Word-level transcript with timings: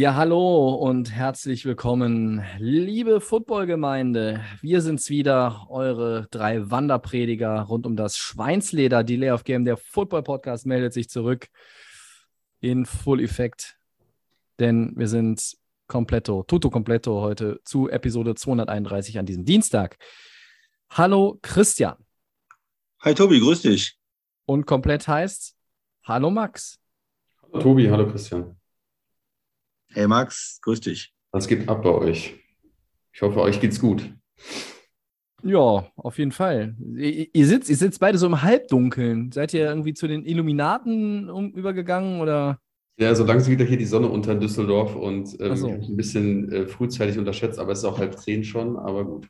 Ja, 0.00 0.14
hallo 0.14 0.76
und 0.76 1.10
herzlich 1.10 1.64
willkommen, 1.64 2.44
liebe 2.60 3.20
Footballgemeinde. 3.20 4.44
Wir 4.60 4.80
sind's 4.80 5.10
wieder, 5.10 5.66
eure 5.70 6.28
drei 6.30 6.70
Wanderprediger 6.70 7.62
rund 7.62 7.84
um 7.84 7.96
das 7.96 8.16
Schweinsleder. 8.16 9.02
Delay 9.02 9.32
of 9.32 9.42
Game, 9.42 9.64
der 9.64 9.76
Football-Podcast 9.76 10.66
meldet 10.66 10.92
sich 10.92 11.08
zurück 11.08 11.48
in 12.60 12.86
Full 12.86 13.20
Effekt, 13.20 13.76
denn 14.60 14.92
wir 14.94 15.08
sind 15.08 15.56
completo, 15.88 16.44
tutto 16.44 16.70
completo 16.70 17.20
heute 17.20 17.58
zu 17.64 17.88
Episode 17.88 18.36
231 18.36 19.18
an 19.18 19.26
diesem 19.26 19.44
Dienstag. 19.44 19.96
Hallo 20.90 21.40
Christian 21.42 21.96
Hi 23.00 23.16
Tobi, 23.16 23.40
grüß 23.40 23.62
dich. 23.62 23.98
und 24.46 24.64
komplett 24.64 25.08
heißt 25.08 25.56
Hallo 26.04 26.30
Max. 26.30 26.78
Hallo 27.42 27.58
Tobi, 27.60 27.90
hallo 27.90 28.08
Christian. 28.08 28.57
Hey 29.92 30.06
Max, 30.06 30.60
grüß 30.62 30.80
dich. 30.80 31.14
Was 31.32 31.48
geht 31.48 31.68
ab 31.68 31.82
bei 31.82 31.90
euch? 31.90 32.34
Ich 33.12 33.22
hoffe, 33.22 33.40
euch 33.40 33.60
geht's 33.60 33.80
gut. 33.80 34.14
Ja, 35.42 35.90
auf 35.96 36.18
jeden 36.18 36.32
Fall. 36.32 36.76
Ihr, 36.94 37.28
ihr, 37.32 37.46
sitzt, 37.46 37.70
ihr 37.70 37.76
sitzt 37.76 37.98
beide 37.98 38.18
so 38.18 38.26
im 38.26 38.42
Halbdunkeln. 38.42 39.32
Seid 39.32 39.54
ihr 39.54 39.66
irgendwie 39.66 39.94
zu 39.94 40.06
den 40.06 40.24
Illuminaten 40.24 41.30
um, 41.30 41.52
übergegangen 41.52 42.20
oder? 42.20 42.58
Ja, 42.98 43.14
so 43.14 43.24
langsam 43.24 43.52
wieder 43.52 43.64
hier 43.64 43.78
die 43.78 43.86
Sonne 43.86 44.08
unter 44.08 44.32
in 44.32 44.40
Düsseldorf 44.40 44.94
und 44.94 45.36
ähm, 45.40 45.56
so. 45.56 45.68
ein 45.68 45.96
bisschen 45.96 46.52
äh, 46.52 46.66
frühzeitig 46.66 47.16
unterschätzt, 47.16 47.58
aber 47.58 47.72
es 47.72 47.78
ist 47.78 47.84
auch 47.84 47.98
halb 47.98 48.18
zehn 48.18 48.44
schon, 48.44 48.76
aber 48.76 49.04
gut. 49.04 49.28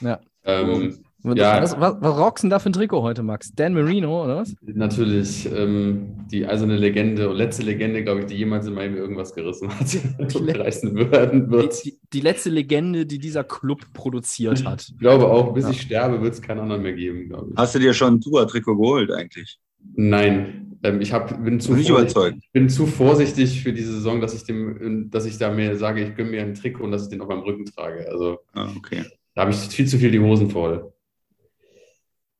Ja. 0.00 0.20
Ähm, 0.44 0.88
Was, 0.88 1.00
Ja. 1.24 1.60
was, 1.60 1.78
was, 1.80 1.96
was 2.00 2.18
rockst 2.18 2.44
du 2.44 2.46
denn 2.46 2.50
da 2.50 2.58
für 2.60 2.70
ein 2.70 2.72
Trikot 2.72 3.02
heute, 3.02 3.22
Max? 3.24 3.52
Dan 3.54 3.74
Marino, 3.74 4.24
oder 4.24 4.36
was? 4.36 4.54
natürlich 4.62 5.48
ähm, 5.52 6.26
die 6.30 6.46
eiserne 6.46 6.76
Legende 6.76 7.28
und 7.28 7.36
letzte 7.36 7.62
Legende, 7.64 8.04
glaube 8.04 8.20
ich, 8.20 8.26
die 8.26 8.36
jemals 8.36 8.66
in 8.66 8.74
Miami 8.74 8.96
irgendwas 8.98 9.34
gerissen 9.34 9.68
hat 9.70 9.86
und 10.18 10.34
reißen 10.58 10.94
werden 11.10 11.50
wird. 11.50 11.84
Die, 11.84 11.92
die, 11.92 11.98
die 12.12 12.20
letzte 12.20 12.50
Legende, 12.50 13.06
die 13.06 13.18
dieser 13.18 13.42
Club 13.44 13.80
produziert 13.92 14.64
hat. 14.64 14.88
Ich 14.88 14.98
glaube 14.98 15.26
auch, 15.26 15.52
bis 15.52 15.64
Ja. 15.64 15.70
ich 15.70 15.80
sterbe, 15.80 16.22
wird 16.22 16.34
es 16.34 16.42
keinen 16.42 16.60
anderen 16.60 16.82
mehr 16.82 16.92
geben, 16.92 17.28
glaube 17.28 17.48
ich. 17.50 17.56
Hast 17.56 17.74
du 17.74 17.78
dir 17.80 17.92
schon 17.92 18.14
ein 18.14 18.20
Tour-Trikot 18.20 18.76
geholt 18.76 19.10
eigentlich? 19.10 19.58
Nein, 19.94 20.76
ähm, 20.82 21.00
ich 21.00 21.12
hab, 21.12 21.42
bin 21.44 21.58
zu 21.60 21.72
Nicht 21.74 21.88
vorsichtig- 21.88 22.14
überzeugt. 22.16 22.38
Bin 22.52 22.68
zu 22.68 22.86
vorsichtig 22.86 23.62
für 23.62 23.72
diese 23.72 23.92
Saison, 23.94 24.20
dass 24.20 24.34
ich 24.34 24.44
dem, 24.44 25.08
dass 25.10 25.26
ich 25.26 25.38
da 25.38 25.50
mir 25.52 25.76
sage, 25.76 26.02
ich 26.04 26.14
gönne 26.14 26.30
mir 26.30 26.42
ein 26.42 26.54
Trikot 26.54 26.84
und 26.84 26.92
dass 26.92 27.04
ich 27.04 27.08
den 27.08 27.20
auf 27.20 27.28
meinem 27.28 27.40
Rücken 27.40 27.64
trage. 27.64 28.06
Also 28.10 28.38
Ah, 28.52 28.68
okay. 28.76 29.02
da 29.34 29.42
habe 29.42 29.50
ich 29.50 29.56
viel 29.56 29.86
zu 29.86 29.98
viel 29.98 30.10
die 30.10 30.20
Hosen 30.20 30.50
voll. 30.50 30.92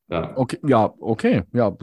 Ja. 0.09 0.37
Okay, 0.37 0.59
ja, 0.67 0.95
okay. 1.01 1.43
Ja, 1.53 1.77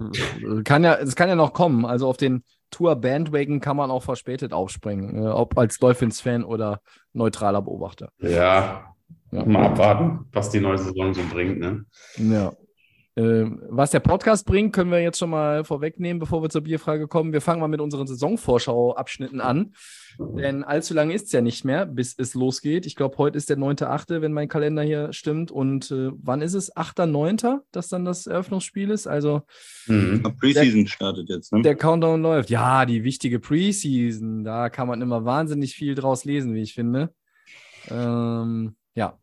kann 0.64 0.84
ja, 0.84 0.96
es 0.96 1.16
kann 1.16 1.30
ja 1.30 1.36
noch 1.36 1.54
kommen. 1.54 1.86
Also 1.86 2.08
auf 2.08 2.18
den 2.18 2.44
Tour 2.72 2.96
Bandwagon 2.96 3.60
kann 3.60 3.78
man 3.78 3.92
auch 3.92 4.04
verspätet 4.04 4.54
aufspringen, 4.54 5.24
äh, 5.24 5.28
ob 5.28 5.58
als 5.58 5.78
Dolphins-Fan 5.78 6.44
oder 6.44 6.80
neutraler 7.12 7.62
Beobachter. 7.62 8.10
Ja, 8.20 8.96
Ja. 9.32 9.46
mal 9.46 9.66
abwarten, 9.68 10.26
was 10.32 10.50
die 10.50 10.60
neue 10.60 10.78
Saison 10.78 11.14
so 11.14 11.22
bringt. 11.32 11.60
Ne? 11.60 11.86
Ja. 12.18 12.54
Ähm, 13.16 13.62
was 13.70 13.92
der 13.92 14.00
Podcast 14.00 14.46
bringt, 14.46 14.74
können 14.74 14.90
wir 14.90 15.00
jetzt 15.00 15.20
schon 15.20 15.30
mal 15.30 15.64
vorwegnehmen, 15.64 16.20
bevor 16.20 16.42
wir 16.42 16.50
zur 16.50 16.62
Bierfrage 16.62 17.08
kommen. 17.08 17.32
Wir 17.32 17.42
fangen 17.42 17.62
mal 17.62 17.68
mit 17.68 17.82
unseren 17.82 18.08
Saisonvorschau-Abschnitten 18.08 19.40
an. 19.40 19.74
Denn 20.20 20.64
allzu 20.64 20.94
lange 20.94 21.14
ist 21.14 21.26
es 21.28 21.32
ja 21.32 21.42
nicht 21.42 21.64
mehr, 21.64 21.86
bis 21.86 22.16
es 22.18 22.34
losgeht. 22.34 22.86
Ich 22.86 22.96
glaube, 22.96 23.18
heute 23.18 23.38
ist 23.38 23.50
der 23.50 23.58
9.8., 23.58 24.22
wenn 24.22 24.34
mein 24.34 24.48
Kalender 24.48 24.84
hier 24.84 25.14
stimmt. 25.14 25.52
Und 25.52 25.92
äh, 25.92 26.12
wann 26.14 26.42
ist 26.42 26.54
es? 26.54 26.76
8.9., 26.76 27.60
dass 27.72 27.88
dann 27.88 28.06
das 28.06 28.28
Eröffnungsspiel 28.28 28.90
ist? 28.90 29.08
Also 29.08 29.44
Mhm. 29.88 30.24
Preseason 30.40 30.88
startet 30.88 31.30
jetzt, 31.30 31.52
ne? 31.52 31.62
der 31.62 31.76
Countdown 31.76 32.22
läuft. 32.22 32.50
Ja, 32.50 32.86
die 32.86 33.04
wichtige 33.04 33.40
Preseason. 33.40 34.44
Da 34.44 34.70
kann 34.70 34.88
man 34.88 35.02
immer 35.02 35.26
wahnsinnig 35.26 35.76
viel 35.76 35.96
draus 35.96 36.26
lesen, 36.26 36.54
wie 36.54 36.62
ich 36.62 36.74
finde. 36.74 37.14
Ähm, 37.90 38.76
ja. 38.96 39.20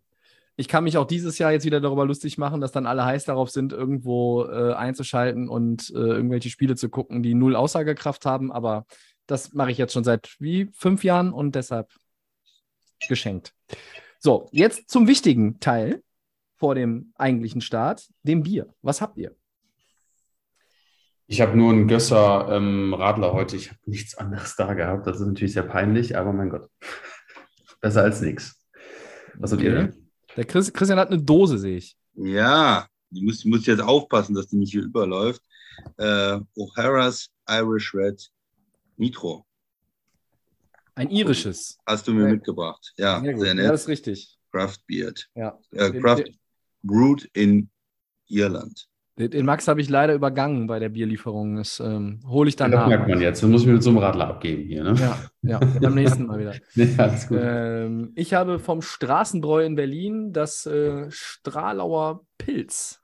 Ich 0.61 0.69
kann 0.69 0.85
mich 0.85 0.99
auch 0.99 1.07
dieses 1.07 1.39
Jahr 1.39 1.53
jetzt 1.53 1.65
wieder 1.65 1.81
darüber 1.81 2.05
lustig 2.05 2.37
machen, 2.37 2.61
dass 2.61 2.71
dann 2.71 2.85
alle 2.85 3.03
heiß 3.03 3.25
darauf 3.25 3.49
sind, 3.49 3.73
irgendwo 3.73 4.45
äh, 4.45 4.75
einzuschalten 4.75 5.49
und 5.49 5.89
äh, 5.89 5.95
irgendwelche 5.95 6.51
Spiele 6.51 6.77
zu 6.77 6.91
gucken, 6.91 7.23
die 7.23 7.33
null 7.33 7.57
Aussagekraft 7.57 8.27
haben. 8.27 8.53
Aber 8.53 8.85
das 9.27 9.55
mache 9.55 9.71
ich 9.71 9.79
jetzt 9.79 9.95
schon 9.95 10.05
seit 10.05 10.37
wie 10.39 10.69
fünf 10.75 11.03
Jahren 11.03 11.33
und 11.33 11.55
deshalb 11.55 11.89
geschenkt. 13.09 13.55
So, 14.19 14.51
jetzt 14.53 14.91
zum 14.91 15.09
wichtigen 15.09 15.61
Teil 15.61 16.03
vor 16.57 16.75
dem 16.75 17.15
eigentlichen 17.17 17.63
Start, 17.63 18.11
dem 18.23 18.43
Bier. 18.43 18.69
Was 18.83 19.01
habt 19.01 19.17
ihr? 19.17 19.35
Ich 21.27 21.41
habe 21.41 21.57
nur 21.57 21.73
einen 21.73 21.89
Gösser 21.89 22.49
ähm, 22.51 22.93
Radler 22.93 23.33
heute. 23.33 23.57
Ich 23.57 23.71
habe 23.71 23.81
nichts 23.87 24.15
anderes 24.15 24.57
da 24.57 24.75
gehabt. 24.75 25.07
Das 25.07 25.21
ist 25.21 25.27
natürlich 25.27 25.55
sehr 25.55 25.63
peinlich, 25.63 26.19
aber 26.19 26.35
mein 26.35 26.51
Gott. 26.51 26.69
Besser 27.81 28.03
als 28.03 28.21
nichts. 28.21 28.63
Was 29.37 29.53
habt 29.53 29.63
ihr 29.63 29.75
denn? 29.75 30.00
Der 30.37 30.45
Chris, 30.45 30.73
Christian 30.73 30.99
hat 30.99 31.09
eine 31.11 31.23
Dose, 31.23 31.59
sehe 31.59 31.77
ich. 31.79 31.97
Ja, 32.15 32.87
die 33.11 33.23
muss, 33.23 33.45
muss 33.45 33.67
jetzt 33.67 33.81
aufpassen, 33.83 34.35
dass 34.35 34.49
die 34.49 34.57
nicht 34.57 34.73
hier 34.73 34.83
überläuft. 34.85 35.43
Äh, 35.97 36.39
O'Hara's 36.57 37.29
Irish 37.49 37.95
Red 37.95 38.31
Nitro 38.97 39.47
Ein 40.95 41.11
irisches. 41.11 41.79
hast 41.87 42.07
du 42.07 42.13
mir 42.13 42.27
Ja. 42.27 42.33
mitgebracht. 42.35 42.93
Ja, 42.99 43.21
Sehr 43.21 43.33
gut. 43.33 43.41
sehr 43.43 43.49
Ja, 43.49 43.55
nett. 43.63 43.71
das 43.73 43.83
ist 43.83 43.89
richtig. 43.89 44.39
Craft 44.53 44.79
Beard. 44.87 45.29
Ja. 45.35 45.59
Äh, 45.73 45.91
Craft 46.01 46.25
Brewed 46.83 47.25
in 47.33 47.71
Irland. 48.29 48.89
Den, 49.29 49.47
Max 49.47 49.69
habe 49.69 49.81
ich 49.81 49.89
leider 49.89 50.15
übergangen 50.15 50.67
bei 50.67 50.79
der 50.79 50.89
Bierlieferung. 50.89 51.57
Das 51.57 51.81
ähm, 51.81 52.21
hole 52.27 52.49
ich 52.49 52.57
dann 52.57 52.71
Das 52.71 52.81
nach. 52.81 52.89
merkt 52.89 53.09
man 53.09 53.21
jetzt. 53.21 53.43
Das 53.43 53.49
muss 53.49 53.63
ich 53.63 53.67
mir 53.67 53.75
mit 53.75 53.83
so 53.83 53.91
einem 53.91 53.99
Radler 53.99 54.29
abgeben 54.29 54.65
hier. 54.65 54.83
Ne? 54.83 54.95
Ja, 54.99 55.19
ja, 55.43 55.59
beim 55.59 55.95
nächsten 55.95 56.27
Mal 56.27 56.39
wieder. 56.39 56.55
Ja. 56.75 57.85
Ähm, 57.85 58.13
ich 58.15 58.35
habe 58.35 58.59
vom 58.59 58.83
Straßenbräu 58.83 59.65
in 59.65 59.75
Berlin 59.75 60.33
das 60.33 60.67
äh, 60.67 61.11
Stralauer 61.11 62.25
Pilz. 62.39 63.03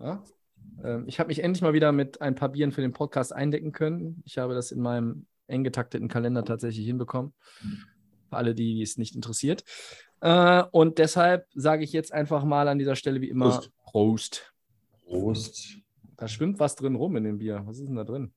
Ja? 0.00 0.22
Ähm, 0.82 1.04
ich 1.06 1.18
habe 1.18 1.28
mich 1.28 1.42
endlich 1.42 1.62
mal 1.62 1.72
wieder 1.72 1.92
mit 1.92 2.20
ein 2.20 2.34
paar 2.34 2.50
Bieren 2.50 2.72
für 2.72 2.80
den 2.80 2.92
Podcast 2.92 3.32
eindecken 3.34 3.72
können. 3.72 4.22
Ich 4.24 4.38
habe 4.38 4.54
das 4.54 4.72
in 4.72 4.80
meinem 4.80 5.26
eng 5.46 5.64
getakteten 5.64 6.08
Kalender 6.08 6.44
tatsächlich 6.44 6.86
hinbekommen. 6.86 7.32
Für 8.28 8.36
alle, 8.36 8.54
die 8.54 8.82
es 8.82 8.98
nicht 8.98 9.14
interessiert. 9.14 9.64
Äh, 10.20 10.64
und 10.72 10.98
deshalb 10.98 11.46
sage 11.54 11.84
ich 11.84 11.92
jetzt 11.92 12.12
einfach 12.12 12.44
mal 12.44 12.68
an 12.68 12.78
dieser 12.78 12.96
Stelle 12.96 13.20
wie 13.20 13.28
immer 13.28 13.50
Prost. 13.50 13.70
Prost. 13.84 14.52
Prost. 15.06 15.78
Da 16.16 16.28
schwimmt 16.28 16.58
was 16.58 16.74
drin 16.76 16.94
rum 16.94 17.16
in 17.16 17.24
dem 17.24 17.38
Bier. 17.38 17.62
Was 17.64 17.78
ist 17.78 17.88
denn 17.88 17.96
da 17.96 18.04
drin? 18.04 18.32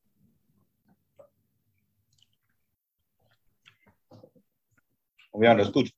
Oh 5.31 5.41
ja, 5.41 5.56
das 5.56 5.68
ist 5.68 5.74
gut. 5.74 5.91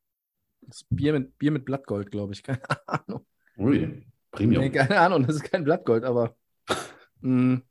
Das 0.62 0.78
ist 0.78 0.88
Bier 0.90 1.14
mit, 1.14 1.38
Bier 1.38 1.52
mit 1.52 1.66
Blattgold, 1.66 2.12
glaube 2.12 2.34
ich. 2.34 2.44
Keine 2.44 2.62
Ahnung. 2.88 3.26
Ui, 3.58 4.06
Premium. 4.32 4.64
Nee, 4.64 4.70
keine 4.70 5.00
Ahnung, 5.00 5.28
das 5.28 5.36
ist 5.36 5.44
kein 5.44 5.64
Blattgold, 5.64 6.04
aber. 6.04 6.36
Hm. 7.22 7.62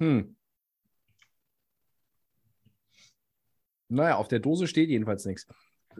Hm. 0.00 0.36
Naja, 3.88 4.16
auf 4.16 4.28
der 4.28 4.40
Dose 4.40 4.66
steht 4.66 4.88
jedenfalls 4.88 5.24
nichts. 5.26 5.46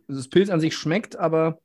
Das 0.06 0.28
Pilz 0.28 0.50
an 0.50 0.60
sich 0.60 0.76
schmeckt, 0.76 1.16
aber. 1.16 1.60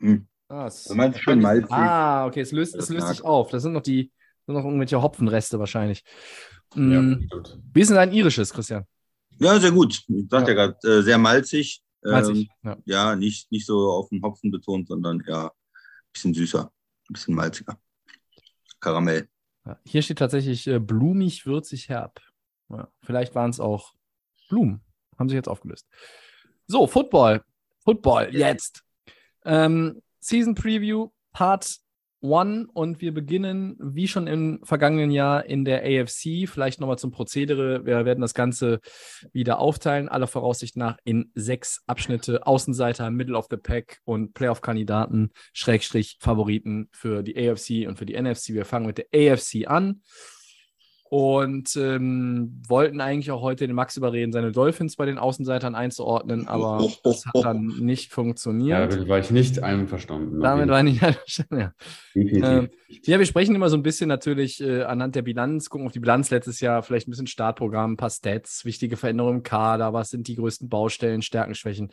Hm. 0.00 0.26
Ah, 0.54 0.66
es, 0.66 0.84
Du 0.84 0.94
meinst 0.94 1.18
schön 1.20 1.40
malzig. 1.40 1.70
ah 1.72 2.26
okay, 2.26 2.40
es 2.40 2.52
löst, 2.52 2.76
es 2.76 2.88
löst 2.88 3.08
sich 3.08 3.22
auf. 3.22 3.50
Das 3.50 3.62
sind 3.64 3.72
noch 3.72 3.82
die, 3.82 4.12
sind 4.46 4.54
noch 4.54 4.64
irgendwelche 4.64 5.02
Hopfenreste 5.02 5.58
wahrscheinlich. 5.58 6.04
Ja, 6.74 6.80
Hm. 6.80 7.24
stimmt. 7.26 7.58
Wie 7.72 7.80
ist 7.80 7.88
denn 7.88 7.96
dein 7.96 8.12
irisches, 8.12 8.52
Christian? 8.52 8.84
Ja, 9.38 9.58
sehr 9.58 9.72
gut. 9.72 10.04
Ich 10.08 10.28
sagte 10.30 10.52
Ja. 10.52 10.56
ja, 10.58 10.66
gerade, 10.72 10.88
äh, 10.98 11.02
sehr 11.02 11.18
malzig. 11.18 11.82
Malzig. 12.02 12.48
Ähm, 12.62 12.70
Ja. 12.70 12.76
ja, 12.84 13.16
nicht, 13.16 13.50
nicht 13.50 13.66
so 13.66 13.90
auf 13.90 14.10
den 14.10 14.22
Hopfen 14.22 14.50
betont, 14.52 14.86
sondern 14.88 15.22
ja, 15.26 15.46
ein 15.46 15.50
bisschen 16.12 16.34
süßer, 16.34 16.64
ein 17.08 17.12
bisschen 17.12 17.34
malziger. 17.34 17.76
Karamell. 18.80 19.28
Ja, 19.66 19.78
hier 19.84 20.02
steht 20.02 20.18
tatsächlich 20.18 20.66
äh, 20.68 20.78
blumig, 20.78 21.46
würzig, 21.46 21.88
herb. 21.88 22.20
Ja, 22.68 22.88
vielleicht 23.02 23.34
waren 23.34 23.50
es 23.50 23.58
auch 23.60 23.94
Blumen. 24.48 24.82
Haben 25.18 25.28
sich 25.28 25.36
jetzt 25.36 25.48
aufgelöst. 25.48 25.88
So, 26.66 26.86
Football. 26.86 27.42
Football, 27.84 28.28
jetzt. 28.34 28.84
Ähm, 29.44 30.00
Season 30.24 30.54
Preview, 30.54 31.10
Part 31.34 31.80
One 32.22 32.66
und 32.72 33.02
wir 33.02 33.12
beginnen 33.12 33.76
wie 33.78 34.08
schon 34.08 34.26
im 34.26 34.60
vergangenen 34.62 35.10
Jahr 35.10 35.44
in 35.44 35.66
der 35.66 35.82
AFC. 35.82 36.48
Vielleicht 36.48 36.80
nochmal 36.80 36.96
zum 36.96 37.10
Prozedere. 37.10 37.84
Wir 37.84 38.06
werden 38.06 38.22
das 38.22 38.32
Ganze 38.32 38.80
wieder 39.34 39.58
aufteilen, 39.58 40.08
aller 40.08 40.26
Voraussicht 40.26 40.78
nach 40.78 40.96
in 41.04 41.30
sechs 41.34 41.82
Abschnitte. 41.86 42.46
Außenseiter, 42.46 43.10
Middle 43.10 43.36
of 43.36 43.48
the 43.50 43.58
Pack 43.58 43.98
und 44.04 44.32
Playoff-Kandidaten, 44.32 45.32
Schrägstrich 45.52 46.16
Favoriten 46.18 46.88
für 46.90 47.22
die 47.22 47.36
AFC 47.36 47.86
und 47.86 47.98
für 47.98 48.06
die 48.06 48.18
NFC. 48.18 48.54
Wir 48.54 48.64
fangen 48.64 48.86
mit 48.86 48.96
der 48.96 49.08
AFC 49.12 49.66
an 49.66 50.00
und 51.10 51.76
ähm, 51.76 52.62
wollten 52.66 53.00
eigentlich 53.00 53.30
auch 53.30 53.42
heute 53.42 53.66
den 53.66 53.76
Max 53.76 53.96
überreden, 53.96 54.32
seine 54.32 54.52
Dolphins 54.52 54.96
bei 54.96 55.06
den 55.06 55.18
Außenseitern 55.18 55.74
einzuordnen, 55.74 56.48
aber 56.48 56.88
das 57.04 57.26
hat 57.26 57.44
dann 57.44 57.66
nicht 57.78 58.10
funktioniert. 58.10 58.92
Damit 58.92 59.08
war 59.08 59.18
ich 59.18 59.30
nicht 59.30 59.62
einverstanden. 59.62 60.40
Damit 60.40 60.68
war 60.68 60.78
ich 60.78 60.84
nicht 60.84 61.02
einverstanden, 61.02 61.58
ja. 61.58 61.72
Ähm, 62.14 62.70
ja, 63.02 63.18
wir 63.18 63.26
sprechen 63.26 63.54
immer 63.54 63.68
so 63.68 63.76
ein 63.76 63.82
bisschen 63.82 64.08
natürlich 64.08 64.62
äh, 64.62 64.82
anhand 64.82 65.14
der 65.14 65.22
Bilanz, 65.22 65.68
gucken 65.68 65.86
auf 65.86 65.92
die 65.92 66.00
Bilanz 66.00 66.30
letztes 66.30 66.60
Jahr, 66.60 66.82
vielleicht 66.82 67.06
ein 67.06 67.10
bisschen 67.10 67.26
Startprogramm, 67.26 67.92
ein 67.92 67.96
paar 67.96 68.10
Stats, 68.10 68.64
wichtige 68.64 68.96
Veränderungen 68.96 69.38
im 69.38 69.42
Kader, 69.42 69.92
was 69.92 70.10
sind 70.10 70.26
die 70.26 70.36
größten 70.36 70.68
Baustellen, 70.68 71.22
Stärken, 71.22 71.54
Schwächen. 71.54 71.90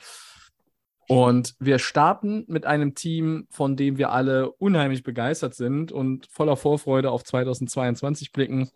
Und 1.08 1.56
wir 1.60 1.78
starten 1.78 2.46
mit 2.48 2.66
einem 2.66 2.96
Team, 2.96 3.46
von 3.50 3.76
dem 3.76 3.98
wir 3.98 4.12
alle 4.12 4.50
unheimlich 4.54 5.04
begeistert 5.04 5.54
sind 5.54 5.92
und 5.92 6.28
voller 6.28 6.56
Vorfreude 6.56 7.12
auf 7.12 7.26
2022 7.26 8.32
blicken. 8.32 8.72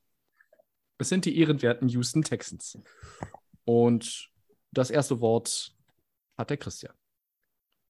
Es 0.98 1.10
sind 1.10 1.26
die 1.26 1.38
ehrenwerten 1.38 1.90
Houston 1.90 2.24
Texans. 2.24 2.78
Und 3.66 4.30
das 4.72 4.90
erste 4.90 5.20
Wort 5.20 5.74
hat 6.38 6.50
der 6.50 6.58
Christian. 6.58 6.94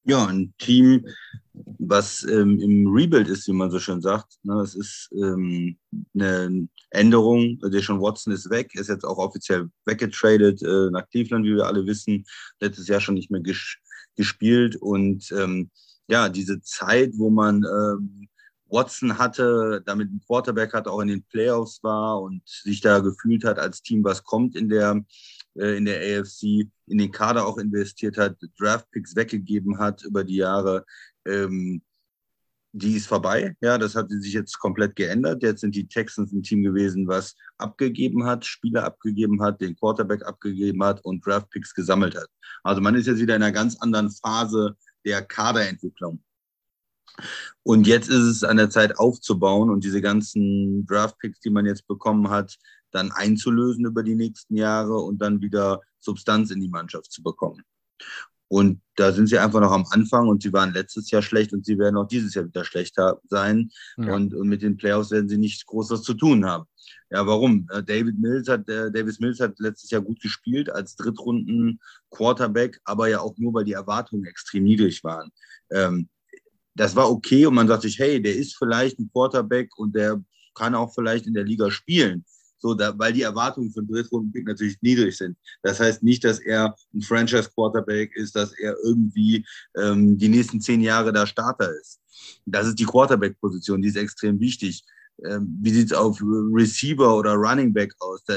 Ja, 0.07 0.28
ein 0.28 0.54
Team, 0.60 1.07
was 1.54 2.24
ähm, 2.24 2.60
im 2.60 2.88
Rebuild 2.88 3.28
ist, 3.28 3.48
wie 3.48 3.54
man 3.54 3.72
so 3.72 3.80
schön 3.80 4.02
sagt. 4.02 4.38
Ne, 4.44 4.62
es 4.62 4.75
ist 4.75 5.10
ähm, 5.13 5.78
eine 6.13 6.68
Änderung. 6.92 7.60
Deshaun 7.72 8.00
Watson 8.00 8.31
ist 8.31 8.50
weg, 8.52 8.75
ist 8.75 8.90
jetzt 8.90 9.04
auch 9.04 9.18
offiziell 9.18 9.68
weggetradet 9.86 10.62
äh, 10.62 10.92
nach 10.92 11.10
Cleveland, 11.10 11.46
wie 11.46 11.56
wir 11.56 11.66
alle 11.66 11.88
wissen. 11.88 12.24
Letztes 12.60 12.88
Jahr 12.88 13.02
schon 13.02 13.16
nicht 13.16 13.31
mehr 13.31 13.42
ges 13.42 13.78
gespielt. 14.16 14.75
Und 14.75 15.31
ähm, 15.31 15.72
ja, 16.07 16.30
diese 16.30 16.62
Zeit, 16.62 17.13
wo 17.18 17.31
man 17.31 17.63
ähm, 17.63 18.28
Watson 18.68 19.18
hatte, 19.18 19.82
damit 19.86 20.12
ein 20.12 20.22
Quarterback 20.26 20.74
hat, 20.74 20.88
auch 20.88 21.00
in 21.00 21.10
den 21.10 21.24
Playoffs 21.24 21.84
war 21.84 22.22
und 22.22 22.42
sich 22.48 22.82
da 22.82 23.00
gefühlt 23.00 23.44
hat 23.44 23.60
als 23.60 23.82
Team, 23.82 24.04
was 24.04 24.24
kommt 24.24 24.56
in 24.56 24.70
der, 24.70 25.04
äh, 25.56 25.78
in 25.78 25.86
der 25.86 26.00
AFC, 26.00 26.68
in 26.88 26.98
den 26.98 27.12
Kader 27.12 27.46
auch 27.46 27.58
investiert 27.58 28.18
hat, 28.18 28.38
Draftpicks 28.60 29.16
weggegeben 29.16 29.78
hat 29.78 30.04
über 30.04 30.24
die 30.24 30.38
Jahre. 30.38 30.86
Ähm, 31.26 31.82
die 32.78 32.98
ist 32.98 33.08
vorbei. 33.08 33.56
Ja, 33.62 33.78
das 33.78 33.96
hat 33.96 34.10
sich 34.10 34.34
jetzt 34.34 34.60
komplett 34.60 34.98
geändert. 34.98 35.42
Jetzt 35.44 35.62
sind 35.62 35.76
die 35.76 35.88
Texans 35.88 36.34
ein 36.34 36.44
Team 36.44 36.62
gewesen, 36.62 37.08
was 37.08 37.34
abgegeben 37.58 38.26
hat, 38.26 38.46
Spieler 38.46 38.84
abgegeben 38.84 39.42
hat, 39.42 39.62
den 39.62 39.78
Quarterback 39.78 40.26
abgegeben 40.26 40.84
hat 40.84 41.04
und 41.06 41.26
Draftpicks 41.26 41.74
gesammelt 41.74 42.18
hat. 42.18 42.28
Also 42.64 42.82
man 42.82 42.96
ist 42.96 43.08
jetzt 43.08 43.22
wieder 43.22 43.38
in 43.38 43.44
einer 43.44 43.54
ganz 43.54 43.78
anderen 43.78 44.12
Phase 44.12 44.76
der 45.06 45.22
Kaderentwicklung. 45.22 46.22
Und 47.64 47.88
jetzt 47.88 48.10
ist 48.10 48.24
es 48.24 48.44
an 48.44 48.58
der 48.58 48.70
Zeit 48.70 49.00
aufzubauen 49.00 49.70
und 49.70 49.84
diese 49.84 50.02
ganzen 50.02 50.86
Draftpicks, 50.86 51.40
die 51.40 51.50
man 51.50 51.66
jetzt 51.66 51.88
bekommen 51.88 52.30
hat, 52.30 52.56
dann 52.92 53.12
einzulösen 53.12 53.86
über 53.86 54.04
die 54.04 54.16
nächsten 54.16 54.56
Jahre 54.56 54.98
und 54.98 55.20
dann 55.22 55.42
wieder 55.42 55.82
Substanz 56.00 56.52
in 56.52 56.62
die 56.62 56.70
Mannschaft 56.70 57.12
zu 57.12 57.24
bekommen. 57.24 57.64
Und 58.48 58.82
da 58.96 59.12
sind 59.12 59.28
sie 59.28 59.40
einfach 59.40 59.60
noch 59.60 59.72
am 59.72 59.86
Anfang 59.90 60.28
und 60.28 60.44
sie 60.44 60.54
waren 60.54 60.74
letztes 60.74 61.10
Jahr 61.10 61.24
schlecht 61.24 61.52
und 61.52 61.66
sie 61.66 61.80
werden 61.80 61.98
auch 61.98 62.08
dieses 62.08 62.36
Jahr 62.36 62.46
wieder 62.46 62.64
schlechter 62.64 63.20
sein. 63.28 63.72
Ja. 63.98 64.14
Und, 64.14 64.36
und, 64.36 64.48
mit 64.48 64.62
den 64.62 64.78
Playoffs 64.78 65.10
werden 65.12 65.28
sie 65.28 65.38
nichts 65.38 65.66
Großes 65.66 66.04
zu 66.04 66.14
tun 66.14 66.46
haben. 66.46 66.66
Ja, 67.10 67.26
warum? 67.26 67.68
Äh, 67.72 67.84
David 67.84 68.20
Mills 68.20 68.48
hat, 68.48 68.70
äh, 68.70 68.92
Davis 68.92 69.20
Mills 69.20 69.40
hat 69.40 69.60
letztes 69.60 69.90
Jahr 69.90 70.02
gut 70.02 70.22
gespielt 70.22 70.70
als 70.70 70.96
Drittrunden 70.96 71.80
Quarterback, 72.12 72.80
aber 72.84 73.08
ja 73.10 73.20
auch 73.20 73.36
nur, 73.38 73.54
weil 73.54 73.66
die 73.66 73.74
Erwartungen 73.74 74.26
extrem 74.26 74.64
niedrig 74.64 75.04
waren. 75.04 75.32
Ähm, 75.72 76.08
das 76.75 76.95
war 76.95 77.10
okay 77.10 77.45
und 77.45 77.56
man 77.56 77.68
sagt 77.68 77.83
sich, 77.83 77.98
hey, 77.98 78.22
der 78.22 78.36
ist 78.36 78.56
vielleicht 78.57 79.00
ein 79.00 79.10
Quarterback 79.12 79.69
und 79.77 79.95
der 79.95 80.22
kann 80.54 80.75
auch 80.75 80.94
vielleicht 80.94 81.25
in 81.25 81.33
der 81.33 81.44
Liga 81.44 81.72
spielen. 81.72 82.25
So, 82.57 82.74
da, 82.74 82.98
weil 82.98 83.13
die 83.13 83.22
Erwartungen 83.22 83.72
für 83.72 83.80
einen 83.80 83.89
Drittrunden-Pick 83.89 84.48
natürlich 84.48 84.81
niedrig 84.81 85.16
sind. 85.16 85.38
Das 85.62 85.80
heißt 85.80 86.04
nicht, 86.04 86.24
dass 86.24 86.39
er 86.39 86.75
ein 86.94 87.01
Franchise-Quarterback 87.01 88.16
ist, 88.16 88.36
dass 88.36 88.54
er 88.57 88.75
irgendwie 88.83 89.45
ähm, 89.77 90.18
die 90.18 90.30
nächsten 90.30 90.60
zehn 90.62 90.81
Jahre 90.81 91.13
da 91.13 91.27
Starter 91.27 91.72
ist. 91.80 92.01
Das 92.45 92.66
ist 92.68 92.80
die 92.80 92.86
Quarterback-Position, 92.86 93.81
die 93.81 93.89
ist 93.89 93.98
extrem 93.98 94.39
wichtig. 94.39 94.83
Ähm, 95.24 95.58
wie 95.62 95.72
sieht 95.72 95.92
es 95.92 95.98
auf 95.98 96.20
Receiver 96.22 97.16
oder 97.16 97.36
Running 97.36 97.74
Back 97.74 97.94
aus? 98.00 98.24
Da 98.26 98.36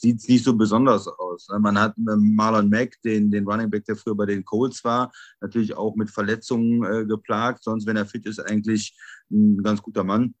sieht 0.00 0.18
es 0.18 0.28
nicht 0.28 0.44
so 0.44 0.54
besonders 0.54 1.08
aus. 1.08 1.48
Ne? 1.48 1.58
Man 1.58 1.78
hat 1.78 1.94
Marlon 1.96 2.68
Mack, 2.68 3.00
den, 3.02 3.30
den 3.30 3.46
Running 3.46 3.70
Back, 3.70 3.84
der 3.86 3.96
früher 3.96 4.14
bei 4.14 4.26
den 4.26 4.44
Colts 4.44 4.84
war, 4.84 5.10
natürlich 5.40 5.74
auch 5.74 5.96
mit 5.96 6.10
Verletzungen 6.10 6.84
äh, 6.84 7.06
geplagt. 7.06 7.64
Sonst, 7.64 7.86
wenn 7.86 7.96
er 7.96 8.06
fit 8.06 8.26
ist, 8.26 8.38
eigentlich 8.38 8.96
ein 9.30 9.62
ganz 9.62 9.80
guter 9.80 10.04
Mann. 10.04 10.34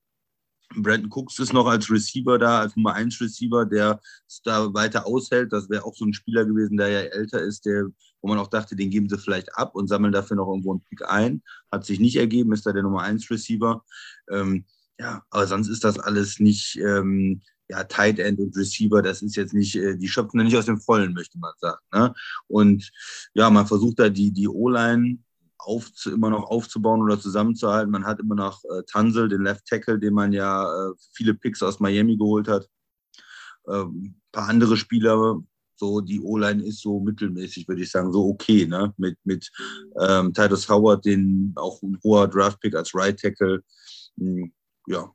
Brandon 0.76 1.10
Cooks 1.10 1.38
ist 1.40 1.52
noch 1.52 1.66
als 1.66 1.90
Receiver 1.90 2.38
da, 2.38 2.60
als 2.60 2.76
Nummer 2.76 2.94
1 2.94 3.20
Receiver, 3.20 3.66
der 3.66 4.00
es 4.28 4.40
da 4.42 4.72
weiter 4.72 5.06
aushält. 5.06 5.52
Das 5.52 5.68
wäre 5.68 5.84
auch 5.84 5.96
so 5.96 6.04
ein 6.04 6.14
Spieler 6.14 6.44
gewesen, 6.44 6.76
der 6.76 6.88
ja 6.88 7.00
älter 7.00 7.40
ist, 7.40 7.66
der, 7.66 7.86
wo 8.20 8.28
man 8.28 8.38
auch 8.38 8.46
dachte, 8.46 8.76
den 8.76 8.90
geben 8.90 9.08
sie 9.08 9.18
vielleicht 9.18 9.56
ab 9.56 9.74
und 9.74 9.88
sammeln 9.88 10.12
dafür 10.12 10.36
noch 10.36 10.48
irgendwo 10.48 10.72
einen 10.72 10.84
Pick 10.84 11.08
ein. 11.08 11.42
Hat 11.72 11.84
sich 11.84 11.98
nicht 11.98 12.16
ergeben, 12.16 12.52
ist 12.52 12.66
da 12.66 12.72
der 12.72 12.84
Nummer 12.84 13.02
1 13.02 13.28
Receiver. 13.30 13.84
Ähm, 14.30 14.64
ja, 15.00 15.22
aber 15.30 15.46
sonst 15.46 15.68
ist 15.68 15.82
das 15.82 15.98
alles 15.98 16.40
nicht, 16.40 16.76
ähm, 16.76 17.40
ja, 17.68 17.84
Tight 17.84 18.18
End 18.18 18.38
und 18.38 18.54
Receiver, 18.54 19.00
das 19.00 19.22
ist 19.22 19.34
jetzt 19.34 19.54
nicht, 19.54 19.74
äh, 19.76 19.96
die 19.96 20.08
schöpfen 20.08 20.42
nicht 20.44 20.56
aus 20.56 20.66
dem 20.66 20.78
Vollen, 20.80 21.14
möchte 21.14 21.38
man 21.38 21.52
sagen. 21.58 21.80
Ne? 21.92 22.12
Und 22.48 22.90
ja, 23.32 23.48
man 23.48 23.66
versucht 23.66 23.98
da 23.98 24.10
die, 24.10 24.30
die 24.30 24.48
O-Line 24.48 25.18
immer 26.06 26.30
noch 26.30 26.50
aufzubauen 26.50 27.02
oder 27.02 27.18
zusammenzuhalten. 27.18 27.90
Man 27.90 28.04
hat 28.04 28.20
immer 28.20 28.34
noch 28.34 28.62
äh, 28.64 28.82
Tansel, 28.86 29.28
den 29.28 29.42
Left 29.42 29.64
Tackle, 29.66 29.98
den 29.98 30.14
man 30.14 30.32
ja 30.32 30.64
äh, 30.64 30.92
viele 31.12 31.34
Picks 31.34 31.62
aus 31.62 31.80
Miami 31.80 32.16
geholt 32.16 32.48
hat. 32.48 32.68
Ähm, 33.68 34.02
ein 34.02 34.20
paar 34.32 34.48
andere 34.48 34.76
Spieler, 34.76 35.40
so 35.76 36.00
die 36.02 36.20
O-Line 36.20 36.62
ist 36.62 36.80
so 36.80 37.00
mittelmäßig, 37.00 37.66
würde 37.68 37.82
ich 37.82 37.90
sagen, 37.90 38.12
so 38.12 38.26
okay, 38.26 38.66
ne? 38.66 38.92
Mit, 38.98 39.16
mit 39.24 39.50
ähm, 39.98 40.34
Titus 40.34 40.68
Howard, 40.68 41.06
den 41.06 41.52
auch 41.56 41.82
ein 41.82 41.98
hoher 42.04 42.28
Draft-Pick 42.28 42.74
als 42.74 42.94
Right 42.94 43.18
Tackle. 43.18 43.62
Hm, 44.18 44.52
ja. 44.90 45.10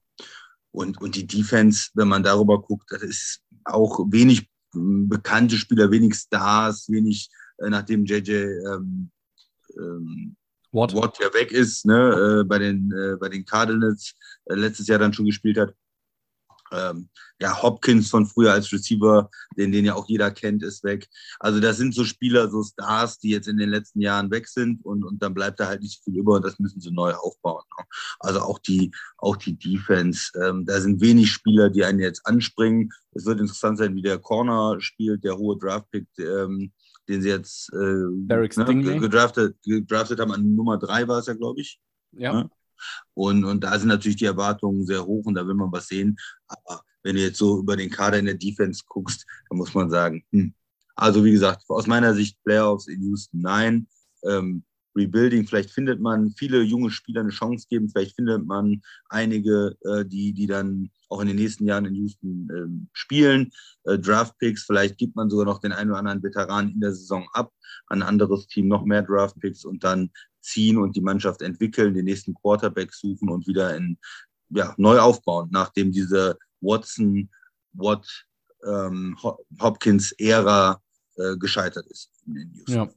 Und, 0.71 0.99
und 1.01 1.15
die 1.15 1.27
Defense, 1.27 1.89
wenn 1.93 2.07
man 2.07 2.23
darüber 2.23 2.61
guckt, 2.61 2.91
das 2.91 3.01
ist 3.01 3.41
auch 3.63 3.99
wenig 4.09 4.49
hm, 4.73 5.07
bekannte 5.07 5.57
Spieler, 5.57 5.89
wenig 5.91 6.15
Stars, 6.15 6.89
wenig, 6.89 7.29
äh, 7.59 7.69
nachdem 7.69 8.05
JJ 8.05 8.31
ähm, 8.31 9.11
ähm, 9.77 10.35
Watt. 10.71 10.93
Watt 10.93 11.17
ja 11.19 11.33
weg 11.33 11.51
ist, 11.51 11.85
ne, 11.85 12.41
äh, 12.41 12.43
bei, 12.43 12.59
den, 12.59 12.91
äh, 12.91 13.15
bei 13.17 13.29
den 13.29 13.45
Cardinals 13.45 14.13
äh, 14.45 14.55
letztes 14.55 14.87
Jahr 14.87 14.99
dann 14.99 15.13
schon 15.13 15.25
gespielt 15.25 15.57
hat. 15.57 15.73
Ähm, 16.71 17.09
ja, 17.39 17.61
Hopkins 17.61 18.09
von 18.09 18.25
früher 18.25 18.53
als 18.53 18.71
Receiver, 18.71 19.29
den, 19.57 19.71
den 19.71 19.85
ja 19.85 19.95
auch 19.95 20.07
jeder 20.07 20.31
kennt, 20.31 20.63
ist 20.63 20.83
weg. 20.83 21.07
Also 21.39 21.59
das 21.59 21.77
sind 21.77 21.93
so 21.93 22.03
Spieler, 22.03 22.49
so 22.49 22.63
Stars, 22.63 23.19
die 23.19 23.29
jetzt 23.29 23.47
in 23.47 23.57
den 23.57 23.69
letzten 23.69 24.01
Jahren 24.01 24.31
weg 24.31 24.47
sind 24.47 24.83
und, 24.85 25.03
und 25.03 25.21
dann 25.21 25.33
bleibt 25.33 25.59
da 25.59 25.67
halt 25.67 25.81
nicht 25.81 26.03
viel 26.03 26.17
über 26.17 26.35
und 26.35 26.45
das 26.45 26.59
müssen 26.59 26.79
sie 26.79 26.91
neu 26.91 27.13
aufbauen. 27.13 27.63
Ne? 27.77 27.85
Also 28.19 28.39
auch 28.39 28.59
die, 28.59 28.91
auch 29.17 29.35
die 29.35 29.57
Defense, 29.57 30.31
ähm, 30.41 30.65
da 30.65 30.79
sind 30.79 31.01
wenig 31.01 31.31
Spieler, 31.31 31.69
die 31.69 31.83
einen 31.83 31.99
jetzt 31.99 32.25
anspringen. 32.25 32.89
Es 33.11 33.25
wird 33.25 33.39
interessant 33.39 33.77
sein, 33.77 33.95
wie 33.95 34.01
der 34.01 34.19
Corner 34.19 34.79
spielt, 34.79 35.23
der 35.23 35.37
hohe 35.37 35.57
Draftpick, 35.57 36.07
ähm, 36.19 36.71
den 37.07 37.21
sie 37.21 37.29
jetzt 37.29 37.71
äh, 37.73 37.77
ne, 37.77 38.99
gedraftet, 38.99 39.57
gedraftet 39.63 40.19
haben. 40.19 40.31
An 40.31 40.55
Nummer 40.55 40.77
drei 40.77 41.07
war 41.07 41.19
es 41.19 41.27
ja, 41.27 41.33
glaube 41.33 41.61
ich. 41.61 41.79
Ja. 42.13 42.33
Ne? 42.33 42.49
Und, 43.13 43.43
und 43.43 43.63
da 43.63 43.77
sind 43.77 43.89
natürlich 43.89 44.17
die 44.17 44.25
Erwartungen 44.25 44.85
sehr 44.85 45.05
hoch 45.05 45.25
und 45.25 45.35
da 45.35 45.45
will 45.47 45.55
man 45.55 45.71
was 45.71 45.87
sehen. 45.87 46.17
Aber 46.47 46.81
wenn 47.03 47.15
du 47.15 47.21
jetzt 47.21 47.37
so 47.37 47.59
über 47.59 47.75
den 47.75 47.89
Kader 47.89 48.19
in 48.19 48.25
der 48.25 48.35
Defense 48.35 48.83
guckst, 48.87 49.25
dann 49.49 49.57
muss 49.57 49.73
man 49.73 49.89
sagen, 49.89 50.23
hm. 50.31 50.53
also 50.95 51.23
wie 51.23 51.31
gesagt, 51.31 51.63
aus 51.67 51.87
meiner 51.87 52.13
Sicht 52.13 52.37
Playoffs 52.43 52.87
in 52.87 53.01
Houston 53.03 53.41
nein. 53.41 53.87
Ähm, 54.23 54.63
Rebuilding, 54.95 55.45
vielleicht 55.45 55.71
findet 55.71 55.99
man 55.99 56.31
viele 56.31 56.61
junge 56.61 56.89
Spieler 56.89 57.21
eine 57.21 57.29
Chance 57.29 57.67
geben, 57.69 57.89
vielleicht 57.89 58.15
findet 58.15 58.45
man 58.45 58.81
einige, 59.09 59.75
äh, 59.81 60.05
die, 60.05 60.33
die 60.33 60.47
dann 60.47 60.89
auch 61.09 61.19
in 61.21 61.27
den 61.27 61.35
nächsten 61.35 61.65
Jahren 61.67 61.85
in 61.85 61.95
Houston 61.95 62.49
äh, 62.49 62.87
spielen. 62.93 63.51
Äh, 63.83 63.99
Draft-Picks, 63.99 64.63
vielleicht 64.63 64.97
gibt 64.97 65.15
man 65.15 65.29
sogar 65.29 65.45
noch 65.45 65.59
den 65.59 65.73
einen 65.73 65.89
oder 65.89 65.99
anderen 65.99 66.23
Veteran 66.23 66.69
in 66.71 66.79
der 66.79 66.93
Saison 66.93 67.27
ab, 67.33 67.51
an 67.87 68.01
ein 68.01 68.07
anderes 68.07 68.47
Team 68.47 68.67
noch 68.67 68.85
mehr 68.85 69.01
Draft-Picks 69.01 69.65
und 69.65 69.83
dann 69.83 70.11
ziehen 70.45 70.77
und 70.77 70.95
die 70.95 71.01
Mannschaft 71.01 71.41
entwickeln, 71.41 71.93
den 71.93 72.05
nächsten 72.05 72.33
Quarterback 72.33 72.93
suchen 72.93 73.29
und 73.29 73.47
wieder 73.47 73.75
in, 73.75 73.97
ja, 74.49 74.73
neu 74.77 74.99
aufbauen, 74.99 75.49
nachdem 75.51 75.91
diese 75.91 76.37
Watson, 76.61 77.29
Watt, 77.73 78.25
ähm, 78.65 79.17
Hopkins-Ära 79.59 80.81
äh, 81.17 81.37
gescheitert 81.37 81.85
ist 81.87 82.11
Ja. 82.67 82.89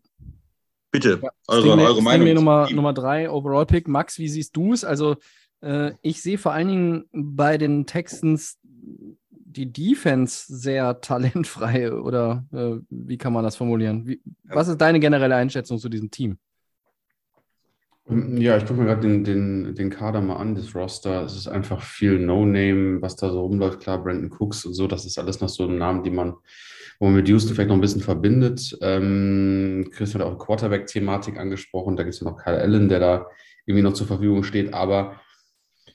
Bitte, 0.90 1.20
ja, 1.22 1.30
eure, 1.48 1.82
eure 1.82 2.02
Meinung. 2.02 2.34
Nummer, 2.34 2.70
Nummer 2.70 2.94
drei, 2.94 3.30
Overall-Pick. 3.30 3.88
Max, 3.88 4.18
wie 4.18 4.28
siehst 4.28 4.56
du 4.56 4.72
es? 4.72 4.84
Also 4.84 5.16
Äh, 5.60 5.92
ich 6.02 6.22
sehe 6.22 6.38
vor 6.38 6.52
allen 6.52 6.68
Dingen 6.68 7.04
bei 7.12 7.58
den 7.58 7.86
Texans 7.86 8.58
die 8.60 9.72
Defense 9.72 10.44
sehr 10.54 11.00
talentfrei 11.00 11.92
oder 11.92 12.44
äh, 12.52 12.76
wie 12.90 13.18
kann 13.18 13.32
man 13.32 13.44
das 13.44 13.56
formulieren? 13.56 14.06
Wie, 14.06 14.20
was 14.44 14.68
ist 14.68 14.78
deine 14.78 15.00
generelle 15.00 15.36
Einschätzung 15.36 15.78
zu 15.78 15.88
diesem 15.88 16.10
Team? 16.10 16.38
Ja, 18.10 18.56
ich 18.56 18.64
gucke 18.64 18.80
mir 18.80 18.86
gerade 18.86 19.02
den, 19.02 19.22
den, 19.22 19.74
den 19.74 19.90
Kader 19.90 20.22
mal 20.22 20.36
an, 20.36 20.54
das 20.54 20.74
Roster. 20.74 21.24
Es 21.24 21.36
ist 21.36 21.46
einfach 21.46 21.82
viel 21.82 22.18
No-Name, 22.18 23.02
was 23.02 23.16
da 23.16 23.30
so 23.30 23.42
rumläuft. 23.42 23.80
Klar, 23.80 24.02
Brandon 24.02 24.30
Cooks 24.30 24.64
und 24.64 24.72
so, 24.72 24.86
das 24.86 25.04
ist 25.04 25.18
alles 25.18 25.40
noch 25.40 25.50
so 25.50 25.66
ein 25.66 25.76
Namen, 25.76 26.02
die 26.02 26.10
man, 26.10 26.34
wo 26.98 27.06
man 27.06 27.16
mit 27.16 27.28
Houston 27.28 27.54
vielleicht 27.54 27.68
noch 27.68 27.76
ein 27.76 27.82
bisschen 27.82 28.00
verbindet. 28.00 28.78
Ähm, 28.80 29.90
Chris 29.92 30.14
hat 30.14 30.22
auch 30.22 30.38
Quarterback-Thematik 30.38 31.36
angesprochen. 31.36 31.96
Da 31.96 32.02
gibt 32.02 32.14
es 32.14 32.20
ja 32.20 32.30
noch 32.30 32.38
Kyle 32.38 32.58
Allen, 32.58 32.88
der 32.88 33.00
da 33.00 33.26
irgendwie 33.66 33.82
noch 33.82 33.92
zur 33.92 34.06
Verfügung 34.06 34.42
steht. 34.42 34.72
Aber 34.72 35.20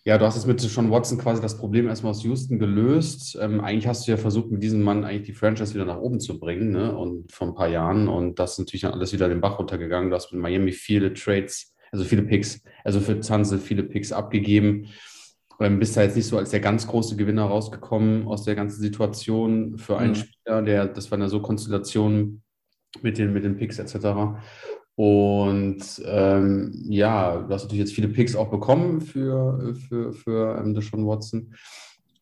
ja, 0.05 0.19
du 0.19 0.25
hast 0.25 0.35
es 0.35 0.45
mit 0.45 0.61
Sean 0.61 0.91
Watson 0.91 1.17
quasi 1.17 1.41
das 1.41 1.57
Problem 1.57 1.87
erstmal 1.87 2.11
aus 2.11 2.23
Houston 2.23 2.59
gelöst. 2.59 3.39
Ähm, 3.41 3.59
eigentlich 3.59 3.87
hast 3.87 4.05
du 4.05 4.11
ja 4.11 4.17
versucht, 4.17 4.51
mit 4.51 4.61
diesem 4.61 4.83
Mann 4.83 5.03
eigentlich 5.03 5.27
die 5.27 5.33
Franchise 5.33 5.73
wieder 5.73 5.85
nach 5.85 5.97
oben 5.97 6.19
zu 6.19 6.39
bringen, 6.39 6.71
ne? 6.71 6.95
Und 6.95 7.31
vor 7.31 7.47
ein 7.47 7.55
paar 7.55 7.69
Jahren. 7.69 8.07
Und 8.07 8.37
das 8.37 8.53
ist 8.53 8.59
natürlich 8.59 8.81
dann 8.81 8.93
alles 8.93 9.13
wieder 9.13 9.29
den 9.29 9.41
Bach 9.41 9.57
runtergegangen. 9.57 10.11
Du 10.11 10.15
hast 10.15 10.31
mit 10.31 10.41
Miami 10.41 10.73
viele 10.73 11.13
Trades, 11.15 11.72
also 11.93 12.03
viele 12.03 12.23
Picks, 12.23 12.61
also 12.83 12.99
für 12.99 13.19
Zanze 13.21 13.59
viele 13.59 13.83
Picks 13.83 14.11
abgegeben. 14.11 14.87
Ähm, 15.59 15.79
bist 15.79 15.95
da 15.95 16.01
jetzt 16.01 16.15
nicht 16.15 16.25
so 16.25 16.37
als 16.37 16.49
der 16.49 16.59
ganz 16.59 16.87
große 16.87 17.15
Gewinner 17.15 17.45
rausgekommen 17.45 18.27
aus 18.27 18.43
der 18.43 18.55
ganzen 18.55 18.81
Situation 18.81 19.77
für 19.77 19.97
einen 19.97 20.11
mhm. 20.11 20.15
Spieler, 20.15 20.61
der, 20.63 20.87
das 20.87 21.11
war 21.11 21.17
eine 21.17 21.29
so 21.29 21.41
Konstellation 21.41 22.41
mit 23.01 23.19
den, 23.19 23.31
mit 23.31 23.43
den 23.43 23.55
Picks 23.55 23.77
etc. 23.77 24.39
Und 24.95 25.83
ähm, 26.05 26.71
ja, 26.89 27.37
du 27.37 27.53
hast 27.53 27.63
natürlich 27.63 27.81
jetzt 27.81 27.93
viele 27.93 28.09
Picks 28.09 28.35
auch 28.35 28.49
bekommen 28.49 29.01
für, 29.01 29.75
für, 29.87 30.13
für 30.13 30.57
ähm, 30.59 30.73
Deshaun 30.73 31.05
Watson. 31.05 31.53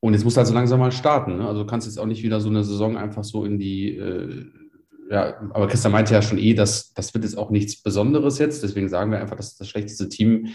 Und 0.01 0.13
jetzt 0.13 0.25
musst 0.25 0.35
du 0.35 0.41
also 0.41 0.53
langsam 0.53 0.79
mal 0.79 0.91
starten. 0.91 1.37
Ne? 1.37 1.47
Also 1.47 1.63
du 1.63 1.69
kannst 1.69 1.87
jetzt 1.87 1.97
auch 1.97 2.05
nicht 2.05 2.23
wieder 2.23 2.41
so 2.41 2.49
eine 2.49 2.65
Saison 2.65 2.97
einfach 2.97 3.23
so 3.23 3.45
in 3.45 3.57
die, 3.57 3.95
äh, 3.95 4.45
ja, 5.11 5.41
aber 5.51 5.67
Christian 5.67 5.91
meinte 5.91 6.13
ja 6.13 6.21
schon 6.21 6.37
eh, 6.37 6.53
dass 6.53 6.93
das 6.93 7.13
wird 7.13 7.25
jetzt 7.25 7.37
auch 7.37 7.49
nichts 7.49 7.83
Besonderes 7.83 8.39
jetzt. 8.39 8.63
Deswegen 8.63 8.87
sagen 8.87 9.11
wir 9.11 9.19
einfach, 9.19 9.35
das 9.35 9.49
ist 9.49 9.59
das 9.59 9.67
schlechteste 9.67 10.07
Team, 10.07 10.47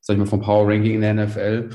sag 0.00 0.14
ich 0.14 0.18
mal, 0.18 0.26
vom 0.26 0.40
Power 0.40 0.66
Ranking 0.66 0.94
in 0.94 1.00
der 1.02 1.12
NFL. 1.12 1.68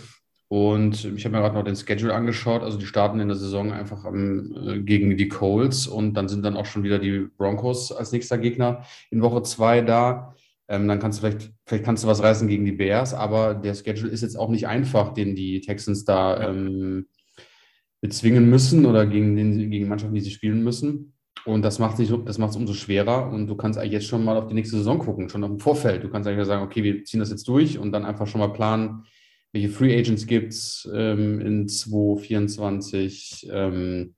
Und 0.47 1.05
ich 1.05 1.25
habe 1.25 1.35
mir 1.35 1.41
gerade 1.41 1.55
noch 1.55 1.63
den 1.63 1.75
Schedule 1.75 2.13
angeschaut. 2.15 2.63
Also 2.63 2.79
die 2.79 2.87
starten 2.87 3.19
in 3.19 3.27
der 3.27 3.37
Saison 3.37 3.71
einfach 3.71 4.03
am, 4.03 4.51
äh, 4.67 4.79
gegen 4.79 5.15
die 5.15 5.27
Colts 5.27 5.85
und 5.85 6.15
dann 6.15 6.27
sind 6.27 6.43
dann 6.43 6.57
auch 6.57 6.65
schon 6.65 6.83
wieder 6.83 6.97
die 6.97 7.27
Broncos 7.37 7.91
als 7.91 8.11
nächster 8.11 8.39
Gegner 8.39 8.83
in 9.11 9.21
Woche 9.21 9.43
zwei 9.43 9.81
da. 9.81 10.33
Ähm, 10.67 10.87
dann 10.87 10.99
kannst 10.99 11.19
du 11.21 11.27
vielleicht, 11.27 11.51
vielleicht 11.67 11.85
kannst 11.85 12.03
du 12.03 12.07
was 12.07 12.23
reißen 12.23 12.47
gegen 12.47 12.65
die 12.65 12.71
Bears, 12.71 13.13
aber 13.13 13.53
der 13.53 13.75
Schedule 13.75 14.09
ist 14.09 14.21
jetzt 14.21 14.39
auch 14.39 14.49
nicht 14.49 14.67
einfach, 14.67 15.13
den 15.13 15.35
die 15.35 15.61
Texans 15.61 16.03
da 16.03 16.49
ähm, 16.49 17.05
bezwingen 18.01 18.49
müssen 18.49 18.87
oder 18.87 19.05
gegen, 19.05 19.35
den, 19.35 19.69
gegen 19.69 19.87
Mannschaften, 19.87 20.15
die 20.15 20.21
sie 20.21 20.31
spielen 20.31 20.63
müssen. 20.63 21.12
Und 21.45 21.61
das 21.63 21.79
macht 21.79 21.99
es 21.99 22.09
umso 22.55 22.73
schwerer. 22.73 23.29
Und 23.29 23.47
du 23.47 23.55
kannst 23.55 23.77
eigentlich 23.77 23.93
jetzt 23.93 24.07
schon 24.07 24.23
mal 24.23 24.37
auf 24.37 24.47
die 24.47 24.53
nächste 24.53 24.77
Saison 24.77 24.99
gucken, 24.99 25.29
schon 25.29 25.41
dem 25.41 25.59
Vorfeld. 25.59 26.03
Du 26.03 26.09
kannst 26.09 26.27
eigentlich 26.27 26.47
sagen, 26.47 26.63
okay, 26.63 26.83
wir 26.83 27.03
ziehen 27.03 27.19
das 27.19 27.31
jetzt 27.31 27.47
durch 27.47 27.77
und 27.77 27.91
dann 27.91 28.05
einfach 28.05 28.27
schon 28.27 28.39
mal 28.39 28.53
planen, 28.53 29.05
welche 29.51 29.69
Free 29.69 29.97
Agents 29.97 30.25
gibt 30.25 30.53
es 30.53 30.89
ähm, 30.93 31.39
in 31.39 31.67
2024, 31.67 33.49
ähm, 33.51 34.15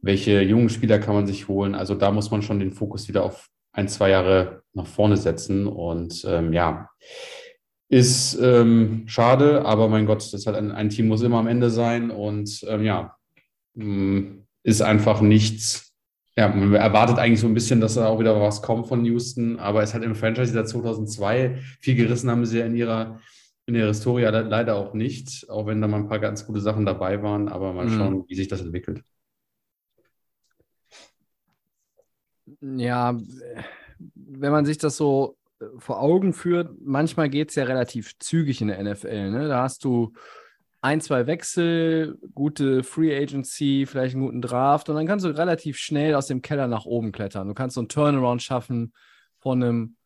welche 0.00 0.42
jungen 0.42 0.70
Spieler 0.70 0.98
kann 0.98 1.14
man 1.14 1.26
sich 1.26 1.48
holen. 1.48 1.74
Also 1.74 1.94
da 1.94 2.10
muss 2.10 2.30
man 2.30 2.42
schon 2.42 2.60
den 2.60 2.72
Fokus 2.72 3.08
wieder 3.08 3.24
auf 3.24 3.48
ein, 3.72 3.88
zwei 3.88 4.10
Jahre 4.10 4.62
nach 4.72 4.86
vorne 4.86 5.16
setzen. 5.16 5.66
Und 5.66 6.24
ähm, 6.26 6.52
ja, 6.52 6.88
ist 7.90 8.38
ähm, 8.40 9.04
schade, 9.06 9.64
aber 9.64 9.88
mein 9.88 10.06
Gott, 10.06 10.32
das 10.32 10.46
hat 10.46 10.54
ein, 10.54 10.72
ein, 10.72 10.90
Team 10.90 11.08
muss 11.08 11.22
immer 11.22 11.38
am 11.38 11.46
Ende 11.46 11.70
sein. 11.70 12.10
Und 12.10 12.64
ähm, 12.68 12.84
ja, 12.84 13.16
mm, 13.74 14.44
ist 14.62 14.82
einfach 14.82 15.20
nichts. 15.20 15.87
Ja, 16.38 16.46
man 16.46 16.72
erwartet 16.72 17.18
eigentlich 17.18 17.40
so 17.40 17.48
ein 17.48 17.54
bisschen, 17.54 17.80
dass 17.80 17.94
da 17.94 18.06
auch 18.06 18.20
wieder 18.20 18.40
was 18.40 18.62
kommt 18.62 18.86
von 18.86 19.04
Houston, 19.04 19.58
aber 19.58 19.82
es 19.82 19.92
hat 19.92 20.04
im 20.04 20.14
Franchise 20.14 20.52
seit 20.52 20.68
2002 20.68 21.58
viel 21.80 21.96
gerissen, 21.96 22.30
haben 22.30 22.46
sie 22.46 22.60
ja 22.60 22.66
in 22.66 22.76
ihrer 22.76 23.18
in 23.66 23.74
der 23.74 23.88
Historie 23.88 24.22
leider 24.22 24.76
auch 24.76 24.94
nicht, 24.94 25.50
auch 25.50 25.66
wenn 25.66 25.80
da 25.80 25.88
mal 25.88 25.96
ein 25.96 26.06
paar 26.06 26.20
ganz 26.20 26.46
gute 26.46 26.60
Sachen 26.60 26.86
dabei 26.86 27.24
waren, 27.24 27.48
aber 27.48 27.72
mal 27.72 27.86
mhm. 27.86 27.98
schauen, 27.98 28.24
wie 28.28 28.36
sich 28.36 28.46
das 28.46 28.60
entwickelt. 28.60 29.02
Ja, 32.60 33.18
wenn 34.14 34.52
man 34.52 34.64
sich 34.64 34.78
das 34.78 34.96
so 34.96 35.36
äh, 35.60 35.64
vor 35.78 36.00
Augen 36.00 36.32
führt, 36.32 36.70
manchmal 36.80 37.30
geht 37.30 37.48
es 37.48 37.56
ja 37.56 37.64
relativ 37.64 38.16
zügig 38.20 38.60
in 38.60 38.68
der 38.68 38.80
NFL. 38.80 39.32
Ne? 39.32 39.48
Da 39.48 39.64
hast 39.64 39.82
du 39.82 40.12
ein, 40.80 41.00
zwei 41.00 41.26
Wechsel, 41.26 42.18
gute 42.34 42.84
Free 42.84 43.16
Agency, 43.16 43.84
vielleicht 43.86 44.14
einen 44.14 44.24
guten 44.24 44.42
Draft 44.42 44.88
und 44.88 44.96
dann 44.96 45.06
kannst 45.06 45.24
du 45.24 45.30
relativ 45.30 45.76
schnell 45.76 46.14
aus 46.14 46.28
dem 46.28 46.40
Keller 46.40 46.68
nach 46.68 46.84
oben 46.84 47.10
klettern. 47.10 47.48
Du 47.48 47.54
kannst 47.54 47.74
so 47.74 47.80
einen 47.80 47.88
Turnaround 47.88 48.42
schaffen 48.42 48.92
von 49.38 49.62
einem 49.62 49.96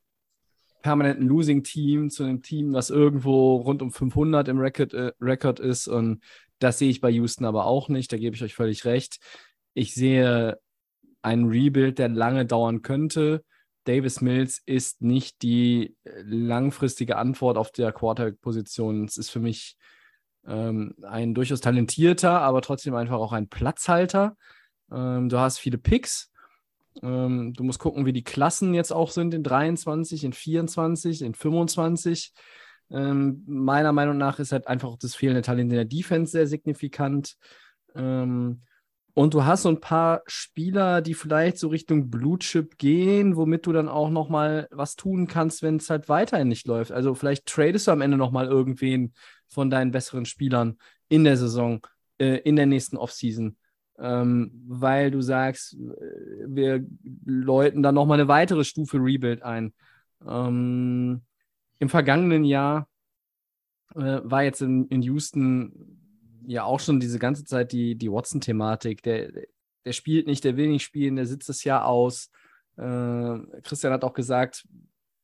permanenten 0.82 1.26
Losing-Team 1.26 2.10
zu 2.10 2.24
einem 2.24 2.42
Team, 2.42 2.72
was 2.72 2.90
irgendwo 2.90 3.56
rund 3.56 3.82
um 3.82 3.92
500 3.92 4.48
im 4.48 4.58
Record, 4.58 4.94
äh, 4.94 5.12
Record 5.20 5.60
ist. 5.60 5.88
Und 5.88 6.22
das 6.58 6.78
sehe 6.78 6.90
ich 6.90 7.00
bei 7.00 7.10
Houston 7.10 7.44
aber 7.44 7.66
auch 7.66 7.88
nicht. 7.88 8.12
Da 8.12 8.16
gebe 8.16 8.34
ich 8.34 8.42
euch 8.42 8.54
völlig 8.54 8.84
recht. 8.84 9.18
Ich 9.74 9.94
sehe 9.94 10.58
einen 11.22 11.48
Rebuild, 11.48 11.98
der 11.98 12.08
lange 12.08 12.46
dauern 12.46 12.82
könnte. 12.82 13.44
Davis 13.84 14.20
Mills 14.20 14.62
ist 14.64 15.02
nicht 15.02 15.42
die 15.42 15.96
langfristige 16.04 17.16
Antwort 17.16 17.56
auf 17.56 17.70
der 17.72 17.92
Quarterback-Position. 17.92 19.04
Es 19.04 19.16
ist 19.16 19.30
für 19.30 19.40
mich 19.40 19.76
ähm, 20.46 20.94
ein 21.02 21.34
durchaus 21.34 21.60
talentierter, 21.60 22.40
aber 22.40 22.62
trotzdem 22.62 22.94
einfach 22.94 23.16
auch 23.16 23.32
ein 23.32 23.48
Platzhalter. 23.48 24.36
Ähm, 24.90 25.28
du 25.28 25.38
hast 25.38 25.58
viele 25.58 25.78
Picks, 25.78 26.32
ähm, 27.02 27.54
du 27.54 27.64
musst 27.64 27.78
gucken, 27.78 28.04
wie 28.04 28.12
die 28.12 28.24
Klassen 28.24 28.74
jetzt 28.74 28.92
auch 28.92 29.10
sind 29.10 29.32
in 29.32 29.42
23, 29.42 30.24
in 30.24 30.32
24, 30.32 31.22
in 31.22 31.34
25. 31.34 32.32
Ähm, 32.90 33.42
meiner 33.46 33.92
Meinung 33.92 34.18
nach 34.18 34.38
ist 34.38 34.52
halt 34.52 34.66
einfach 34.66 34.96
das 34.98 35.14
fehlende 35.14 35.42
Talent 35.42 35.70
in 35.70 35.76
der 35.76 35.84
Defense 35.86 36.32
sehr 36.32 36.46
signifikant. 36.46 37.36
Ähm, 37.94 38.62
und 39.14 39.34
du 39.34 39.44
hast 39.44 39.62
so 39.62 39.68
ein 39.68 39.80
paar 39.80 40.22
Spieler, 40.26 41.02
die 41.02 41.14
vielleicht 41.14 41.58
so 41.58 41.68
Richtung 41.68 42.10
Blue 42.10 42.38
Chip 42.38 42.78
gehen, 42.78 43.36
womit 43.36 43.66
du 43.66 43.72
dann 43.72 43.88
auch 43.88 44.08
noch 44.08 44.30
mal 44.30 44.68
was 44.70 44.96
tun 44.96 45.26
kannst, 45.26 45.62
wenn 45.62 45.76
es 45.76 45.90
halt 45.90 46.08
weiterhin 46.08 46.48
nicht 46.48 46.66
läuft. 46.66 46.92
Also 46.92 47.14
vielleicht 47.14 47.46
tradest 47.46 47.86
du 47.86 47.90
am 47.90 48.00
Ende 48.00 48.16
noch 48.16 48.30
mal 48.30 48.46
irgendwen 48.46 49.12
von 49.52 49.70
deinen 49.70 49.90
besseren 49.90 50.24
Spielern 50.24 50.78
in 51.08 51.24
der 51.24 51.36
Saison, 51.36 51.86
äh, 52.18 52.38
in 52.38 52.56
der 52.56 52.66
nächsten 52.66 52.96
Offseason 52.96 53.56
ähm, 53.98 54.50
weil 54.66 55.10
du 55.10 55.20
sagst, 55.20 55.74
äh, 55.74 56.46
wir 56.46 56.84
läuten 57.24 57.82
dann 57.82 57.94
nochmal 57.94 58.18
eine 58.18 58.28
weitere 58.28 58.64
Stufe 58.64 58.98
Rebuild 58.98 59.42
ein. 59.42 59.72
Ähm, 60.26 61.22
Im 61.78 61.88
vergangenen 61.88 62.44
Jahr 62.44 62.88
äh, 63.94 64.20
war 64.22 64.42
jetzt 64.42 64.62
in, 64.62 64.88
in 64.88 65.02
Houston 65.02 65.98
ja 66.46 66.64
auch 66.64 66.80
schon 66.80 66.98
diese 66.98 67.18
ganze 67.18 67.44
Zeit 67.44 67.72
die, 67.72 67.94
die 67.94 68.10
Watson-Thematik. 68.10 69.02
Der, 69.02 69.30
der 69.84 69.92
spielt 69.92 70.26
nicht, 70.26 70.42
der 70.44 70.56
will 70.56 70.68
nicht 70.68 70.82
spielen, 70.82 71.16
der 71.16 71.26
sitzt 71.26 71.48
das 71.48 71.62
Jahr 71.62 71.86
aus. 71.86 72.30
Äh, 72.76 73.38
Christian 73.62 73.92
hat 73.92 74.04
auch 74.04 74.14
gesagt, 74.14 74.66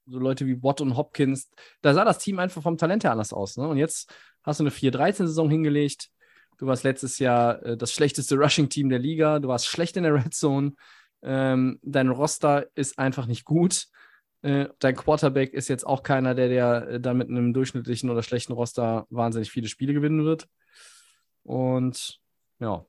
so 0.08 0.18
Leute 0.18 0.46
wie 0.46 0.62
Watt 0.62 0.80
und 0.80 0.96
Hopkins, 0.96 1.50
da 1.82 1.94
sah 1.94 2.04
das 2.04 2.18
Team 2.18 2.38
einfach 2.38 2.62
vom 2.62 2.78
Talent 2.78 3.04
her 3.04 3.12
anders 3.12 3.32
aus. 3.32 3.56
Ne? 3.56 3.68
Und 3.68 3.76
jetzt 3.76 4.12
hast 4.42 4.60
du 4.60 4.64
eine 4.64 4.70
4-13-Saison 4.70 5.50
hingelegt, 5.50 6.10
Du 6.58 6.66
warst 6.66 6.82
letztes 6.82 7.18
Jahr 7.20 7.62
äh, 7.64 7.76
das 7.76 7.92
schlechteste 7.92 8.36
Rushing-Team 8.36 8.88
der 8.88 8.98
Liga. 8.98 9.38
Du 9.38 9.48
warst 9.48 9.66
schlecht 9.66 9.96
in 9.96 10.02
der 10.02 10.14
Red 10.14 10.34
Zone. 10.34 10.72
Ähm, 11.22 11.78
dein 11.82 12.08
Roster 12.08 12.66
ist 12.74 12.98
einfach 12.98 13.26
nicht 13.26 13.44
gut. 13.44 13.86
Äh, 14.42 14.66
dein 14.80 14.96
Quarterback 14.96 15.52
ist 15.52 15.68
jetzt 15.68 15.86
auch 15.86 16.02
keiner, 16.02 16.34
der, 16.34 16.48
der 16.48 16.88
äh, 16.88 17.00
da 17.00 17.14
mit 17.14 17.28
einem 17.28 17.52
durchschnittlichen 17.52 18.10
oder 18.10 18.22
schlechten 18.22 18.52
Roster 18.52 19.06
wahnsinnig 19.08 19.50
viele 19.50 19.68
Spiele 19.68 19.94
gewinnen 19.94 20.24
wird. 20.24 20.48
Und 21.44 22.20
ja, 22.58 22.84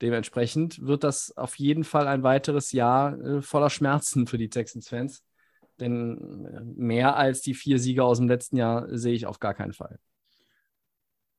dementsprechend 0.00 0.80
wird 0.80 1.02
das 1.02 1.36
auf 1.36 1.58
jeden 1.58 1.84
Fall 1.84 2.06
ein 2.06 2.22
weiteres 2.22 2.70
Jahr 2.70 3.18
äh, 3.18 3.42
voller 3.42 3.70
Schmerzen 3.70 4.28
für 4.28 4.38
die 4.38 4.50
Texans-Fans. 4.50 5.24
Denn 5.80 6.46
äh, 6.46 6.60
mehr 6.64 7.16
als 7.16 7.40
die 7.40 7.54
vier 7.54 7.78
Siege 7.78 8.04
aus 8.04 8.18
dem 8.18 8.28
letzten 8.28 8.56
Jahr 8.56 8.86
sehe 8.96 9.14
ich 9.14 9.26
auf 9.26 9.40
gar 9.40 9.54
keinen 9.54 9.72
Fall. 9.72 9.98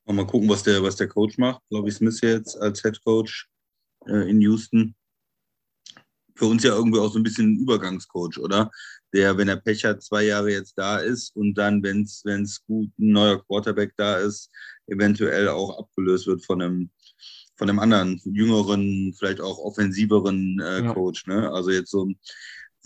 Mal 0.08 0.27
gucken, 0.27 0.48
was 0.50 0.62
der, 0.62 0.84
was 0.84 0.96
der 0.96 1.08
Coach 1.08 1.38
macht. 1.38 1.62
Glaube 1.70 1.89
ich, 1.89 1.96
Smith 1.96 2.22
jetzt 2.22 2.56
als 2.62 2.82
Head 2.82 3.04
Coach 3.04 3.50
äh, 4.08 4.30
in 4.30 4.39
Houston. 4.42 4.96
Für 6.36 6.46
uns 6.46 6.63
ja 6.63 6.75
irgendwie 6.75 7.00
auch 7.00 7.12
so 7.12 7.18
ein 7.18 7.24
bisschen 7.24 7.54
ein 7.54 7.60
Übergangscoach, 7.62 8.38
oder? 8.38 8.70
Der, 9.13 9.38
wenn 9.38 9.48
er 9.48 9.56
Pech 9.56 9.84
hat, 9.86 10.04
zwei 10.04 10.24
Jahre 10.25 10.51
jetzt 10.51 10.74
da 10.77 10.98
ist 10.98 11.36
und 11.36 11.56
dann, 11.56 11.82
wenn 11.82 12.01
es 12.04 12.65
gut 12.65 12.89
ein 13.00 13.12
neuer 13.12 13.44
Quarterback 13.46 13.94
da 13.96 14.18
ist, 14.18 14.51
eventuell 14.88 15.48
auch 15.48 15.80
abgelöst 15.80 16.27
wird 16.27 16.46
von 16.46 16.62
einem, 16.62 16.89
von 17.56 17.70
einem 17.70 17.80
anderen, 17.80 18.22
jüngeren, 18.25 19.13
vielleicht 19.18 19.39
auch 19.39 19.58
offensiveren 19.58 20.60
äh, 20.60 20.84
ja. 20.84 20.94
Coach. 20.94 21.25
Ne? 21.25 21.50
Also 21.51 21.72
jetzt 21.72 21.89
so, 21.89 22.12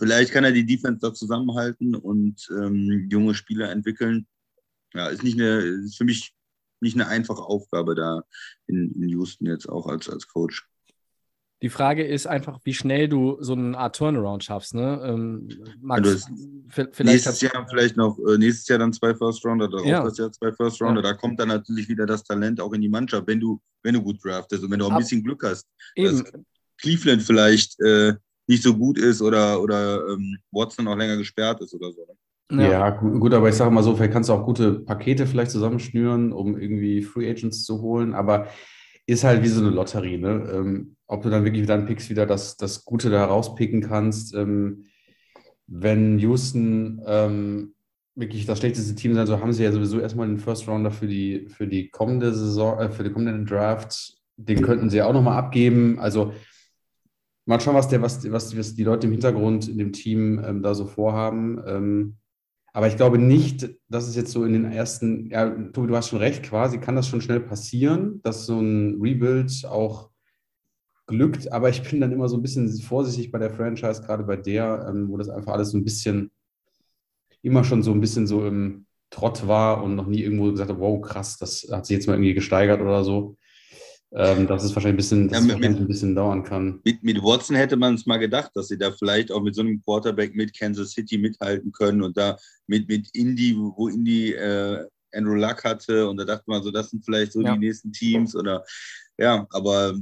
vielleicht 0.00 0.32
kann 0.32 0.42
er 0.44 0.50
die 0.52 0.66
Defense 0.66 0.98
da 1.00 1.14
zusammenhalten 1.14 1.94
und 1.94 2.48
ähm, 2.50 3.06
junge 3.08 3.34
Spieler 3.34 3.70
entwickeln 3.70 4.26
ja, 4.92 5.06
ist 5.06 5.22
nicht 5.22 5.38
eine, 5.38 5.58
ist 5.58 5.96
für 5.98 6.04
mich 6.04 6.32
nicht 6.80 6.96
eine 6.96 7.06
einfache 7.06 7.42
Aufgabe 7.42 7.94
da 7.94 8.22
in, 8.66 8.92
in 9.00 9.08
Houston 9.10 9.46
jetzt 9.46 9.68
auch 9.68 9.86
als, 9.86 10.08
als 10.10 10.26
Coach. 10.26 10.66
Die 11.62 11.68
Frage 11.68 12.06
ist 12.06 12.26
einfach, 12.26 12.58
wie 12.64 12.72
schnell 12.72 13.06
du 13.06 13.36
so 13.40 13.52
eine 13.52 13.76
Art 13.76 13.94
Turnaround 13.94 14.42
schaffst. 14.42 14.74
Ne? 14.74 14.98
Ähm, 15.04 15.48
Max, 15.80 16.26
Ja, 16.26 16.86
vielleicht 16.90 17.04
nächstes 17.04 17.40
Jahr 17.42 17.66
vielleicht 17.68 17.96
noch, 17.98 18.18
äh, 18.26 18.38
nächstes 18.38 18.66
Jahr 18.66 18.78
dann 18.78 18.94
zwei 18.94 19.14
First 19.14 19.44
Rounder, 19.44 19.68
darauf 19.68 19.86
Ja. 19.86 20.02
das 20.02 20.16
Jahr 20.16 20.32
zwei 20.32 20.50
First 20.52 20.80
Rounder. 20.80 21.02
Da 21.02 21.12
kommt 21.12 21.38
dann 21.38 21.48
natürlich 21.48 21.86
wieder 21.86 22.06
das 22.06 22.24
Talent 22.24 22.60
auch 22.62 22.72
in 22.72 22.80
die 22.80 22.88
Mannschaft, 22.88 23.26
wenn 23.26 23.38
du, 23.40 23.60
wenn 23.82 23.92
du 23.94 24.02
gut 24.02 24.24
draftest 24.24 24.64
und 24.64 24.70
wenn 24.70 24.78
du 24.78 24.86
auch 24.86 24.90
ein 24.90 24.94
Ab- 24.96 25.02
bisschen 25.02 25.22
Glück 25.22 25.44
hast. 25.44 25.68
eben, 25.94 26.24
Cleveland 26.78 27.22
vielleicht 27.22 27.78
äh, 27.80 28.14
nicht 28.50 28.62
so 28.62 28.74
gut 28.74 28.98
ist 28.98 29.22
oder, 29.22 29.62
oder 29.62 30.06
ähm, 30.10 30.36
Watson 30.50 30.88
auch 30.88 30.96
länger 30.96 31.16
gesperrt 31.16 31.60
ist 31.62 31.74
oder 31.74 31.92
so. 31.92 32.06
ne? 32.50 32.62
ja. 32.64 32.70
Ja, 32.70 32.90
gu- 32.90 33.18
gut, 33.20 33.32
aber 33.34 33.48
ich 33.48 33.54
sage 33.54 33.70
mal 33.70 33.82
so, 33.82 33.94
vielleicht 33.96 34.12
kannst 34.12 34.28
du 34.28 34.34
auch 34.34 34.44
gute 34.44 34.80
Pakete 34.80 35.26
vielleicht 35.26 35.50
zusammenschnüren, 35.52 36.32
um 36.32 36.58
irgendwie 36.58 37.02
Free 37.02 37.30
Agents 37.30 37.64
zu 37.64 37.80
holen, 37.80 38.14
aber 38.14 38.48
ist 39.06 39.24
halt 39.24 39.42
wie 39.42 39.48
so 39.48 39.60
eine 39.60 39.70
Lotterie, 39.70 40.18
ne? 40.18 40.50
Ähm, 40.52 40.96
ob 41.06 41.22
du 41.22 41.30
dann 41.30 41.44
wirklich 41.44 41.62
wieder 41.62 41.74
an 41.74 41.86
Picks 41.86 42.10
wieder 42.10 42.26
das, 42.26 42.56
das 42.56 42.84
Gute 42.84 43.10
da 43.10 43.24
rauspicken 43.24 43.80
kannst. 43.80 44.34
Ähm, 44.34 44.84
wenn 45.66 46.18
Houston 46.18 47.00
ähm, 47.06 47.74
wirklich 48.14 48.46
das 48.46 48.58
schlechteste 48.58 48.94
Team 48.94 49.14
sein 49.14 49.26
soll, 49.26 49.40
haben 49.40 49.52
sie 49.52 49.64
ja 49.64 49.72
sowieso 49.72 50.00
erstmal 50.00 50.26
den 50.28 50.38
First 50.38 50.68
Rounder 50.68 50.90
für 50.90 51.06
die, 51.06 51.48
für 51.48 51.66
die 51.66 51.90
kommende 51.90 52.34
Saison, 52.34 52.78
äh, 52.78 52.90
für 52.90 53.04
den 53.04 53.12
kommenden 53.12 53.46
Draft. 53.46 54.14
Den 54.36 54.62
könnten 54.62 54.90
sie 54.90 54.98
ja 54.98 55.06
auch 55.06 55.12
nochmal 55.12 55.38
abgeben. 55.38 55.98
Also 55.98 56.32
mal 57.50 57.60
schauen, 57.60 57.74
was, 57.74 57.88
der, 57.88 58.00
was, 58.00 58.30
was, 58.30 58.56
was 58.56 58.74
die 58.76 58.84
Leute 58.84 59.08
im 59.08 59.12
Hintergrund 59.12 59.68
in 59.68 59.76
dem 59.76 59.92
Team 59.92 60.40
ähm, 60.44 60.62
da 60.62 60.72
so 60.72 60.86
vorhaben. 60.86 61.60
Ähm, 61.66 62.16
aber 62.72 62.86
ich 62.86 62.96
glaube 62.96 63.18
nicht, 63.18 63.68
dass 63.88 64.06
es 64.06 64.14
jetzt 64.14 64.30
so 64.30 64.44
in 64.44 64.52
den 64.52 64.70
ersten, 64.70 65.28
ja, 65.30 65.50
Tobi, 65.50 65.88
du 65.88 65.96
hast 65.96 66.08
schon 66.10 66.20
recht, 66.20 66.44
quasi 66.44 66.78
kann 66.78 66.94
das 66.94 67.08
schon 67.08 67.20
schnell 67.20 67.40
passieren, 67.40 68.20
dass 68.22 68.46
so 68.46 68.60
ein 68.60 69.00
Rebuild 69.02 69.66
auch 69.68 70.10
glückt. 71.08 71.52
Aber 71.52 71.68
ich 71.68 71.82
bin 71.82 72.00
dann 72.00 72.12
immer 72.12 72.28
so 72.28 72.36
ein 72.36 72.42
bisschen 72.42 72.70
vorsichtig 72.80 73.32
bei 73.32 73.38
der 73.38 73.50
Franchise, 73.50 74.00
gerade 74.00 74.22
bei 74.22 74.36
der, 74.36 74.86
ähm, 74.88 75.08
wo 75.10 75.16
das 75.16 75.28
einfach 75.28 75.52
alles 75.52 75.70
so 75.70 75.78
ein 75.78 75.84
bisschen, 75.84 76.30
immer 77.42 77.64
schon 77.64 77.82
so 77.82 77.90
ein 77.90 78.00
bisschen 78.00 78.28
so 78.28 78.46
im 78.46 78.86
Trott 79.10 79.48
war 79.48 79.82
und 79.82 79.96
noch 79.96 80.06
nie 80.06 80.22
irgendwo 80.22 80.52
gesagt 80.52 80.70
hat, 80.70 80.78
wow, 80.78 81.00
krass, 81.00 81.36
das 81.36 81.66
hat 81.72 81.84
sich 81.84 81.96
jetzt 81.96 82.06
mal 82.06 82.14
irgendwie 82.14 82.34
gesteigert 82.34 82.80
oder 82.80 83.02
so. 83.02 83.36
Ähm, 84.12 84.48
dass 84.48 84.64
es 84.64 84.74
wahrscheinlich 84.74 84.94
ein 84.94 84.96
bisschen, 84.96 85.28
dass 85.28 85.32
Ja, 85.34 85.38
es 85.38 85.44
mit- 85.46 85.54
wahrscheinlich 85.56 85.80
ein 85.82 85.86
bisschen 85.88 86.14
dauern 86.16 86.42
kann. 86.42 86.80
Mit, 86.84 87.02
mit 87.04 87.22
Watson 87.22 87.54
hätte 87.54 87.76
man 87.76 87.94
es 87.94 88.06
mal 88.06 88.16
gedacht, 88.18 88.50
dass 88.54 88.66
sie 88.68 88.76
da 88.76 88.90
vielleicht 88.90 89.30
auch 89.30 89.40
mit 89.40 89.54
so 89.54 89.60
einem 89.62 89.80
Quarterback 89.84 90.34
mit 90.34 90.58
Kansas 90.58 90.90
City 90.92 91.16
mithalten 91.16 91.70
können 91.70 92.02
und 92.02 92.16
da 92.16 92.36
mit, 92.66 92.88
mit 92.88 93.08
Indy, 93.14 93.56
wo 93.56 93.72
wo 93.76 93.88
Indy 93.88 94.32
äh, 94.32 94.84
Andrew 95.12 95.34
Luck 95.34 95.62
hatte 95.64 96.08
und 96.08 96.16
da 96.16 96.24
dachte 96.24 96.44
man 96.46 96.62
so, 96.62 96.70
das 96.72 96.90
sind 96.90 97.04
vielleicht 97.04 97.32
so 97.32 97.40
Ja. 97.40 97.52
die 97.54 97.58
nächsten 97.60 97.92
Teams 97.92 98.34
oder 98.34 98.64
ja, 99.18 99.46
aber 99.50 99.94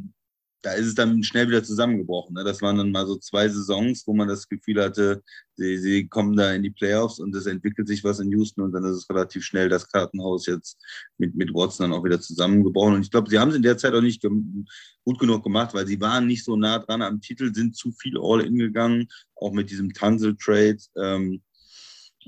da 0.63 0.73
ist 0.73 0.87
es 0.87 0.95
dann 0.95 1.23
schnell 1.23 1.49
wieder 1.49 1.63
zusammengebrochen. 1.63 2.35
Ne? 2.35 2.43
Das 2.43 2.61
waren 2.63 2.77
dann 2.77 2.91
mal 2.91 3.07
so 3.07 3.17
zwei 3.17 3.49
Saisons, 3.49 4.05
wo 4.07 4.15
man 4.15 4.27
das 4.27 4.49
Gefühl 4.49 4.83
hatte, 4.83 5.23
sie, 5.55 5.79
sie 5.79 6.09
kommen 6.09 6.37
da 6.37 6.53
in 6.53 6.63
die 6.63 6.71
Playoffs 6.71 7.21
und 7.21 7.35
es 7.35 7.47
entwickelt 7.47 7.87
sich 7.87 8.03
was 8.03 8.19
in 8.19 8.31
Houston 8.33 8.63
und 8.63 8.73
dann 8.73 8.85
ist 8.85 8.97
es 8.97 9.11
relativ 9.11 9.45
schnell 9.45 9.69
das 9.69 9.89
Kartenhaus 9.89 10.47
jetzt 10.47 10.79
mit, 11.17 11.35
mit 11.37 11.55
Watson 11.55 11.91
dann 11.91 11.99
auch 11.99 12.05
wieder 12.05 12.21
zusammengebrochen. 12.21 12.95
Und 12.95 13.03
ich 13.03 13.11
glaube, 13.11 13.31
sie 13.31 13.39
haben 13.39 13.51
es 13.51 13.57
in 13.57 13.63
der 13.63 13.79
Zeit 13.79 13.95
auch 13.95 14.01
nicht 14.01 14.23
gut 14.23 15.19
genug 15.19 15.45
gemacht, 15.45 15.75
weil 15.75 15.87
sie 15.87 16.01
waren 16.01 16.27
nicht 16.27 16.45
so 16.45 16.57
nah 16.57 16.81
dran 16.81 17.03
am 17.03 17.21
Titel, 17.21 17.55
sind 17.55 17.77
zu 17.77 17.93
viel 17.93 18.19
All-In 18.21 18.57
gegangen, 18.59 19.09
auch 19.37 19.53
mit 19.53 19.71
diesem 19.71 19.93
Tansel-Trade. 19.93 20.79
Ähm, 20.97 21.43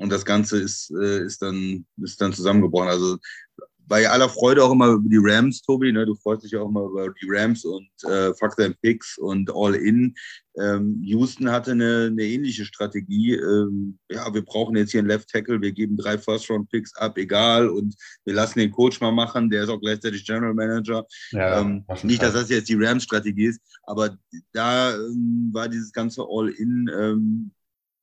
und 0.00 0.10
das 0.10 0.24
Ganze 0.24 0.58
ist, 0.58 0.90
äh, 0.92 1.24
ist, 1.24 1.42
dann, 1.42 1.84
ist 2.00 2.20
dann 2.20 2.32
zusammengebrochen. 2.32 2.88
Also 2.88 3.18
bei 3.90 4.08
aller 4.08 4.28
Freude 4.28 4.62
auch 4.62 4.70
immer 4.70 4.86
über 4.86 5.08
die 5.08 5.18
Rams, 5.20 5.62
Tobi, 5.62 5.90
ne? 5.90 6.06
du 6.06 6.14
freust 6.14 6.44
dich 6.44 6.56
auch 6.56 6.68
immer 6.68 6.84
über 6.84 7.12
die 7.20 7.26
Rams 7.28 7.64
und 7.64 7.90
äh, 8.04 8.32
Fuck 8.34 8.54
them 8.54 8.72
Picks 8.80 9.18
und 9.18 9.50
All-In. 9.52 10.14
Ähm, 10.56 11.00
Houston 11.02 11.50
hatte 11.50 11.72
eine, 11.72 12.06
eine 12.06 12.22
ähnliche 12.22 12.64
Strategie. 12.64 13.34
Ähm, 13.34 13.98
ja, 14.08 14.32
wir 14.32 14.44
brauchen 14.44 14.76
jetzt 14.76 14.92
hier 14.92 15.00
einen 15.00 15.08
Left 15.08 15.28
Tackle, 15.28 15.60
wir 15.60 15.72
geben 15.72 15.96
drei 15.96 16.16
First-Round-Picks 16.18 16.94
ab, 16.98 17.18
egal, 17.18 17.68
und 17.68 17.96
wir 18.24 18.34
lassen 18.34 18.60
den 18.60 18.70
Coach 18.70 19.00
mal 19.00 19.10
machen, 19.10 19.50
der 19.50 19.64
ist 19.64 19.68
auch 19.68 19.80
gleichzeitig 19.80 20.24
General 20.24 20.54
Manager. 20.54 21.04
Ja, 21.32 21.60
ähm, 21.60 21.84
nicht, 22.04 22.22
dass 22.22 22.34
das 22.34 22.48
jetzt 22.48 22.68
die 22.68 22.78
Rams-Strategie 22.80 23.46
ist, 23.46 23.60
aber 23.82 24.16
da 24.52 24.94
ähm, 24.94 25.50
war 25.52 25.68
dieses 25.68 25.92
ganze 25.92 26.22
All-In, 26.22 26.88
ähm, 26.96 27.50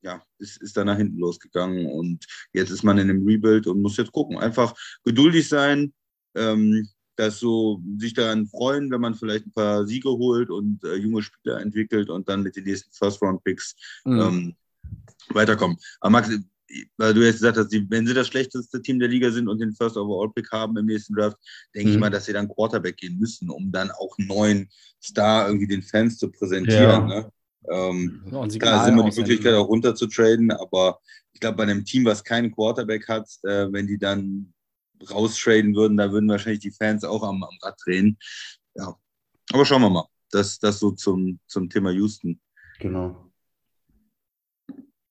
ja, 0.02 0.22
ist, 0.38 0.60
ist 0.62 0.76
dann 0.76 0.86
nach 0.86 0.96
hinten 0.96 1.18
losgegangen 1.18 1.86
und 1.86 2.24
jetzt 2.52 2.70
ist 2.70 2.82
man 2.84 2.98
in 2.98 3.10
einem 3.10 3.26
Rebuild 3.26 3.66
und 3.66 3.82
muss 3.82 3.96
jetzt 3.96 4.12
gucken. 4.12 4.38
Einfach 4.38 4.74
geduldig 5.04 5.48
sein, 5.48 5.92
ähm, 6.34 6.88
dass 7.16 7.40
so 7.40 7.82
sich 7.98 8.14
daran 8.14 8.46
freuen, 8.46 8.90
wenn 8.90 9.00
man 9.00 9.14
vielleicht 9.14 9.46
ein 9.46 9.52
paar 9.52 9.86
Siege 9.86 10.08
holt 10.08 10.50
und 10.50 10.84
äh, 10.84 10.94
junge 10.94 11.22
Spieler 11.22 11.60
entwickelt 11.60 12.10
und 12.10 12.28
dann 12.28 12.44
mit 12.44 12.54
den 12.54 12.64
nächsten 12.64 12.92
First-Round-Picks 12.92 13.74
Mhm. 14.04 14.20
ähm, 14.20 14.56
weiterkommen. 15.30 15.76
Aber 16.00 16.10
Max, 16.10 16.30
weil 16.96 17.14
du 17.14 17.24
jetzt 17.24 17.36
gesagt 17.36 17.56
hast, 17.56 17.72
wenn 17.72 18.06
sie 18.06 18.14
das 18.14 18.28
schlechteste 18.28 18.80
Team 18.82 18.98
der 18.98 19.08
Liga 19.08 19.30
sind 19.30 19.48
und 19.48 19.58
den 19.58 19.72
First 19.74 19.96
Overall 19.96 20.30
Pick 20.32 20.50
haben 20.52 20.76
im 20.76 20.86
nächsten 20.86 21.14
Draft, 21.14 21.36
denke 21.74 21.90
ich 21.90 21.96
Mhm. 21.96 22.00
mal, 22.00 22.10
dass 22.10 22.26
sie 22.26 22.32
dann 22.32 22.48
Quarterback 22.48 22.96
gehen 22.98 23.18
müssen, 23.18 23.50
um 23.50 23.72
dann 23.72 23.90
auch 23.90 24.16
einen 24.18 24.28
neuen 24.28 24.68
Star 25.02 25.46
irgendwie 25.48 25.66
den 25.66 25.82
Fans 25.82 26.18
zu 26.18 26.30
präsentieren. 26.30 27.08
Ja. 27.08 27.22
Ne? 27.22 27.32
Ähm, 27.70 28.22
klar, 28.26 28.46
ist 28.46 28.56
immer 28.92 29.10
die. 29.10 29.20
Möglichkeit 29.20 29.54
auch 29.54 29.68
runter 29.68 29.94
zu 29.94 30.06
traden, 30.06 30.50
aber 30.52 31.00
ich 31.32 31.40
glaube, 31.40 31.56
bei 31.56 31.64
einem 31.64 31.84
Team, 31.84 32.04
was 32.04 32.24
keinen 32.24 32.52
Quarterback 32.52 33.08
hat, 33.08 33.28
äh, 33.42 33.66
wenn 33.72 33.86
die 33.86 33.98
dann 33.98 34.52
raustraden 35.10 35.74
würden, 35.74 35.96
da 35.96 36.10
würden 36.10 36.28
wahrscheinlich 36.28 36.60
die 36.60 36.70
Fans 36.70 37.04
auch 37.04 37.22
am, 37.22 37.42
am 37.42 37.58
Rad 37.62 37.76
drehen. 37.84 38.18
Ja. 38.74 38.96
Aber 39.52 39.64
schauen 39.64 39.82
wir 39.82 39.90
mal. 39.90 40.06
Das, 40.30 40.58
das 40.58 40.78
so 40.78 40.90
zum, 40.90 41.38
zum 41.46 41.70
Thema 41.70 41.90
Houston. 41.90 42.40
Genau. 42.80 43.30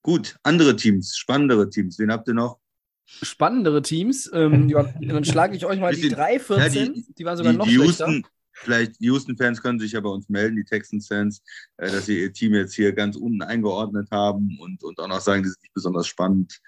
Gut, 0.03 0.37
andere 0.43 0.75
Teams, 0.75 1.17
spannendere 1.17 1.69
Teams. 1.69 1.99
Wen 1.99 2.11
habt 2.11 2.27
ihr 2.27 2.33
noch? 2.33 2.59
Spannendere 3.05 3.81
Teams. 3.81 4.29
Ähm, 4.33 4.69
ja, 4.69 4.83
dann 5.01 5.25
schlage 5.25 5.55
ich 5.55 5.65
euch 5.65 5.79
mal 5.79 5.93
die 5.93 6.01
Bisschen- 6.01 6.17
3-14. 6.17 6.57
ja, 6.57 6.69
die, 6.69 7.05
die- 7.13 7.25
waren 7.25 7.37
sogar 7.37 7.51
die, 7.53 7.57
noch 7.57 7.65
die 7.67 7.75
schlechter. 7.75 8.21
Vielleicht 8.59 8.99
die 8.99 9.05
Houston-Fans 9.05 9.61
können 9.61 9.79
sich 9.79 9.91
ja 9.93 9.99
bei 10.01 10.09
uns 10.09 10.27
melden, 10.29 10.55
die 10.55 10.63
Texans-Fans, 10.63 11.41
äh, 11.77 11.91
dass 11.91 12.05
sie 12.07 12.21
ihr 12.21 12.33
Team 12.33 12.53
jetzt 12.55 12.73
hier 12.73 12.91
ganz 12.91 13.15
unten 13.15 13.41
eingeordnet 13.41 14.09
haben 14.11 14.57
und, 14.59 14.83
und 14.83 14.99
auch 14.99 15.07
noch 15.07 15.21
sagen, 15.21 15.43
die 15.43 15.49
sind 15.49 15.61
nicht 15.61 15.73
besonders 15.73 16.07
spannend. 16.07 16.59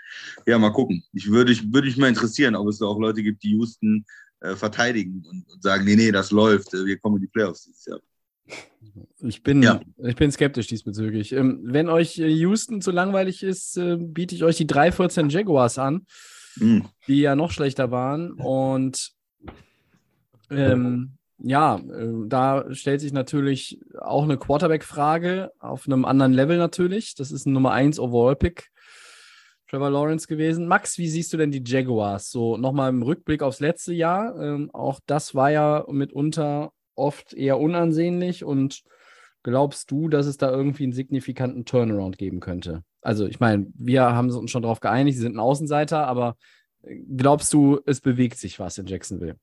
Ja, 0.46 0.58
mal 0.60 0.70
gucken. 0.72 1.04
Ich 1.14 1.30
würde, 1.30 1.52
ich 1.52 1.64
würde 1.74 1.88
mich 1.88 1.98
mal 1.98 2.08
interessieren, 2.10 2.56
ob 2.56 2.68
es 2.68 2.78
da 2.80 2.86
auch 2.86 3.00
Leute 3.00 3.24
gibt, 3.24 3.42
die 3.44 3.52
Houston 3.52 4.06
äh, 4.42 4.56
verteidigen 4.56 5.24
und, 5.28 5.50
und 5.52 5.64
sagen, 5.64 5.84
nee, 5.86 5.96
nee, 5.96 6.12
das 6.12 6.32
läuft, 6.32 6.74
äh, 6.74 6.86
wir 6.86 6.98
kommen 7.00 7.18
in 7.18 7.24
die 7.24 7.28
Playoffs 7.28 7.66
dieses 7.66 7.86
Jahr. 7.86 8.00
Ich 9.22 9.44
bin, 9.44 9.62
Ja. 9.62 9.80
ich 9.98 10.16
bin 10.16 10.32
skeptisch 10.32 10.68
diesbezüglich. 10.68 11.34
Ähm, 11.34 11.60
wenn 11.64 11.90
euch 11.90 12.18
äh, 12.20 12.28
Houston 12.30 12.82
zu 12.82 12.92
langweilig 12.92 13.44
ist, 13.44 13.78
äh, 13.78 13.98
biete 13.98 14.34
ich 14.36 14.44
euch 14.44 14.58
die 14.58 14.66
3-14 14.68 15.30
Jaguars 15.30 15.78
an, 15.78 16.06
Hm. 16.58 16.86
die 17.08 17.22
ja 17.22 17.36
noch 17.36 17.52
schlechter 17.52 17.92
waren. 17.92 18.32
Und 18.34 19.12
ähm, 20.50 21.12
ja, 21.42 21.78
äh, 21.78 22.28
da 22.28 22.66
stellt 22.74 23.02
sich 23.02 23.14
natürlich 23.14 23.80
auch 24.00 24.24
eine 24.24 24.38
Quarterback-Frage 24.38 25.52
auf 25.60 25.86
einem 25.86 26.06
anderen 26.06 26.34
Level 26.34 26.58
natürlich. 26.58 27.16
Das 27.16 27.32
ist 27.32 27.46
ein 27.46 27.54
Nummer 27.54 27.72
1 27.72 28.00
Overall-Pick. 28.00 28.70
Trevor 29.70 29.92
Lawrence 29.92 30.28
gewesen. 30.28 30.68
Max, 30.68 30.98
wie 30.98 31.08
siehst 31.08 31.32
du 31.32 31.38
denn 31.38 31.52
die 31.52 31.64
Jaguars? 31.64 32.32
So 32.32 32.58
nochmal 32.58 32.90
im 32.90 33.04
Rückblick 33.04 33.44
aufs 33.44 33.60
letzte 33.60 33.94
Jahr. 33.94 34.36
Ähm, 34.42 34.72
auch 34.74 35.00
das 35.06 35.36
war 35.36 35.52
ja 35.52 35.86
mitunter 35.88 36.72
oft 36.96 37.34
eher 37.34 37.60
unansehnlich 37.60 38.44
und 38.44 38.82
glaubst 39.44 39.92
du, 39.92 40.10
dass 40.10 40.26
es 40.26 40.38
da 40.38 40.50
irgendwie 40.52 40.84
einen 40.84 40.94
signifikanten 40.94 41.66
Turnaround 41.66 42.18
geben 42.18 42.40
könnte? 42.40 42.84
Also, 43.02 43.28
ich 43.28 43.40
meine, 43.40 43.68
wir 43.76 44.02
haben 44.02 44.32
uns 44.32 44.52
schon 44.52 44.64
darauf 44.64 44.80
geeinigt, 44.80 45.18
sie 45.18 45.24
sind 45.24 45.36
ein 45.36 45.40
Außenseiter, 45.40 46.08
aber 46.08 46.36
äh, 46.82 46.98
glaubst 47.16 47.54
du, 47.54 47.80
es 47.86 48.02
bewegt 48.02 48.38
sich 48.38 48.60
was 48.60 48.78
in 48.80 48.88
Jacksonville? 48.88 49.38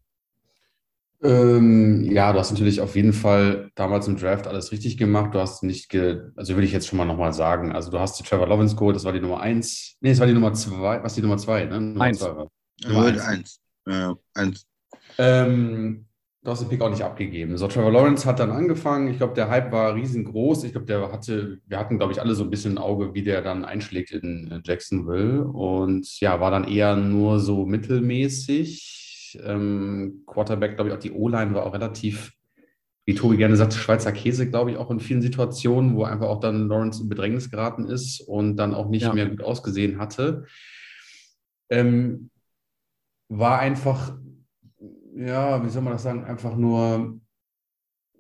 Ähm, 1.23 2.05
ja, 2.05 2.33
du 2.33 2.39
hast 2.39 2.51
natürlich 2.51 2.81
auf 2.81 2.95
jeden 2.95 3.13
Fall 3.13 3.71
damals 3.75 4.07
im 4.07 4.17
Draft 4.17 4.47
alles 4.47 4.71
richtig 4.71 4.99
gemacht. 4.99 5.35
Du 5.35 5.39
hast 5.39 5.63
nicht, 5.63 5.89
ge 5.89 6.21
also 6.37 6.57
will 6.57 6.65
ich 6.65 6.73
jetzt 6.73 6.87
schon 6.87 6.99
mal 6.99 7.07
nochmal 7.07 7.33
sagen, 7.33 7.73
also 7.73 7.91
du 7.91 7.99
hast 7.99 8.19
die 8.19 8.23
Trevor 8.23 8.47
Lawrence 8.47 8.77
geholt, 8.77 8.97
das 8.97 9.05
war 9.05 9.13
die 9.13 9.21
Nummer 9.21 9.41
eins. 9.41 9.97
Nee, 10.01 10.11
das 10.11 10.21
war 10.21 10.27
die 10.27 10.35
Nummer 10.35 10.53
zwei, 10.53 11.03
was 11.03 11.15
die 11.15 11.23
Nummer 11.23 11.39
zwei, 11.39 11.65
ne? 11.65 11.81
Nummer 11.81 12.05
Eins. 12.05 12.19
zwei. 12.19 12.29
Nummer 12.29 12.51
Nummer 12.87 13.25
eins. 13.25 13.61
Ja, 13.89 14.15
eins. 14.35 14.67
Ähm, 15.17 16.05
du 16.43 16.51
hast 16.51 16.61
den 16.61 16.69
Pick 16.69 16.83
auch 16.83 16.91
nicht 16.91 17.03
abgegeben. 17.03 17.57
So, 17.57 17.67
Trevor 17.67 17.93
Lawrence 17.93 18.27
hat 18.27 18.39
dann 18.39 18.51
angefangen. 18.51 19.09
Ich 19.09 19.17
glaube, 19.17 19.35
der 19.35 19.49
Hype 19.49 19.73
war 19.73 19.95
riesengroß. 19.95 20.65
Ich 20.65 20.73
glaube, 20.73 20.87
der 20.87 21.11
hatte, 21.11 21.61
wir 21.67 21.79
hatten, 21.79 21.97
glaube 21.97 22.13
ich, 22.13 22.21
alle 22.21 22.35
so 22.35 22.45
ein 22.45 22.51
bisschen 22.51 22.75
ein 22.75 22.79
Auge, 22.79 23.15
wie 23.15 23.23
der 23.23 23.41
dann 23.41 23.65
einschlägt 23.65 24.11
in 24.11 24.61
Jacksonville. 24.65 25.45
Und 25.45 26.21
ja, 26.21 26.41
war 26.41 26.51
dann 26.51 26.69
eher 26.69 26.95
nur 26.95 27.41
so 27.41 27.65
mittelmäßig. 27.65 29.06
Ähm, 29.45 30.23
Quarterback, 30.27 30.77
glaube 30.77 30.91
ich, 30.91 30.97
auch 30.97 31.01
die 31.01 31.13
O-Line 31.13 31.55
war 31.55 31.65
auch 31.67 31.75
relativ, 31.75 32.33
wie 33.07 33.15
Tobi 33.15 33.37
gerne 33.37 33.57
sagt, 33.57 33.75
Schweizer 33.75 34.13
Käse, 34.13 34.49
glaube 34.51 34.71
ich, 34.73 34.77
auch 34.77 34.91
in 34.91 35.01
vielen 35.01 35.23
Situationen, 35.23 35.95
wo 35.97 36.05
einfach 36.05 36.27
auch 36.29 36.41
dann 36.41 36.69
Lawrence 36.69 37.03
in 37.03 37.09
Bedrängnis 37.09 37.51
geraten 37.51 37.87
ist 37.87 38.21
und 38.21 38.57
dann 38.57 38.75
auch 38.75 38.89
nicht 38.89 39.03
Ja. 39.03 39.13
mehr 39.15 39.29
gut 39.29 39.43
ausgesehen 39.43 39.99
hatte. 39.99 40.47
Ähm, 41.71 42.31
war 43.29 43.59
einfach, 43.59 44.17
ja, 45.17 45.65
wie 45.65 45.69
soll 45.69 45.83
man 45.83 45.93
das 45.93 46.03
sagen, 46.03 46.25
einfach 46.25 46.57
nur 46.57 47.21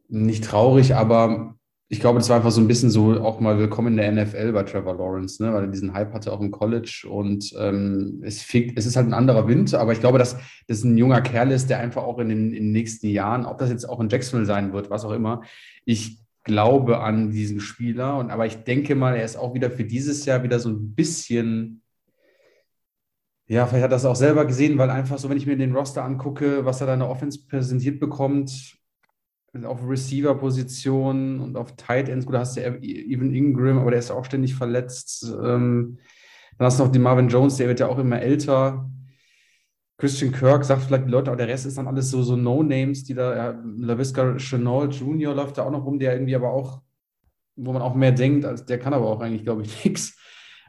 nicht 0.08 0.44
traurig, 0.44 0.94
aber 0.94 1.55
ich 1.88 2.00
glaube, 2.00 2.18
das 2.18 2.28
war 2.28 2.36
einfach 2.36 2.50
so 2.50 2.60
ein 2.60 2.66
bisschen 2.66 2.90
so 2.90 3.20
auch 3.20 3.38
mal 3.38 3.58
willkommen 3.58 3.96
in 3.96 4.16
der 4.16 4.24
NFL 4.24 4.52
bei 4.52 4.64
Trevor 4.64 4.96
Lawrence, 4.96 5.40
ne? 5.40 5.54
weil 5.54 5.64
er 5.64 5.70
diesen 5.70 5.92
Hype 5.92 6.12
hatte 6.12 6.32
auch 6.32 6.40
im 6.40 6.50
College 6.50 7.06
und 7.08 7.54
ähm, 7.58 8.22
es, 8.24 8.42
fick, 8.42 8.76
es 8.76 8.86
ist 8.86 8.96
halt 8.96 9.06
ein 9.06 9.14
anderer 9.14 9.46
Wind, 9.46 9.72
aber 9.72 9.92
ich 9.92 10.00
glaube, 10.00 10.18
dass 10.18 10.36
das 10.66 10.82
ein 10.82 10.98
junger 10.98 11.20
Kerl 11.20 11.52
ist, 11.52 11.70
der 11.70 11.78
einfach 11.78 12.02
auch 12.02 12.18
in 12.18 12.28
den, 12.28 12.48
in 12.48 12.64
den 12.64 12.72
nächsten 12.72 13.06
Jahren, 13.06 13.46
ob 13.46 13.58
das 13.58 13.70
jetzt 13.70 13.88
auch 13.88 14.00
in 14.00 14.08
Jacksonville 14.08 14.46
sein 14.46 14.72
wird, 14.72 14.90
was 14.90 15.04
auch 15.04 15.12
immer, 15.12 15.42
ich 15.84 16.18
glaube 16.42 16.98
an 17.00 17.30
diesen 17.30 17.60
Spieler 17.60 18.18
und 18.18 18.30
aber 18.30 18.46
ich 18.46 18.64
denke 18.64 18.96
mal, 18.96 19.14
er 19.14 19.24
ist 19.24 19.36
auch 19.36 19.54
wieder 19.54 19.70
für 19.70 19.84
dieses 19.84 20.24
Jahr 20.24 20.42
wieder 20.42 20.58
so 20.58 20.70
ein 20.70 20.94
bisschen 20.94 21.82
ja, 23.48 23.64
vielleicht 23.64 23.84
hat 23.84 23.90
er 23.92 23.94
das 23.94 24.04
auch 24.04 24.16
selber 24.16 24.44
gesehen, 24.44 24.76
weil 24.76 24.90
einfach 24.90 25.18
so, 25.18 25.30
wenn 25.30 25.36
ich 25.36 25.46
mir 25.46 25.56
den 25.56 25.72
Roster 25.72 26.02
angucke, 26.02 26.64
was 26.64 26.80
er 26.80 26.88
da 26.88 26.94
in 26.94 27.00
der 27.00 27.08
Offense 27.08 27.46
präsentiert 27.46 28.00
bekommt, 28.00 28.75
auf 29.64 29.80
Receiver-Position 29.88 31.40
und 31.40 31.56
auf 31.56 31.76
Tight 31.76 32.08
Ends, 32.08 32.26
gut, 32.26 32.34
da 32.34 32.40
hast 32.40 32.56
du 32.56 32.60
Evan 32.60 33.34
Ingram, 33.34 33.78
aber 33.78 33.90
der 33.90 34.00
ist 34.00 34.10
auch 34.10 34.24
ständig 34.24 34.54
verletzt. 34.54 35.24
Ähm, 35.42 35.98
dann 36.58 36.66
hast 36.66 36.78
du 36.78 36.84
noch 36.84 36.92
den 36.92 37.02
Marvin 37.02 37.28
Jones, 37.28 37.56
der 37.56 37.68
wird 37.68 37.80
ja 37.80 37.88
auch 37.88 37.98
immer 37.98 38.20
älter. 38.20 38.90
Christian 39.98 40.32
Kirk 40.32 40.64
sagt 40.64 40.82
vielleicht 40.82 41.06
die 41.06 41.10
Leute, 41.10 41.30
aber 41.30 41.38
der 41.38 41.48
Rest 41.48 41.66
ist 41.66 41.78
dann 41.78 41.86
alles 41.86 42.10
so, 42.10 42.22
so 42.22 42.36
No-Names, 42.36 43.04
die 43.04 43.14
da, 43.14 43.34
ja, 43.34 43.62
LaVisca 43.78 44.36
Chenault 44.36 44.94
Jr. 44.94 45.34
läuft 45.34 45.56
da 45.56 45.62
auch 45.62 45.70
noch 45.70 45.84
rum, 45.84 45.98
der 45.98 46.12
irgendwie 46.12 46.36
aber 46.36 46.50
auch, 46.50 46.82
wo 47.56 47.72
man 47.72 47.82
auch 47.82 47.94
mehr 47.94 48.12
denkt, 48.12 48.44
als 48.44 48.66
der 48.66 48.78
kann 48.78 48.92
aber 48.92 49.06
auch 49.06 49.20
eigentlich, 49.20 49.44
glaube 49.44 49.62
ich, 49.62 49.84
nichts. 49.84 50.18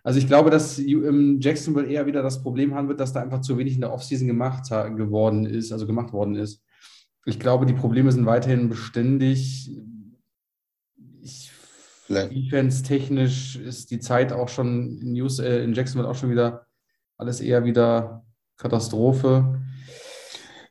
Also 0.04 0.19
ich 0.19 0.28
glaube, 0.28 0.50
dass 0.50 0.82
Jacksonville 0.82 1.88
eher 1.88 2.06
wieder 2.06 2.23
das 2.23 2.41
Problem 2.41 2.73
haben 2.73 2.88
wird, 2.88 3.02
dass 3.02 3.12
da 3.12 3.21
einfach 3.21 3.41
zu 3.41 3.58
wenig 3.58 3.76
in 3.76 3.82
der 3.82 3.91
Offseason 3.91 4.28
gemacht 4.28 4.69
geworden 4.95 5.45
ist, 5.45 5.73
also 5.73 5.86
gemacht 5.86 6.13
worden 6.13 6.36
ist. 6.36 6.63
Ich 7.27 7.41
glaube, 7.41 7.65
die 7.65 7.73
Probleme 7.73 8.09
sind 8.09 8.25
weiterhin 8.25 8.69
beständig. 8.69 9.69
Defense-technisch 12.07 13.57
ist 13.57 13.91
die 13.91 13.99
Zeit 13.99 14.31
auch 14.31 14.47
schon 14.47 14.97
in, 15.01 15.11
News, 15.11 15.39
äh, 15.39 15.61
in 15.61 15.73
Jacksonville 15.73 16.09
auch 16.09 16.15
schon 16.15 16.29
wieder 16.29 16.65
alles 17.17 17.41
eher 17.41 17.65
wieder 17.65 18.25
Katastrophe. 18.55 19.61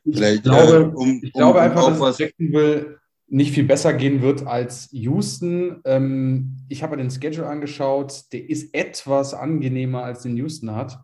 Ich 0.03 0.41
glaube, 0.41 0.77
äh, 0.77 0.95
um, 0.95 1.19
ich 1.21 1.31
glaube 1.31 1.59
um, 1.59 1.63
einfach, 1.63 1.89
dass 1.89 1.99
was... 1.99 2.17
Jacksonville 2.17 2.97
nicht 3.27 3.51
viel 3.51 3.65
besser 3.65 3.93
gehen 3.93 4.23
wird 4.23 4.47
als 4.47 4.89
Houston. 4.91 5.81
Ähm, 5.85 6.57
ich 6.69 6.81
habe 6.81 6.95
mir 6.95 7.03
den 7.03 7.11
Schedule 7.11 7.45
angeschaut, 7.45 8.23
der 8.33 8.49
ist 8.49 8.73
etwas 8.73 9.35
angenehmer 9.35 10.01
als 10.01 10.23
den 10.23 10.35
Houston 10.37 10.71
hat. 10.71 10.97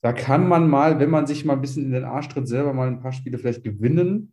Da 0.00 0.14
kann 0.14 0.48
man 0.48 0.70
mal, 0.70 0.98
wenn 0.98 1.10
man 1.10 1.26
sich 1.26 1.44
mal 1.44 1.52
ein 1.52 1.60
bisschen 1.60 1.84
in 1.84 1.92
den 1.92 2.04
Arsch 2.04 2.28
tritt, 2.28 2.48
selber 2.48 2.72
mal 2.72 2.88
ein 2.88 3.00
paar 3.00 3.12
Spiele 3.12 3.36
vielleicht 3.36 3.64
gewinnen. 3.64 4.32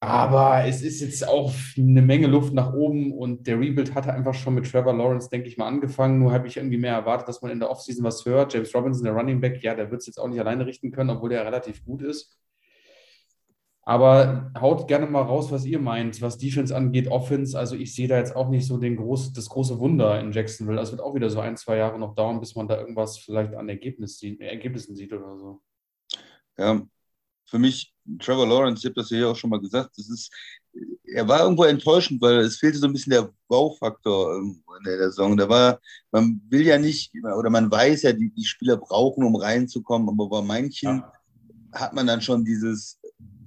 Aber 0.00 0.64
es 0.64 0.82
ist 0.82 1.00
jetzt 1.00 1.26
auch 1.26 1.52
eine 1.76 2.02
Menge 2.02 2.28
Luft 2.28 2.54
nach 2.54 2.72
oben 2.72 3.12
und 3.12 3.48
der 3.48 3.58
Rebuild 3.58 3.96
hatte 3.96 4.12
einfach 4.12 4.34
schon 4.34 4.54
mit 4.54 4.70
Trevor 4.70 4.94
Lawrence, 4.94 5.28
denke 5.28 5.48
ich 5.48 5.56
mal, 5.56 5.66
angefangen. 5.66 6.20
Nur 6.20 6.32
habe 6.32 6.46
ich 6.46 6.56
irgendwie 6.56 6.78
mehr 6.78 6.92
erwartet, 6.92 7.28
dass 7.28 7.42
man 7.42 7.50
in 7.50 7.58
der 7.58 7.68
Offseason 7.68 8.04
was 8.04 8.24
hört. 8.24 8.54
James 8.54 8.72
Robinson, 8.74 9.04
der 9.04 9.14
Running 9.14 9.40
Back, 9.40 9.60
ja, 9.62 9.74
der 9.74 9.90
wird 9.90 10.00
es 10.00 10.06
jetzt 10.06 10.18
auch 10.18 10.28
nicht 10.28 10.38
alleine 10.38 10.66
richten 10.66 10.92
können, 10.92 11.10
obwohl 11.10 11.30
der 11.30 11.44
relativ 11.44 11.84
gut 11.84 12.02
ist. 12.02 12.38
Aber 13.82 14.52
haut 14.60 14.86
gerne 14.86 15.06
mal 15.06 15.22
raus, 15.22 15.50
was 15.50 15.64
ihr 15.64 15.80
meint, 15.80 16.20
was 16.20 16.38
Defense 16.38 16.76
angeht, 16.76 17.08
Offense. 17.08 17.58
Also 17.58 17.74
ich 17.74 17.94
sehe 17.94 18.06
da 18.06 18.18
jetzt 18.18 18.36
auch 18.36 18.50
nicht 18.50 18.66
so 18.66 18.76
den 18.76 18.96
groß, 18.96 19.32
das 19.32 19.48
große 19.48 19.80
Wunder 19.80 20.20
in 20.20 20.30
Jacksonville. 20.30 20.76
Das 20.76 20.92
wird 20.92 21.00
auch 21.00 21.14
wieder 21.14 21.30
so 21.30 21.40
ein, 21.40 21.56
zwei 21.56 21.78
Jahre 21.78 21.98
noch 21.98 22.14
dauern, 22.14 22.38
bis 22.38 22.54
man 22.54 22.68
da 22.68 22.78
irgendwas 22.78 23.18
vielleicht 23.18 23.54
an 23.54 23.68
Ergebnis 23.68 24.18
sieht, 24.18 24.42
Ergebnissen 24.42 24.94
sieht 24.94 25.12
oder 25.12 25.36
so. 25.38 25.62
Ja, 26.56 26.82
für 27.48 27.58
mich, 27.58 27.92
Trevor 28.20 28.46
Lawrence, 28.46 28.80
ich 28.80 28.84
habe 28.86 29.00
das 29.00 29.10
ja 29.10 29.16
hier 29.16 29.28
auch 29.30 29.36
schon 29.36 29.50
mal 29.50 29.60
gesagt, 29.60 29.96
das 29.96 30.08
ist, 30.08 30.30
er 31.04 31.26
war 31.26 31.40
irgendwo 31.40 31.64
enttäuschend, 31.64 32.20
weil 32.20 32.38
es 32.38 32.58
fehlte 32.58 32.78
so 32.78 32.86
ein 32.86 32.92
bisschen 32.92 33.10
der 33.10 33.30
Wow-Faktor 33.48 34.38
in 34.38 34.62
der 34.84 34.98
Saison. 35.10 35.36
Da 35.36 35.48
war, 35.48 35.80
man 36.10 36.40
will 36.48 36.66
ja 36.66 36.78
nicht, 36.78 37.12
oder 37.36 37.50
man 37.50 37.70
weiß 37.70 38.02
ja, 38.02 38.12
die, 38.12 38.30
die 38.30 38.44
Spieler 38.44 38.76
brauchen, 38.76 39.24
um 39.24 39.36
reinzukommen, 39.36 40.08
aber 40.08 40.28
bei 40.28 40.42
manchen 40.42 40.98
ja. 40.98 41.12
hat 41.72 41.94
man 41.94 42.06
dann 42.06 42.20
schon 42.20 42.44
dieses, 42.44 42.98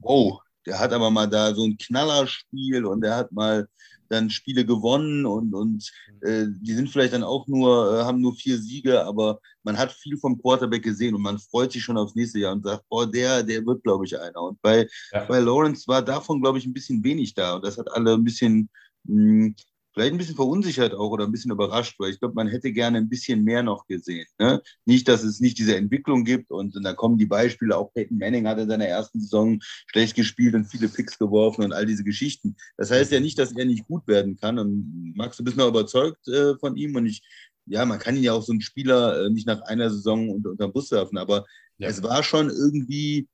oh, 0.01 0.39
der 0.65 0.79
hat 0.79 0.93
aber 0.93 1.09
mal 1.09 1.27
da 1.27 1.53
so 1.53 1.63
ein 1.63 1.77
Knallerspiel 1.77 2.85
und 2.85 3.01
der 3.01 3.15
hat 3.15 3.31
mal 3.31 3.67
dann 4.11 4.29
Spiele 4.29 4.65
gewonnen 4.65 5.25
und, 5.25 5.53
und 5.53 5.91
äh, 6.21 6.45
die 6.47 6.73
sind 6.73 6.89
vielleicht 6.89 7.13
dann 7.13 7.23
auch 7.23 7.47
nur, 7.47 7.99
äh, 7.99 8.03
haben 8.03 8.19
nur 8.19 8.35
vier 8.35 8.57
Siege, 8.57 9.03
aber 9.05 9.39
man 9.63 9.77
hat 9.77 9.91
viel 9.91 10.17
vom 10.17 10.39
Quarterback 10.41 10.83
gesehen 10.83 11.15
und 11.15 11.21
man 11.21 11.39
freut 11.39 11.71
sich 11.71 11.83
schon 11.83 11.97
aufs 11.97 12.15
nächste 12.15 12.39
Jahr 12.39 12.53
und 12.53 12.63
sagt, 12.63 12.87
boah, 12.89 13.09
der, 13.09 13.41
der 13.43 13.65
wird, 13.65 13.83
glaube 13.83 14.05
ich, 14.05 14.19
einer. 14.19 14.41
Und 14.41 14.61
bei, 14.61 14.87
ja. 15.11 15.25
bei 15.25 15.39
Lawrence 15.39 15.87
war 15.87 16.01
davon, 16.01 16.41
glaube 16.41 16.57
ich, 16.57 16.65
ein 16.65 16.73
bisschen 16.73 17.03
wenig 17.03 17.33
da 17.33 17.55
und 17.55 17.65
das 17.65 17.77
hat 17.77 17.91
alle 17.91 18.13
ein 18.13 18.23
bisschen 18.23 18.69
mh, 19.05 19.45
hm, 19.45 19.55
vielleicht 19.93 20.13
ein 20.13 20.17
bisschen 20.17 20.35
verunsichert 20.35 20.93
auch 20.93 21.11
oder 21.11 21.25
ein 21.25 21.31
bisschen 21.31 21.51
überrascht, 21.51 21.99
weil 21.99 22.11
ich 22.11 22.19
glaube, 22.19 22.35
man 22.35 22.47
hätte 22.47 22.71
gerne 22.71 22.97
ein 22.97 23.09
bisschen 23.09 23.43
mehr 23.43 23.63
noch 23.63 23.85
gesehen. 23.87 24.25
Ne? 24.39 24.61
Nicht, 24.85 25.07
dass 25.07 25.23
es 25.23 25.39
nicht 25.39 25.57
diese 25.57 25.75
Entwicklung 25.75 26.23
gibt 26.23 26.51
und, 26.51 26.75
und 26.75 26.83
da 26.83 26.93
kommen 26.93 27.17
die 27.17 27.25
Beispiele, 27.25 27.77
auch 27.77 27.93
Peyton 27.93 28.17
Manning 28.17 28.47
hat 28.47 28.59
in 28.59 28.69
seiner 28.69 28.87
ersten 28.87 29.19
Saison 29.19 29.59
schlecht 29.61 30.15
gespielt 30.15 30.55
und 30.55 30.65
viele 30.65 30.87
Picks 30.87 31.17
geworfen 31.17 31.63
und 31.63 31.73
all 31.73 31.85
diese 31.85 32.03
Geschichten. 32.03 32.55
Das 32.77 32.91
heißt 32.91 33.11
ja 33.11 33.19
nicht, 33.19 33.37
dass 33.37 33.51
er 33.51 33.65
nicht 33.65 33.85
gut 33.87 34.07
werden 34.07 34.37
kann 34.37 34.59
und 34.59 35.13
Max, 35.15 35.37
du 35.37 35.43
bist 35.43 35.57
noch 35.57 35.67
überzeugt 35.67 36.27
äh, 36.27 36.55
von 36.57 36.75
ihm 36.77 36.95
und 36.95 37.05
ich, 37.05 37.21
ja, 37.65 37.85
man 37.85 37.99
kann 37.99 38.15
ihn 38.15 38.23
ja 38.23 38.33
auch 38.33 38.43
so 38.43 38.53
einen 38.53 38.61
Spieler 38.61 39.25
äh, 39.25 39.29
nicht 39.29 39.47
nach 39.47 39.61
einer 39.63 39.89
Saison 39.89 40.29
unter, 40.29 40.51
unter 40.51 40.67
den 40.67 40.73
Bus 40.73 40.91
werfen, 40.91 41.17
aber 41.17 41.45
ja. 41.77 41.89
es 41.89 42.01
war 42.01 42.23
schon 42.23 42.49
irgendwie 42.49 43.27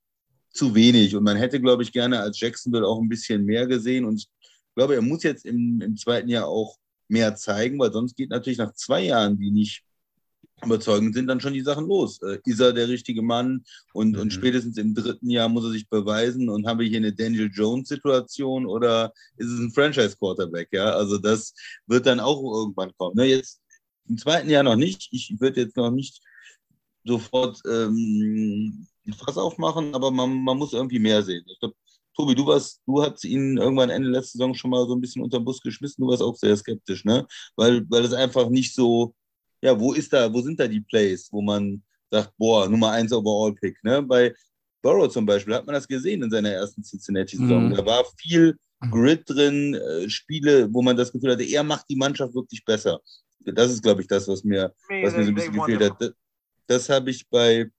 zu 0.52 0.74
wenig 0.74 1.16
und 1.16 1.24
man 1.24 1.38
hätte, 1.38 1.62
glaube 1.62 1.84
ich, 1.84 1.92
gerne 1.92 2.20
als 2.20 2.40
Jacksonville 2.40 2.88
auch 2.88 3.00
ein 3.00 3.10
bisschen 3.10 3.46
mehr 3.46 3.68
gesehen 3.68 4.06
und 4.06 4.26
glaube, 4.78 4.96
er 4.96 5.02
muss 5.02 5.24
jetzt 5.24 5.46
im, 5.46 5.82
im 5.82 5.98
zweiten 5.98 6.30
Jahr 6.30 6.48
auch 6.48 6.78
mehr 7.08 7.36
zeigen, 7.36 7.80
weil 7.80 7.92
sonst 7.92 8.16
geht 8.16 8.30
natürlich 8.30 8.60
nach 8.60 8.74
zwei 8.74 9.04
Jahren, 9.06 9.38
die 9.38 9.52
nicht 9.52 9.84
überzeugend 10.64 11.16
sind, 11.16 11.28
dann 11.28 11.40
schon 11.40 11.54
die 11.54 11.62
Sachen 11.62 11.88
los. 11.88 12.22
Äh, 12.22 12.40
ist 12.46 12.60
er 12.60 12.74
der 12.74 12.88
richtige 12.88 13.24
Mann? 13.24 13.66
Und, 13.94 14.12
mhm. 14.12 14.22
und 14.22 14.34
spätestens 14.34 14.78
im 14.78 14.94
dritten 14.94 15.30
Jahr 15.30 15.50
muss 15.50 15.64
er 15.64 15.72
sich 15.72 15.90
beweisen. 15.90 16.50
Und 16.50 16.68
haben 16.68 16.80
wir 16.80 16.88
hier 16.88 16.98
eine 16.98 17.14
Daniel 17.14 17.50
Jones-Situation 17.52 18.68
oder 18.68 19.14
ist 19.38 19.50
es 19.50 19.60
ein 19.60 19.72
Franchise-Quarterback? 19.72 20.70
Ja, 20.72 20.92
also 20.92 21.18
das 21.18 21.54
wird 21.88 22.06
dann 22.06 22.20
auch 22.20 22.42
irgendwann 22.42 22.92
kommen. 22.98 23.16
Ne, 23.16 23.26
jetzt 23.26 23.62
im 24.08 24.18
zweiten 24.18 24.50
Jahr 24.50 24.64
noch 24.64 24.76
nicht. 24.76 25.10
Ich 25.12 25.36
würde 25.40 25.62
jetzt 25.62 25.78
noch 25.78 25.92
nicht 25.92 26.22
sofort 27.04 27.62
ähm, 27.68 28.88
Fass 29.18 29.38
aufmachen, 29.38 29.96
aber 29.96 30.12
man, 30.12 30.44
man 30.44 30.58
muss 30.58 30.74
irgendwie 30.74 31.00
mehr 31.00 31.24
sehen. 31.24 31.46
Ich 31.48 31.60
glaube, 31.60 31.76
Tobi, 32.18 32.34
du 32.34 32.48
warst, 32.48 32.82
du 32.88 33.02
hast 33.02 33.24
ihn 33.24 33.58
irgendwann 33.58 33.92
Ende 33.92 34.10
letzter 34.10 34.40
Saison 34.40 34.56
schon 34.56 34.72
mal 34.72 34.88
so 34.88 34.96
ein 34.96 35.02
bisschen 35.02 35.22
unter 35.22 35.40
den 35.40 35.46
Bus 35.46 35.62
geschmissen, 35.62 36.04
du 36.04 36.10
warst 36.10 36.24
auch 36.24 36.36
sehr 36.36 36.58
skeptisch, 36.58 37.06
ne? 37.06 37.28
Weil, 37.56 37.86
weil 37.90 38.04
es 38.04 38.14
einfach 38.14 38.50
nicht 38.50 38.74
so, 38.74 39.14
ja, 39.62 39.80
wo 39.80 39.94
ist 39.94 40.12
da, 40.12 40.34
wo 40.34 40.42
sind 40.42 40.60
da 40.60 40.68
die 40.68 40.82
Plays, 40.82 41.30
wo 41.32 41.42
man 41.42 41.84
sagt, 42.10 42.34
boah, 42.38 42.68
Nummer 42.68 42.92
1 42.92 43.14
Overall-Pick, 43.14 43.84
ne? 43.84 44.02
Bei 44.02 44.34
Burrow 44.82 45.12
zum 45.12 45.26
Beispiel 45.26 45.54
hat 45.54 45.66
man 45.66 45.76
das 45.76 45.88
gesehen 45.88 46.24
in 46.24 46.32
seiner 46.32 46.50
ersten 46.50 46.84
Cincinnati-Saison. 46.84 47.70
Mhm. 47.70 47.76
Da 47.76 47.86
war 47.86 48.04
viel 48.18 48.58
Grid 48.92 49.24
drin, 49.28 49.76
äh, 49.76 50.10
Spiele, 50.10 50.72
wo 50.74 50.82
man 50.82 50.98
das 50.98 51.12
Gefühl 51.12 51.34
hatte, 51.34 51.44
er 51.44 51.64
macht 51.64 51.86
die 51.90 51.96
Mannschaft 51.96 52.34
wirklich 52.34 52.64
besser. 52.64 53.00
Das 53.40 53.72
ist, 53.72 53.84
glaube 53.84 54.02
ich, 54.02 54.08
das, 54.08 54.28
was 54.28 54.44
mir, 54.44 54.74
was 55.04 55.16
mir 55.16 55.24
so 55.24 55.30
ein 55.30 55.36
bisschen 55.36 55.54
gefehlt 55.54 55.82
hat. 55.82 56.02
Das, 56.02 56.12
das 56.68 56.90
habe 56.90 57.10
ich 57.12 57.28
bei 57.30 57.70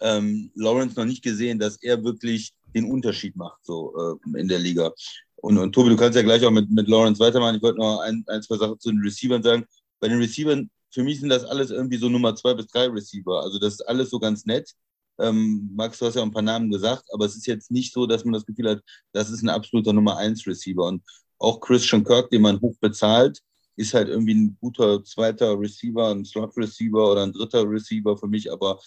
ähm, 0.00 0.50
Lawrence 0.54 0.98
noch 0.98 1.06
nicht 1.06 1.22
gesehen, 1.22 1.58
dass 1.58 1.76
er 1.82 2.02
wirklich 2.02 2.54
den 2.74 2.90
Unterschied 2.90 3.36
macht 3.36 3.64
so 3.64 3.94
äh, 3.96 4.40
in 4.40 4.48
der 4.48 4.58
Liga. 4.58 4.92
Und, 5.36 5.58
und 5.58 5.72
Tobi, 5.72 5.90
du 5.90 5.96
kannst 5.96 6.16
ja 6.16 6.22
gleich 6.22 6.44
auch 6.44 6.50
mit, 6.50 6.70
mit 6.70 6.88
Lawrence 6.88 7.20
weitermachen. 7.20 7.56
Ich 7.56 7.62
wollte 7.62 7.78
noch 7.78 8.00
ein, 8.00 8.24
ein, 8.28 8.42
zwei 8.42 8.56
Sachen 8.56 8.78
zu 8.80 8.90
den 8.90 9.00
Receivern 9.00 9.42
sagen. 9.42 9.64
Bei 10.00 10.08
den 10.08 10.18
Receivern, 10.18 10.70
für 10.90 11.02
mich 11.02 11.20
sind 11.20 11.28
das 11.28 11.44
alles 11.44 11.70
irgendwie 11.70 11.98
so 11.98 12.08
Nummer 12.08 12.34
zwei 12.34 12.54
bis 12.54 12.66
drei 12.68 12.86
Receiver. 12.86 13.42
Also 13.42 13.58
das 13.58 13.74
ist 13.74 13.82
alles 13.82 14.10
so 14.10 14.18
ganz 14.18 14.46
nett. 14.46 14.70
Ähm, 15.18 15.70
Max, 15.74 15.98
du 15.98 16.06
hast 16.06 16.14
ja 16.14 16.22
ein 16.22 16.30
paar 16.30 16.42
Namen 16.42 16.70
gesagt, 16.70 17.04
aber 17.12 17.26
es 17.26 17.36
ist 17.36 17.46
jetzt 17.46 17.70
nicht 17.70 17.92
so, 17.92 18.06
dass 18.06 18.24
man 18.24 18.32
das 18.32 18.46
Gefühl 18.46 18.70
hat, 18.70 18.82
das 19.12 19.30
ist 19.30 19.42
ein 19.42 19.48
absoluter 19.48 19.92
Nummer 19.92 20.16
eins 20.16 20.46
Receiver. 20.46 20.86
Und 20.86 21.02
auch 21.38 21.60
Christian 21.60 22.04
Kirk, 22.04 22.30
den 22.30 22.42
man 22.42 22.60
hoch 22.60 22.76
bezahlt, 22.80 23.40
ist 23.76 23.94
halt 23.94 24.08
irgendwie 24.08 24.34
ein 24.34 24.56
guter 24.60 25.02
zweiter 25.04 25.58
Receiver, 25.58 26.10
ein 26.10 26.24
Slot-Receiver 26.24 27.12
oder 27.12 27.22
ein 27.24 27.32
dritter 27.32 27.68
Receiver 27.68 28.16
für 28.16 28.28
mich, 28.28 28.50
aber 28.50 28.80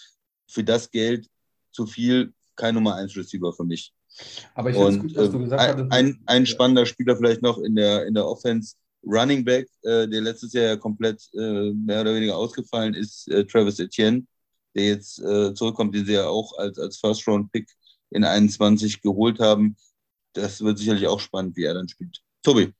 für 0.48 0.64
das 0.64 0.90
Geld 0.90 1.28
zu 1.72 1.86
viel 1.86 2.32
kein 2.58 2.74
Nummer 2.74 2.96
1 2.96 3.16
Receiver 3.16 3.52
für 3.52 3.64
mich. 3.64 3.94
Aber 4.54 4.70
ich 4.70 4.76
finde 4.76 4.90
es 4.90 5.00
gut, 5.00 5.16
dass 5.16 5.30
du 5.30 5.38
gesagt 5.38 5.78
hast. 5.78 5.92
Ein, 5.92 6.20
ein 6.26 6.44
spannender 6.44 6.84
Spieler 6.84 7.16
vielleicht 7.16 7.40
noch 7.40 7.58
in 7.58 7.74
der, 7.74 8.06
in 8.06 8.14
der 8.14 8.26
Offense, 8.26 8.74
Running 9.06 9.44
Back, 9.44 9.68
äh, 9.82 10.08
der 10.08 10.20
letztes 10.20 10.52
Jahr 10.52 10.76
komplett 10.76 11.22
äh, 11.34 11.72
mehr 11.72 12.00
oder 12.00 12.14
weniger 12.14 12.36
ausgefallen 12.36 12.94
ist, 12.94 13.28
äh, 13.28 13.44
Travis 13.46 13.78
Etienne, 13.78 14.26
der 14.74 14.86
jetzt 14.86 15.20
äh, 15.20 15.54
zurückkommt, 15.54 15.94
den 15.94 16.04
sie 16.04 16.14
ja 16.14 16.26
auch 16.26 16.58
als, 16.58 16.78
als 16.78 16.98
First-Round-Pick 16.98 17.68
in 18.10 18.24
21 18.24 19.00
geholt 19.00 19.38
haben. 19.38 19.76
Das 20.32 20.60
wird 20.60 20.78
sicherlich 20.78 21.06
auch 21.06 21.20
spannend, 21.20 21.56
wie 21.56 21.64
er 21.64 21.74
dann 21.74 21.88
spielt. 21.88 22.20
Tobi. 22.42 22.72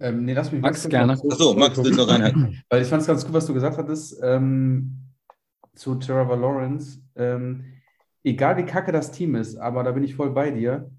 Ähm, 0.00 0.24
nee, 0.24 0.32
lass 0.32 0.50
mich 0.50 0.62
Max 0.62 0.88
gerne. 0.88 1.12
Achso, 1.12 1.54
Max 1.54 1.76
will 1.76 1.92
noch 1.92 2.08
reinhalten. 2.08 2.62
Weil 2.70 2.82
ich 2.82 2.88
fand 2.88 3.02
es 3.02 3.06
ganz 3.06 3.24
gut, 3.24 3.34
was 3.34 3.46
du 3.46 3.52
gesagt 3.52 3.76
hattest 3.76 4.18
ähm, 4.22 4.96
zu 5.74 5.94
Trevor 5.96 6.38
Lawrence. 6.38 7.00
Ähm, 7.16 7.79
egal 8.24 8.56
wie 8.56 8.64
kacke 8.64 8.92
das 8.92 9.10
Team 9.10 9.34
ist, 9.34 9.56
aber 9.56 9.82
da 9.82 9.92
bin 9.92 10.04
ich 10.04 10.14
voll 10.14 10.30
bei 10.30 10.50
dir. 10.50 10.90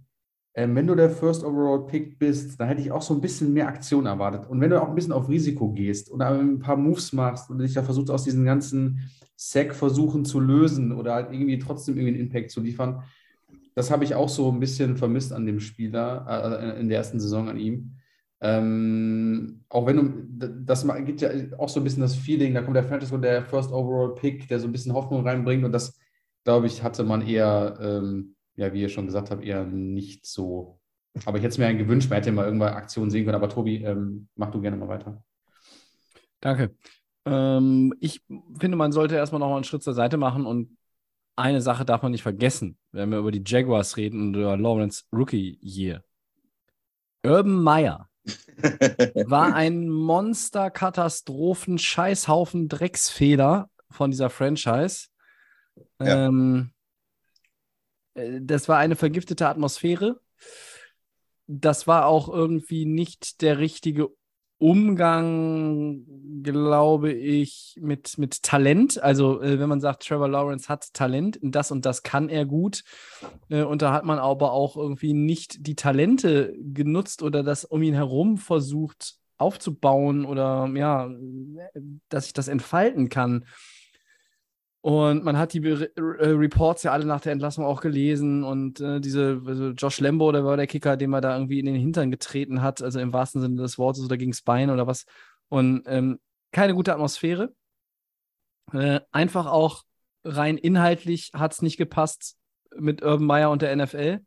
Ähm, 0.53 0.75
wenn 0.75 0.88
du 0.88 0.95
der 0.95 1.10
First 1.10 1.45
Overall 1.45 1.86
Pick 1.86 2.19
bist, 2.19 2.60
dann 2.60 2.67
hätte 2.67 2.81
ich 2.81 2.91
auch 2.91 3.01
so 3.01 3.13
ein 3.13 3.21
bisschen 3.21 3.53
mehr 3.53 3.67
Aktion 3.67 4.05
erwartet. 4.05 4.49
Und 4.49 4.60
wenn 4.60 4.69
du 4.69 4.81
auch 4.81 4.89
ein 4.89 4.95
bisschen 4.95 5.13
auf 5.13 5.29
Risiko 5.29 5.71
gehst 5.71 6.10
und 6.10 6.21
ein 6.21 6.60
paar 6.60 6.75
Moves 6.75 7.13
machst 7.13 7.49
und 7.49 7.60
dich 7.60 7.73
da 7.73 7.84
versuchst, 7.84 8.12
aus 8.12 8.25
diesen 8.25 8.43
ganzen 8.43 9.10
Sack-Versuchen 9.38 10.25
zu 10.25 10.39
lösen 10.39 10.91
oder 10.91 11.13
halt 11.13 11.31
irgendwie 11.31 11.57
trotzdem 11.57 11.95
irgendwie 11.95 12.15
einen 12.15 12.27
Impact 12.27 12.51
zu 12.51 12.60
liefern, 12.62 13.03
das 13.75 13.89
habe 13.91 14.03
ich 14.03 14.15
auch 14.15 14.29
so 14.29 14.51
ein 14.51 14.60
bisschen 14.60 14.97
vermisst 14.97 15.31
an 15.31 15.45
dem 15.45 15.60
Spieler, 15.60 16.25
äh, 16.75 16.79
in 16.79 16.89
der 16.89 16.97
ersten 16.97 17.19
Saison 17.19 17.47
an 17.47 17.57
ihm. 17.57 17.95
Ähm, 18.41 19.63
auch 19.69 19.86
wenn 19.86 19.97
du, 19.97 20.47
das 20.65 20.86
gibt 21.05 21.21
ja 21.21 21.29
auch 21.60 21.69
so 21.69 21.79
ein 21.79 21.84
bisschen 21.84 22.01
das 22.01 22.15
Feeling, 22.15 22.53
da 22.53 22.62
kommt 22.62 22.75
der 22.75 22.84
Franchise 22.84 23.13
und 23.13 23.21
der 23.21 23.43
First 23.43 23.71
Overall 23.71 24.15
Pick, 24.15 24.47
der 24.47 24.60
so 24.60 24.67
ein 24.67 24.71
bisschen 24.71 24.93
Hoffnung 24.93 25.25
reinbringt 25.25 25.63
und 25.63 25.71
das, 25.71 25.97
glaube 26.43 26.67
ich, 26.67 26.84
hatte 26.84 27.04
man 27.04 27.21
eher, 27.21 27.77
ähm, 27.82 28.36
ja, 28.56 28.73
wie 28.73 28.82
ihr 28.82 28.89
schon 28.89 29.06
gesagt 29.06 29.32
habt, 29.32 29.43
eher 29.43 29.63
nicht 29.65 30.25
so. 30.25 30.80
Aber 31.25 31.38
ich 31.38 31.43
hätte 31.43 31.54
es 31.54 31.58
mir 31.58 31.73
gewünscht, 31.73 32.10
man 32.10 32.17
hätte 32.17 32.32
mal 32.32 32.45
irgendwann 32.45 32.73
Aktionen 32.73 33.10
sehen 33.12 33.25
können. 33.25 33.36
Aber 33.36 33.49
Tobi, 33.49 33.84
ähm, 33.84 34.27
mach 34.36 34.51
du 34.51 34.62
gerne 34.62 34.77
mal 34.77 34.88
weiter. 34.88 35.23
Danke. 36.39 36.75
Ähm, 37.25 37.93
ich 37.99 38.21
finde, 38.60 38.77
man 38.77 38.91
sollte 38.91 39.15
erstmal 39.15 39.39
noch 39.39 39.49
mal 39.49 39.56
einen 39.56 39.63
Schritt 39.63 39.84
zur 39.84 39.93
Seite 39.93 40.17
machen 40.17 40.45
und 40.45 40.77
eine 41.36 41.62
Sache 41.62 41.86
darf 41.86 42.01
man 42.01 42.12
nicht 42.12 42.23
vergessen, 42.23 42.77
wenn 42.91 43.10
wir 43.10 43.19
über 43.19 43.32
die 43.32 43.43
Jaguars 43.45 43.97
reden 43.97 44.21
und 44.21 44.36
über 44.36 44.58
Lawrence 44.58 45.04
Rookie 45.13 45.58
Year. 45.62 46.04
Urban 47.23 47.62
Meyer 47.62 48.10
war 49.25 49.54
ein 49.54 49.89
Monster, 49.89 50.69
Katastrophen, 50.71 51.77
Scheißhaufen, 51.77 52.67
Drecksfehler 52.67 53.69
von 53.89 54.12
dieser 54.12 54.30
Franchise. 54.30 55.08
Ähm, 55.99 56.71
äh, 58.13 58.39
das 58.41 58.67
war 58.67 58.77
eine 58.77 58.95
vergiftete 58.95 59.47
Atmosphäre. 59.47 60.19
Das 61.47 61.88
war 61.88 62.05
auch 62.05 62.29
irgendwie 62.29 62.86
nicht 62.86 63.41
der 63.41 63.60
richtige 63.60 64.10
Umgang, 64.62 66.05
glaube 66.43 67.12
ich, 67.12 67.75
mit, 67.81 68.19
mit 68.19 68.43
Talent. 68.43 69.01
Also, 69.01 69.41
äh, 69.41 69.60
wenn 69.60 69.67
man 69.67 69.81
sagt, 69.81 70.05
Trevor 70.05 70.27
Lawrence 70.27 70.69
hat 70.69 70.93
Talent, 70.93 71.39
das 71.41 71.71
und 71.71 71.84
das 71.84 72.03
kann 72.03 72.29
er 72.29 72.45
gut. 72.45 72.84
Äh, 73.49 73.63
und 73.63 73.81
da 73.81 73.91
hat 73.91 74.05
man 74.05 74.19
aber 74.19 74.51
auch 74.51 74.77
irgendwie 74.77 75.13
nicht 75.13 75.65
die 75.65 75.75
Talente 75.75 76.55
genutzt 76.60 77.23
oder 77.23 77.41
das 77.41 77.65
um 77.65 77.81
ihn 77.81 77.95
herum 77.95 78.38
versucht 78.38 79.15
aufzubauen 79.38 80.25
oder 80.25 80.69
ja, 80.75 81.10
dass 82.10 82.27
ich 82.27 82.34
das 82.34 82.47
entfalten 82.47 83.10
kann. 83.10 83.45
Und 84.82 85.24
man 85.24 85.38
hat 85.38 85.54
die 85.54 85.60
Re 85.60 85.91
äh, 85.96 86.30
Reports 86.30 86.82
ja 86.84 86.91
alle 86.91 87.06
nach 87.06 87.22
der 87.22 87.34
Entlassung 87.34 87.65
auch 87.65 87.82
gelesen 87.82 88.44
und 88.44 88.82
äh, 88.82 89.00
diese, 89.00 89.39
also 89.46 89.70
Josh 89.70 90.00
Lambo, 90.00 90.32
der 90.32 90.44
war 90.44 90.58
der 90.58 90.65
Kicker, 90.65 90.98
den 90.98 91.12
man 91.12 91.22
da 91.22 91.36
irgendwie 91.36 91.60
in 91.60 91.67
den 91.67 91.76
Hintern 91.76 92.10
getreten 92.10 92.63
hat, 92.63 92.82
also 92.82 93.00
im 93.00 93.13
wahrsten 93.13 93.41
Sinne 93.41 93.62
des 93.62 93.78
Wortes 93.78 94.04
oder 94.04 94.17
gegen 94.17 94.36
Bein 94.44 94.72
oder 94.72 94.88
was. 94.88 95.06
Und 95.50 95.84
ähm, 95.86 96.20
keine 96.52 96.74
gute 96.74 96.94
Atmosphäre. 96.94 97.54
Äh, 98.74 99.02
einfach 99.12 99.46
auch 99.46 99.84
rein 100.24 100.58
inhaltlich 100.58 101.32
hat 101.34 101.54
es 101.54 101.62
nicht 101.62 101.78
gepasst 101.78 102.38
mit 102.76 103.04
Urban 103.04 103.26
Meyer 103.26 103.52
und 103.52 103.62
der 103.62 103.76
NFL. 103.76 104.22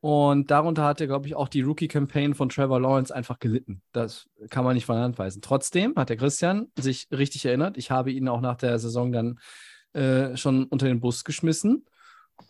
Und 0.00 0.50
darunter 0.50 0.84
hat 0.84 1.00
er, 1.00 1.06
glaube 1.06 1.28
ich, 1.28 1.36
auch 1.36 1.48
die 1.48 1.60
Rookie-Campaign 1.60 2.34
von 2.34 2.48
Trevor 2.48 2.80
Lawrence 2.80 3.14
einfach 3.14 3.38
gelitten. 3.38 3.82
Das 3.92 4.28
kann 4.50 4.64
man 4.64 4.74
nicht 4.74 4.84
von 4.84 4.96
Hand 4.96 5.18
weisen. 5.18 5.42
Trotzdem 5.42 5.94
hat 5.96 6.08
der 6.08 6.16
Christian 6.16 6.72
sich 6.76 7.06
richtig 7.12 7.44
erinnert. 7.44 7.76
Ich 7.78 7.92
habe 7.92 8.10
ihn 8.10 8.28
auch 8.28 8.40
nach 8.40 8.56
der 8.56 8.78
Saison 8.80 9.12
dann 9.12 9.38
äh, 9.92 10.36
schon 10.36 10.64
unter 10.64 10.86
den 10.86 11.00
Bus 11.00 11.24
geschmissen. 11.24 11.84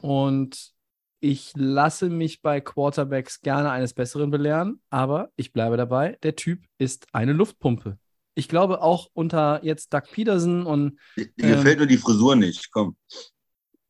Und 0.00 0.72
ich 1.20 1.52
lasse 1.54 2.08
mich 2.10 2.42
bei 2.42 2.60
Quarterbacks 2.60 3.40
gerne 3.40 3.70
eines 3.70 3.94
Besseren 3.94 4.30
belehren, 4.30 4.80
aber 4.90 5.30
ich 5.36 5.52
bleibe 5.52 5.76
dabei, 5.76 6.18
der 6.22 6.34
Typ 6.34 6.64
ist 6.78 7.06
eine 7.12 7.32
Luftpumpe. 7.32 7.98
Ich 8.34 8.48
glaube 8.48 8.82
auch 8.82 9.08
unter 9.12 9.60
jetzt 9.62 9.92
Doug 9.92 10.02
Peterson 10.10 10.64
und. 10.64 10.98
Dir 11.16 11.28
ähm, 11.38 11.56
gefällt 11.56 11.78
nur 11.78 11.86
die 11.86 11.98
Frisur 11.98 12.34
nicht, 12.34 12.72
komm. 12.72 12.96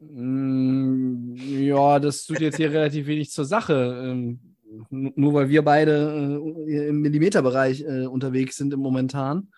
Mm, 0.00 1.36
ja, 1.36 2.00
das 2.00 2.24
tut 2.24 2.40
jetzt 2.40 2.56
hier 2.56 2.70
relativ 2.70 3.06
wenig 3.06 3.30
zur 3.30 3.44
Sache. 3.44 4.02
Ähm, 4.04 4.56
nur 4.90 5.34
weil 5.34 5.48
wir 5.48 5.62
beide 5.62 6.40
äh, 6.66 6.88
im 6.88 7.00
Millimeterbereich 7.00 7.82
äh, 7.82 8.06
unterwegs 8.06 8.56
sind 8.56 8.72
im 8.72 8.80
momentan. 8.80 9.52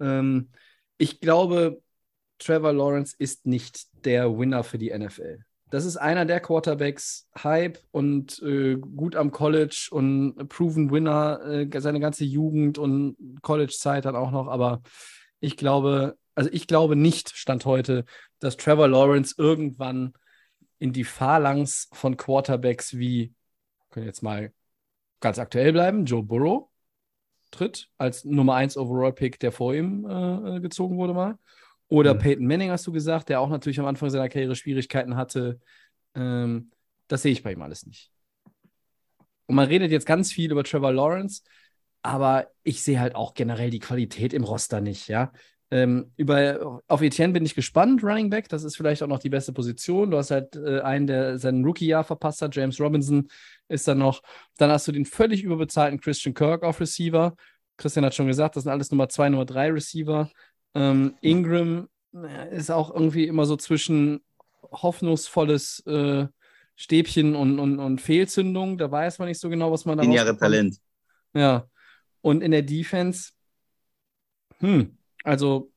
Ähm, 0.00 0.50
ich 0.98 1.20
glaube, 1.20 1.82
Trevor 2.38 2.72
Lawrence 2.72 3.14
ist 3.18 3.46
nicht 3.46 3.86
der 4.04 4.38
Winner 4.38 4.64
für 4.64 4.78
die 4.78 4.96
NFL. 4.96 5.40
Das 5.70 5.84
ist 5.84 5.96
einer 5.96 6.24
der 6.24 6.40
Quarterbacks, 6.40 7.28
Hype 7.42 7.78
und 7.90 8.40
äh, 8.42 8.76
gut 8.76 9.16
am 9.16 9.32
College 9.32 9.88
und 9.90 10.48
proven 10.48 10.92
Winner, 10.92 11.40
äh, 11.44 11.80
seine 11.80 11.98
ganze 11.98 12.24
Jugend 12.24 12.78
und 12.78 13.16
College-Zeit 13.42 14.04
dann 14.04 14.14
auch 14.14 14.30
noch. 14.30 14.46
Aber 14.46 14.82
ich 15.40 15.56
glaube, 15.56 16.16
also 16.36 16.50
ich 16.52 16.68
glaube 16.68 16.94
nicht, 16.94 17.30
Stand 17.30 17.64
heute, 17.64 18.04
dass 18.38 18.56
Trevor 18.56 18.86
Lawrence 18.86 19.34
irgendwann 19.38 20.12
in 20.78 20.92
die 20.92 21.04
Phalanx 21.04 21.88
von 21.92 22.16
Quarterbacks 22.16 22.96
wie, 22.96 23.34
können 23.90 24.06
jetzt 24.06 24.22
mal 24.22 24.52
ganz 25.20 25.38
aktuell 25.38 25.72
bleiben, 25.72 26.04
Joe 26.04 26.22
Burrow 26.22 26.68
tritt 27.50 27.88
als 27.96 28.24
Nummer 28.24 28.54
1 28.54 28.76
Overall-Pick, 28.76 29.40
der 29.40 29.50
vor 29.50 29.74
ihm 29.74 30.06
äh, 30.08 30.60
gezogen 30.60 30.96
wurde 30.96 31.14
mal. 31.14 31.38
Oder 31.88 32.14
mhm. 32.14 32.18
Peyton 32.18 32.46
Manning 32.46 32.70
hast 32.70 32.86
du 32.86 32.92
gesagt, 32.92 33.28
der 33.28 33.40
auch 33.40 33.48
natürlich 33.48 33.78
am 33.80 33.86
Anfang 33.86 34.10
seiner 34.10 34.28
Karriere 34.28 34.56
Schwierigkeiten 34.56 35.16
hatte. 35.16 35.60
Ähm, 36.14 36.70
das 37.08 37.22
sehe 37.22 37.32
ich 37.32 37.42
bei 37.42 37.52
ihm 37.52 37.62
alles 37.62 37.86
nicht. 37.86 38.10
Und 39.46 39.54
man 39.54 39.68
redet 39.68 39.92
jetzt 39.92 40.06
ganz 40.06 40.32
viel 40.32 40.50
über 40.50 40.64
Trevor 40.64 40.92
Lawrence, 40.92 41.42
aber 42.02 42.48
ich 42.64 42.82
sehe 42.82 43.00
halt 43.00 43.14
auch 43.14 43.34
generell 43.34 43.70
die 43.70 43.78
Qualität 43.78 44.32
im 44.32 44.44
Roster 44.44 44.80
nicht, 44.80 45.08
ja. 45.08 45.32
Ähm, 45.72 46.12
über, 46.16 46.80
auf 46.86 47.02
Etienne 47.02 47.32
bin 47.32 47.44
ich 47.44 47.56
gespannt, 47.56 48.04
Running 48.04 48.30
Back. 48.30 48.48
Das 48.48 48.62
ist 48.62 48.76
vielleicht 48.76 49.02
auch 49.02 49.08
noch 49.08 49.18
die 49.18 49.30
beste 49.30 49.52
Position. 49.52 50.12
Du 50.12 50.16
hast 50.16 50.30
halt 50.30 50.54
äh, 50.54 50.80
einen, 50.80 51.08
der 51.08 51.38
sein 51.38 51.64
Rookie-Jahr 51.64 52.04
verpasst 52.04 52.40
hat. 52.42 52.54
James 52.54 52.80
Robinson 52.80 53.28
ist 53.68 53.88
dann 53.88 53.98
noch. 53.98 54.22
Dann 54.58 54.70
hast 54.70 54.86
du 54.86 54.92
den 54.92 55.04
völlig 55.04 55.42
überbezahlten 55.42 56.00
Christian 56.00 56.34
Kirk 56.34 56.62
auf 56.62 56.80
Receiver. 56.80 57.34
Christian 57.76 58.04
hat 58.04 58.14
schon 58.14 58.28
gesagt, 58.28 58.54
das 58.56 58.62
sind 58.62 58.72
alles 58.72 58.92
Nummer 58.92 59.08
2, 59.08 59.30
Nummer 59.30 59.44
3 59.44 59.72
Receiver. 59.72 60.30
Ähm, 60.76 61.14
Ingram 61.20 61.88
ist 62.50 62.70
auch 62.70 62.92
irgendwie 62.92 63.26
immer 63.26 63.46
so 63.46 63.56
zwischen 63.56 64.20
hoffnungsvolles 64.62 65.80
äh, 65.86 66.26
Stäbchen 66.74 67.34
und, 67.34 67.58
und, 67.58 67.78
und 67.78 68.00
Fehlzündung. 68.00 68.78
Da 68.78 68.90
weiß 68.90 69.18
man 69.18 69.28
nicht 69.28 69.40
so 69.40 69.48
genau, 69.48 69.72
was 69.72 69.84
man 69.84 69.98
da 69.98 70.04
Zehn 70.04 70.12
Jahre 70.12 70.36
Talent. 70.36 70.76
Ja. 71.34 71.66
Und 72.20 72.42
in 72.42 72.50
der 72.50 72.62
Defense, 72.62 73.32
hm, 74.58 74.98
also 75.22 75.72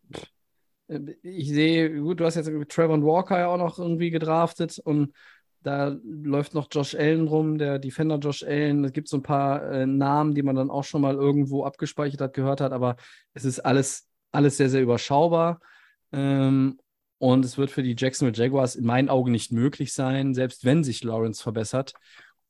ich 1.21 1.49
sehe, 1.49 2.01
gut, 2.01 2.19
du 2.19 2.25
hast 2.25 2.35
jetzt 2.35 2.49
Trevor 2.69 3.01
Walker 3.03 3.38
ja 3.38 3.47
auch 3.47 3.57
noch 3.57 3.77
irgendwie 3.77 4.09
gedraftet 4.09 4.79
und 4.79 5.13
da 5.62 5.95
läuft 6.03 6.53
noch 6.53 6.67
Josh 6.71 6.95
Allen 6.95 7.27
rum, 7.27 7.57
der 7.57 7.79
Defender 7.79 8.17
Josh 8.17 8.43
Allen. 8.43 8.85
Es 8.85 8.93
gibt 8.93 9.09
so 9.09 9.17
ein 9.17 9.23
paar 9.23 9.62
äh, 9.71 9.85
Namen, 9.85 10.33
die 10.33 10.41
man 10.41 10.55
dann 10.55 10.71
auch 10.71 10.85
schon 10.85 11.01
mal 11.01 11.15
irgendwo 11.15 11.65
abgespeichert 11.65 12.21
hat, 12.21 12.33
gehört 12.33 12.62
hat, 12.62 12.71
aber 12.71 12.95
es 13.33 13.45
ist 13.45 13.59
alles 13.59 14.09
alles 14.31 14.57
sehr, 14.57 14.69
sehr 14.69 14.81
überschaubar. 14.81 15.59
Ähm, 16.11 16.79
und 17.17 17.43
es 17.43 17.57
wird 17.57 17.71
für 17.71 17.83
die 17.83 17.95
Jacksonville 17.97 18.37
Jaguars 18.37 18.75
in 18.75 18.85
meinen 18.85 19.09
Augen 19.09 19.31
nicht 19.31 19.51
möglich 19.51 19.93
sein, 19.93 20.33
selbst 20.33 20.63
wenn 20.63 20.83
sich 20.83 21.03
Lawrence 21.03 21.43
verbessert, 21.43 21.93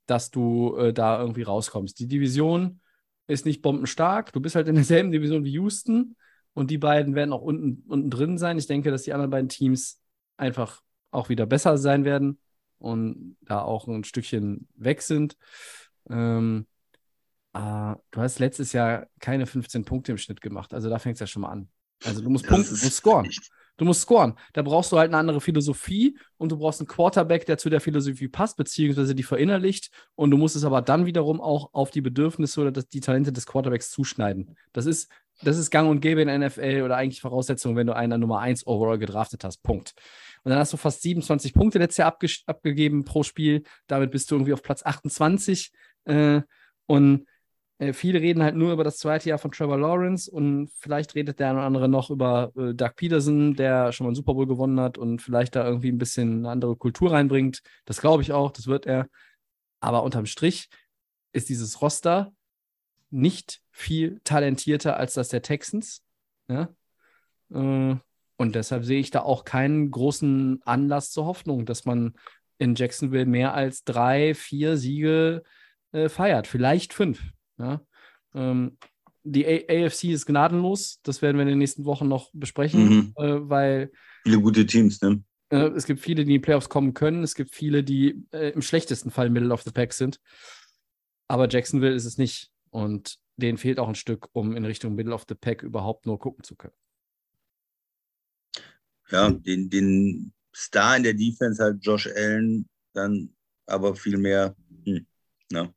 dass 0.05 0.29
du 0.31 0.75
äh, 0.77 0.93
da 0.93 1.19
irgendwie 1.19 1.43
rauskommst. 1.43 1.99
Die 1.99 2.07
Division 2.07 2.79
ist 3.27 3.45
nicht 3.45 3.61
bombenstark. 3.61 4.31
Du 4.31 4.39
bist 4.39 4.55
halt 4.55 4.67
in 4.67 4.75
derselben 4.75 5.11
Division 5.11 5.43
wie 5.43 5.51
Houston 5.51 6.15
und 6.53 6.71
die 6.71 6.77
beiden 6.77 7.15
werden 7.15 7.33
auch 7.33 7.41
unten, 7.41 7.83
unten 7.87 8.09
drin 8.09 8.37
sein. 8.37 8.57
Ich 8.57 8.67
denke, 8.67 8.91
dass 8.91 9.03
die 9.03 9.13
anderen 9.13 9.31
beiden 9.31 9.49
Teams 9.49 10.01
einfach 10.37 10.81
auch 11.11 11.29
wieder 11.29 11.45
besser 11.45 11.77
sein 11.77 12.05
werden 12.05 12.39
und 12.77 13.37
da 13.41 13.61
auch 13.61 13.87
ein 13.87 14.03
Stückchen 14.03 14.67
weg 14.75 15.01
sind. 15.01 15.37
Ähm, 16.09 16.65
Uh, 17.55 17.95
du 18.11 18.21
hast 18.21 18.39
letztes 18.39 18.73
Jahr 18.73 19.07
keine 19.19 19.47
15 19.47 19.83
Punkte 19.83 20.11
im 20.11 20.17
Schnitt 20.17 20.39
gemacht. 20.39 20.73
Also 20.73 20.89
da 20.89 20.99
fängt 20.99 21.15
es 21.15 21.19
ja 21.19 21.27
schon 21.27 21.41
mal 21.41 21.49
an. 21.49 21.69
Also 22.05 22.21
du 22.21 22.29
musst 22.29 22.45
das 22.45 22.51
punkten, 22.51 22.75
du 22.75 22.83
musst 22.83 22.97
scoren. 22.97 23.29
Du 23.77 23.85
musst 23.85 24.01
scoren. 24.01 24.35
Da 24.51 24.61
brauchst 24.61 24.91
du 24.91 24.97
halt 24.97 25.09
eine 25.09 25.17
andere 25.17 25.39
Philosophie 25.39 26.17
und 26.37 26.51
du 26.51 26.57
brauchst 26.57 26.81
einen 26.81 26.87
Quarterback, 26.87 27.45
der 27.45 27.57
zu 27.57 27.69
der 27.69 27.79
Philosophie 27.79 28.27
passt, 28.27 28.57
beziehungsweise 28.57 29.15
die 29.15 29.23
verinnerlicht. 29.23 29.89
Und 30.15 30.31
du 30.31 30.37
musst 30.37 30.57
es 30.57 30.65
aber 30.65 30.81
dann 30.81 31.05
wiederum 31.05 31.39
auch 31.39 31.73
auf 31.73 31.89
die 31.89 32.01
Bedürfnisse 32.01 32.59
oder 32.59 32.71
die 32.71 32.99
Talente 32.99 33.31
des 33.31 33.45
Quarterbacks 33.45 33.89
zuschneiden. 33.89 34.57
Das 34.73 34.85
ist, 34.85 35.09
das 35.43 35.57
ist 35.57 35.71
gang 35.71 35.89
und 35.89 36.01
gäbe 36.01 36.21
in 36.21 36.27
der 36.27 36.37
NFL 36.39 36.81
oder 36.83 36.97
eigentlich 36.97 37.21
Voraussetzung, 37.21 37.77
wenn 37.77 37.87
du 37.87 37.95
einen 37.95 38.19
Nummer 38.19 38.39
1 38.39 38.67
Overall 38.67 38.99
gedraftet 38.99 39.45
hast. 39.45 39.63
Punkt. 39.63 39.93
Und 40.43 40.49
dann 40.49 40.59
hast 40.59 40.73
du 40.73 40.77
fast 40.77 41.01
27 41.01 41.53
Punkte 41.53 41.79
letztes 41.79 41.97
Jahr 41.97 42.09
abge 42.09 42.27
abgegeben 42.47 43.05
pro 43.05 43.23
Spiel. 43.23 43.63
Damit 43.87 44.11
bist 44.11 44.29
du 44.29 44.35
irgendwie 44.35 44.53
auf 44.53 44.61
Platz 44.61 44.83
28. 44.83 45.71
Äh, 46.03 46.41
und 46.85 47.27
äh, 47.79 47.93
viele 47.93 48.21
reden 48.21 48.43
halt 48.43 48.55
nur 48.55 48.73
über 48.73 48.83
das 48.83 48.97
zweite 48.97 49.29
Jahr 49.29 49.39
von 49.39 49.51
Trevor 49.51 49.77
Lawrence 49.77 50.29
und 50.29 50.69
vielleicht 50.77 51.15
redet 51.15 51.39
der 51.39 51.49
eine 51.49 51.59
oder 51.59 51.65
andere 51.65 51.89
noch 51.89 52.09
über 52.09 52.51
äh, 52.55 52.73
Doug 52.73 52.91
Peterson, 52.95 53.55
der 53.55 53.91
schon 53.91 54.05
mal 54.05 54.09
einen 54.09 54.15
Super 54.15 54.33
Bowl 54.33 54.45
gewonnen 54.45 54.79
hat 54.79 54.97
und 54.97 55.21
vielleicht 55.21 55.55
da 55.55 55.65
irgendwie 55.65 55.91
ein 55.91 55.97
bisschen 55.97 56.39
eine 56.39 56.49
andere 56.49 56.75
Kultur 56.75 57.11
reinbringt. 57.11 57.61
Das 57.85 58.01
glaube 58.01 58.21
ich 58.21 58.31
auch, 58.33 58.51
das 58.51 58.67
wird 58.67 58.85
er. 58.85 59.07
Aber 59.79 60.03
unterm 60.03 60.25
Strich 60.25 60.69
ist 61.31 61.49
dieses 61.49 61.81
Roster 61.81 62.33
nicht 63.11 63.61
viel 63.71 64.19
talentierter 64.23 64.97
als 64.97 65.13
das 65.13 65.29
der 65.29 65.41
Texans. 65.41 66.03
Ja? 66.49 66.69
Äh, 67.51 67.95
und 68.37 68.55
deshalb 68.55 68.83
sehe 68.83 68.99
ich 68.99 69.11
da 69.11 69.21
auch 69.21 69.45
keinen 69.45 69.89
großen 69.89 70.61
Anlass 70.65 71.11
zur 71.11 71.25
Hoffnung, 71.25 71.65
dass 71.65 71.85
man 71.85 72.13
in 72.57 72.75
Jacksonville 72.75 73.25
mehr 73.25 73.53
als 73.53 73.85
drei, 73.85 74.33
vier 74.33 74.75
Siege 74.75 75.43
äh, 75.93 76.09
feiert. 76.09 76.47
Vielleicht 76.47 76.93
fünf. 76.93 77.21
Ja? 77.59 77.81
Ähm, 78.33 78.77
die 79.23 79.45
A 79.45 79.85
AFC 79.85 80.05
ist 80.05 80.25
gnadenlos. 80.25 80.99
Das 81.03 81.21
werden 81.21 81.37
wir 81.37 81.43
in 81.43 81.49
den 81.49 81.57
nächsten 81.59 81.85
Wochen 81.85 82.07
noch 82.07 82.31
besprechen, 82.33 82.83
Mhm. 82.85 83.13
äh, 83.17 83.49
weil 83.49 83.91
Viele 84.23 84.41
gute 84.41 84.65
Teams, 84.65 85.01
ne? 85.01 85.23
äh, 85.49 85.67
es 85.75 85.85
gibt 85.85 85.99
viele, 85.99 86.23
die 86.25 86.33
in 86.33 86.39
die 86.41 86.45
Playoffs 86.45 86.69
kommen 86.69 86.93
können. 86.93 87.23
Es 87.23 87.35
gibt 87.35 87.53
viele, 87.53 87.83
die 87.83 88.23
äh, 88.31 88.49
im 88.51 88.61
schlechtesten 88.61 89.11
Fall 89.11 89.29
Middle 89.29 89.53
of 89.53 89.63
the 89.63 89.71
Pack 89.71 89.93
sind. 89.93 90.19
Aber 91.27 91.47
Jacksonville 91.49 91.93
ist 91.95 92.05
es 92.05 92.17
nicht. 92.17 92.49
Und 92.71 93.17
denen 93.37 93.57
fehlt 93.57 93.79
auch 93.79 93.87
ein 93.87 93.95
Stück, 93.95 94.29
um 94.33 94.55
in 94.55 94.65
Richtung 94.65 94.95
Middle 94.95 95.13
of 95.13 95.25
the 95.27 95.35
Pack 95.35 95.63
überhaupt 95.63 96.05
nur 96.05 96.19
gucken 96.19 96.43
zu 96.43 96.55
können. 96.55 96.73
Ja, 99.11 99.31
den, 99.31 99.69
den 99.69 100.33
Star 100.55 100.97
in 100.97 101.03
der 101.03 101.13
Defense 101.13 101.63
halt 101.63 101.83
Josh 101.83 102.07
Allen, 102.07 102.67
dann 102.93 103.35
aber 103.65 103.95
viel 103.95 104.17
mehr. 104.17 104.55
Hm, 104.85 105.05
ne? 105.51 105.73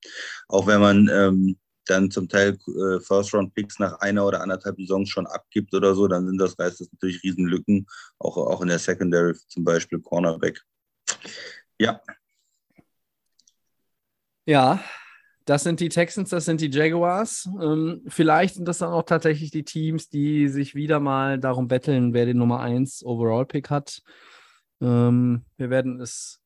Auch 0.49 0.67
wenn 0.67 0.81
man 0.81 1.09
ähm, 1.11 1.57
dann 1.93 2.11
zum 2.11 2.29
Teil 2.29 2.59
äh, 2.67 3.01
First-Round-Picks 3.01 3.79
nach 3.79 4.01
einer 4.01 4.27
oder 4.27 4.41
anderthalb 4.41 4.77
Saisons 4.77 5.09
schon 5.09 5.27
abgibt 5.27 5.75
oder 5.75 5.95
so, 5.95 6.09
dann 6.09 6.27
sind 6.27 6.39
das, 6.39 6.57
heißt 6.59 6.81
das 6.81 6.91
natürlich 6.93 7.23
Riesenlücken, 7.23 7.87
auch, 8.19 8.37
auch 8.37 8.61
in 8.63 8.69
der 8.69 8.79
Secondary, 8.79 9.35
zum 9.49 9.65
Beispiel 9.65 10.01
Cornerback. 10.01 10.61
Ja, 11.79 12.01
Ja, 14.45 14.83
das 15.45 15.65
sind 15.65 15.81
die 15.81 15.89
Texans, 15.89 16.31
das 16.31 16.45
sind 16.45 16.61
die 16.61 16.71
Jaguars. 16.71 17.49
Ähm, 17.61 18.03
vielleicht 18.09 18.55
sind 18.57 18.67
das 18.67 18.79
dann 18.79 18.91
auch 18.91 19.03
tatsächlich 19.03 19.51
die 19.51 19.65
Teams, 19.65 20.09
die 20.09 20.49
sich 20.49 20.75
wieder 20.75 21.01
mal 21.01 21.39
darum 21.39 21.69
betteln, 21.69 22.13
wer 22.13 22.27
den 22.27 22.39
Nummer 22.39 22.61
1 22.61 23.05
Overall-Pick 23.05 23.71
hat. 23.71 24.03
Ähm, 24.81 25.45
wir 25.57 25.71
werden 25.71 26.01
es 26.01 26.41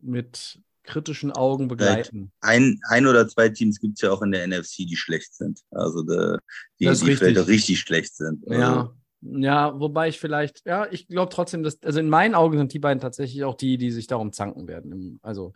mit 0.00 0.60
kritischen 0.84 1.32
Augen 1.32 1.68
begleiten. 1.68 2.32
ein, 2.40 2.80
ein 2.88 3.06
oder 3.06 3.28
zwei 3.28 3.48
Teams 3.48 3.80
gibt 3.80 3.94
es 3.94 4.02
ja 4.02 4.10
auch 4.10 4.22
in 4.22 4.32
der 4.32 4.46
NFC, 4.46 4.78
die 4.78 4.96
schlecht 4.96 5.34
sind. 5.34 5.60
Also 5.70 6.02
de, 6.02 6.38
die, 6.78 6.86
ist 6.86 7.02
die 7.02 7.16
vielleicht 7.16 7.48
richtig. 7.48 7.80
schlecht 7.80 8.14
sind. 8.16 8.46
Also, 8.48 8.60
Ja. 8.60 8.94
Ja, 9.24 9.78
wobei 9.78 10.08
ich 10.08 10.18
vielleicht, 10.18 10.66
ja, 10.66 10.88
ich 10.90 11.06
glaube 11.06 11.32
trotzdem, 11.32 11.62
dass, 11.62 11.80
also 11.84 12.00
in 12.00 12.08
meinen 12.08 12.34
Augen 12.34 12.58
sind 12.58 12.72
die 12.72 12.80
beiden 12.80 13.00
tatsächlich 13.00 13.44
auch 13.44 13.54
die, 13.54 13.78
die 13.78 13.92
sich 13.92 14.08
darum 14.08 14.32
zanken 14.32 14.66
werden. 14.66 15.20
Also, 15.22 15.52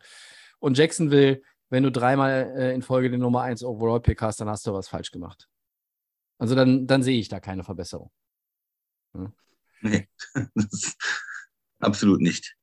und 0.61 0.79
Jacksonville, 0.79 1.43
wenn 1.69 1.83
du 1.83 1.91
dreimal 1.91 2.55
äh, 2.57 2.75
in 2.75 2.83
Folge 2.83 3.11
den 3.11 3.21
Nummer 3.21 3.43
1 3.43 3.65
Overall-Pick 3.65 4.23
hast, 4.23 4.41
dann 4.41 4.49
hast 4.49 4.69
du 4.69 4.73
was 4.73 4.87
falsch 4.87 5.11
gemacht. 5.11 5.49
Also 6.39 6.55
dann, 6.55 6.87
dann 6.87 7.03
sehe 7.03 7.19
ich 7.19 7.29
da 7.29 7.41
keine 7.41 7.65
Verbesserung. 7.65 8.12
Nee, 9.81 10.09
das, 10.55 10.97
absolut 11.81 12.21
nicht. 12.21 12.57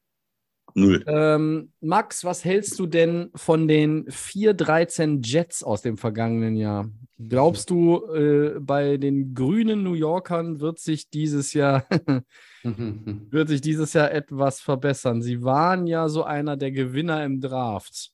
Null. 0.76 1.04
Ähm, 1.08 1.72
Max, 1.82 2.24
was 2.24 2.44
hältst 2.44 2.80
du 2.80 2.88
denn 2.88 3.30
von 3.36 3.68
den 3.68 4.06
4-13 4.08 5.24
Jets 5.24 5.64
aus 5.64 5.82
dem 5.82 5.98
vergangenen 5.98 6.56
Jahr? 6.56 6.90
Glaubst 7.20 7.70
du, 7.70 8.06
äh, 8.14 8.60
bei 8.60 8.98
den 8.98 9.36
grünen 9.36 9.84
New 9.84 9.94
Yorkern 9.94 10.60
wird 10.60 10.80
sich 10.80 11.10
dieses 11.10 11.54
Jahr 11.54 11.86
wird 12.64 13.50
sich 13.50 13.62
dieses 13.62 13.94
Jahr 13.94 14.12
etwas 14.12 14.62
verbessern? 14.62 15.22
Sie 15.22 15.44
waren 15.44 15.86
ja 15.86 16.10
so 16.10 16.24
einer 16.24 16.58
der 16.58 16.72
Gewinner 16.72 17.24
im 17.24 17.40
Draft. 17.40 18.12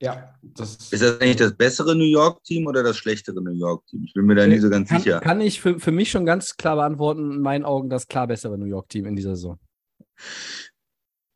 Ja, 0.00 0.34
das 0.42 0.92
Ist 0.92 1.02
das 1.02 1.20
eigentlich 1.20 1.36
das 1.36 1.54
bessere 1.54 1.96
New 1.96 2.04
York-Team 2.04 2.66
oder 2.66 2.84
das 2.84 2.96
schlechtere 2.96 3.42
New 3.42 3.54
York-Team? 3.58 4.04
Ich 4.04 4.14
bin 4.14 4.26
mir 4.26 4.36
da 4.36 4.46
nie 4.46 4.58
so 4.58 4.70
ganz 4.70 4.88
Kann, 4.88 5.00
sicher. 5.00 5.20
kann 5.20 5.40
ich 5.40 5.60
für, 5.60 5.80
für 5.80 5.90
mich 5.90 6.10
schon 6.10 6.24
ganz 6.24 6.56
klar 6.56 6.76
beantworten, 6.76 7.32
in 7.32 7.40
meinen 7.40 7.64
Augen 7.64 7.90
das 7.90 8.06
klar 8.06 8.28
bessere 8.28 8.56
New 8.58 8.66
York-Team 8.66 9.06
in 9.06 9.16
dieser 9.16 9.34
Saison. 9.34 9.58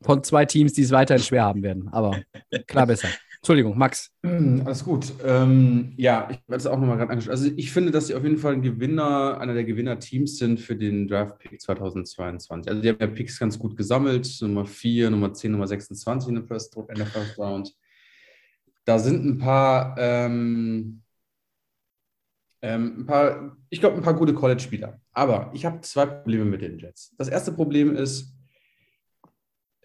Von 0.02 0.22
zwei 0.24 0.44
Teams, 0.44 0.72
die 0.72 0.82
es 0.82 0.90
weiterhin 0.90 1.22
schwer 1.22 1.44
haben 1.44 1.62
werden, 1.62 1.88
aber 1.88 2.20
klar 2.66 2.86
besser. 2.86 3.08
Entschuldigung, 3.42 3.76
Max. 3.76 4.12
Alles 4.22 4.84
gut. 4.84 5.12
Ähm, 5.24 5.94
ja, 5.96 6.28
ich 6.30 6.38
werde 6.46 6.60
es 6.60 6.66
auch 6.68 6.78
nochmal 6.78 6.96
gerade 6.96 7.10
angeschaut. 7.10 7.32
Also 7.32 7.50
ich 7.56 7.72
finde, 7.72 7.90
dass 7.90 8.06
sie 8.06 8.14
auf 8.14 8.22
jeden 8.22 8.38
Fall 8.38 8.52
ein 8.52 8.62
Gewinner, 8.62 9.40
einer 9.40 9.52
der 9.52 9.64
Gewinner-Teams 9.64 10.38
sind 10.38 10.60
für 10.60 10.76
den 10.76 11.08
Draft-Pick 11.08 11.60
2022. 11.60 12.70
Also 12.70 12.80
die 12.80 12.88
haben 12.88 12.98
ja 13.00 13.08
Picks 13.08 13.40
ganz 13.40 13.58
gut 13.58 13.76
gesammelt. 13.76 14.28
Nummer 14.42 14.64
4, 14.64 15.10
Nummer 15.10 15.32
10, 15.32 15.50
Nummer 15.50 15.66
26 15.66 16.28
in 16.28 16.34
der 16.36 16.44
First, 16.44 16.76
in 16.76 16.94
der 16.94 17.06
First 17.06 17.36
Round. 17.36 17.74
Da 18.84 19.00
sind 19.00 19.24
ein 19.24 19.38
paar, 19.38 19.96
ähm, 19.98 21.02
ähm, 22.62 23.00
ein 23.00 23.06
paar, 23.06 23.56
ich 23.70 23.80
glaube, 23.80 23.96
ein 23.96 24.04
paar 24.04 24.14
gute 24.14 24.34
College-Spieler. 24.34 25.00
Aber 25.12 25.50
ich 25.52 25.64
habe 25.64 25.80
zwei 25.80 26.06
Probleme 26.06 26.44
mit 26.44 26.62
den 26.62 26.78
Jets. 26.78 27.12
Das 27.18 27.28
erste 27.28 27.50
Problem 27.50 27.96
ist, 27.96 28.36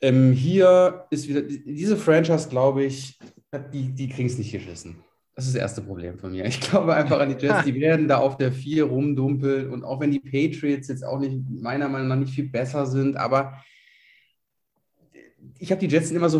ähm, 0.01 0.31
hier 0.31 1.05
ist 1.09 1.27
wieder, 1.27 1.41
diese 1.41 1.97
Franchise, 1.97 2.49
glaube 2.49 2.83
ich, 2.83 3.17
die, 3.73 3.89
die 3.89 4.09
kriegen 4.09 4.27
es 4.27 4.37
nicht 4.37 4.51
geschissen. 4.51 4.97
Das 5.35 5.45
ist 5.45 5.53
das 5.53 5.61
erste 5.61 5.81
Problem 5.81 6.17
von 6.17 6.31
mir. 6.31 6.45
Ich 6.45 6.59
glaube 6.59 6.95
einfach 6.95 7.19
an 7.19 7.29
die 7.29 7.43
Jets, 7.43 7.63
die 7.63 7.75
werden 7.79 8.07
da 8.07 8.17
auf 8.17 8.37
der 8.37 8.51
4 8.51 8.85
rumdumpeln 8.85 9.69
und 9.69 9.83
auch 9.83 9.99
wenn 9.99 10.11
die 10.11 10.19
Patriots 10.19 10.87
jetzt 10.87 11.05
auch 11.05 11.19
nicht, 11.19 11.37
meiner 11.47 11.87
Meinung 11.87 12.07
nach, 12.07 12.15
nicht 12.15 12.33
viel 12.33 12.49
besser 12.49 12.85
sind, 12.85 13.17
aber 13.17 13.61
ich 15.59 15.71
habe 15.71 15.79
die 15.79 15.93
Jets 15.93 16.11
immer 16.11 16.29
so, 16.29 16.39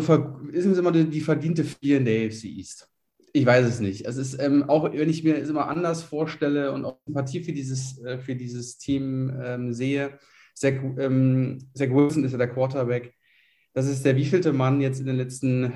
ist 0.52 0.64
immer 0.64 0.92
die, 0.92 1.04
die 1.04 1.20
verdiente 1.20 1.64
4 1.64 1.98
in 1.98 2.04
der 2.04 2.26
AFC 2.26 2.44
East. 2.44 2.88
Ich 3.32 3.46
weiß 3.46 3.66
es 3.66 3.80
nicht. 3.80 4.04
Es 4.06 4.16
ist 4.16 4.40
ähm, 4.40 4.64
auch, 4.68 4.92
wenn 4.92 5.10
ich 5.10 5.22
mir 5.22 5.36
es 5.36 5.48
immer 5.48 5.68
anders 5.68 6.02
vorstelle 6.02 6.72
und 6.72 6.84
auch 6.84 6.98
Sympathie 7.06 7.42
für 7.42 7.52
dieses, 7.52 8.02
äh, 8.02 8.18
für 8.18 8.34
dieses 8.34 8.78
Team 8.78 9.32
ähm, 9.42 9.72
sehe. 9.72 10.18
Zach, 10.54 10.72
ähm, 10.98 11.58
Zach 11.74 11.90
Wilson 11.90 12.24
ist 12.24 12.32
ja 12.32 12.38
der 12.38 12.48
Quarterback. 12.48 13.14
Das 13.78 13.86
ist 13.86 14.04
der 14.04 14.16
wievielte 14.16 14.52
Mann 14.52 14.80
jetzt 14.80 14.98
in 14.98 15.06
den 15.06 15.14
letzten 15.14 15.72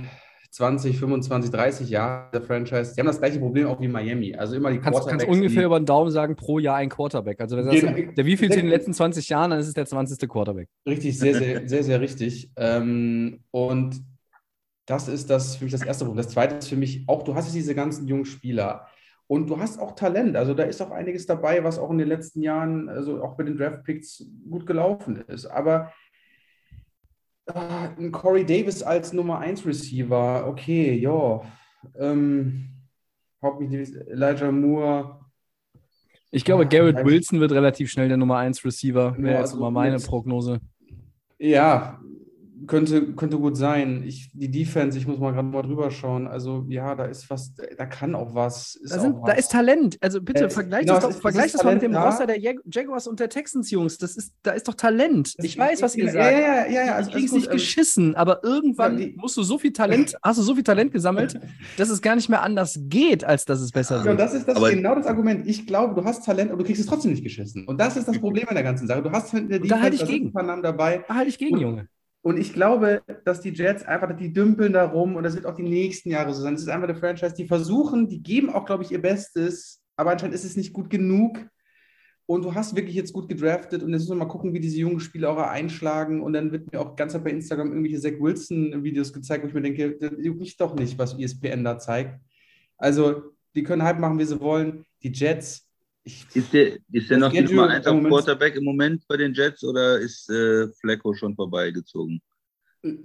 20, 0.50 0.98
25, 0.98 1.52
30 1.52 1.88
Jahren 1.88 2.32
der 2.32 2.42
Franchise. 2.42 2.94
Die 2.94 3.00
haben 3.00 3.06
das 3.06 3.20
gleiche 3.20 3.38
Problem 3.38 3.68
auch 3.68 3.80
wie 3.80 3.86
Miami. 3.86 4.34
Also 4.34 4.56
immer 4.56 4.72
die 4.72 4.78
Kannst, 4.78 4.98
kannst 4.98 5.08
Quarterbacks, 5.08 5.32
ungefähr 5.32 5.62
die, 5.62 5.66
über 5.66 5.78
den 5.78 5.86
Daumen 5.86 6.10
sagen, 6.10 6.34
pro 6.34 6.58
Jahr 6.58 6.78
ein 6.78 6.88
Quarterback. 6.88 7.40
Also 7.40 7.56
wenn 7.56 7.64
du 7.64 7.70
sagst, 7.70 7.94
Genau. 7.94 8.10
der 8.10 8.26
wievielte 8.26 8.56
in 8.56 8.62
den 8.62 8.70
letzten 8.70 8.92
20 8.92 9.28
Jahren, 9.28 9.50
dann 9.52 9.60
ist 9.60 9.68
es 9.68 9.74
der 9.74 9.86
20. 9.86 10.28
Quarterback. 10.28 10.68
Richtig, 10.84 11.16
sehr, 11.16 11.36
sehr, 11.36 11.68
sehr, 11.68 11.84
sehr 11.84 12.00
richtig. 12.00 12.50
Ähm, 12.56 13.44
und 13.52 14.02
das 14.86 15.06
ist 15.06 15.30
das 15.30 15.54
für 15.54 15.62
mich 15.62 15.72
das 15.72 15.84
erste 15.84 16.04
Problem. 16.04 16.24
Das 16.24 16.32
zweite 16.32 16.56
ist 16.56 16.66
für 16.66 16.74
mich 16.74 17.04
auch, 17.06 17.22
du 17.22 17.36
hast 17.36 17.44
jetzt 17.44 17.54
diese 17.54 17.76
ganzen 17.76 18.08
jungen 18.08 18.24
Spieler 18.24 18.88
und 19.28 19.48
du 19.48 19.60
hast 19.60 19.78
auch 19.78 19.92
Talent. 19.94 20.34
Also 20.34 20.54
da 20.54 20.64
ist 20.64 20.82
auch 20.82 20.90
einiges 20.90 21.26
dabei, 21.26 21.62
was 21.62 21.78
auch 21.78 21.92
in 21.92 21.98
den 21.98 22.08
letzten 22.08 22.42
Jahren, 22.42 22.88
also 22.88 23.22
auch 23.22 23.36
bei 23.36 23.44
den 23.44 23.56
Draft-Picks 23.56 24.26
gut 24.50 24.66
gelaufen 24.66 25.22
ist. 25.28 25.46
Aber 25.46 25.92
ein 27.46 28.12
Corey 28.12 28.44
Davis 28.44 28.82
als 28.82 29.12
Nummer 29.12 29.38
1 29.38 29.66
Receiver, 29.66 30.46
okay, 30.46 30.94
ja. 30.94 31.42
Ähm, 31.98 32.68
hauptsächlich 33.42 33.94
Elijah 34.08 34.52
Moore, 34.52 35.20
Ich 36.30 36.44
glaube, 36.44 36.64
Ah, 36.64 36.68
Garrett 36.68 37.04
Wilson 37.04 37.40
wird 37.40 37.52
relativ 37.52 37.90
schnell 37.90 38.08
der 38.08 38.16
Nummer 38.16 38.38
1 38.38 38.64
Receiver. 38.64 39.16
Wäre 39.18 39.34
Ja, 39.34 39.40
jetzt 39.40 39.52
also 39.52 39.60
mal 39.60 39.70
meine 39.70 39.98
Prognose. 39.98 40.60
Ja, 41.38 42.00
könnte, 42.66 43.14
könnte 43.14 43.38
gut 43.38 43.56
sein. 43.56 44.02
Ich, 44.06 44.30
die 44.32 44.50
Defense, 44.50 44.96
ich 44.98 45.06
muss 45.06 45.18
mal 45.18 45.32
gerade 45.32 45.46
mal 45.48 45.62
drüber 45.62 45.90
schauen. 45.90 46.26
Also, 46.26 46.64
ja, 46.68 46.94
da 46.94 47.04
ist 47.06 47.28
was, 47.30 47.54
da 47.54 47.86
kann 47.86 48.14
auch 48.14 48.34
was. 48.34 48.74
Ist 48.76 48.94
Da, 48.94 49.00
sind, 49.00 49.14
auch 49.16 49.24
da 49.26 49.32
was. 49.32 49.38
ist 49.38 49.52
Talent. 49.52 49.98
Also 50.00 50.20
bitte 50.22 50.44
Äh, 50.44 50.50
vergleich 50.50 50.82
genau, 50.82 50.94
das, 50.94 51.02
doch, 51.04 51.10
ist- 51.10 51.20
vergleich 51.20 51.52
das 51.52 51.64
mal 51.64 51.74
mit 51.74 51.82
dem 51.82 51.92
Talent 51.92 52.04
da. 52.04 52.10
Roster 52.10 52.26
der 52.26 52.38
Jag 52.40 52.56
Jaguars 52.70 53.06
und 53.06 53.20
der 53.20 53.28
Texans, 53.28 53.70
Jungs. 53.70 53.98
Das 53.98 54.16
ist, 54.16 54.34
da 54.42 54.52
ist 54.52 54.66
doch 54.68 54.74
Talent. 54.74 55.34
Ich 55.38 55.56
weiß, 55.58 55.82
was 55.82 55.94
ihr 55.96 56.06
ja, 56.06 56.12
sagt. 56.12 56.32
Ja, 56.32 56.38
ja, 56.40 56.66
ja, 56.66 56.86
ja. 56.86 56.94
Also, 56.94 57.10
es 57.10 57.16
alles 57.16 57.32
nicht 57.32 57.44
gut. 57.46 57.52
geschissen, 57.52 58.14
aber 58.14 58.42
irgendwann 58.44 58.98
Ja, 58.98 59.06
die- 59.06 59.16
musst 59.16 59.36
du 59.36 59.42
so 59.42 59.58
viel 59.58 59.72
Talent, 59.72 60.16
hast 60.22 60.38
du 60.38 60.42
so 60.42 60.54
viel 60.54 60.64
Talent 60.64 60.92
gesammelt, 60.92 61.38
dass 61.76 61.90
es 61.90 62.00
gar 62.02 62.16
nicht 62.16 62.28
mehr 62.28 62.42
anders 62.42 62.78
geht, 62.88 63.24
als 63.24 63.44
dass 63.44 63.60
es 63.60 63.70
besser 63.72 63.96
Ja, 63.96 64.00
und 64.02 64.06
wird. 64.08 64.20
das 64.20 64.34
ist 64.34 64.48
das 64.48 64.56
Aber- 64.56 64.70
genau 64.70 64.94
das 64.94 65.06
Argument. 65.06 65.46
Ich 65.46 65.66
glaube, 65.66 65.94
du 66.00 66.04
hast 66.04 66.24
Talent, 66.24 66.50
aber 66.50 66.58
du 66.58 66.64
kriegst 66.66 66.80
es 66.80 66.86
trotzdem 66.86 67.10
nicht 67.12 67.22
geschissen. 67.24 67.66
Und 67.66 67.78
das 67.80 67.96
ist 67.96 68.08
das 68.08 68.18
Problem 68.18 68.48
an 68.48 68.54
der 68.54 68.64
ganzen 68.64 68.86
Sache. 68.86 69.02
Du 69.02 69.10
hast 69.10 69.32
halt 69.32 69.44
in 69.44 69.48
der 69.48 69.60
Und 69.62 69.70
da 69.70 69.80
halte 69.80 69.94
ich 69.96 70.00
da 70.02 70.06
gegen. 70.06 70.32
Namen 70.32 70.62
dabei. 70.62 71.04
Da 71.06 71.14
halte 71.14 71.28
ich 71.28 71.38
gegen, 71.38 71.54
Und- 71.56 71.60
Junge. 71.60 71.88
Und 72.22 72.38
ich 72.38 72.52
glaube, 72.52 73.02
dass 73.24 73.40
die 73.40 73.50
Jets 73.50 73.82
einfach, 73.82 74.16
die 74.16 74.32
dümpeln 74.32 74.72
da 74.72 74.84
rum 74.84 75.16
und 75.16 75.24
das 75.24 75.34
wird 75.34 75.44
auch 75.44 75.56
die 75.56 75.64
nächsten 75.64 76.10
Jahre 76.10 76.32
so 76.32 76.42
sein. 76.42 76.54
Das 76.54 76.62
ist 76.62 76.68
einfach 76.68 76.88
eine 76.88 76.98
Franchise, 76.98 77.34
die 77.34 77.46
versuchen, 77.46 78.08
die 78.08 78.22
geben 78.22 78.48
auch, 78.48 78.64
glaube 78.64 78.84
ich, 78.84 78.92
ihr 78.92 79.02
Bestes, 79.02 79.82
aber 79.96 80.12
anscheinend 80.12 80.36
ist 80.36 80.44
es 80.44 80.56
nicht 80.56 80.72
gut 80.72 80.88
genug. 80.88 81.38
Und 82.26 82.44
du 82.44 82.54
hast 82.54 82.76
wirklich 82.76 82.94
jetzt 82.94 83.12
gut 83.12 83.28
gedraftet 83.28 83.82
und 83.82 83.90
jetzt 83.90 84.02
müssen 84.02 84.12
wir 84.12 84.24
mal 84.24 84.30
gucken, 84.30 84.54
wie 84.54 84.60
diese 84.60 84.78
jungen 84.78 85.00
Spieler 85.00 85.30
auch 85.30 85.36
einschlagen. 85.38 86.22
Und 86.22 86.32
dann 86.32 86.52
wird 86.52 86.72
mir 86.72 86.80
auch 86.80 86.94
ganz 86.94 87.12
bei 87.18 87.30
Instagram 87.30 87.72
irgendwelche 87.72 88.00
Zach 88.00 88.18
Wilson-Videos 88.18 89.12
gezeigt, 89.12 89.42
wo 89.42 89.48
ich 89.48 89.54
mir 89.54 89.62
denke, 89.62 89.98
das 89.98 90.12
juckt 90.18 90.60
doch 90.60 90.74
nicht, 90.76 90.96
was 90.98 91.18
ESPN 91.18 91.64
da 91.64 91.78
zeigt. 91.78 92.20
Also 92.78 93.22
die 93.54 93.64
können 93.64 93.82
Hype 93.82 93.98
machen, 93.98 94.18
wie 94.18 94.24
sie 94.24 94.40
wollen. 94.40 94.84
Die 95.02 95.12
Jets, 95.12 95.68
ich, 96.04 96.26
Ist 96.34 96.52
der, 96.52 96.76
ist 96.90 97.10
der 97.10 97.18
Das 97.18 97.18
noch 97.20 97.30
die 97.30 97.36
Schedule 97.38 97.56
Nummer 97.56 97.68
1 97.70 97.86
im 97.86 97.90
auf 97.90 97.96
Moment- 98.02 98.14
Quarterback 98.14 98.56
im 98.56 98.64
Moment 98.64 99.06
bei 99.08 99.16
den 99.16 99.32
Jets 99.34 99.62
oder 99.64 99.98
ist 99.98 100.28
äh, 100.30 100.68
Flecko 100.80 101.14
schon 101.14 101.34
vorbeigezogen? 101.34 102.20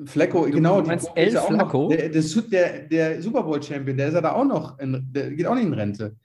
Flecko, 0.05 0.43
genau. 0.49 0.81
du 0.81 0.87
meinst 0.87 1.07
El 1.15 1.33
ja 1.33 1.41
auch 1.41 1.49
noch- 1.51 1.57
Flacco? 1.69 1.89
Der, 1.89 2.09
der, 2.09 2.79
der, 2.87 3.21
Super 3.21 3.43
Bowl-Champion, 3.43 3.95
der 3.95 4.07
ist 4.07 4.13
ja 4.15 4.21
da 4.21 4.31
auch 4.33 4.45
noch, 4.45 4.79
in, 4.79 5.05
der 5.11 5.29
geht 5.31 5.45
auch 5.45 5.53
nicht 5.55 5.65
in 5.65 5.73
Rente. 5.73 6.15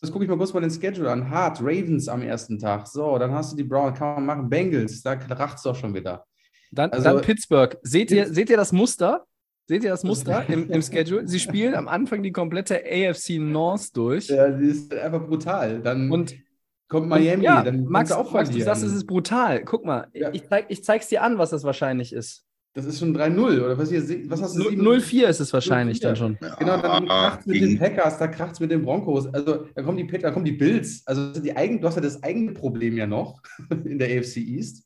Jetzt 0.00 0.12
gucke 0.12 0.24
ich 0.24 0.30
mal 0.30 0.38
kurz 0.38 0.54
mal 0.54 0.60
den 0.60 0.70
Schedule 0.70 1.10
an. 1.10 1.28
Hart, 1.28 1.58
Ravens 1.60 2.06
am 2.08 2.22
ersten 2.22 2.60
Tag. 2.60 2.86
So, 2.86 3.18
dann 3.18 3.32
hast 3.32 3.50
du 3.52 3.56
die 3.56 3.64
Browns, 3.64 3.98
kann 3.98 4.14
man 4.14 4.26
machen. 4.26 4.48
Bengals, 4.48 5.02
da 5.02 5.16
kracht 5.16 5.56
es 5.56 5.64
doch 5.64 5.74
schon 5.74 5.92
wieder. 5.92 6.24
Dann, 6.70 6.90
Also- 6.92 7.02
dann 7.04 7.22
Pittsburgh. 7.22 7.76
Seht 7.82 8.12
ihr, 8.12 8.32
seht 8.32 8.48
ihr 8.50 8.56
das 8.56 8.70
Muster? 8.70 9.26
Seht 9.70 9.84
ihr 9.84 9.90
das 9.90 10.02
Muster 10.02 10.44
im, 10.48 10.68
im 10.68 10.82
Schedule? 10.82 11.28
Sie 11.28 11.38
spielen 11.38 11.76
am 11.76 11.86
Anfang 11.86 12.24
die 12.24 12.32
komplette 12.32 12.82
AFC 12.84 13.38
North 13.38 13.96
durch. 13.96 14.26
Ja, 14.26 14.48
die 14.50 14.66
ist 14.66 14.92
einfach 14.92 15.24
brutal. 15.28 15.80
Dann 15.80 16.10
Und 16.10 16.34
kommt 16.88 17.08
Miami, 17.08 17.44
ja, 17.44 17.62
dann 17.62 17.84
Max, 17.84 18.10
auch 18.10 18.32
Max, 18.32 18.50
du 18.50 18.60
sagst, 18.60 18.82
es 18.82 18.92
ist 18.92 19.06
brutal. 19.06 19.62
Guck 19.64 19.84
mal, 19.84 20.08
Ja. 20.12 20.30
ich, 20.32 20.48
zeig, 20.48 20.66
ich 20.70 20.82
zeig's 20.82 21.06
dir 21.06 21.22
an, 21.22 21.38
was 21.38 21.50
das 21.50 21.62
wahrscheinlich 21.62 22.12
ist. 22.12 22.44
Das 22.72 22.84
ist 22.84 22.98
schon 22.98 23.16
3-0 23.16 23.60
oder 23.64 23.78
was 23.78 23.90
hier? 23.90 24.02
Was 24.28 24.42
hast 24.42 24.56
du? 24.56 24.70
0-4 24.70 25.28
ist 25.28 25.38
es 25.38 25.52
wahrscheinlich 25.52 25.98
0-4. 25.98 26.02
dann 26.02 26.16
schon. 26.16 26.38
Genau, 26.58 26.82
dann 26.82 27.08
Ah, 27.08 27.28
kracht 27.30 27.40
es 27.42 27.46
mit 27.46 27.62
den 27.62 27.78
Packers, 27.78 28.18
da 28.18 28.26
kracht 28.26 28.54
es 28.54 28.60
mit 28.60 28.72
den 28.72 28.82
Broncos. 28.82 29.32
Also 29.32 29.66
da 29.72 29.82
kommen 29.84 29.98
die, 29.98 30.18
da 30.18 30.32
kommen 30.32 30.44
die 30.44 30.50
Bills. 30.52 31.02
Also 31.06 31.30
die 31.40 31.56
eigen, 31.56 31.80
du 31.80 31.86
hast 31.86 31.94
ja 31.94 32.00
das 32.00 32.20
eigene 32.24 32.54
Problem 32.54 32.96
ja 32.96 33.06
noch 33.06 33.40
in 33.84 34.00
der 34.00 34.08
AFC 34.18 34.38
East. 34.38 34.84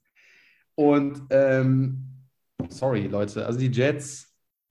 Und 0.74 1.22
ähm, 1.30 2.04
sorry, 2.68 3.06
Leute, 3.06 3.46
also 3.46 3.58
die 3.58 3.68
Jets, 3.70 4.23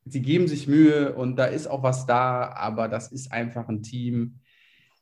die 0.06 0.22
geben 0.22 0.48
sich 0.48 0.68
Mühe 0.68 1.14
und 1.16 1.36
da 1.38 1.46
ist 1.46 1.68
auch 1.68 1.84
was 1.84 2.06
da, 2.06 2.50
aber 2.54 2.88
das 2.88 3.12
ist 3.12 3.32
einfach 3.32 3.68
ein 3.70 3.82
Team, 3.84 4.40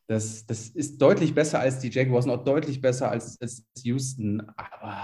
das, 0.08 0.46
das 0.46 0.68
ist 0.70 1.02
deutlich 1.02 1.34
besser 1.34 1.60
als 1.60 1.80
die 1.80 1.90
Jaguars 1.90 2.26
und 2.26 2.32
auch 2.32 2.44
deutlich 2.44 2.82
besser 2.82 3.10
als, 3.10 3.40
als 3.42 3.66
Houston. 3.84 4.42
Aber 4.58 4.98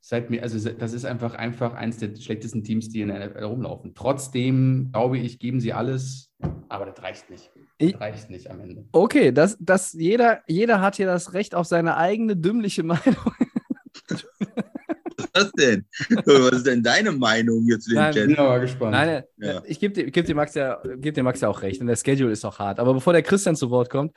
seid 0.00 0.30
mir, 0.30 0.42
also 0.42 0.70
das 0.70 0.92
ist 0.94 1.04
einfach, 1.04 1.34
einfach 1.34 1.74
eins 1.74 1.98
der 1.98 2.16
schlechtesten 2.16 2.64
Teams, 2.64 2.88
die 2.88 3.02
in 3.02 3.08
der 3.08 3.28
NFL 3.28 3.44
rumlaufen. 3.44 3.94
Trotzdem, 3.94 4.88
glaube 4.92 5.18
ich, 5.18 5.38
geben 5.38 5.60
sie 5.60 5.72
alles, 5.72 6.32
aber 6.68 6.86
das 6.86 7.02
reicht 7.02 7.28
nicht. 7.30 7.50
Ich- 7.78 7.92
Das 7.92 8.00
reicht 8.00 8.30
nicht 8.30 8.50
am 8.50 8.60
Ende. 8.60 8.86
Okay, 8.92 9.30
das, 9.32 9.56
das 9.60 9.92
jeder, 9.92 10.40
jeder 10.46 10.80
hat 10.80 10.96
hier 10.96 11.06
das 11.06 11.34
Recht 11.34 11.54
auf 11.54 11.66
seine 11.66 11.96
eigene 11.96 12.36
dümmliche 12.36 12.82
Meinung. 12.84 13.34
Was 15.34 15.50
denn? 15.52 15.84
Was 16.26 16.52
ist 16.58 16.66
denn 16.66 16.82
deine 16.82 17.12
Meinung 17.12 17.64
jetzt 17.66 17.84
zu 17.84 17.90
den 17.90 17.98
Nein, 17.98 18.10
Ich 18.10 18.20
bin 18.20 18.30
Jets? 18.30 18.40
aber 18.40 18.60
gespannt. 18.60 18.92
Nein, 18.92 19.22
Ja. 19.38 19.62
ich 19.66 19.80
gebe 19.80 19.94
dir, 19.94 20.10
geb 20.10 20.26
dir, 20.26 20.34
Max 20.34 20.54
ja, 20.54 20.80
geb 20.98 21.14
dir 21.14 21.22
Max 21.22 21.40
ja 21.40 21.48
auch 21.48 21.62
recht. 21.62 21.80
Und 21.80 21.86
der 21.86 21.96
Schedule 21.96 22.32
ist 22.32 22.44
auch 22.44 22.58
hart. 22.58 22.78
Aber 22.78 22.94
bevor 22.94 23.12
der 23.12 23.22
Christian 23.22 23.56
zu 23.56 23.70
Wort 23.70 23.88
kommt, 23.90 24.12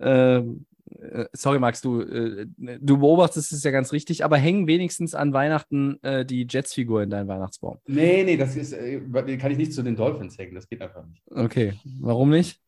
ähm, 0.00 0.64
äh, 1.00 1.26
sorry, 1.32 1.58
Max, 1.58 1.80
du, 1.80 2.00
äh, 2.02 2.46
du 2.80 2.98
beobachtest 2.98 3.52
es 3.52 3.62
ja 3.64 3.70
ganz 3.70 3.92
richtig, 3.92 4.24
aber 4.24 4.36
hängen 4.36 4.66
wenigstens 4.66 5.14
an 5.14 5.32
Weihnachten 5.32 5.98
äh, 6.02 6.24
die 6.24 6.46
Jets-Figur 6.48 7.02
in 7.02 7.10
deinen 7.10 7.28
Weihnachtsbaum. 7.28 7.78
Nee, 7.86 8.24
nee, 8.24 8.36
das 8.36 8.56
ist, 8.56 8.72
äh, 8.72 9.00
kann 9.38 9.50
ich 9.50 9.58
nicht 9.58 9.72
zu 9.72 9.82
den 9.82 9.96
Dolphins 9.96 10.38
hängen. 10.38 10.54
Das 10.54 10.68
geht 10.68 10.80
einfach 10.82 11.04
nicht. 11.06 11.22
Okay, 11.30 11.74
warum 12.00 12.30
nicht? 12.30 12.60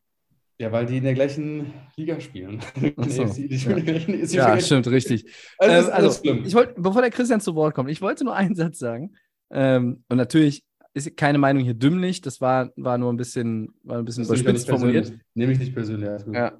Ja, 0.59 0.71
weil 0.71 0.87
die 0.87 0.97
in 0.97 1.03
der 1.03 1.13
gleichen 1.13 1.71
Liga 1.95 2.19
spielen. 2.19 2.59
So, 3.07 3.25
Die- 3.25 3.47
die 3.47 3.59
spielen 3.59 3.77
in 3.79 3.85
der 3.85 3.93
gleichen- 3.99 4.35
Ja, 4.35 4.59
stimmt, 4.59 4.87
richtig. 4.87 5.25
Also, 5.59 5.73
Ähm, 5.73 5.79
ist 5.83 5.89
alles 5.89 6.05
also, 6.07 6.19
schlimm. 6.23 6.43
ich 6.45 6.55
wollte, 6.55 6.73
bevor 6.81 7.01
der 7.01 7.11
Christian 7.11 7.41
zu 7.41 7.53
Wort 7.55 7.75
kommt, 7.75 7.89
ich 7.91 8.01
wollte 8.01 8.23
nur 8.23 8.35
einen 8.35 8.55
Satz 8.55 8.79
sagen. 8.79 9.13
Ähm, 9.51 10.03
und 10.09 10.17
natürlich 10.17 10.63
ist 10.93 11.15
keine 11.15 11.37
Meinung 11.37 11.63
hier 11.63 11.75
dümmlich. 11.75 12.21
Das 12.21 12.41
war, 12.41 12.71
war 12.75 12.97
nur 12.97 13.13
ein 13.13 13.17
bisschen, 13.17 13.73
war 13.83 13.99
ein 13.99 14.05
bisschen 14.05 14.23
Das 14.23 14.31
überspitzt 14.31 14.67
nicht 14.67 14.69
formuliert. 14.69 15.03
persönlich. 15.03 15.25
Nehme 15.35 15.51
ich 15.53 15.59
nicht 15.59 15.73
persönlich. 15.75 16.09
alles. 16.09 16.25
Ja. 16.33 16.51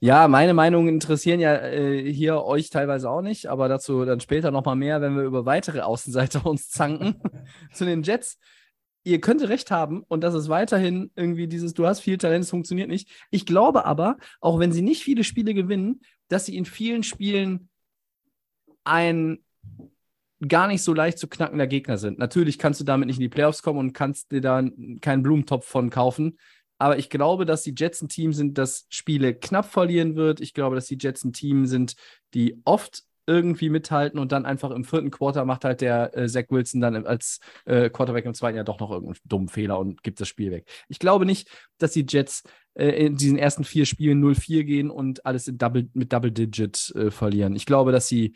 Ja, 0.00 0.28
meine 0.28 0.52
Meinungen 0.52 0.88
interessieren 0.88 1.40
ja 1.40 1.54
äh, 1.54 2.12
hier 2.12 2.42
euch 2.44 2.68
teilweise 2.68 3.08
auch 3.08 3.22
nicht, 3.22 3.46
aber 3.46 3.68
dazu 3.68 4.04
dann 4.04 4.20
später 4.20 4.50
nochmal 4.50 4.76
mehr, 4.76 5.00
wenn 5.00 5.16
wir 5.16 5.22
über 5.22 5.46
weitere 5.46 5.80
Außenseiter 5.80 6.44
uns 6.46 6.68
zanken 6.68 7.16
zu 7.72 7.84
den 7.86 8.02
Jets. 8.02 8.38
Ihr 9.04 9.20
könnt 9.20 9.46
recht 9.46 9.70
haben 9.70 10.02
und 10.08 10.22
das 10.22 10.34
ist 10.34 10.48
weiterhin 10.48 11.10
irgendwie 11.14 11.46
dieses, 11.46 11.74
du 11.74 11.86
hast 11.86 12.00
viel 12.00 12.18
Talent, 12.18 12.44
es 12.44 12.50
funktioniert 12.50 12.88
nicht. 12.88 13.08
Ich 13.30 13.44
glaube 13.44 13.84
aber, 13.84 14.16
auch 14.40 14.58
wenn 14.58 14.72
sie 14.72 14.82
nicht 14.82 15.02
viele 15.02 15.24
Spiele 15.24 15.52
gewinnen, 15.52 16.00
dass 16.28 16.46
sie 16.46 16.56
in 16.56 16.64
vielen 16.64 17.02
Spielen 17.02 17.68
ein 18.84 19.44
gar 20.46 20.68
nicht 20.68 20.82
so 20.82 20.92
leicht 20.92 21.18
zu 21.18 21.28
knackender 21.28 21.66
Gegner 21.66 21.98
sind. 21.98 22.18
Natürlich 22.18 22.58
kannst 22.58 22.80
du 22.80 22.84
damit 22.84 23.06
nicht 23.06 23.16
in 23.16 23.22
die 23.22 23.28
Playoffs 23.28 23.62
kommen 23.62 23.78
und 23.78 23.92
kannst 23.92 24.32
dir 24.32 24.40
da 24.40 24.62
keinen 25.00 25.22
Blumentopf 25.22 25.66
von 25.66 25.90
kaufen. 25.90 26.38
Aber 26.78 26.98
ich 26.98 27.08
glaube, 27.08 27.44
dass 27.46 27.62
die 27.62 27.74
Jets 27.76 28.02
ein 28.02 28.08
Team 28.08 28.32
sind, 28.32 28.58
das 28.58 28.86
Spiele 28.88 29.34
knapp 29.34 29.66
verlieren 29.66 30.16
wird. 30.16 30.40
Ich 30.40 30.54
glaube, 30.54 30.74
dass 30.74 30.86
die 30.86 30.98
Jets 31.00 31.24
ein 31.24 31.32
Team 31.32 31.66
sind, 31.66 31.94
die 32.34 32.60
oft 32.64 33.04
irgendwie 33.26 33.70
mithalten 33.70 34.18
und 34.18 34.32
dann 34.32 34.46
einfach 34.46 34.70
im 34.70 34.84
vierten 34.84 35.10
Quarter 35.10 35.44
macht 35.44 35.64
halt 35.64 35.80
der 35.80 36.16
äh, 36.16 36.28
Zach 36.28 36.44
Wilson 36.50 36.80
dann 36.80 37.06
als 37.06 37.40
äh, 37.64 37.90
Quarterback 37.90 38.24
im 38.24 38.34
zweiten 38.34 38.56
Jahr 38.56 38.64
doch 38.64 38.80
noch 38.80 38.90
irgendeinen 38.90 39.18
dummen 39.24 39.48
Fehler 39.48 39.78
und 39.78 40.02
gibt 40.02 40.20
das 40.20 40.28
Spiel 40.28 40.50
weg. 40.50 40.68
Ich 40.88 40.98
glaube 40.98 41.26
nicht, 41.26 41.48
dass 41.78 41.92
die 41.92 42.06
Jets 42.08 42.42
äh, 42.74 42.88
in 43.06 43.16
diesen 43.16 43.38
ersten 43.38 43.64
vier 43.64 43.86
Spielen 43.86 44.22
0-4 44.22 44.64
gehen 44.64 44.90
und 44.90 45.24
alles 45.24 45.50
Double, 45.52 45.88
mit 45.94 46.12
Double 46.12 46.32
Digit 46.32 46.92
äh, 46.96 47.10
verlieren. 47.10 47.56
Ich 47.56 47.66
glaube, 47.66 47.92
dass 47.92 48.08
sie 48.08 48.34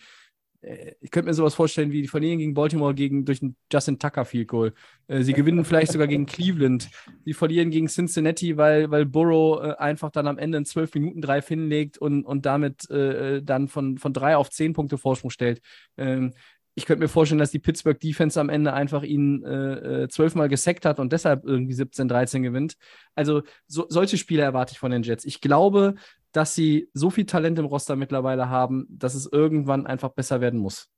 ich 0.60 1.10
könnte 1.12 1.28
mir 1.28 1.34
sowas 1.34 1.54
vorstellen, 1.54 1.92
wie 1.92 2.02
die 2.02 2.08
verlieren 2.08 2.38
gegen 2.38 2.54
Baltimore 2.54 2.92
gegen, 2.92 3.24
durch 3.24 3.42
einen 3.42 3.56
Justin 3.72 3.98
Tucker 3.98 4.24
Field 4.24 4.48
Goal. 4.48 4.74
Äh, 5.06 5.22
sie 5.22 5.32
gewinnen 5.32 5.64
vielleicht 5.64 5.92
sogar 5.92 6.08
gegen 6.08 6.26
Cleveland. 6.26 6.90
Sie 7.24 7.32
verlieren 7.32 7.70
gegen 7.70 7.86
Cincinnati, 7.86 8.56
weil, 8.56 8.90
weil 8.90 9.06
Burrow 9.06 9.62
äh, 9.62 9.76
einfach 9.76 10.10
dann 10.10 10.26
am 10.26 10.38
Ende 10.38 10.58
einen 10.58 10.66
12-Minuten-Drive 10.66 11.46
hinlegt 11.46 11.98
und, 11.98 12.24
und 12.24 12.44
damit 12.44 12.90
äh, 12.90 13.40
dann 13.42 13.68
von, 13.68 13.98
von 13.98 14.12
drei 14.12 14.36
auf 14.36 14.50
zehn 14.50 14.72
Punkte 14.72 14.98
Vorsprung 14.98 15.30
stellt. 15.30 15.60
Ähm, 15.96 16.32
ich 16.78 16.86
könnte 16.86 17.02
mir 17.02 17.08
vorstellen, 17.08 17.40
dass 17.40 17.50
die 17.50 17.58
Pittsburgh 17.58 17.98
Defense 17.98 18.40
am 18.40 18.48
Ende 18.48 18.72
einfach 18.72 19.02
ihn 19.02 19.42
äh, 19.44 20.04
äh, 20.04 20.08
zwölfmal 20.08 20.48
gesackt 20.48 20.84
hat 20.84 21.00
und 21.00 21.12
deshalb 21.12 21.44
irgendwie 21.44 21.74
17-13 21.74 22.42
gewinnt. 22.42 22.76
Also 23.16 23.42
so, 23.66 23.86
solche 23.88 24.16
Spiele 24.16 24.42
erwarte 24.42 24.72
ich 24.72 24.78
von 24.78 24.92
den 24.92 25.02
Jets. 25.02 25.24
Ich 25.24 25.40
glaube, 25.40 25.96
dass 26.32 26.54
sie 26.54 26.88
so 26.92 27.10
viel 27.10 27.26
Talent 27.26 27.58
im 27.58 27.64
Roster 27.64 27.96
mittlerweile 27.96 28.48
haben, 28.48 28.86
dass 28.90 29.14
es 29.14 29.26
irgendwann 29.30 29.86
einfach 29.86 30.10
besser 30.10 30.40
werden 30.40 30.60
muss. 30.60 30.88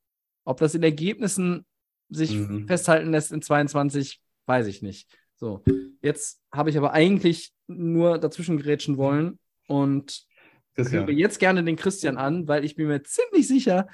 Ob 0.44 0.58
das 0.58 0.74
in 0.74 0.82
Ergebnissen 0.82 1.64
sich 2.08 2.32
Mhm. 2.34 2.66
festhalten 2.66 3.10
lässt 3.12 3.30
in 3.32 3.40
22, 3.42 4.20
weiß 4.46 4.66
ich 4.66 4.82
nicht. 4.82 5.08
So, 5.36 5.62
jetzt 6.02 6.40
habe 6.52 6.70
ich 6.70 6.76
aber 6.76 6.92
eigentlich 6.92 7.52
nur 7.66 8.18
dazwischen 8.18 8.58
grätschen 8.58 8.96
wollen 8.98 9.38
und 9.68 10.26
Christian. 10.74 11.06
höre 11.06 11.14
jetzt 11.14 11.38
gerne 11.38 11.62
den 11.64 11.76
Christian 11.76 12.16
an, 12.18 12.48
weil 12.48 12.64
ich 12.64 12.74
bin 12.74 12.88
mir 12.88 13.02
ziemlich 13.04 13.46
sicher, 13.48 13.88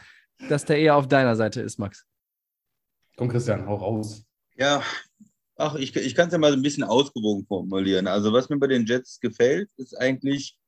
dass 0.49 0.65
der 0.65 0.79
eher 0.79 0.97
auf 0.97 1.07
deiner 1.09 1.37
Seite 1.37 1.61
ist, 1.61 1.79
Max. 1.79 2.07
Komm, 3.17 3.29
Christian, 3.29 3.67
hau 3.67 3.77
raus. 3.77 4.25
Ja, 4.57 4.83
ach, 5.57 5.75
ich, 5.77 5.95
ich 5.97 6.15
kann 6.15 6.29
es 6.29 6.33
ja 6.33 6.39
mal 6.39 6.51
so 6.53 6.59
ein 6.59 6.63
bisschen 6.63 6.85
ausgewogen 6.85 7.47
formulieren. 7.47 8.07
Also, 8.07 8.33
was 8.33 8.49
mir 8.49 8.59
bei 8.59 8.67
den 8.67 8.87
Jets 8.87 9.21
gefällt, 9.21 9.71
ist 9.77 9.95
eigentlich 9.95 10.59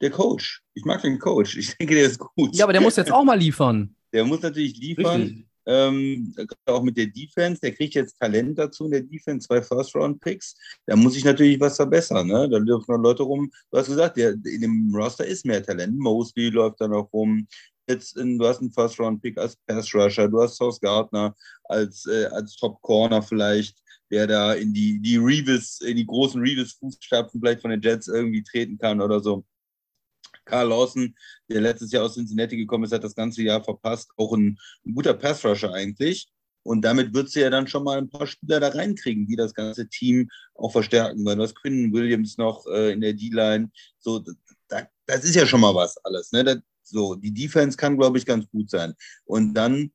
der 0.00 0.10
Coach. 0.10 0.62
Ich 0.74 0.84
mag 0.84 1.02
den 1.02 1.18
Coach. 1.18 1.56
Ich 1.56 1.76
denke, 1.76 1.94
der 1.94 2.06
ist 2.06 2.18
gut. 2.18 2.54
Ja, 2.54 2.64
aber 2.64 2.72
der 2.72 2.82
muss 2.82 2.96
jetzt 2.96 3.12
auch 3.12 3.24
mal 3.24 3.38
liefern. 3.38 3.94
Der 4.12 4.24
muss 4.24 4.42
natürlich 4.42 4.76
liefern. 4.76 5.46
Ähm, 5.66 6.34
auch 6.66 6.82
mit 6.82 6.96
der 6.96 7.06
Defense, 7.06 7.60
der 7.60 7.72
kriegt 7.72 7.94
jetzt 7.94 8.18
Talent 8.18 8.58
dazu 8.58 8.84
in 8.84 8.90
der 8.90 9.00
Defense, 9.00 9.46
zwei 9.46 9.62
First-Round-Picks. 9.62 10.54
Da 10.86 10.94
muss 10.94 11.16
ich 11.16 11.24
natürlich 11.24 11.58
was 11.58 11.76
verbessern. 11.76 12.26
Ne? 12.28 12.48
Da 12.50 12.58
dürfen 12.58 12.92
noch 12.92 13.02
Leute 13.02 13.22
rum. 13.22 13.50
Du 13.70 13.78
hast 13.78 13.86
gesagt, 13.86 14.18
der, 14.18 14.32
in 14.32 14.60
dem 14.60 14.94
Roster 14.94 15.24
ist 15.24 15.46
mehr 15.46 15.64
Talent. 15.64 15.98
Mosley 15.98 16.50
läuft 16.50 16.80
da 16.80 16.88
noch 16.88 17.10
rum. 17.12 17.46
Jetzt 17.88 18.16
in, 18.16 18.38
du 18.38 18.46
hast 18.46 18.60
einen 18.60 18.72
First-Round-Pick 18.72 19.38
als 19.38 19.56
Pass-Rusher. 19.66 20.28
Du 20.28 20.42
hast 20.42 20.56
Sauce 20.56 20.80
Gardner 20.80 21.34
als, 21.64 22.06
äh, 22.06 22.26
als 22.26 22.56
Top-Corner 22.56 23.22
vielleicht, 23.22 23.78
der 24.10 24.26
da 24.26 24.52
in 24.52 24.74
die, 24.74 25.00
die 25.00 25.16
Reeves, 25.16 25.80
in 25.80 25.96
die 25.96 26.06
großen 26.06 26.40
Reeves-Fußstapfen 26.42 27.40
vielleicht 27.40 27.62
von 27.62 27.70
den 27.70 27.80
Jets 27.80 28.08
irgendwie 28.08 28.42
treten 28.42 28.76
kann 28.76 29.00
oder 29.00 29.20
so. 29.20 29.44
Carl 30.44 30.68
Lawson, 30.68 31.14
der 31.48 31.60
letztes 31.60 31.92
Jahr 31.92 32.04
aus 32.04 32.14
Cincinnati 32.14 32.56
gekommen 32.56 32.84
ist, 32.84 32.92
hat 32.92 33.04
das 33.04 33.14
ganze 33.14 33.42
Jahr 33.42 33.62
verpasst. 33.62 34.10
Auch 34.16 34.32
ein, 34.32 34.58
ein 34.86 34.94
guter 34.94 35.14
Pass-Rusher 35.14 35.72
eigentlich. 35.72 36.28
Und 36.62 36.82
damit 36.82 37.12
wird 37.12 37.28
sie 37.30 37.40
ja 37.40 37.50
dann 37.50 37.66
schon 37.66 37.84
mal 37.84 37.98
ein 37.98 38.08
paar 38.08 38.26
Spieler 38.26 38.58
da 38.58 38.68
reinkriegen, 38.68 39.26
die 39.26 39.36
das 39.36 39.52
ganze 39.54 39.86
Team 39.88 40.30
auch 40.54 40.72
verstärken. 40.72 41.24
Weil 41.24 41.36
du 41.36 41.42
hast 41.42 41.54
Quinn 41.56 41.92
Williams 41.92 42.38
noch 42.38 42.66
äh, 42.66 42.92
in 42.92 43.00
der 43.02 43.12
D-Line. 43.12 43.70
So, 43.98 44.24
da, 44.68 44.88
das 45.06 45.24
ist 45.24 45.34
ja 45.34 45.46
schon 45.46 45.60
mal 45.60 45.74
was 45.74 45.96
alles. 46.04 46.32
Ne? 46.32 46.42
Das, 46.42 46.58
so, 46.82 47.14
die 47.14 47.32
Defense 47.32 47.76
kann, 47.76 47.96
glaube 47.96 48.18
ich, 48.18 48.26
ganz 48.26 48.48
gut 48.48 48.70
sein. 48.70 48.94
Und 49.24 49.54
dann 49.54 49.90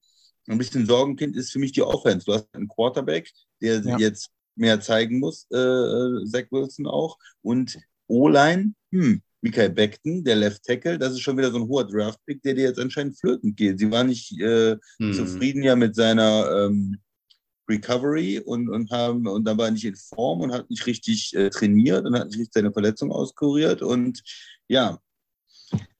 ein 0.48 0.58
bisschen 0.58 0.86
Sorgenkind 0.86 1.36
ist 1.36 1.52
für 1.52 1.60
mich 1.60 1.72
die 1.72 1.82
Offense. 1.82 2.26
Du 2.26 2.34
hast 2.34 2.48
einen 2.54 2.68
Quarterback, 2.68 3.32
der 3.62 3.82
Ja. 3.82 3.98
jetzt 3.98 4.30
mehr 4.56 4.82
zeigen 4.82 5.20
muss, 5.20 5.48
äh, 5.52 5.58
äh, 5.58 6.26
Zach 6.26 6.46
Wilson 6.52 6.86
auch. 6.88 7.18
Und 7.42 7.80
O-Line, 8.08 8.74
hm, 8.92 9.22
Michael 9.42 9.70
Beckton, 9.70 10.24
der 10.24 10.36
Left 10.36 10.64
Tackle, 10.64 11.00
das 11.00 11.14
ist 11.14 11.22
schon 11.22 11.38
wieder 11.38 11.52
so 11.52 11.58
ein 11.58 11.68
hoher 11.68 11.88
Draft-Pick, 11.88 12.42
der 12.42 12.56
dir 12.56 12.64
jetzt 12.66 12.80
anscheinend 12.80 13.18
flöten 13.18 13.56
geht. 13.56 13.80
Sie 13.80 13.90
war 13.90 14.04
nicht 14.04 14.40
äh, 14.40 14.76
Hm. 14.98 15.14
zufrieden 15.14 15.64
ja 15.64 15.76
mit 15.76 15.96
seiner, 15.96 16.66
ähm, 16.66 16.98
Recovery 17.70 18.40
und, 18.40 18.68
und 18.68 18.90
haben 18.92 19.28
und 19.28 19.46
dann 19.46 19.58
war 19.58 19.66
er 19.66 19.72
nicht 19.72 19.86
in 19.86 19.96
Form 19.96 20.42
und 20.42 20.52
hat 20.52 20.70
nicht 20.70 20.86
richtig 20.88 21.36
äh, 21.36 21.50
trainiert 21.50 22.06
und 22.06 22.18
hat 22.18 22.28
nicht 22.28 22.40
richtig 22.40 22.54
seine 22.54 22.74
Verletzung 22.74 23.12
auskuriert. 23.12 23.82
Und 23.82 24.24
ja, 24.68 25.00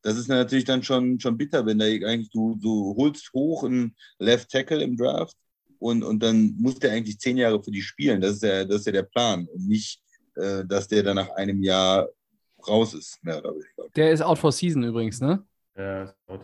das 0.02 0.18
ist 0.18 0.28
natürlich 0.30 0.66
dann 0.66 0.84
schon, 0.84 1.20
schon 1.20 1.38
bitter, 1.38 1.66
wenn 1.66 1.78
da 1.80 1.86
eigentlich 1.86 2.32
du, 2.32 2.56
du 2.56 2.96
holst 2.98 3.32
hoch 3.34 3.64
einen 3.64 3.96
Left 4.18 4.50
Tackle 4.50 4.82
im 4.82 4.98
Draft 4.98 5.38
und, 5.78 6.04
und 6.04 6.24
dann 6.24 6.56
muss 6.58 6.80
der 6.80 6.92
eigentlich 6.92 7.20
zehn 7.20 7.38
Jahre 7.38 7.64
für 7.64 7.72
die 7.72 7.82
spielen. 7.82 8.20
Das 8.20 8.36
ist 8.36 8.44
ja, 8.44 8.66
das 8.66 8.78
ist 8.80 8.86
ja 8.88 8.92
der 8.92 9.04
Plan. 9.04 9.48
Und 9.48 9.68
nicht, 9.68 10.02
äh, 10.36 10.66
dass 10.66 10.88
der 10.88 11.04
dann 11.04 11.18
nach 11.18 11.30
einem 11.32 11.62
Jahr 11.62 12.10
raus 12.68 12.94
ist, 12.94 13.24
mehr 13.24 13.40
oder 13.40 13.52
weniger. 13.52 13.90
Der 13.96 14.12
ist 14.12 14.22
out 14.22 14.38
for 14.38 14.52
season 14.52 14.84
übrigens, 14.84 15.22
ne? 15.22 15.44
Ja, 15.78 16.04
ist 16.04 16.16
gut. 16.28 16.42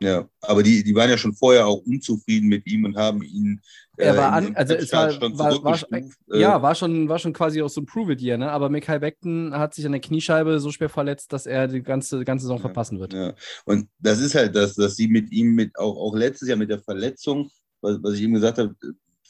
Ja, 0.00 0.28
aber 0.40 0.64
die, 0.64 0.82
die 0.82 0.94
waren 0.96 1.08
ja 1.08 1.16
schon 1.16 1.32
vorher 1.32 1.64
auch 1.64 1.78
unzufrieden 1.86 2.48
mit 2.48 2.66
ihm 2.66 2.84
und 2.84 2.96
haben 2.96 3.22
ihn. 3.22 3.62
Er 3.96 4.16
war 4.16 4.36
in 4.38 4.46
an, 4.48 4.56
also 4.56 4.74
es 4.74 4.92
war, 4.92 5.08
war, 5.20 5.62
war. 5.62 5.78
Äh, 5.92 6.40
ja, 6.40 6.60
war 6.60 6.74
schon, 6.74 7.08
war 7.08 7.20
schon 7.20 7.32
quasi 7.32 7.62
auch 7.62 7.68
so 7.68 7.82
ein 7.82 7.86
Prove 7.86 8.14
it 8.14 8.20
Year, 8.20 8.36
ne? 8.36 8.50
Aber 8.50 8.68
Michael 8.68 8.98
Beckton 8.98 9.54
hat 9.54 9.74
sich 9.74 9.86
an 9.86 9.92
der 9.92 10.00
Kniescheibe 10.00 10.58
so 10.58 10.72
schwer 10.72 10.88
verletzt, 10.88 11.32
dass 11.32 11.46
er 11.46 11.68
die 11.68 11.84
ganze, 11.84 12.24
ganze 12.24 12.46
Saison 12.46 12.56
Ja. 12.56 12.62
verpassen 12.62 12.98
wird. 12.98 13.12
Ja. 13.12 13.34
Und 13.64 13.88
das 14.00 14.18
ist 14.18 14.34
halt 14.34 14.56
das, 14.56 14.74
dass 14.74 14.96
sie 14.96 15.06
mit 15.06 15.30
ihm, 15.30 15.54
mit 15.54 15.78
auch, 15.78 15.96
auch 15.96 16.16
letztes 16.16 16.48
Jahr 16.48 16.58
mit 16.58 16.70
der 16.70 16.80
Verletzung, 16.80 17.48
was, 17.80 18.02
was 18.02 18.14
ich 18.14 18.22
eben 18.22 18.34
gesagt 18.34 18.58
habe, 18.58 18.74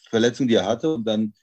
Verletzung, 0.09 0.49
die 0.49 0.55
er 0.55 0.65
hatte, 0.65 0.95
und 0.95 1.05
dann 1.05 1.35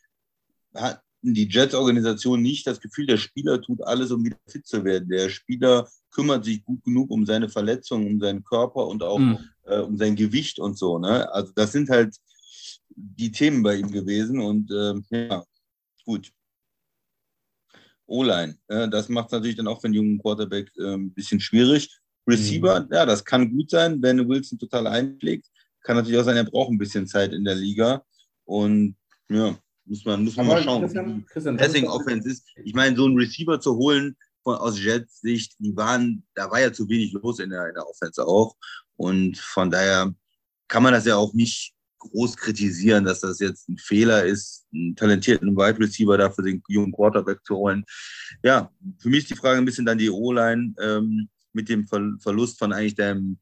hatten 0.74 1.02
die 1.22 1.48
Jets-Organisation 1.48 2.42
nicht 2.42 2.66
das 2.66 2.80
Gefühl, 2.80 3.06
der 3.06 3.18
Spieler 3.18 3.62
tut 3.62 3.82
alles, 3.84 4.12
um 4.12 4.24
wieder 4.24 4.38
fit 4.48 4.66
zu 4.66 4.84
werden. 4.84 5.10
Der 5.10 5.30
Spieler 5.30 5.88
kümmert 6.12 6.46
sich 6.46 6.64
gut 6.64 6.84
genug 6.84 7.12
um 7.12 7.26
seine 7.26 7.50
Verletzung, 7.50 8.08
um 8.08 8.20
seinen 8.20 8.44
Körper 8.44 8.88
und 8.88 9.04
auch 9.04 9.20
Mhm. 9.20 9.38
äh, 9.66 9.80
um 9.80 9.98
sein 9.98 10.16
Gewicht 10.16 10.60
und 10.60 10.78
so. 10.78 10.98
Ne? 10.98 11.32
Also 11.34 11.52
das 11.54 11.72
sind 11.72 11.90
halt 11.90 12.16
die 12.96 13.32
Themen 13.32 13.64
bei 13.64 13.76
ihm 13.76 13.92
gewesen 13.92 14.40
und 14.40 14.72
ähm, 14.72 15.06
ja, 15.10 15.44
gut. 16.06 16.32
O-Line, 18.06 18.58
äh, 18.68 18.90
das 18.90 19.08
macht 19.10 19.28
es 19.28 19.32
natürlich 19.34 19.56
dann 19.56 19.68
auch 19.68 19.80
für 19.80 19.86
einen 19.86 19.94
jungen 19.94 20.20
Quarterback 20.20 20.72
äh, 20.78 20.96
ein 20.96 21.14
bisschen 21.14 21.40
schwierig. 21.40 21.96
Receiver, 22.28 22.88
ja, 22.92 23.06
das 23.06 23.24
kann 23.24 23.52
gut 23.52 23.70
sein, 23.70 24.02
wenn 24.02 24.28
Wilson 24.28 24.58
total 24.60 24.88
einschlägt. 24.88 25.48
Kann 25.82 25.96
natürlich 25.96 26.20
auch 26.20 26.24
sein, 26.26 26.38
er 26.38 26.44
braucht 26.44 26.72
ein 26.72 26.78
bisschen 26.78 27.08
Zeit 27.08 27.34
in 27.34 27.44
der 27.44 27.56
Liga. 27.56 28.04
Und 28.46 28.96
ja, 29.30 29.58
muss 29.90 30.06
man, 30.06 30.24
muss 30.24 30.36
man 30.36 30.48
mal 30.48 30.64
schauen. 30.64 30.82
Christian, 30.82 31.26
Christian, 31.26 31.58
Passing 31.58 31.88
Offense 31.88 32.30
ist. 32.30 32.46
Ich 32.64 32.74
meine, 32.74 32.96
so 32.96 33.06
einen 33.06 33.18
Receiver 33.18 33.60
zu 33.60 33.76
holen 33.76 34.16
von, 34.44 34.56
aus 34.56 34.82
Jets 34.82 35.22
Sicht, 35.22 35.56
die 35.60 35.76
waren, 35.76 36.24
da 36.36 36.50
war 36.50 36.62
ja 36.62 36.72
zu 36.72 36.88
wenig 36.88 37.12
los 37.14 37.40
in 37.40 37.50
der, 37.50 37.68
in 37.68 37.74
der 37.74 37.88
Offense 37.88 38.26
auch. 38.26 38.56
Und 38.96 39.38
von 39.38 39.72
daher 39.72 40.14
kann 40.68 40.84
man 40.84 40.94
das 40.94 41.06
ja 41.06 41.16
auch 41.16 41.34
nicht 41.34 41.74
groß 42.00 42.38
kritisieren, 42.38 43.04
dass 43.04 43.22
das 43.22 43.40
jetzt 43.40 43.68
ein 43.68 43.78
Fehler 43.78 44.24
ist, 44.24 44.66
einen 44.74 44.96
talentierten 44.96 45.56
Wide 45.56 45.80
Receiver 45.80 46.18
da 46.18 46.30
für 46.30 46.44
den 46.44 46.64
jungen 46.68 46.94
Quarterback 46.94 47.44
zu 47.44 47.56
holen. 47.56 47.84
Ja, 48.44 48.72
für 49.00 49.10
mich 49.10 49.20
ist 49.20 49.32
die 49.32 49.36
Frage 49.36 49.58
ein 49.58 49.66
bisschen 49.66 49.86
dann 49.86 49.98
die 49.98 50.10
O-Line 50.10 50.74
ähm, 50.80 51.28
mit 51.52 51.68
dem 51.68 51.88
Ver 51.88 52.16
Verlust 52.20 52.58
von 52.60 52.72
eigentlich 52.72 52.96
deinem 52.96 53.38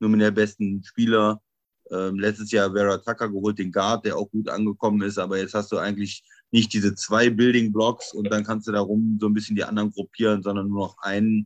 nominell 0.00 0.32
besten 0.32 0.82
Spieler. 0.84 1.42
Ähm, 1.90 2.18
letztes 2.18 2.50
Jahr 2.50 2.72
Vera 2.72 2.98
Tucker 2.98 3.28
geholt, 3.28 3.58
den 3.58 3.72
Guard, 3.72 4.04
der 4.04 4.16
auch 4.16 4.30
gut 4.30 4.48
angekommen 4.48 5.02
ist, 5.02 5.18
aber 5.18 5.38
jetzt 5.38 5.54
hast 5.54 5.72
du 5.72 5.78
eigentlich 5.78 6.22
nicht 6.50 6.72
diese 6.72 6.94
zwei 6.94 7.30
Building 7.30 7.72
Blocks 7.72 8.12
und 8.12 8.30
dann 8.30 8.44
kannst 8.44 8.66
du 8.68 8.72
darum 8.72 9.18
so 9.20 9.26
ein 9.26 9.34
bisschen 9.34 9.56
die 9.56 9.64
anderen 9.64 9.90
gruppieren, 9.90 10.42
sondern 10.42 10.68
nur 10.68 10.86
noch 10.88 10.96
eine 11.00 11.44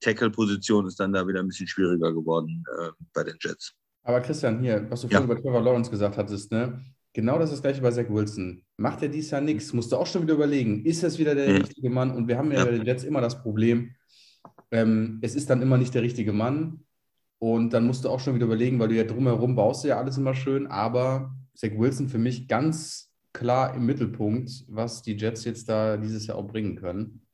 Tackle-Position 0.00 0.86
ist 0.86 1.00
dann 1.00 1.12
da 1.12 1.26
wieder 1.26 1.40
ein 1.40 1.48
bisschen 1.48 1.66
schwieriger 1.66 2.12
geworden 2.12 2.64
äh, 2.80 2.90
bei 3.12 3.24
den 3.24 3.36
Jets. 3.40 3.72
Aber 4.02 4.20
Christian, 4.20 4.60
hier, 4.60 4.86
was 4.90 5.00
du 5.00 5.08
Ja. 5.08 5.18
vorhin 5.20 5.30
über 5.30 5.40
Trevor 5.42 5.62
Lawrence 5.62 5.90
gesagt 5.90 6.16
hattest, 6.16 6.52
ne? 6.52 6.84
Genau 7.12 7.38
das 7.38 7.48
ist 7.50 7.54
das 7.56 7.62
gleiche 7.62 7.80
bei 7.80 7.90
Zach 7.90 8.10
Wilson. 8.10 8.62
Macht 8.76 9.02
er 9.02 9.08
dies 9.08 9.30
Jahr 9.30 9.40
nichts? 9.40 9.72
Musst 9.72 9.90
du 9.90 9.96
auch 9.96 10.06
schon 10.06 10.22
wieder 10.22 10.34
überlegen, 10.34 10.84
ist 10.84 11.02
das 11.02 11.18
wieder 11.18 11.34
der 11.34 11.48
Ja. 11.48 11.56
richtige 11.56 11.88
Mann? 11.88 12.10
Und 12.10 12.28
wir 12.28 12.36
haben 12.36 12.52
ja, 12.52 12.58
Ja. 12.58 12.64
bei 12.66 12.72
den 12.72 12.84
Jets 12.84 13.04
immer 13.04 13.20
das 13.22 13.42
Problem, 13.42 13.94
ähm, 14.70 15.18
es 15.22 15.34
ist 15.34 15.48
dann 15.48 15.62
immer 15.62 15.78
nicht 15.78 15.94
der 15.94 16.02
richtige 16.02 16.32
Mann. 16.32 16.84
Und 17.38 17.70
dann 17.70 17.86
musst 17.86 18.04
du 18.04 18.08
auch 18.08 18.20
schon 18.20 18.34
wieder 18.34 18.46
überlegen, 18.46 18.78
weil 18.78 18.88
du 18.88 18.94
ja 18.96 19.04
drumherum 19.04 19.54
baust 19.56 19.84
du 19.84 19.88
ja 19.88 19.98
alles 19.98 20.16
immer 20.16 20.34
schön, 20.34 20.66
aber 20.66 21.34
Zach 21.54 21.70
Wilson 21.76 22.08
für 22.08 22.18
mich 22.18 22.48
ganz 22.48 23.12
klar 23.32 23.74
im 23.74 23.84
Mittelpunkt, 23.84 24.64
was 24.68 25.02
die 25.02 25.16
Jets 25.16 25.44
jetzt 25.44 25.68
da 25.68 25.96
dieses 25.98 26.26
Jahr 26.26 26.38
auch 26.38 26.46
bringen 26.46 26.76
können. 26.76 27.26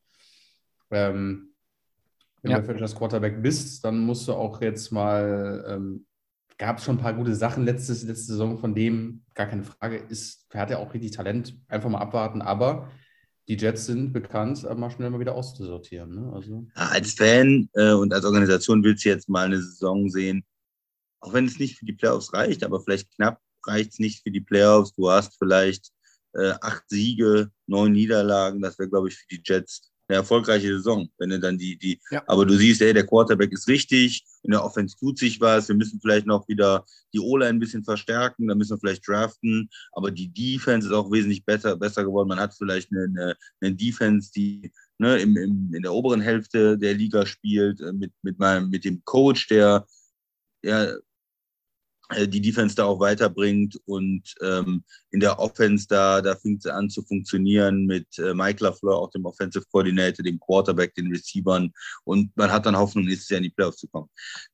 Ähm, 0.90 1.54
wenn 2.42 2.50
Ja. 2.50 2.58
du 2.58 2.64
Franchise 2.64 2.96
Quarterback 2.96 3.40
bist, 3.42 3.84
dann 3.84 4.00
musst 4.00 4.26
du 4.26 4.32
auch 4.32 4.60
jetzt 4.60 4.90
mal, 4.90 5.64
ähm, 5.68 6.06
gab 6.58 6.78
es 6.78 6.84
schon 6.84 6.96
ein 6.96 7.02
paar 7.02 7.14
gute 7.14 7.34
Sachen 7.34 7.64
letztes, 7.64 8.02
letzte 8.02 8.32
Saison, 8.32 8.58
von 8.58 8.74
dem 8.74 9.22
gar 9.34 9.46
keine 9.46 9.62
Frage 9.62 9.96
ist, 9.96 10.46
er 10.50 10.60
hat 10.60 10.70
ja 10.70 10.78
auch 10.78 10.92
richtig 10.92 11.12
Talent, 11.12 11.56
einfach 11.68 11.88
mal 11.88 11.98
abwarten, 12.00 12.42
aber 12.42 12.90
die 13.48 13.56
Jets 13.56 13.86
sind 13.86 14.12
bekannt, 14.12 14.62
mal 14.76 14.90
schnell 14.90 15.10
mal 15.10 15.20
wieder 15.20 15.34
auszusortieren. 15.34 16.14
Ne? 16.14 16.32
Also, 16.32 16.66
Ja, 16.76 16.88
als 16.88 17.14
Fan 17.14 17.68
äh, 17.74 17.92
und 17.92 18.12
als 18.12 18.24
Organisation 18.24 18.84
willst 18.84 19.04
du 19.04 19.08
jetzt 19.08 19.28
mal 19.28 19.46
eine 19.46 19.60
Saison 19.60 20.08
sehen, 20.08 20.44
auch 21.20 21.32
wenn 21.32 21.46
es 21.46 21.58
nicht 21.58 21.78
für 21.78 21.86
die 21.86 21.92
Playoffs 21.92 22.32
reicht, 22.32 22.64
aber 22.64 22.80
vielleicht 22.80 23.14
knapp 23.14 23.40
reicht 23.66 23.92
es 23.92 23.98
nicht 23.98 24.22
für 24.22 24.30
die 24.30 24.40
Playoffs. 24.40 24.94
Du 24.94 25.10
hast 25.10 25.38
vielleicht 25.38 25.90
äh, 26.34 26.52
acht 26.60 26.84
Siege, 26.88 27.50
neun 27.66 27.92
Niederlagen. 27.92 28.60
Das 28.60 28.78
wäre, 28.78 28.88
glaube 28.88 29.08
ich, 29.08 29.16
für 29.16 29.26
die 29.28 29.42
Jets 29.44 29.91
eine 30.12 30.20
erfolgreiche 30.20 30.68
Saison, 30.76 31.08
wenn 31.18 31.30
du 31.30 31.40
dann 31.40 31.58
die, 31.58 31.76
die, 31.78 32.00
Ja. 32.10 32.22
aber 32.26 32.44
du 32.44 32.54
siehst, 32.56 32.82
ey, 32.82 32.92
der 32.92 33.06
Quarterback 33.06 33.52
ist 33.52 33.66
richtig, 33.68 34.24
in 34.42 34.50
der 34.50 34.64
Offense 34.64 34.96
tut 34.96 35.18
sich 35.18 35.40
was, 35.40 35.68
wir 35.68 35.74
müssen 35.74 36.00
vielleicht 36.00 36.26
noch 36.26 36.46
wieder 36.48 36.84
die 37.14 37.20
O-Line 37.20 37.50
ein 37.50 37.58
bisschen 37.58 37.84
verstärken, 37.84 38.48
da 38.48 38.54
müssen 38.54 38.74
wir 38.76 38.78
vielleicht 38.78 39.06
draften, 39.06 39.68
aber 39.92 40.10
die 40.10 40.28
Defense 40.32 40.88
ist 40.88 40.94
auch 40.94 41.10
wesentlich 41.10 41.44
besser, 41.44 41.76
besser 41.76 42.04
geworden. 42.04 42.28
Man 42.28 42.40
hat 42.40 42.54
vielleicht 42.54 42.90
eine, 42.92 43.04
eine, 43.04 43.36
eine 43.60 43.74
Defense, 43.74 44.30
die 44.34 44.70
ne, 44.98 45.18
im, 45.18 45.36
im, 45.36 45.74
in 45.74 45.82
der 45.82 45.92
oberen 45.92 46.20
Hälfte 46.20 46.78
der 46.78 46.94
Liga 46.94 47.26
spielt, 47.26 47.80
äh, 47.80 47.92
mit, 47.92 48.12
mit, 48.22 48.38
meinem, 48.38 48.70
mit 48.70 48.84
dem 48.84 49.02
Coach, 49.04 49.48
der 49.48 49.86
ja, 50.64 50.92
die 52.26 52.40
Defense 52.40 52.74
da 52.74 52.84
auch 52.84 53.00
weiterbringt 53.00 53.78
und 53.86 54.22
ähm, 54.42 54.84
in 55.10 55.20
der 55.20 55.38
Offense 55.38 55.86
da, 55.88 56.20
da 56.20 56.36
fängt 56.36 56.62
sie 56.62 56.72
an 56.72 56.88
zu 56.90 57.02
funktionieren 57.02 57.86
mit 57.86 58.06
äh, 58.18 58.34
Mike 58.34 58.62
LaFleur, 58.64 58.96
auch 58.96 59.10
dem 59.10 59.24
Offensive 59.24 59.64
Coordinator, 59.70 60.24
dem 60.24 60.40
Quarterback, 60.40 60.94
den 60.94 61.08
Receivern 61.08 61.72
und 62.04 62.36
man 62.36 62.50
hat 62.50 62.66
dann 62.66 62.76
Hoffnung, 62.76 63.04
nächstes 63.04 63.28
Jahr 63.28 63.38
in 63.38 63.44
die 63.44 63.50
Playoffs 63.50 63.78
zu 63.78 63.88
kommen. 63.88 64.08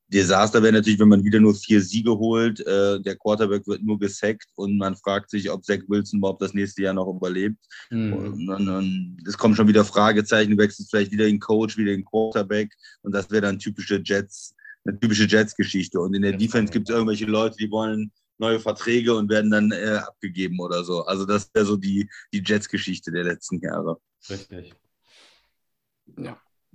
Desaster 0.07 0.61
wäre 0.63 0.73
natürlich, 0.73 0.99
wenn 0.99 1.09
man 1.09 1.23
wieder 1.23 1.39
nur 1.39 1.53
vier 1.53 1.81
Siege 1.81 2.11
holt, 2.11 2.59
äh, 2.65 2.99
der 2.99 3.15
Quarterback 3.15 3.67
wird 3.67 3.83
nur 3.83 3.99
gesackt 3.99 4.47
und 4.55 4.77
man 4.77 4.95
fragt 4.95 5.29
sich, 5.29 5.49
ob 5.51 5.63
Zach 5.63 5.79
Wilson 5.87 6.19
überhaupt 6.19 6.41
das 6.41 6.53
nächste 6.53 6.81
Jahr 6.81 6.93
noch 6.93 7.07
überlebt. 7.07 7.57
hm. 7.89 8.13
Und 8.13 8.47
dann, 8.47 8.65
dann, 8.65 9.17
es 9.27 9.37
kommen 9.37 9.55
schon 9.55 9.67
wieder 9.67 9.85
Fragezeichen, 9.85 10.51
du 10.51 10.57
wechselst 10.57 10.89
vielleicht 10.89 11.11
wieder 11.11 11.25
den 11.25 11.39
Coach, 11.39 11.77
wieder 11.77 11.91
den 11.91 12.05
Quarterback 12.05 12.73
und 13.03 13.13
das 13.13 13.29
wäre 13.29 13.43
dann 13.43 13.59
typische 13.59 14.01
Jets, 14.03 14.55
eine 14.85 14.99
typische 14.99 15.25
Jets-Geschichte. 15.25 15.99
Und 15.99 16.13
in 16.13 16.21
der 16.21 16.31
Ja, 16.31 16.37
Defense 16.37 16.71
ja. 16.71 16.73
gibt 16.73 16.89
es 16.89 16.95
irgendwelche 16.95 17.25
Leute, 17.25 17.55
die 17.57 17.69
wollen 17.71 18.11
neue 18.37 18.59
Verträge 18.59 19.13
und 19.15 19.29
werden 19.29 19.51
dann 19.51 19.71
äh, 19.71 19.97
abgegeben 19.97 20.59
oder 20.59 20.83
so. 20.83 21.03
Also 21.05 21.25
das 21.25 21.49
wäre 21.53 21.65
so 21.65 21.75
die, 21.77 22.09
die 22.33 22.41
Jets-Geschichte 22.45 23.11
der 23.11 23.25
letzten 23.25 23.59
Jahre. 23.59 23.97
Richtig. 24.29 24.73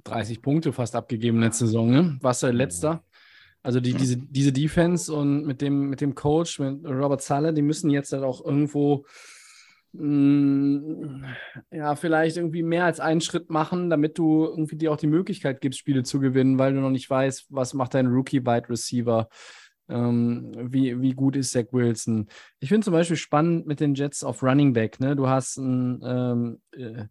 30 0.05 0.43
Punkte 0.43 0.73
fast 0.73 0.95
abgegeben 0.95 1.41
letzte 1.41 1.67
Saison, 1.67 1.91
ne? 1.91 2.19
Warst 2.21 2.43
du 2.43 2.47
der 2.47 2.55
Letzter? 2.55 3.03
Also 3.63 3.81
die, 3.81 3.95
diese, 3.95 4.19
diese 4.19 4.53
Defense 4.53 5.13
und 5.13 5.47
mit 5.47 5.63
dem, 5.63 5.89
mit 5.89 6.03
dem 6.03 6.15
Coach, 6.15 6.59
mit 6.59 6.85
Robert 6.85 7.23
Sale, 7.23 7.55
die 7.55 7.63
müssen 7.63 7.89
jetzt 7.89 8.13
halt 8.13 8.23
auch 8.23 8.45
irgendwo 8.45 9.07
ja, 9.97 11.95
vielleicht 11.95 12.37
irgendwie 12.37 12.65
mehr 12.65 12.85
als 12.85 12.99
einen 12.99 13.21
Schritt 13.21 13.49
machen, 13.49 13.91
damit 13.91 14.19
du 14.19 14.45
irgendwie 14.45 14.77
dir 14.77 14.91
auch 14.93 14.97
die 14.97 15.07
Möglichkeit 15.07 15.61
gibst, 15.61 15.79
Spiele 15.79 16.03
zu 16.03 16.19
gewinnen, 16.19 16.59
weil 16.59 16.75
du 16.75 16.81
noch 16.81 16.91
nicht 16.91 17.09
weißt, 17.09 17.47
was 17.51 17.75
macht 17.75 17.95
dein 17.95 18.09
Rookie-Wide 18.09 18.69
Receiver, 18.69 19.29
ähm, 19.89 20.53
wie, 20.57 21.01
wie 21.01 21.13
gut 21.13 21.37
ist 21.37 21.53
Zach 21.53 21.67
Wilson. 21.71 22.27
Ich 22.59 22.71
finde 22.71 22.85
zum 22.85 22.93
Beispiel 22.93 23.17
spannend 23.17 23.67
mit 23.67 23.79
den 23.79 23.95
Jets 23.95 24.25
auf 24.25 24.43
Running 24.43 24.73
Back, 24.73 24.99
ne? 24.99 25.15
Du 25.15 25.29
hast 25.29 25.59
ein 25.59 26.01
ähm, 26.05 26.61
äh, 26.73 27.05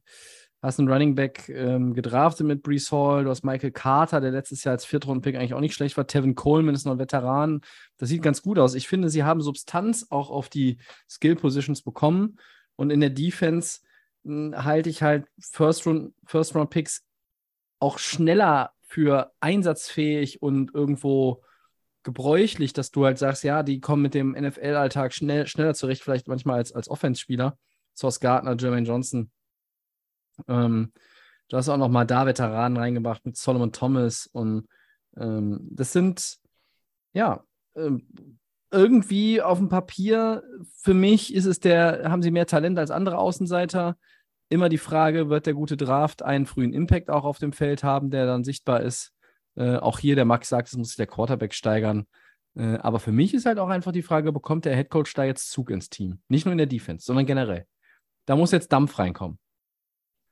hast 0.64 0.80
einen 0.80 0.90
Running 0.90 1.14
Back 1.14 1.50
ähm, 1.50 1.94
gedraftet 1.94 2.48
mit 2.48 2.64
Brees 2.64 2.92
Hall, 2.92 3.26
du 3.26 3.30
hast 3.30 3.44
Michael 3.44 3.72
Carter, 3.72 4.22
der 4.22 4.32
letztes 4.32 4.64
Jahr 4.64 4.72
als 4.72 4.86
Viertrunden-Pick 4.86 5.36
eigentlich 5.36 5.54
auch 5.54 5.60
nicht 5.60 5.74
schlecht 5.74 5.98
war. 5.98 6.08
Tevin 6.08 6.36
Coleman 6.36 6.74
ist 6.74 6.86
noch 6.86 6.94
ein 6.94 7.00
Veteran. 7.00 7.62
Das 7.98 8.08
sieht 8.10 8.22
ganz 8.22 8.42
gut 8.42 8.58
aus. 8.58 8.74
Ich 8.74 8.88
finde, 8.88 9.10
sie 9.10 9.24
haben 9.24 9.42
Substanz 9.42 10.08
auch 10.10 10.30
auf 10.30 10.48
die 10.48 10.78
Skill-Positions 11.10 11.82
bekommen. 11.82 12.38
Und 12.76 12.90
in 12.90 13.00
der 13.00 13.10
Defense 13.10 13.82
mh, 14.24 14.64
halte 14.64 14.90
ich 14.90 15.02
halt 15.04 15.28
First-Round- 15.40 16.14
First-Round-Picks 16.26 17.06
auch 17.80 18.00
schneller 18.00 18.72
für 18.82 19.32
einsatzfähig 19.40 20.42
und 20.42 20.74
irgendwo 20.74 21.44
gebräuchlich, 22.04 22.74
dass 22.74 22.92
du 22.92 23.06
halt 23.06 23.18
sagst, 23.18 23.44
ja, 23.44 23.64
die 23.64 23.80
kommen 23.80 24.02
mit 24.02 24.14
dem 24.14 24.32
NFL-Alltag 24.32 25.14
schnell, 25.14 25.48
schneller 25.48 25.74
zurecht, 25.74 26.04
vielleicht 26.04 26.28
manchmal 26.28 26.58
als, 26.58 26.74
als 26.74 26.90
Offense-Spieler. 26.90 27.58
Sauce 27.96 28.20
Gardner, 28.20 28.56
Jermaine 28.58 28.88
Johnson, 28.88 29.32
ähm, 30.48 30.92
du 31.50 31.58
hast 31.58 31.70
auch 31.70 31.78
noch 31.78 31.90
mal 31.90 32.06
da 32.06 32.26
Veteranen 32.26 32.78
reingebracht 32.78 33.26
mit 33.26 33.38
Solomon 33.38 33.72
Thomas 33.72 34.28
und 34.28 34.68
ähm, 35.18 35.60
das 35.72 35.94
sind 35.94 36.38
ja 37.14 37.44
ähm, 37.76 38.08
irgendwie 38.74 39.42
auf 39.42 39.60
dem 39.60 39.70
Papier, 39.70 40.44
für 40.82 40.94
mich 40.94 41.34
ist 41.34 41.46
es 41.46 41.60
der, 41.60 42.10
haben 42.10 42.22
sie 42.22 42.32
mehr 42.32 42.48
Talent 42.48 42.78
als 42.80 42.92
andere 42.92 43.18
Außenseiter. 43.18 43.96
Immer 44.50 44.68
die 44.68 44.78
Frage, 44.78 45.30
wird 45.30 45.46
der 45.46 45.54
gute 45.54 45.78
Draft 45.78 46.24
einen 46.24 46.46
frühen 46.46 46.74
Impact 46.74 47.10
auch 47.10 47.24
auf 47.24 47.40
dem 47.40 47.54
Feld 47.54 47.84
haben, 47.84 48.10
der 48.10 48.26
dann 48.26 48.44
sichtbar 48.44 48.82
ist? 48.82 49.14
Äh, 49.56 49.78
auch 49.78 50.00
hier, 50.00 50.16
der 50.16 50.26
Max 50.26 50.50
sagt, 50.50 50.68
es 50.68 50.76
muss 50.76 50.90
sich 50.90 50.98
der 50.98 51.08
Quarterback 51.08 51.54
steigern. 51.54 52.08
Äh, 52.56 52.78
aber 52.78 53.00
für 53.00 53.12
mich 53.12 53.34
ist 53.34 53.46
halt 53.46 53.60
auch 53.60 53.70
einfach 53.70 53.92
die 53.92 54.02
Frage, 54.02 54.32
bekommt 54.32 54.66
der 54.66 54.76
Headcoach 54.76 55.14
da 55.16 55.24
jetzt 55.24 55.52
Zug 55.52 55.70
ins 55.70 55.90
Team? 55.90 56.20
Nicht 56.28 56.46
nur 56.46 56.52
in 56.52 56.58
der 56.58 56.68
Defense, 56.68 57.06
sondern 57.06 57.26
generell. 57.26 57.66
Da 58.26 58.36
muss 58.36 58.52
jetzt 58.52 58.72
Dampf 58.72 58.98
reinkommen. 59.00 59.38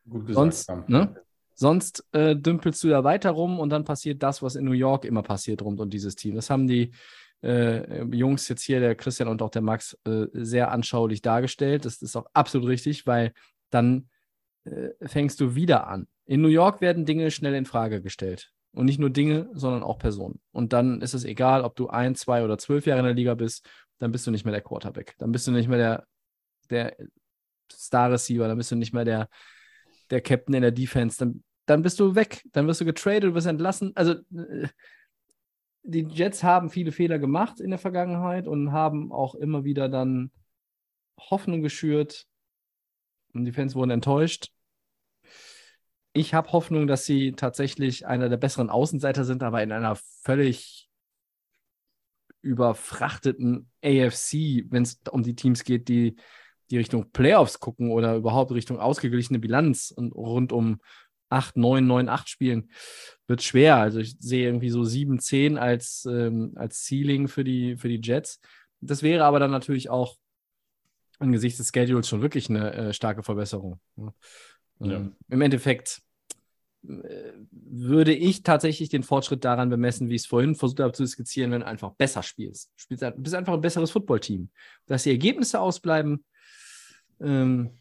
Gut 0.09 0.27
gesagt. 0.27 0.35
Sonst, 0.35 0.69
Dampf. 0.69 0.87
ne? 0.87 1.15
Sonst 1.53 2.07
äh, 2.11 2.35
dümpelst 2.35 2.83
du 2.83 2.89
da 2.89 3.03
weiter 3.03 3.31
rum 3.31 3.59
und 3.59 3.69
dann 3.69 3.85
passiert 3.85 4.23
das, 4.23 4.41
was 4.41 4.55
in 4.55 4.65
New 4.65 4.71
York 4.71 5.05
immer 5.05 5.21
passiert 5.21 5.61
rund 5.61 5.79
um 5.79 5.89
dieses 5.89 6.15
Team. 6.15 6.35
Das 6.35 6.49
haben 6.49 6.67
die 6.67 6.91
äh, 7.43 8.03
Jungs 8.03 8.47
jetzt 8.47 8.63
hier, 8.63 8.79
der 8.79 8.95
Christian 8.95 9.27
und 9.27 9.41
auch 9.41 9.49
der 9.49 9.61
Max, 9.61 9.97
äh, 10.05 10.27
sehr 10.33 10.71
anschaulich 10.71 11.21
dargestellt. 11.21 11.85
Das 11.85 12.01
ist 12.01 12.15
auch 12.15 12.27
absolut 12.33 12.67
richtig, 12.67 13.07
weil 13.07 13.33
dann 13.69 14.09
äh, 14.65 14.89
fängst 15.05 15.39
du 15.39 15.55
wieder 15.55 15.87
an. 15.87 16.07
In 16.25 16.41
New 16.41 16.49
York 16.49 16.81
werden 16.81 17.05
Dinge 17.05 17.31
schnell 17.31 17.55
in 17.55 17.65
Frage 17.65 18.01
gestellt. 18.01 18.51
Und 18.73 18.85
nicht 18.85 18.99
nur 18.99 19.09
Dinge, 19.09 19.49
sondern 19.53 19.83
auch 19.83 19.97
Personen. 19.99 20.39
Und 20.51 20.71
dann 20.71 21.01
ist 21.01 21.13
es 21.13 21.25
egal, 21.25 21.63
ob 21.63 21.75
du 21.75 21.89
ein, 21.89 22.15
zwei 22.15 22.43
oder 22.43 22.57
zwölf 22.57 22.85
Jahre 22.85 22.99
in 22.99 23.05
der 23.05 23.15
Liga 23.15 23.33
bist, 23.33 23.67
dann 23.99 24.13
bist 24.13 24.25
du 24.25 24.31
nicht 24.31 24.45
mehr 24.45 24.53
der 24.53 24.61
Quarterback. 24.61 25.15
Dann 25.17 25.33
bist 25.33 25.45
du 25.45 25.51
nicht 25.51 25.67
mehr 25.67 25.77
der, 25.77 26.07
der 26.69 26.95
Star 27.69 28.11
Receiver, 28.11 28.47
dann 28.47 28.57
bist 28.57 28.71
du 28.71 28.77
nicht 28.77 28.93
mehr 28.93 29.03
der, 29.03 29.27
der 30.09 30.21
Captain 30.21 30.55
in 30.55 30.61
der 30.61 30.71
Defense. 30.71 31.17
Dann, 31.19 31.43
dann 31.65 31.81
bist 31.81 31.99
du 31.99 32.15
weg. 32.15 32.43
Dann 32.53 32.65
wirst 32.65 32.79
du 32.79 32.85
getradet, 32.85 33.25
du 33.25 33.33
wirst 33.33 33.47
entlassen. 33.47 33.91
Also 33.95 34.13
äh, 34.13 34.69
die 35.83 36.03
Jets 36.03 36.43
haben 36.43 36.69
viele 36.69 36.91
Fehler 36.91 37.19
gemacht 37.19 37.59
in 37.59 37.69
der 37.69 37.79
Vergangenheit 37.79 38.47
und 38.47 38.71
haben 38.71 39.11
auch 39.11 39.35
immer 39.35 39.63
wieder 39.63 39.89
dann 39.89 40.31
Hoffnung 41.17 41.61
geschürt. 41.61 42.27
Und 43.33 43.45
die 43.45 43.51
Fans 43.51 43.75
wurden 43.75 43.91
enttäuscht. 43.91 44.51
Ich 46.13 46.33
habe 46.33 46.51
Hoffnung, 46.51 46.87
dass 46.87 47.05
sie 47.05 47.31
tatsächlich 47.31 48.05
einer 48.05 48.27
der 48.27 48.37
besseren 48.37 48.69
Außenseiter 48.69 49.23
sind, 49.23 49.43
aber 49.43 49.63
in 49.63 49.71
einer 49.71 49.95
völlig 49.95 50.89
überfrachteten 52.41 53.69
AFC, 53.83 54.65
wenn 54.69 54.83
es 54.83 54.99
um 55.09 55.23
die 55.23 55.35
Teams 55.35 55.63
geht, 55.63 55.87
die, 55.87 56.15
die 56.69 56.77
Richtung 56.77 57.11
Playoffs 57.11 57.59
gucken 57.59 57.91
oder 57.91 58.15
überhaupt 58.15 58.51
Richtung 58.51 58.79
ausgeglichene 58.79 59.39
Bilanz 59.39 59.91
und 59.95 60.11
rund 60.13 60.51
um 60.51 60.81
8, 61.31 61.57
9, 61.57 61.85
9, 61.85 62.09
8 62.09 62.29
spielen, 62.29 62.69
wird 63.27 63.41
schwer. 63.41 63.77
Also 63.77 63.99
ich 63.99 64.17
sehe 64.19 64.45
irgendwie 64.45 64.69
so 64.69 64.83
7, 64.83 65.19
10 65.19 65.57
als, 65.57 66.05
ähm, 66.05 66.53
als 66.55 66.85
Ceiling 66.85 67.27
für 67.27 67.43
die, 67.43 67.77
für 67.77 67.89
die 67.89 68.01
Jets. 68.01 68.39
Das 68.81 69.03
wäre 69.03 69.25
aber 69.25 69.39
dann 69.39 69.51
natürlich 69.51 69.89
auch 69.89 70.17
angesichts 71.19 71.57
des 71.57 71.71
Schedules 71.73 72.07
schon 72.07 72.21
wirklich 72.21 72.49
eine 72.49 72.73
äh, 72.73 72.93
starke 72.93 73.23
Verbesserung. 73.23 73.79
Ja. 73.95 74.13
Ja. 74.79 74.95
Ähm, 74.97 75.15
Im 75.29 75.41
Endeffekt 75.41 76.01
äh, 76.87 77.33
würde 77.51 78.13
ich 78.13 78.43
tatsächlich 78.43 78.89
den 78.89 79.03
Fortschritt 79.03 79.45
daran 79.45 79.69
bemessen, 79.69 80.09
wie 80.09 80.15
ich 80.15 80.23
es 80.23 80.27
vorhin 80.27 80.55
versucht 80.55 80.79
habe 80.79 80.93
zu 80.93 81.05
skizzieren, 81.05 81.51
wenn 81.51 81.61
du 81.61 81.67
einfach 81.67 81.91
besser 81.91 82.23
spielst. 82.23 82.71
Spielst 82.75 83.03
du 83.03 83.11
bist 83.11 83.35
einfach 83.35 83.53
ein 83.53 83.61
besseres 83.61 83.91
Footballteam. 83.91 84.49
Dass 84.87 85.03
die 85.03 85.11
Ergebnisse 85.11 85.59
ausbleiben, 85.59 86.25
ähm, 87.19 87.77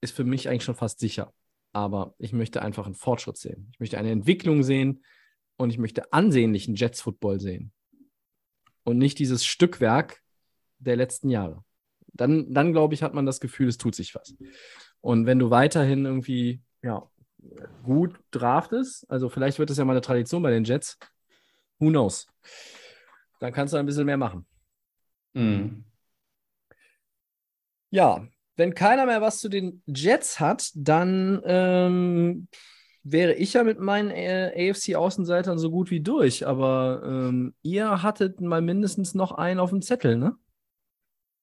ist 0.00 0.16
für 0.16 0.24
mich 0.24 0.48
eigentlich 0.48 0.64
schon 0.64 0.74
fast 0.74 0.98
sicher. 0.98 1.32
Aber 1.76 2.14
ich 2.16 2.32
möchte 2.32 2.62
einfach 2.62 2.86
einen 2.86 2.94
Fortschritt 2.94 3.36
sehen. 3.36 3.68
Ich 3.70 3.80
möchte 3.80 3.98
eine 3.98 4.10
Entwicklung 4.10 4.62
sehen 4.62 5.04
und 5.58 5.68
ich 5.68 5.76
möchte 5.76 6.10
ansehnlichen 6.10 6.74
Jets-Football 6.74 7.38
sehen. 7.38 7.70
Und 8.82 8.96
nicht 8.96 9.18
dieses 9.18 9.44
Stückwerk 9.44 10.22
der 10.78 10.96
letzten 10.96 11.28
Jahre. 11.28 11.62
Dann, 12.14 12.50
dann 12.50 12.72
glaube 12.72 12.94
ich, 12.94 13.02
hat 13.02 13.12
man 13.12 13.26
das 13.26 13.40
Gefühl, 13.40 13.68
es 13.68 13.76
tut 13.76 13.94
sich 13.94 14.14
was. 14.14 14.34
Und 15.02 15.26
wenn 15.26 15.38
du 15.38 15.50
weiterhin 15.50 16.06
irgendwie, 16.06 16.62
ja, 16.80 17.10
gut 17.82 18.18
draftest, 18.30 19.04
also 19.10 19.28
vielleicht 19.28 19.58
wird 19.58 19.68
es 19.68 19.76
ja 19.76 19.84
mal 19.84 19.92
eine 19.92 20.00
Tradition 20.00 20.42
bei 20.42 20.52
den 20.52 20.64
Jets, 20.64 20.96
who 21.78 21.90
knows? 21.90 22.26
Dann 23.38 23.52
kannst 23.52 23.74
du 23.74 23.76
ein 23.76 23.84
bisschen 23.84 24.06
mehr 24.06 24.16
machen. 24.16 24.46
Mhm. 25.34 25.84
Ja, 27.90 28.26
wenn 28.56 28.74
keiner 28.74 29.06
mehr 29.06 29.20
was 29.20 29.38
zu 29.38 29.48
den 29.48 29.82
Jets 29.86 30.40
hat, 30.40 30.70
dann 30.74 31.42
ähm, 31.44 32.48
wäre 33.02 33.34
ich 33.34 33.52
ja 33.52 33.64
mit 33.64 33.78
meinen 33.78 34.10
äh, 34.10 34.70
AFC-Außenseitern 34.70 35.58
so 35.58 35.70
gut 35.70 35.90
wie 35.90 36.00
durch. 36.00 36.46
Aber 36.46 37.02
ähm, 37.04 37.54
ihr 37.62 38.02
hattet 38.02 38.40
mal 38.40 38.62
mindestens 38.62 39.14
noch 39.14 39.32
einen 39.32 39.60
auf 39.60 39.70
dem 39.70 39.82
Zettel, 39.82 40.16
ne? 40.16 40.36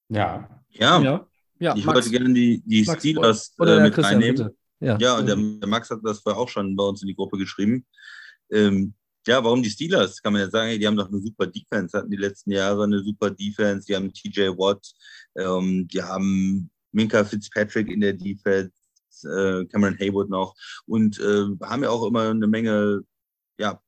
Ja. 0.09 0.49
Ja, 0.69 1.01
Ja. 1.01 1.27
Ja, 1.59 1.75
ich 1.77 1.85
Max, 1.85 1.95
wollte 1.95 2.09
gerne 2.09 2.33
die, 2.33 2.61
die 2.65 2.83
Max, 2.83 2.99
Steelers 2.99 3.53
oder 3.57 3.77
äh, 3.77 3.83
mit 3.83 3.93
Christian, 3.93 4.15
reinnehmen. 4.15 4.35
bitte. 4.35 4.55
Ja, 4.81 4.97
Ja, 4.97 5.17
und 5.17 5.27
der, 5.27 5.37
der 5.37 5.69
Max 5.69 5.89
hat 5.89 5.99
das 6.03 6.19
vorher 6.19 6.41
auch 6.41 6.49
schon 6.49 6.75
bei 6.75 6.83
uns 6.83 7.01
in 7.01 7.07
die 7.07 7.15
Gruppe 7.15 7.37
geschrieben. 7.37 7.85
Ähm, 8.51 8.93
ja, 9.25 9.41
warum 9.41 9.63
die 9.63 9.69
Steelers? 9.69 10.21
Kann 10.21 10.33
man 10.33 10.41
ja 10.41 10.49
sagen, 10.49 10.77
die 10.77 10.85
haben 10.85 10.97
doch 10.97 11.07
eine 11.07 11.21
super 11.21 11.47
Defense, 11.47 11.97
hatten 11.97 12.11
die 12.11 12.17
letzten 12.17 12.51
Jahre 12.51 12.83
eine 12.83 12.99
super 12.99 13.29
Defense. 13.29 13.85
Die 13.87 13.95
haben 13.95 14.11
TJ 14.11 14.49
Watt, 14.57 14.85
ähm, 15.37 15.87
die 15.87 16.03
haben 16.03 16.69
Minka 16.93 17.23
Fitzpatrick 17.25 17.89
in 17.89 18.01
der 18.01 18.13
Defense, 18.13 18.71
äh, 19.23 19.65
Cameron 19.65 19.97
Haywood 19.99 20.29
noch 20.29 20.55
und 20.85 21.19
äh, 21.19 21.45
haben 21.63 21.83
ja 21.83 21.89
auch 21.89 22.05
immer 22.07 22.29
eine 22.29 22.47
Menge 22.47 23.01
ja, 23.59 23.79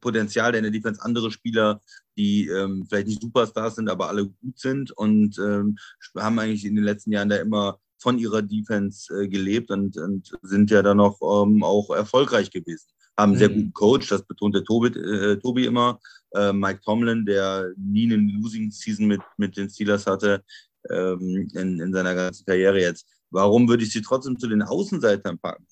Potenzial 0.00 0.54
in 0.54 0.62
der 0.62 0.72
Defense, 0.72 1.02
andere 1.02 1.30
Spieler, 1.30 1.80
die 2.16 2.48
ähm, 2.48 2.84
vielleicht 2.88 3.08
nicht 3.08 3.22
Superstars 3.22 3.76
sind, 3.76 3.88
aber 3.88 4.08
alle 4.08 4.26
gut 4.26 4.58
sind 4.58 4.90
und 4.92 5.38
ähm, 5.38 5.76
haben 6.16 6.38
eigentlich 6.38 6.64
in 6.64 6.74
den 6.74 6.84
letzten 6.84 7.12
Jahren 7.12 7.28
da 7.28 7.36
immer 7.36 7.78
von 7.98 8.18
ihrer 8.18 8.42
Defense 8.42 9.12
äh, 9.12 9.28
gelebt 9.28 9.70
und, 9.70 9.96
und 9.96 10.32
sind 10.42 10.70
ja 10.70 10.82
dann 10.82 10.98
noch 10.98 11.18
ähm, 11.22 11.62
auch 11.64 11.90
erfolgreich 11.90 12.50
gewesen. 12.50 12.86
Haben 13.16 13.32
einen 13.32 13.38
sehr 13.38 13.48
Mhm. 13.48 13.54
guten 13.54 13.72
Coach, 13.72 14.08
das 14.08 14.22
betont 14.22 14.54
der 14.54 14.64
Tobi, 14.64 14.88
äh, 14.98 15.36
Tobi 15.38 15.66
immer. 15.66 15.98
Äh, 16.32 16.52
Mike 16.52 16.80
Tomlin, 16.84 17.24
der 17.24 17.72
nie 17.76 18.04
eine 18.12 18.16
Losing 18.16 18.70
Season 18.70 19.06
mit, 19.06 19.20
mit 19.36 19.56
den 19.56 19.68
Steelers 19.68 20.06
hatte 20.06 20.44
ähm, 20.90 21.48
in, 21.54 21.80
in 21.80 21.92
seiner 21.92 22.14
ganzen 22.14 22.44
Karriere 22.44 22.80
jetzt. 22.80 23.06
Warum 23.30 23.68
würde 23.68 23.84
ich 23.84 23.92
sie 23.92 24.02
trotzdem 24.02 24.38
zu 24.38 24.48
den 24.48 24.62
Außenseitern 24.62 25.38
packen? 25.38 25.66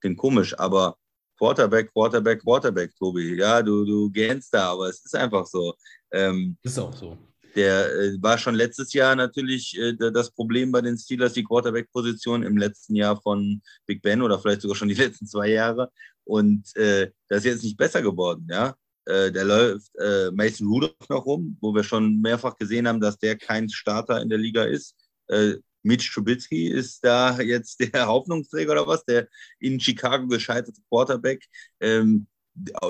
Klingt 0.00 0.18
komisch, 0.18 0.58
aber 0.58 0.96
Quarterback, 1.38 1.90
Quarterback, 1.92 2.42
Quarterback, 2.42 2.94
Tobi. 2.96 3.36
Ja, 3.38 3.62
du, 3.62 3.84
du 3.84 4.10
gähnst 4.10 4.52
da, 4.52 4.72
aber 4.72 4.88
es 4.88 5.04
ist 5.04 5.14
einfach 5.14 5.46
so. 5.46 5.74
Ähm, 6.12 6.56
Ist 6.62 6.78
auch 6.78 6.94
so. 6.94 7.16
der 7.56 7.94
äh, 7.94 8.16
war 8.20 8.36
schon 8.36 8.54
letztes 8.54 8.92
Jahr 8.92 9.16
natürlich 9.16 9.78
äh, 9.78 9.94
da- 9.94 10.10
das 10.10 10.30
Problem 10.30 10.70
bei 10.70 10.82
den 10.82 10.98
Steelers, 10.98 11.32
die 11.32 11.44
Quarterback-Position 11.44 12.42
im 12.42 12.56
letzten 12.58 12.94
Jahr 12.94 13.20
von 13.20 13.62
Big 13.86 14.02
Ben 14.02 14.20
oder 14.20 14.38
vielleicht 14.38 14.60
sogar 14.60 14.76
schon 14.76 14.88
die 14.88 14.94
letzten 14.94 15.26
zwei 15.26 15.48
Jahre. 15.48 15.90
Und 16.24 16.76
äh, 16.76 17.10
das 17.28 17.38
ist 17.38 17.44
jetzt 17.46 17.64
nicht 17.64 17.76
besser 17.78 18.02
geworden, 18.02 18.46
ja. 18.50 18.74
Äh, 19.10 19.32
der 19.32 19.44
läuft 19.44 19.90
äh, 19.98 20.30
Mason 20.30 20.68
Rudolph 20.68 21.08
noch 21.08 21.26
rum, 21.26 21.56
wo 21.60 21.74
wir 21.74 21.82
schon 21.82 22.20
mehrfach 22.20 22.56
gesehen 22.56 22.86
haben, 22.86 23.00
dass 23.00 23.18
der 23.18 23.36
kein 23.36 23.68
Starter 23.68 24.20
in 24.22 24.28
der 24.28 24.38
Liga 24.38 24.64
ist. 24.64 24.94
Äh, 25.28 25.54
Mitch 25.82 26.12
Trubisky 26.12 26.68
ist 26.68 27.04
da 27.04 27.40
jetzt 27.40 27.80
der 27.80 28.06
Hoffnungsträger 28.06 28.72
oder 28.72 28.86
was, 28.86 29.04
der 29.04 29.28
in 29.58 29.80
Chicago 29.80 30.26
gescheiterte 30.28 30.80
Quarterback. 30.88 31.44
Ähm, 31.80 32.26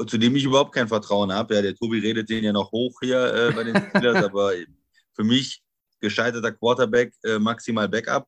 zu 0.07 0.19
dem 0.19 0.35
ich 0.37 0.45
überhaupt 0.45 0.75
kein 0.75 0.89
Vertrauen 0.89 1.33
habe. 1.33 1.55
Ja, 1.55 1.63
der 1.63 1.75
Tobi 1.75 1.99
redet 1.99 2.29
den 2.29 2.45
ja 2.45 2.53
noch 2.53 2.73
hoch 2.73 2.99
hier 3.01 3.35
äh, 3.35 3.53
bei 3.53 3.65
den 3.65 3.77
Steelers, 3.77 4.25
aber 4.25 4.53
für 5.15 5.25
mich 5.25 5.63
gescheiterter 6.01 6.53
Quarterback, 6.53 7.15
äh, 7.25 7.39
maximal 7.39 7.89
Backup. 7.89 8.27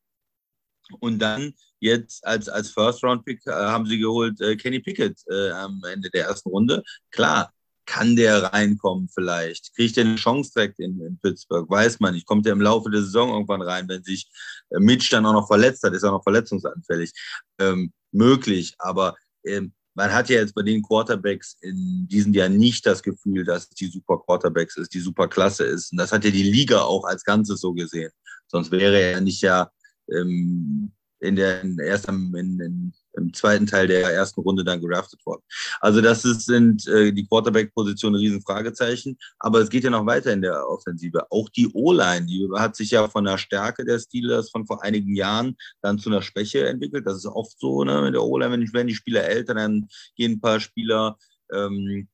Und 1.01 1.19
dann 1.19 1.55
jetzt 1.81 2.25
als, 2.27 2.49
als 2.49 2.71
First-Round-Pick 2.71 3.47
äh, 3.47 3.51
haben 3.51 3.87
sie 3.87 3.99
geholt 3.99 4.41
äh, 4.41 4.57
Kenny 4.57 4.81
Pickett 4.81 5.19
äh, 5.31 5.51
am 5.51 5.83
Ende 5.91 6.11
der 6.11 6.27
ersten 6.27 6.51
Runde. 6.51 6.83
Klar, 7.11 7.53
kann 7.87 8.17
der 8.17 8.43
reinkommen 8.53 9.09
vielleicht? 9.09 9.75
Kriegt 9.75 9.97
er 9.97 10.05
eine 10.05 10.17
Chance 10.17 10.53
direkt 10.55 10.79
in, 10.79 11.01
in 11.01 11.19
Pittsburgh? 11.19 11.69
Weiß 11.69 12.01
man 12.01 12.15
nicht. 12.15 12.27
Kommt 12.27 12.47
er 12.47 12.53
im 12.53 12.61
Laufe 12.61 12.91
der 12.91 13.03
Saison 13.03 13.31
irgendwann 13.31 13.63
rein, 13.63 13.89
wenn 13.89 14.03
sich 14.03 14.31
äh, 14.71 14.79
Mitch 14.79 15.11
dann 15.11 15.27
auch 15.27 15.33
noch 15.33 15.47
verletzt 15.47 15.83
hat, 15.83 15.93
ist 15.93 16.03
er 16.03 16.13
noch 16.13 16.23
verletzungsanfällig. 16.23 17.13
Ähm, 17.59 17.93
möglich, 18.13 18.75
aber 18.79 19.17
ähm, 19.45 19.73
man 19.95 20.13
hat 20.13 20.29
ja 20.31 20.41
jetzt 20.41 20.55
bei 20.55 20.63
den 20.63 20.83
Quarterbacks 20.83 21.57
in 21.61 22.07
diesem 22.09 22.33
Jahr 22.33 22.49
nicht 22.49 22.87
das 22.87 23.03
Gefühl, 23.03 23.45
dass 23.45 23.69
die 23.69 23.87
super 23.87 24.19
Quarterbacks 24.19 24.77
ist, 24.77 24.95
die 24.95 25.01
super 25.01 25.29
Klasse 25.29 25.65
ist. 25.65 25.93
Und 25.93 25.99
das 25.99 26.13
hat 26.13 26.25
ja 26.25 26.31
die 26.31 26.43
Liga 26.43 26.81
auch 26.81 27.05
als 27.05 27.25
Ganzes 27.25 27.61
so 27.61 27.75
gesehen. 27.75 28.11
Sonst 28.47 28.71
wäre 28.71 28.99
er 28.99 29.21
nicht 29.21 29.43
ja 29.43 29.71
ähm, 30.11 30.93
in 31.21 31.37
der 31.37 31.63
erst 31.85 32.09
am, 32.09 32.35
in, 32.35 32.59
in, 32.61 32.93
im 33.15 33.33
zweiten 33.33 33.67
Teil 33.67 33.87
der 33.87 34.13
ersten 34.13 34.41
Runde 34.41 34.65
dann 34.65 34.81
geraftet 34.81 35.25
worden. 35.27 35.43
Also 35.81 36.01
das 36.01 36.25
ist, 36.25 36.47
sind 36.47 36.87
äh, 36.89 37.13
die 37.13 37.27
Quarterback-Position 37.27 38.15
ein 38.15 38.21
Riesenfragezeichen. 38.21 39.19
Aber 39.39 39.61
es 39.61 39.69
geht 39.69 39.85
ja 39.85 39.91
noch 39.91 40.07
weiter 40.07 40.33
in 40.33 40.43
der 40.43 40.69
Offensive. 40.69 41.27
Auch 41.31 41.49
die 41.51 41.69
O-Line, 41.73 42.27
die 42.27 42.49
hat 42.55 42.77
sich 42.77 42.91
ja 42.91 43.09
von 43.09 43.25
der 43.25 43.39
Stärke 43.39 43.85
der 43.85 43.99
Steelers 43.99 44.51
von 44.51 44.67
vor 44.67 44.83
einigen 44.83 45.15
Jahren 45.15 45.57
dann 45.81 45.99
zu 45.99 46.11
einer 46.11 46.23
Schwäche 46.23 46.67
entwickelt. 46.67 47.07
Das 47.07 47.17
ist 47.17 47.27
oft 47.27 47.59
so, 47.59 47.85
ne, 47.85 48.03
mit 48.03 48.15
der 48.15 48.23
O-Line, 48.23 48.53
wenn, 48.53 48.73
werden 48.73 48.89
die 48.89 48.95
Spieler 48.95 49.25
älter, 49.25 49.55
dann 49.55 49.89
gehen 50.17 50.33
ein 50.33 50.41
paar 50.41 50.61
Spieler 50.61 51.17
ähm, 51.53 52.09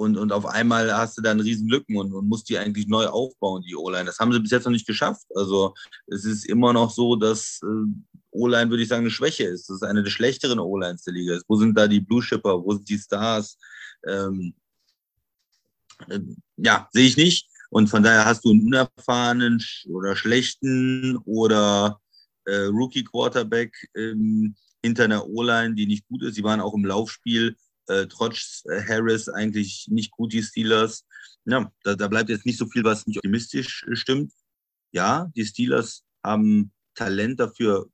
und, 0.00 0.16
und 0.16 0.32
auf 0.32 0.46
einmal 0.46 0.90
hast 0.96 1.18
du 1.18 1.22
dann 1.22 1.40
riesen 1.40 1.68
Lücken 1.68 1.98
und, 1.98 2.14
und 2.14 2.26
musst 2.26 2.48
die 2.48 2.56
eigentlich 2.56 2.88
neu 2.88 3.06
aufbauen, 3.06 3.62
die 3.62 3.76
O-Line. 3.76 4.06
Das 4.06 4.18
haben 4.18 4.32
sie 4.32 4.40
bis 4.40 4.50
jetzt 4.50 4.64
noch 4.64 4.72
nicht 4.72 4.86
geschafft. 4.86 5.26
Also 5.34 5.74
es 6.06 6.24
ist 6.24 6.46
immer 6.46 6.72
noch 6.72 6.90
so, 6.90 7.16
dass 7.16 7.60
äh, 7.62 7.86
O-Line, 8.30 8.70
würde 8.70 8.82
ich 8.82 8.88
sagen, 8.88 9.02
eine 9.02 9.10
Schwäche 9.10 9.44
ist. 9.44 9.68
Das 9.68 9.76
ist 9.76 9.82
eine 9.82 10.02
der 10.02 10.10
schlechteren 10.10 10.58
O-Lines 10.58 11.04
der 11.04 11.12
Liga. 11.12 11.38
Wo 11.46 11.56
sind 11.56 11.76
da 11.76 11.86
die 11.86 12.00
Blue 12.00 12.22
Shipper? 12.22 12.64
Wo 12.64 12.72
sind 12.72 12.88
die 12.88 12.96
Stars? 12.96 13.58
Ähm, 14.06 14.54
äh, 16.08 16.20
ja, 16.56 16.88
sehe 16.92 17.06
ich 17.06 17.18
nicht. 17.18 17.50
Und 17.68 17.88
von 17.88 18.02
daher 18.02 18.24
hast 18.24 18.42
du 18.46 18.52
einen 18.52 18.64
unerfahrenen 18.64 19.62
oder 19.86 20.16
schlechten 20.16 21.18
oder 21.26 22.00
äh, 22.46 22.64
Rookie-Quarterback 22.64 23.76
ähm, 23.94 24.54
hinter 24.82 25.04
einer 25.04 25.26
O-Line, 25.26 25.74
die 25.74 25.86
nicht 25.86 26.08
gut 26.08 26.22
ist. 26.22 26.36
Sie 26.36 26.42
waren 26.42 26.62
auch 26.62 26.72
im 26.72 26.86
Laufspiel 26.86 27.54
äh, 27.90 28.06
trotz 28.06 28.64
äh, 28.66 28.82
Harris 28.86 29.28
eigentlich 29.28 29.86
nicht 29.90 30.12
gut, 30.12 30.32
die 30.32 30.42
Steelers. 30.42 31.06
Ja, 31.44 31.70
da, 31.82 31.94
da 31.94 32.08
bleibt 32.08 32.30
jetzt 32.30 32.46
nicht 32.46 32.58
so 32.58 32.66
viel, 32.66 32.84
was 32.84 33.06
mich 33.06 33.18
optimistisch 33.18 33.84
äh, 33.90 33.96
stimmt. 33.96 34.32
Ja, 34.92 35.30
die 35.34 35.44
Steelers 35.44 36.04
haben 36.24 36.72
Talent 36.94 37.40
dafür, 37.40 37.88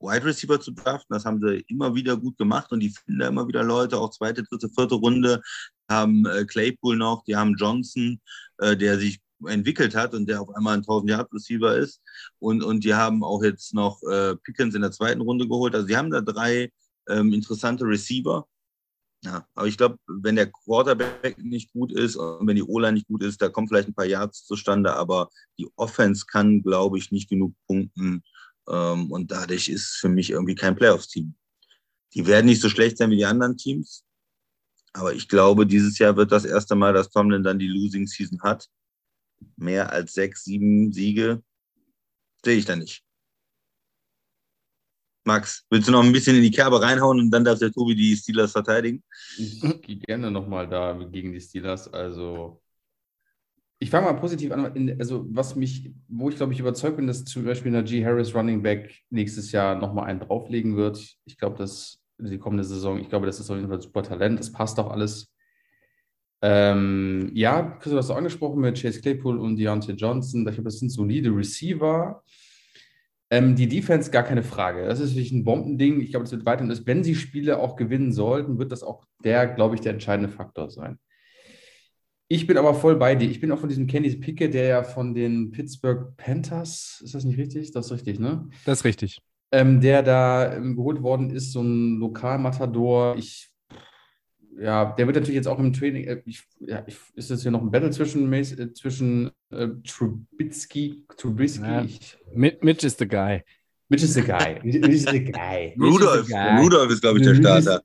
Wide 0.00 0.24
Receiver 0.24 0.60
zu 0.60 0.72
draften. 0.72 1.14
Das 1.14 1.24
haben 1.24 1.40
sie 1.40 1.64
immer 1.68 1.94
wieder 1.94 2.16
gut 2.16 2.38
gemacht 2.38 2.72
und 2.72 2.80
die 2.80 2.90
finden 2.90 3.20
da 3.20 3.28
immer 3.28 3.46
wieder 3.46 3.62
Leute, 3.62 3.98
auch 3.98 4.10
zweite, 4.10 4.42
dritte, 4.42 4.68
vierte 4.68 4.94
Runde. 4.94 5.42
Haben 5.88 6.24
äh, 6.26 6.44
Claypool 6.44 6.96
noch, 6.96 7.24
die 7.24 7.36
haben 7.36 7.54
Johnson, 7.56 8.20
äh, 8.58 8.76
der 8.76 8.98
sich 8.98 9.20
entwickelt 9.46 9.94
hat 9.94 10.14
und 10.14 10.28
der 10.28 10.40
auf 10.40 10.54
einmal 10.54 10.74
ein 10.74 10.80
1000 10.80 11.10
Yard 11.10 11.32
Receiver 11.32 11.76
ist. 11.76 12.00
Und, 12.38 12.62
und 12.62 12.84
die 12.84 12.94
haben 12.94 13.24
auch 13.24 13.42
jetzt 13.42 13.74
noch 13.74 14.02
äh, 14.02 14.36
Pickens 14.36 14.74
in 14.74 14.82
der 14.82 14.92
zweiten 14.92 15.20
Runde 15.20 15.48
geholt. 15.48 15.74
Also 15.74 15.86
die 15.86 15.96
haben 15.96 16.10
da 16.10 16.20
drei 16.20 16.70
ähm, 17.08 17.32
interessante 17.32 17.84
Receiver. 17.84 18.46
Ja, 19.22 19.46
aber 19.54 19.66
ich 19.66 19.76
glaube, 19.76 19.98
wenn 20.06 20.36
der 20.36 20.50
Quarterback 20.50 21.36
nicht 21.38 21.72
gut 21.72 21.92
ist 21.92 22.16
und 22.16 22.46
wenn 22.46 22.56
die 22.56 22.62
O-Line 22.62 22.94
nicht 22.94 23.06
gut 23.06 23.22
ist, 23.22 23.42
da 23.42 23.50
kommen 23.50 23.68
vielleicht 23.68 23.88
ein 23.88 23.94
paar 23.94 24.06
Yards 24.06 24.46
zustande, 24.46 24.94
aber 24.94 25.28
die 25.58 25.68
Offense 25.76 26.24
kann, 26.26 26.62
glaube 26.62 26.96
ich, 26.96 27.10
nicht 27.10 27.28
genug 27.28 27.54
punkten. 27.66 28.22
Ähm, 28.66 29.12
und 29.12 29.30
dadurch 29.30 29.68
ist 29.68 29.96
für 30.00 30.08
mich 30.08 30.30
irgendwie 30.30 30.54
kein 30.54 30.74
Playoffs-Team. 30.74 31.34
Die 32.14 32.26
werden 32.26 32.46
nicht 32.46 32.62
so 32.62 32.70
schlecht 32.70 32.96
sein 32.96 33.10
wie 33.10 33.16
die 33.16 33.26
anderen 33.26 33.58
Teams. 33.58 34.04
Aber 34.92 35.12
ich 35.12 35.28
glaube, 35.28 35.66
dieses 35.66 35.98
Jahr 35.98 36.16
wird 36.16 36.32
das 36.32 36.44
erste 36.44 36.74
Mal, 36.74 36.94
dass 36.94 37.10
Tomlin 37.10 37.42
dann 37.42 37.58
die 37.58 37.68
Losing 37.68 38.06
Season 38.06 38.40
hat. 38.42 38.68
Mehr 39.56 39.92
als 39.92 40.14
sechs, 40.14 40.44
sieben 40.44 40.92
Siege 40.92 41.42
sehe 42.44 42.56
ich 42.56 42.64
da 42.64 42.74
nicht. 42.74 43.04
Max, 45.30 45.64
willst 45.70 45.86
du 45.86 45.92
noch 45.92 46.02
ein 46.02 46.12
bisschen 46.12 46.34
in 46.34 46.42
die 46.42 46.50
Kerbe 46.50 46.82
reinhauen 46.82 47.20
und 47.20 47.30
dann 47.30 47.44
darf 47.44 47.60
der 47.60 47.70
Tobi 47.70 47.94
die 47.94 48.16
Steelers 48.16 48.50
verteidigen? 48.50 49.02
Ich 49.38 49.60
gehe 49.82 49.96
gerne 49.96 50.28
nochmal 50.28 50.68
da 50.68 50.92
gegen 50.92 51.32
die 51.32 51.40
Steelers. 51.40 51.92
Also, 51.92 52.60
ich 53.78 53.90
fange 53.90 54.06
mal 54.06 54.20
positiv 54.20 54.50
an. 54.50 54.96
Also, 54.98 55.24
was 55.30 55.54
mich, 55.54 55.92
wo 56.08 56.28
ich 56.30 56.36
glaube 56.36 56.52
ich 56.52 56.58
überzeugt 56.58 56.96
bin, 56.96 57.06
dass 57.06 57.24
zum 57.24 57.44
Beispiel 57.44 57.70
Najee 57.70 58.04
Harris 58.04 58.34
Running 58.34 58.60
Back 58.60 58.92
nächstes 59.08 59.52
Jahr 59.52 59.76
nochmal 59.76 60.06
einen 60.06 60.18
drauflegen 60.18 60.76
wird. 60.76 60.98
Ich 61.24 61.38
glaube, 61.38 61.56
dass 61.56 62.00
die 62.18 62.38
kommende 62.38 62.64
Saison, 62.64 62.98
ich 62.98 63.08
glaube, 63.08 63.26
das 63.26 63.38
ist 63.38 63.50
auf 63.50 63.56
jeden 63.56 63.68
Fall 63.68 63.80
super 63.80 64.02
Talent. 64.02 64.40
Das 64.40 64.50
passt 64.50 64.80
auch 64.80 64.90
alles. 64.90 65.32
Ähm, 66.42 67.30
ja, 67.34 67.62
Chris, 67.78 67.92
du 67.92 67.98
hast 67.98 68.10
auch 68.10 68.16
angesprochen 68.16 68.60
mit 68.60 68.80
Chase 68.80 69.00
Claypool 69.00 69.38
und 69.38 69.56
Deontay 69.56 69.92
Johnson. 69.92 70.40
Ich 70.40 70.54
glaube, 70.54 70.64
das 70.64 70.80
sind 70.80 70.90
solide 70.90 71.30
Receiver. 71.30 72.22
Ähm, 73.32 73.54
die 73.54 73.68
Defense, 73.68 74.10
gar 74.10 74.24
keine 74.24 74.42
Frage. 74.42 74.84
Das 74.84 74.98
ist 74.98 75.14
wirklich 75.14 75.30
ein 75.30 75.44
Bombending. 75.44 76.00
Ich 76.00 76.10
glaube, 76.10 76.24
es 76.24 76.32
wird 76.32 76.44
weiterhin, 76.44 76.74
wenn 76.84 77.04
sie 77.04 77.14
Spiele 77.14 77.60
auch 77.60 77.76
gewinnen 77.76 78.12
sollten, 78.12 78.58
wird 78.58 78.72
das 78.72 78.82
auch 78.82 79.04
der, 79.22 79.46
glaube 79.46 79.76
ich, 79.76 79.80
der 79.80 79.92
entscheidende 79.92 80.28
Faktor 80.28 80.68
sein. 80.70 80.98
Ich 82.26 82.46
bin 82.46 82.56
aber 82.58 82.74
voll 82.74 82.96
bei 82.96 83.14
dir. 83.14 83.28
Ich 83.28 83.40
bin 83.40 83.50
auch 83.50 83.58
von 83.58 83.68
diesem 83.68 83.86
Kenny 83.86 84.08
Picke, 84.16 84.50
der 84.50 84.66
ja 84.66 84.82
von 84.84 85.14
den 85.14 85.50
Pittsburgh 85.50 86.16
Panthers, 86.16 87.00
ist 87.04 87.14
das 87.14 87.24
nicht 87.24 87.38
richtig? 87.38 87.72
Das 87.72 87.86
ist 87.86 87.92
richtig, 87.92 88.20
ne? 88.20 88.48
Das 88.64 88.80
ist 88.80 88.84
richtig. 88.84 89.20
Ähm, 89.52 89.80
der 89.80 90.02
da 90.02 90.54
ähm, 90.54 90.76
geholt 90.76 91.02
worden 91.02 91.30
ist, 91.30 91.52
so 91.52 91.60
ein 91.60 91.98
Lokalmatador. 91.98 93.16
Ich 93.16 93.49
ja, 94.58 94.92
der 94.92 95.06
wird 95.06 95.16
natürlich 95.16 95.36
jetzt 95.36 95.48
auch 95.48 95.58
im 95.58 95.72
Training, 95.72 96.04
äh, 96.04 96.22
ich, 96.24 96.42
ja, 96.60 96.82
ich, 96.86 96.96
ist 97.14 97.30
das 97.30 97.42
hier 97.42 97.50
noch 97.50 97.62
ein 97.62 97.70
Battle 97.70 97.90
zwischen, 97.90 98.32
äh, 98.32 98.72
zwischen 98.72 99.30
äh, 99.50 99.68
Trubisky, 99.86 101.04
Trubisky? 101.16 101.64
Ja, 101.64 101.86
Mitch 102.34 102.84
is 102.84 102.96
the 102.98 103.06
guy. 103.06 103.42
Mitch 103.88 104.04
is 104.04 104.14
the 104.14 104.22
guy. 104.22 104.58
Mitch 104.62 104.88
is 104.88 105.04
the 105.04 105.24
guy. 105.24 105.74
Rudolf, 105.78 106.26
the 106.26 106.32
guy. 106.32 106.60
Rudolf 106.60 106.90
ist, 106.90 107.00
glaube 107.00 107.18
ich, 107.18 107.24
der 107.24 107.34
Starter. 107.34 107.82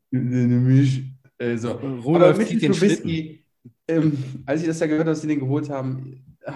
Äh, 1.38 1.57
so. 1.57 1.72
Rudolf 1.72 2.05
Aber 2.05 2.38
Mitch 2.38 2.49
zieht 2.49 2.61
den 2.61 2.72
Trubisky, 2.72 3.43
ähm, 3.88 4.18
als 4.45 4.61
ich 4.61 4.68
das 4.68 4.80
ja 4.80 4.88
gehört 4.88 5.01
habe, 5.01 5.11
dass 5.11 5.22
sie 5.22 5.28
den 5.28 5.39
geholt 5.39 5.70
haben, 5.70 6.38
ach, 6.45 6.55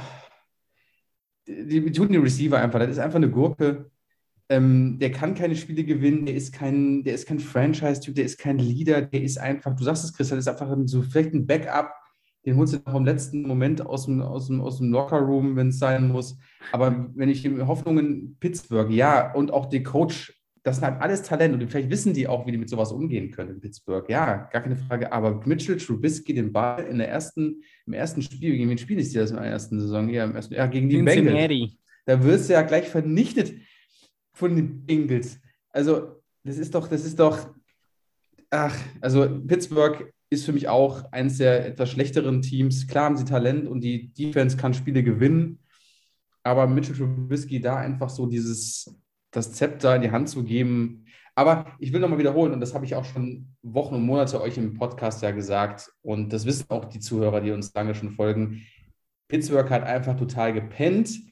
die, 1.47 1.81
die 1.81 1.91
tun 1.91 2.09
den 2.09 2.21
Receiver 2.21 2.59
einfach, 2.59 2.79
das 2.79 2.91
ist 2.91 2.99
einfach 2.99 3.17
eine 3.17 3.29
Gurke. 3.29 3.89
Ähm, 4.51 4.97
der 4.99 5.11
kann 5.11 5.35
keine 5.35 5.55
Spiele 5.55 5.83
gewinnen, 5.83 6.25
der 6.25 6.35
ist 6.35 6.53
kein, 6.53 7.03
der 7.03 7.13
ist 7.13 7.27
kein 7.27 7.39
Franchise-Typ, 7.39 8.15
der 8.15 8.25
ist 8.25 8.39
kein 8.39 8.57
Leader, 8.57 9.03
der 9.03 9.21
ist 9.21 9.37
einfach, 9.37 9.75
du 9.75 9.83
sagst 9.83 10.03
es, 10.03 10.13
Chris, 10.13 10.29
das 10.29 10.39
ist 10.39 10.47
einfach 10.47 10.75
so 10.85 11.03
vielleicht 11.03 11.33
ein 11.33 11.45
Backup, 11.45 11.93
den 12.45 12.57
holst 12.57 12.73
du 12.73 12.79
noch 12.83 12.95
im 12.95 13.05
letzten 13.05 13.43
Moment 13.43 13.85
aus 13.85 14.05
dem, 14.05 14.21
aus 14.21 14.47
dem, 14.47 14.61
aus 14.61 14.77
dem 14.77 14.91
Lockerroom, 14.91 15.55
wenn 15.55 15.69
es 15.69 15.77
sein 15.77 16.07
muss. 16.07 16.37
Aber 16.71 17.09
wenn 17.13 17.29
ich 17.29 17.43
die 17.43 17.61
Hoffnungen 17.61 18.37
Pittsburgh, 18.39 18.89
ja, 18.91 19.33
und 19.33 19.51
auch 19.51 19.67
der 19.67 19.83
Coach, 19.83 20.33
das 20.63 20.77
sind 20.77 20.85
halt 20.85 21.01
alles 21.01 21.21
Talent 21.21 21.53
und 21.53 21.69
vielleicht 21.69 21.89
wissen 21.89 22.13
die 22.13 22.27
auch, 22.27 22.45
wie 22.45 22.51
die 22.51 22.57
mit 22.57 22.69
sowas 22.69 22.91
umgehen 22.91 23.31
können 23.31 23.51
in 23.51 23.59
Pittsburgh. 23.59 24.09
Ja, 24.09 24.49
gar 24.51 24.61
keine 24.61 24.75
Frage. 24.75 25.11
Aber 25.11 25.41
Mitchell 25.45 25.77
Trubisky 25.77 26.33
den 26.33 26.51
Ball 26.51 26.85
in 26.85 26.97
der 26.97 27.09
ersten, 27.09 27.61
im 27.85 27.93
ersten 27.93 28.21
Spiel, 28.21 28.57
gegen 28.57 28.69
wen 28.69 28.77
spiele 28.77 29.01
ich 29.01 29.13
das 29.13 29.31
in 29.31 29.37
der 29.37 29.45
ersten 29.45 29.79
Saison? 29.79 30.09
Ja, 30.09 30.25
im 30.25 30.35
ersten, 30.35 30.53
ja 30.53 30.65
gegen 30.67 30.89
die 30.89 31.01
Bengals. 31.01 31.77
Da 32.05 32.23
wirst 32.23 32.49
du 32.49 32.53
ja 32.53 32.63
gleich 32.63 32.89
vernichtet 32.89 33.53
von 34.39 34.55
den 34.55 34.85
Bengals. 34.85 35.39
Also, 35.69 36.21
das 36.43 36.57
ist 36.57 36.73
doch, 36.73 36.87
das 36.87 37.05
ist 37.05 37.19
doch, 37.19 37.53
ach, 38.49 38.75
also 39.01 39.27
Pittsburgh 39.45 40.11
ist 40.29 40.45
für 40.45 40.53
mich 40.53 40.67
auch 40.67 41.11
eines 41.11 41.37
der 41.37 41.65
etwas 41.65 41.89
schlechteren 41.89 42.41
Teams. 42.41 42.87
Klar 42.87 43.05
haben 43.05 43.17
sie 43.17 43.25
Talent 43.25 43.67
und 43.67 43.81
die 43.81 44.13
Defense 44.13 44.55
kann 44.55 44.73
Spiele 44.73 45.03
gewinnen, 45.03 45.59
aber 46.43 46.67
Mitchell 46.67 46.95
Trubisky 46.95 47.59
da 47.59 47.77
einfach 47.77 48.09
so 48.09 48.25
dieses, 48.25 48.95
das 49.31 49.51
Zepter 49.53 49.95
in 49.95 50.03
die 50.03 50.11
Hand 50.11 50.29
zu 50.29 50.43
geben. 50.43 51.05
Aber 51.35 51.65
ich 51.79 51.91
will 51.93 51.99
nochmal 51.99 52.19
wiederholen, 52.19 52.53
und 52.53 52.61
das 52.61 52.73
habe 52.73 52.85
ich 52.85 52.95
auch 52.95 53.05
schon 53.05 53.55
Wochen 53.61 53.95
und 53.95 54.03
Monate 54.03 54.41
euch 54.41 54.57
im 54.57 54.73
Podcast 54.73 55.21
ja 55.21 55.31
gesagt, 55.31 55.91
und 56.01 56.31
das 56.31 56.45
wissen 56.45 56.65
auch 56.69 56.85
die 56.85 56.99
Zuhörer, 56.99 57.41
die 57.41 57.51
uns 57.51 57.73
lange 57.73 57.95
schon 57.95 58.11
folgen. 58.11 58.63
Pittsburgh 59.27 59.69
hat 59.69 59.83
einfach 59.83 60.15
total 60.17 60.53
gepennt 60.53 61.28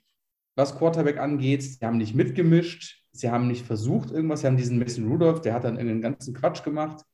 was 0.58 0.78
Quarterback 0.78 1.20
angeht. 1.20 1.64
Sie 1.64 1.86
haben 1.86 1.98
nicht 1.98 2.16
mitgemischt, 2.16 3.04
sie 3.12 3.30
haben 3.30 3.48
nicht 3.48 3.66
versucht 3.66 4.12
irgendwas, 4.12 4.42
sie 4.42 4.48
haben 4.48 4.58
diesen 4.58 4.80
Mason 4.80 5.08
Rudolph, 5.08 5.42
der 5.42 5.54
hat 5.54 5.64
dann 5.64 5.76
irgendeinen 5.76 6.02
ganzen 6.02 6.34
Quatsch 6.34 6.64
gemacht 6.64 7.06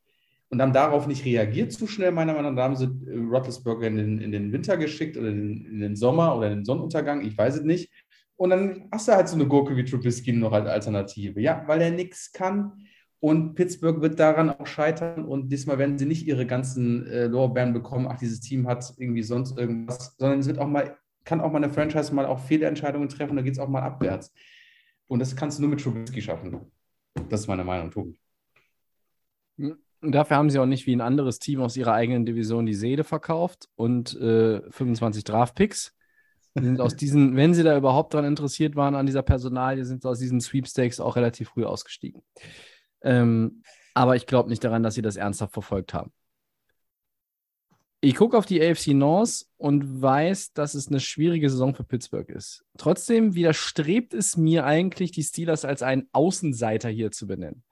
und 0.49 0.61
haben 0.61 0.73
darauf 0.73 1.07
nicht 1.07 1.25
reagiert 1.25 1.71
zu 1.73 1.85
schnell, 1.85 2.11
meiner 2.11 2.33
Meinung 2.33 2.55
nach. 2.55 2.61
Da 2.61 2.63
haben 2.63 2.75
sie 2.75 2.85
äh, 2.85 3.17
Roethlisberger 3.17 3.87
in 3.87 3.97
den, 3.97 4.21
in 4.21 4.31
den 4.31 4.51
Winter 4.53 4.77
geschickt 4.77 5.17
oder 5.17 5.29
in, 5.29 5.65
in, 5.65 5.79
den 5.81 5.95
Sommer 5.95 6.35
oder 6.37 6.47
in 6.47 6.59
den 6.59 6.65
Sonnenuntergang, 6.65 7.21
ich 7.21 7.37
weiß 7.37 7.57
es 7.57 7.63
nicht. 7.63 7.91
Und 8.35 8.49
dann 8.49 8.87
hast 8.91 9.07
du 9.07 9.11
halt 9.11 9.27
so 9.27 9.35
eine 9.35 9.47
Gurke 9.47 9.75
wie 9.75 9.83
Trubisky 9.83 10.31
noch 10.33 10.53
als 10.53 10.67
Alternative. 10.67 11.39
Ja, 11.39 11.63
weil 11.67 11.81
er 11.81 11.91
nichts 11.91 12.31
kann. 12.31 12.73
Und 13.19 13.55
Pittsburgh 13.55 14.01
wird 14.01 14.19
daran 14.19 14.49
auch 14.49 14.67
scheitern. 14.67 15.25
Und 15.25 15.49
diesmal 15.49 15.77
werden 15.77 15.97
sie 15.97 16.05
nicht 16.05 16.27
ihre 16.27 16.45
ganzen 16.45 17.07
äh, 17.07 17.27
Lorbeeren 17.27 17.73
bekommen. 17.73 18.07
Ach, 18.09 18.17
dieses 18.17 18.39
Team 18.39 18.67
hat 18.67 18.93
irgendwie 18.97 19.23
sonst 19.23 19.57
irgendwas, 19.57 20.15
sondern 20.17 20.39
es 20.39 20.47
wird 20.47 20.59
auch 20.59 20.67
mal 20.67 20.97
kann 21.23 21.41
auch 21.41 21.51
mal 21.51 21.63
eine 21.63 21.73
Franchise 21.73 22.13
mal 22.13 22.25
auch 22.25 22.39
Fehlentscheidungen 22.39 23.09
treffen, 23.09 23.35
da 23.35 23.41
geht 23.41 23.53
es 23.53 23.59
auch 23.59 23.69
mal 23.69 23.81
abwärts. 23.81 24.33
Und 25.07 25.19
das 25.19 25.35
kannst 25.35 25.57
du 25.57 25.63
nur 25.63 25.71
mit 25.71 25.81
Trubisky 25.81 26.21
schaffen. 26.21 26.71
Das 27.29 27.41
ist 27.41 27.47
meine 27.47 27.63
Meinung, 27.63 27.91
Tobi. 27.91 28.17
Und 29.57 30.11
dafür 30.11 30.37
haben 30.37 30.49
sie 30.49 30.59
auch 30.59 30.65
nicht 30.65 30.85
wie 30.85 30.95
ein 30.95 31.01
anderes 31.01 31.39
Team 31.39 31.61
aus 31.61 31.77
ihrer 31.77 31.93
eigenen 31.93 32.25
Division 32.25 32.65
die 32.65 32.73
Seele 32.73 33.03
verkauft 33.03 33.69
und 33.75 34.19
äh, 34.19 34.61
25 34.69 35.23
Draftpicks. 35.23 35.95
Sind 36.55 36.81
aus 36.81 36.95
diesen, 36.95 37.35
wenn 37.35 37.55
sie 37.55 37.63
da 37.63 37.75
überhaupt 37.75 38.13
daran 38.13 38.27
interessiert 38.27 38.75
waren, 38.75 38.93
an 38.93 39.07
dieser 39.07 39.23
Personalie, 39.23 39.85
sind 39.85 40.03
sie 40.03 40.09
aus 40.09 40.19
diesen 40.19 40.39
Sweepstakes 40.39 40.99
auch 40.99 41.15
relativ 41.15 41.49
früh 41.49 41.65
ausgestiegen. 41.65 42.21
Ähm, 43.01 43.63
aber 43.95 44.15
ich 44.15 44.27
glaube 44.27 44.49
nicht 44.49 44.63
daran, 44.63 44.83
dass 44.83 44.93
sie 44.93 45.01
das 45.01 45.15
ernsthaft 45.15 45.53
verfolgt 45.53 45.93
haben. 45.93 46.11
Ich 48.03 48.15
gucke 48.15 48.37
auf 48.37 48.45
die 48.45 48.61
AFC 48.61 48.87
North 48.87 49.45
und 49.55 50.01
weiß, 50.01 50.51
dass 50.51 50.73
es 50.73 50.89
eine 50.89 50.99
schwierige 50.99 51.49
Saison 51.49 51.73
für 51.73 51.85
Pittsburgh 51.85 52.27
ist. 52.27 52.65
Trotzdem 52.77 53.33
widerstrebt 53.33 54.13
es 54.13 54.35
mir 54.35 54.65
eigentlich, 54.65 55.11
die 55.11 55.23
Steelers 55.23 55.63
als 55.63 55.83
einen 55.83 56.09
Außenseiter 56.11 56.89
hier 56.89 57.11
zu 57.11 57.27
benennen. 57.27 57.63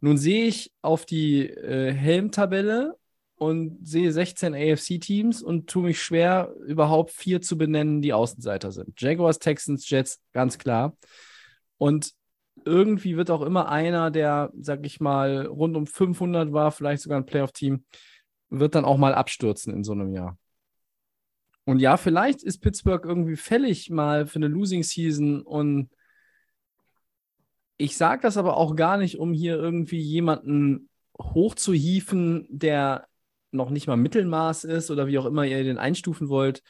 Nun 0.00 0.18
sehe 0.18 0.44
ich 0.44 0.74
auf 0.82 1.06
die 1.06 1.48
äh, 1.48 1.94
Helmtabelle 1.94 2.98
und 3.36 3.78
sehe 3.88 4.12
16 4.12 4.54
AFC-Teams 4.54 5.42
und 5.42 5.70
tue 5.70 5.84
mich 5.84 6.02
schwer, 6.02 6.52
überhaupt 6.66 7.12
vier 7.12 7.40
zu 7.40 7.56
benennen, 7.56 8.02
die 8.02 8.12
Außenseiter 8.12 8.70
sind. 8.70 9.00
Jaguars, 9.00 9.38
Texans, 9.38 9.88
Jets, 9.88 10.20
ganz 10.34 10.58
klar. 10.58 10.94
Und 11.78 12.12
irgendwie 12.66 13.16
wird 13.16 13.30
auch 13.30 13.40
immer 13.40 13.70
einer, 13.70 14.10
der, 14.10 14.52
sag 14.60 14.84
ich 14.84 15.00
mal, 15.00 15.46
rund 15.46 15.74
um 15.74 15.86
500 15.86 16.52
war, 16.52 16.70
vielleicht 16.70 17.02
sogar 17.02 17.18
ein 17.18 17.26
Playoff-Team, 17.26 17.84
wird 18.60 18.74
dann 18.74 18.84
auch 18.84 18.96
mal 18.96 19.14
abstürzen 19.14 19.72
in 19.74 19.84
so 19.84 19.92
einem 19.92 20.12
Jahr. 20.12 20.38
Und 21.64 21.78
ja, 21.78 21.96
vielleicht 21.96 22.42
ist 22.42 22.60
Pittsburgh 22.60 23.04
irgendwie 23.04 23.36
fällig 23.36 23.90
mal 23.90 24.26
für 24.26 24.36
eine 24.36 24.48
Losing 24.48 24.82
Season 24.82 25.40
und 25.42 25.90
ich 27.76 27.96
sage 27.96 28.22
das 28.22 28.36
aber 28.36 28.56
auch 28.56 28.76
gar 28.76 28.98
nicht, 28.98 29.18
um 29.18 29.32
hier 29.32 29.56
irgendwie 29.56 30.00
jemanden 30.00 30.88
hochzuhieven, 31.18 32.46
der 32.48 33.06
noch 33.50 33.70
nicht 33.70 33.86
mal 33.86 33.96
Mittelmaß 33.96 34.64
ist 34.64 34.90
oder 34.90 35.06
wie 35.06 35.18
auch 35.18 35.26
immer 35.26 35.44
ihr 35.44 35.64
den 35.64 35.78
einstufen 35.78 36.28
wollt. 36.28 36.62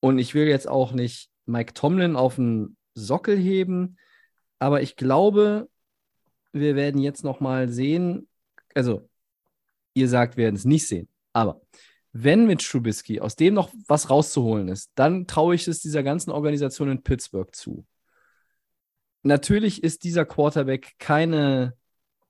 Und 0.00 0.18
ich 0.18 0.34
will 0.34 0.46
jetzt 0.46 0.68
auch 0.68 0.92
nicht 0.92 1.30
Mike 1.46 1.74
Tomlin 1.74 2.16
auf 2.16 2.36
den 2.36 2.76
Sockel 2.94 3.36
heben, 3.36 3.96
aber 4.58 4.82
ich 4.82 4.96
glaube, 4.96 5.68
wir 6.52 6.76
werden 6.76 7.00
jetzt 7.00 7.24
noch 7.24 7.40
mal 7.40 7.68
sehen, 7.68 8.28
also 8.74 9.07
ihr 9.98 10.08
sagt, 10.08 10.36
werden 10.36 10.56
es 10.56 10.64
nicht 10.64 10.86
sehen, 10.86 11.08
aber 11.32 11.60
wenn 12.12 12.46
mit 12.46 12.66
Trubisky 12.66 13.20
aus 13.20 13.36
dem 13.36 13.54
noch 13.54 13.70
was 13.86 14.10
rauszuholen 14.10 14.68
ist, 14.68 14.90
dann 14.94 15.26
traue 15.26 15.54
ich 15.54 15.68
es 15.68 15.80
dieser 15.80 16.02
ganzen 16.02 16.30
Organisation 16.30 16.90
in 16.90 17.02
Pittsburgh 17.02 17.54
zu. 17.54 17.84
Natürlich 19.22 19.82
ist 19.82 20.04
dieser 20.04 20.24
Quarterback 20.24 20.94
keine 20.98 21.74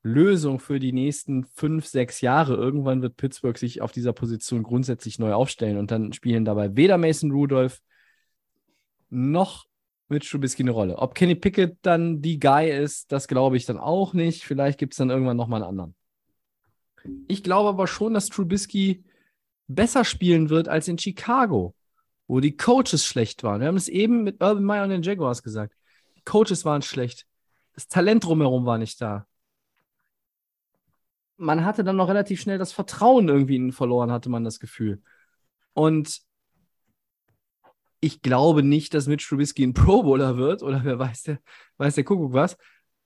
Lösung 0.03 0.59
für 0.59 0.79
die 0.79 0.93
nächsten 0.93 1.45
fünf, 1.45 1.87
sechs 1.87 2.21
Jahre. 2.21 2.55
Irgendwann 2.55 3.03
wird 3.03 3.17
Pittsburgh 3.17 3.59
sich 3.59 3.81
auf 3.83 3.93
dieser 3.93 4.13
Position 4.13 4.63
grundsätzlich 4.63 5.19
neu 5.19 5.33
aufstellen 5.33 5.77
und 5.77 5.91
dann 5.91 6.13
spielen 6.13 6.45
dabei 6.45 6.77
weder 6.77 6.99
Mason 6.99 7.31
Rudolph 7.31 7.81
noch 9.11 9.67
mit 10.09 10.29
Trubisky 10.29 10.63
eine 10.63 10.71
Rolle. 10.71 10.97
Ob 10.97 11.15
Kenny 11.15 11.35
Pickett 11.35 11.77
dann 11.83 12.23
die 12.23 12.39
Guy 12.39 12.71
ist, 12.71 13.13
das 13.13 13.29
glaube 13.29 13.57
ich 13.57 13.67
dann 13.67 13.79
auch 13.79 14.15
nicht. 14.15 14.45
Vielleicht 14.45 14.79
gibt 14.79 14.95
es 14.95 14.99
dann 14.99 15.11
irgendwann 15.11 15.37
nochmal 15.37 15.63
einen 15.63 15.69
anderen. 15.69 15.95
Ich 17.27 17.43
glaube 17.43 17.69
aber 17.69 17.87
schon, 17.87 18.15
dass 18.15 18.29
Trubisky 18.29 19.05
besser 19.67 20.05
spielen 20.05 20.51
wird 20.51 20.69
als 20.69 20.89
in 20.89 20.99
Chicago, 20.99 21.75
wo 22.27 22.41
die 22.41 22.57
Coaches 22.57 23.05
schlecht 23.05 23.43
waren. 23.43 23.61
Wir 23.61 23.69
haben 23.69 23.77
es 23.77 23.89
eben 23.89 24.25
mit 24.25 24.43
Urban 24.43 24.65
Meyer 24.65 24.85
und 24.85 24.91
den 24.91 25.03
Jaguars 25.03 25.43
gesagt. 25.43 25.75
Die 26.17 26.23
Coaches 26.23 26.65
waren 26.65 26.83
schlecht. 26.83 27.27
Das 27.75 27.87
Talent 27.89 28.25
drumherum 28.25 28.67
war 28.67 28.79
nicht 28.79 29.01
da. 29.01 29.27
Man 31.37 31.65
hatte 31.65 31.85
dann 31.85 31.97
noch 31.97 32.09
relativ 32.09 32.41
schnell 32.41 32.59
das 32.59 32.73
Vertrauen 32.73 33.29
irgendwie 33.29 33.57
in 33.57 33.67
ihn 33.67 33.73
verloren, 33.73 34.11
hatte 34.11 34.29
man 34.29 34.43
das 34.43 34.59
Gefühl. 34.59 35.01
Und 35.75 36.23
ich 38.01 38.23
glaube 38.23 38.63
nicht, 38.63 38.95
dass 38.95 39.07
Mitch 39.07 39.29
Trubisky 39.29 39.65
ein 39.65 39.75
Pro 39.75 40.03
Bowler 40.03 40.37
wird 40.37 40.63
oder 40.63 40.83
wer 40.85 40.99
weiß 40.99 41.23
der, 41.25 41.39
weiß 41.77 41.95
der 41.95 42.05
Kuckuck 42.05 42.33
was. 42.33 42.57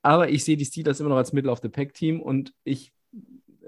Aber 0.03 0.31
ich 0.31 0.45
sehe 0.45 0.57
die 0.57 0.65
Steelers 0.65 1.01
immer 1.01 1.11
noch 1.11 1.17
als 1.17 1.33
Middle 1.33 1.51
of 1.51 1.61
the 1.63 1.69
Pack 1.69 1.95
Team 1.95 2.21
und 2.21 2.55
ich 2.65 2.93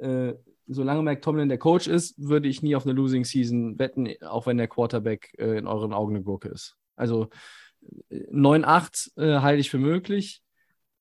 äh, 0.00 0.34
solange 0.66 1.02
Mike 1.02 1.20
Tomlin 1.20 1.48
der 1.48 1.58
Coach 1.58 1.86
ist, 1.86 2.14
würde 2.18 2.48
ich 2.48 2.62
nie 2.62 2.76
auf 2.76 2.84
eine 2.84 2.94
Losing 2.94 3.24
Season 3.24 3.78
wetten, 3.78 4.08
auch 4.22 4.46
wenn 4.46 4.56
der 4.56 4.68
Quarterback 4.68 5.34
äh, 5.38 5.58
in 5.58 5.66
euren 5.66 5.92
Augen 5.92 6.14
eine 6.14 6.24
Gurke 6.24 6.48
ist. 6.48 6.76
Also 6.96 7.28
9-8 8.10 9.18
äh, 9.18 9.40
halte 9.40 9.60
ich 9.60 9.70
für 9.70 9.78
möglich. 9.78 10.42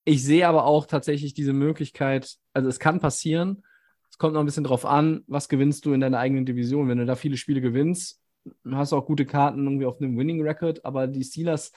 Ich 0.06 0.24
sehe 0.24 0.48
aber 0.48 0.66
auch 0.66 0.86
tatsächlich 0.86 1.34
diese 1.34 1.54
Möglichkeit, 1.54 2.36
also 2.52 2.68
es 2.68 2.80
kann 2.80 3.00
passieren. 3.00 3.64
Es 4.10 4.18
kommt 4.18 4.34
noch 4.34 4.42
ein 4.42 4.46
bisschen 4.46 4.66
drauf 4.66 4.86
an, 4.86 5.24
was 5.28 5.50
gewinnst 5.50 5.86
du 5.86 5.94
in 5.94 6.02
deiner 6.02 6.20
eigenen 6.20 6.46
Division. 6.46 6.90
Wenn 6.90 6.98
du 6.98 7.06
da 7.06 7.16
viele 7.16 7.38
Spiele 7.38 7.62
gewinnst, 7.62 8.22
hast 8.70 8.92
du 8.92 8.98
auch 8.98 9.06
gute 9.06 9.26
Karten 9.26 9.64
irgendwie 9.64 9.86
auf 9.86 10.00
einem 10.00 10.18
Winning 10.18 10.42
Record, 10.42 10.84
aber 10.86 11.08
die 11.08 11.24
Steelers 11.24 11.72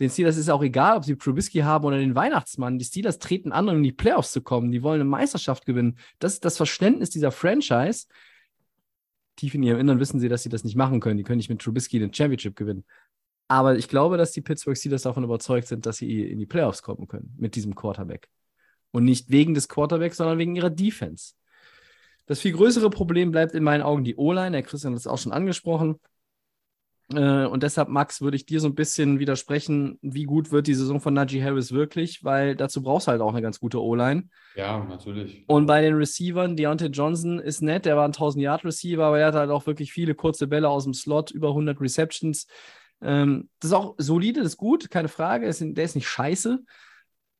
den 0.00 0.08
Steelers 0.08 0.38
ist 0.38 0.48
auch 0.48 0.62
egal, 0.62 0.96
ob 0.96 1.04
sie 1.04 1.16
Trubisky 1.16 1.58
haben 1.58 1.84
oder 1.84 1.98
den 1.98 2.14
Weihnachtsmann. 2.14 2.78
Die 2.78 2.84
Steelers 2.86 3.18
treten 3.18 3.52
an, 3.52 3.68
um 3.68 3.76
in 3.76 3.82
die 3.82 3.92
Playoffs 3.92 4.32
zu 4.32 4.40
kommen. 4.40 4.72
Die 4.72 4.82
wollen 4.82 5.02
eine 5.02 5.08
Meisterschaft 5.08 5.66
gewinnen. 5.66 5.98
Das 6.18 6.32
ist 6.32 6.44
das 6.44 6.56
Verständnis 6.56 7.10
dieser 7.10 7.30
Franchise. 7.30 8.06
Tief 9.36 9.54
in 9.54 9.62
ihrem 9.62 9.78
Innern 9.78 10.00
wissen 10.00 10.18
sie, 10.18 10.30
dass 10.30 10.42
sie 10.42 10.48
das 10.48 10.64
nicht 10.64 10.74
machen 10.74 11.00
können. 11.00 11.18
Die 11.18 11.22
können 11.22 11.36
nicht 11.36 11.50
mit 11.50 11.60
Trubisky 11.60 11.98
den 11.98 12.14
Championship 12.14 12.56
gewinnen. 12.56 12.84
Aber 13.46 13.76
ich 13.76 13.88
glaube, 13.88 14.16
dass 14.16 14.32
die 14.32 14.40
Pittsburgh 14.40 14.76
Steelers 14.76 15.02
davon 15.02 15.24
überzeugt 15.24 15.66
sind, 15.66 15.84
dass 15.84 15.98
sie 15.98 16.22
in 16.22 16.38
die 16.38 16.46
Playoffs 16.46 16.82
kommen 16.82 17.06
können 17.06 17.34
mit 17.36 17.54
diesem 17.54 17.74
Quarterback. 17.74 18.28
Und 18.92 19.04
nicht 19.04 19.30
wegen 19.30 19.52
des 19.52 19.68
Quarterbacks, 19.68 20.16
sondern 20.16 20.38
wegen 20.38 20.56
ihrer 20.56 20.70
Defense. 20.70 21.34
Das 22.24 22.40
viel 22.40 22.52
größere 22.52 22.88
Problem 22.88 23.32
bleibt 23.32 23.54
in 23.54 23.64
meinen 23.64 23.82
Augen 23.82 24.04
die 24.04 24.16
O-Line. 24.16 24.52
Der 24.52 24.62
Christian 24.62 24.94
hat 24.94 25.00
es 25.00 25.06
auch 25.06 25.18
schon 25.18 25.32
angesprochen. 25.32 26.00
Äh, 27.14 27.46
und 27.46 27.62
deshalb, 27.62 27.88
Max, 27.88 28.20
würde 28.20 28.36
ich 28.36 28.46
dir 28.46 28.60
so 28.60 28.68
ein 28.68 28.74
bisschen 28.74 29.18
widersprechen, 29.18 29.98
wie 30.00 30.24
gut 30.24 30.52
wird 30.52 30.66
die 30.66 30.74
Saison 30.74 31.00
von 31.00 31.14
Najee 31.14 31.42
Harris 31.42 31.72
wirklich, 31.72 32.22
weil 32.22 32.54
dazu 32.54 32.82
brauchst 32.82 33.06
du 33.06 33.12
halt 33.12 33.20
auch 33.20 33.32
eine 33.32 33.42
ganz 33.42 33.58
gute 33.58 33.82
O-Line. 33.82 34.28
Ja, 34.54 34.84
natürlich. 34.84 35.44
Und 35.48 35.66
bei 35.66 35.80
den 35.80 35.94
Receivern, 35.94 36.56
Deontay 36.56 36.88
Johnson 36.88 37.40
ist 37.40 37.62
nett, 37.62 37.84
der 37.84 37.96
war 37.96 38.06
ein 38.06 38.12
1000-Yard-Receiver, 38.12 39.04
aber 39.04 39.18
er 39.18 39.28
hat 39.28 39.34
halt 39.34 39.50
auch 39.50 39.66
wirklich 39.66 39.92
viele 39.92 40.14
kurze 40.14 40.46
Bälle 40.46 40.68
aus 40.68 40.84
dem 40.84 40.94
Slot, 40.94 41.30
über 41.30 41.48
100 41.48 41.80
Receptions. 41.80 42.46
Ähm, 43.02 43.48
das 43.58 43.70
ist 43.70 43.76
auch 43.76 43.94
solide, 43.98 44.40
das 44.40 44.52
ist 44.52 44.58
gut, 44.58 44.90
keine 44.90 45.08
Frage, 45.08 45.50
der 45.50 45.84
ist 45.84 45.94
nicht 45.94 46.08
scheiße, 46.08 46.60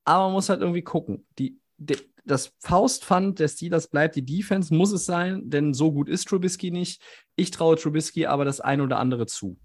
aber 0.04 0.24
man 0.24 0.32
muss 0.32 0.48
halt 0.48 0.62
irgendwie 0.62 0.82
gucken. 0.82 1.26
Die, 1.38 1.60
die, 1.76 1.96
das 2.24 2.52
Faustpfand 2.58 3.38
der 3.38 3.48
Steelers 3.48 3.88
bleibt 3.88 4.16
die 4.16 4.24
Defense, 4.24 4.74
muss 4.74 4.92
es 4.92 5.06
sein, 5.06 5.48
denn 5.48 5.74
so 5.74 5.92
gut 5.92 6.08
ist 6.08 6.28
Trubisky 6.28 6.70
nicht. 6.70 7.02
Ich 7.36 7.50
traue 7.50 7.76
Trubisky 7.76 8.26
aber 8.26 8.44
das 8.44 8.60
eine 8.60 8.82
oder 8.82 8.98
andere 8.98 9.26
zu. 9.26 9.58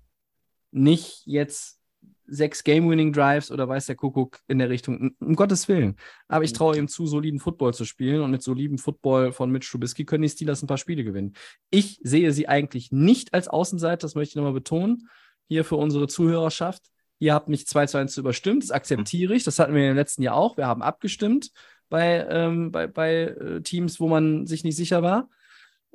Nicht 0.72 1.24
jetzt 1.26 1.80
sechs 2.28 2.64
Game-Winning-Drives 2.64 3.52
oder 3.52 3.68
weiß 3.68 3.86
der 3.86 3.96
Kuckuck 3.96 4.40
in 4.48 4.58
der 4.58 4.70
Richtung, 4.70 5.16
um 5.20 5.36
Gottes 5.36 5.68
Willen. 5.68 5.96
Aber 6.28 6.44
ich 6.44 6.54
traue 6.54 6.78
ihm 6.78 6.88
zu, 6.88 7.06
soliden 7.06 7.40
Football 7.40 7.74
zu 7.74 7.86
spielen 7.86 8.22
und 8.22 8.32
mit 8.32 8.42
solidem 8.42 8.78
Football 8.78 9.32
von 9.32 9.52
Mitch 9.52 9.70
Trubisky 9.70 10.06
können 10.06 10.24
die 10.24 10.30
Steelers 10.30 10.64
ein 10.64 10.68
paar 10.68 10.78
Spiele 10.78 11.04
gewinnen. 11.04 11.36
Ich 11.70 12.00
sehe 12.04 12.32
sie 12.32 12.48
eigentlich 12.48 12.92
nicht 12.92 13.34
als 13.34 13.48
Außenseiter, 13.48 13.98
das 13.98 14.16
möchte 14.16 14.32
ich 14.32 14.36
nochmal 14.36 14.54
betonen, 14.54 15.08
hier 15.48 15.64
für 15.64 15.76
unsere 15.76 16.08
Zuhörerschaft. 16.08 16.84
Ihr 17.20 17.34
habt 17.34 17.48
mich 17.48 17.68
2 17.68 17.86
zu 17.86 17.98
1 17.98 18.18
überstimmt, 18.18 18.64
das 18.64 18.72
akzeptiere 18.72 19.36
ich. 19.36 19.44
Das 19.44 19.60
hatten 19.60 19.74
wir 19.74 19.90
im 19.90 19.96
letzten 19.96 20.22
Jahr 20.22 20.36
auch. 20.36 20.58
Wir 20.58 20.68
haben 20.68 20.82
abgestimmt 20.82 21.52
bei, 21.90 22.26
ähm, 22.30 22.72
bei, 22.72 22.88
bei 22.88 23.24
äh, 23.24 23.62
Teams, 23.62 24.00
wo 24.00 24.08
man 24.08 24.48
sich 24.48 24.64
nicht 24.64 24.76
sicher 24.76 25.04
war. 25.04 25.30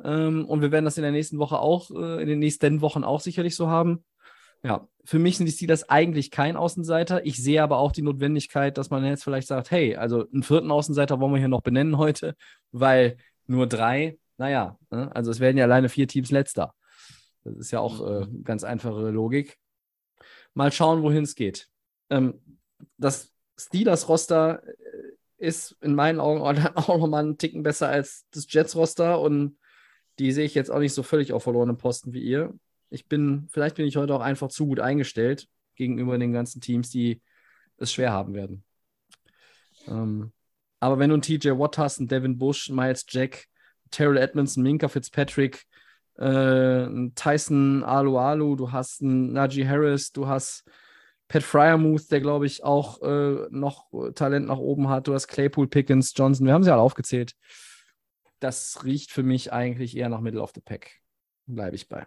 Ähm, 0.02 0.44
und 0.46 0.62
wir 0.62 0.72
werden 0.72 0.84
das 0.84 0.96
in 0.96 1.02
der 1.02 1.12
nächsten 1.12 1.38
Woche 1.38 1.58
auch, 1.58 1.90
äh, 1.90 2.22
in 2.22 2.28
den 2.28 2.38
nächsten 2.38 2.80
Wochen 2.80 3.04
auch 3.04 3.20
sicherlich 3.20 3.56
so 3.56 3.68
haben. 3.68 4.04
Ja, 4.62 4.88
für 5.04 5.18
mich 5.18 5.38
sind 5.38 5.46
die 5.46 5.52
Steelers 5.52 5.88
eigentlich 5.88 6.30
kein 6.30 6.56
Außenseiter. 6.56 7.24
Ich 7.24 7.42
sehe 7.42 7.62
aber 7.62 7.78
auch 7.78 7.92
die 7.92 8.02
Notwendigkeit, 8.02 8.76
dass 8.76 8.90
man 8.90 9.04
jetzt 9.04 9.24
vielleicht 9.24 9.48
sagt, 9.48 9.70
hey, 9.70 9.96
also 9.96 10.26
einen 10.32 10.42
vierten 10.42 10.70
Außenseiter 10.70 11.18
wollen 11.18 11.32
wir 11.32 11.38
hier 11.38 11.48
noch 11.48 11.62
benennen 11.62 11.96
heute, 11.96 12.36
weil 12.70 13.16
nur 13.46 13.66
drei, 13.66 14.18
naja, 14.36 14.78
ne? 14.90 15.10
also 15.14 15.30
es 15.30 15.40
werden 15.40 15.56
ja 15.56 15.64
alleine 15.64 15.88
vier 15.88 16.06
Teams 16.06 16.30
letzter. 16.30 16.74
Das 17.44 17.56
ist 17.56 17.70
ja 17.70 17.80
auch 17.80 18.06
äh, 18.06 18.26
ganz 18.44 18.64
einfache 18.64 19.08
Logik. 19.08 19.56
Mal 20.52 20.72
schauen, 20.72 21.02
wohin 21.02 21.24
es 21.24 21.34
geht. 21.34 21.68
Ähm, 22.10 22.58
das 22.98 23.32
Steelers-Roster 23.58 24.62
ist 25.40 25.76
in 25.80 25.94
meinen 25.94 26.20
Augen 26.20 26.40
auch 26.76 26.98
nochmal 26.98 27.24
einen 27.24 27.38
Ticken 27.38 27.62
besser 27.62 27.88
als 27.88 28.26
das 28.30 28.46
Jets-Roster 28.48 29.20
und 29.20 29.58
die 30.18 30.32
sehe 30.32 30.44
ich 30.44 30.54
jetzt 30.54 30.70
auch 30.70 30.78
nicht 30.78 30.92
so 30.92 31.02
völlig 31.02 31.32
auf 31.32 31.42
verlorenen 31.42 31.78
Posten 31.78 32.12
wie 32.12 32.22
ihr. 32.22 32.52
Ich 32.90 33.06
bin, 33.06 33.48
vielleicht 33.50 33.76
bin 33.76 33.86
ich 33.86 33.96
heute 33.96 34.14
auch 34.14 34.20
einfach 34.20 34.48
zu 34.48 34.66
gut 34.66 34.80
eingestellt 34.80 35.48
gegenüber 35.76 36.18
den 36.18 36.32
ganzen 36.32 36.60
Teams, 36.60 36.90
die 36.90 37.22
es 37.78 37.92
schwer 37.92 38.12
haben 38.12 38.34
werden. 38.34 38.64
Ähm, 39.86 40.32
aber 40.78 40.98
wenn 40.98 41.08
du 41.08 41.14
einen 41.14 41.22
TJ 41.22 41.50
Watt 41.50 41.78
hast, 41.78 41.98
einen 41.98 42.08
Devin 42.08 42.36
Bush, 42.36 42.68
Miles 42.68 43.06
Jack, 43.08 43.46
Terrell 43.90 44.18
Edmondson, 44.18 44.62
Minka 44.62 44.88
Fitzpatrick, 44.88 45.64
äh, 46.16 46.86
Tyson 47.14 47.82
Alu 47.82 48.18
Alu, 48.18 48.56
du 48.56 48.72
hast 48.72 49.00
einen 49.00 49.32
Najee 49.32 49.66
Harris, 49.66 50.12
du 50.12 50.26
hast 50.26 50.64
Pat 51.30 51.44
Fryermuth, 51.44 52.10
der 52.10 52.20
glaube 52.20 52.46
ich 52.46 52.64
auch 52.64 53.00
äh, 53.02 53.46
noch 53.50 53.86
Talent 54.16 54.48
nach 54.48 54.58
oben 54.58 54.88
hat. 54.88 55.06
Du 55.06 55.14
hast 55.14 55.28
Claypool, 55.28 55.68
Pickens, 55.68 56.12
Johnson. 56.16 56.44
Wir 56.44 56.52
haben 56.52 56.64
sie 56.64 56.72
alle 56.72 56.82
aufgezählt. 56.82 57.36
Das 58.40 58.84
riecht 58.84 59.12
für 59.12 59.22
mich 59.22 59.52
eigentlich 59.52 59.96
eher 59.96 60.08
nach 60.08 60.20
Middle 60.20 60.42
of 60.42 60.50
the 60.56 60.60
Pack. 60.60 60.90
Bleibe 61.46 61.76
ich 61.76 61.88
bei. 61.88 62.04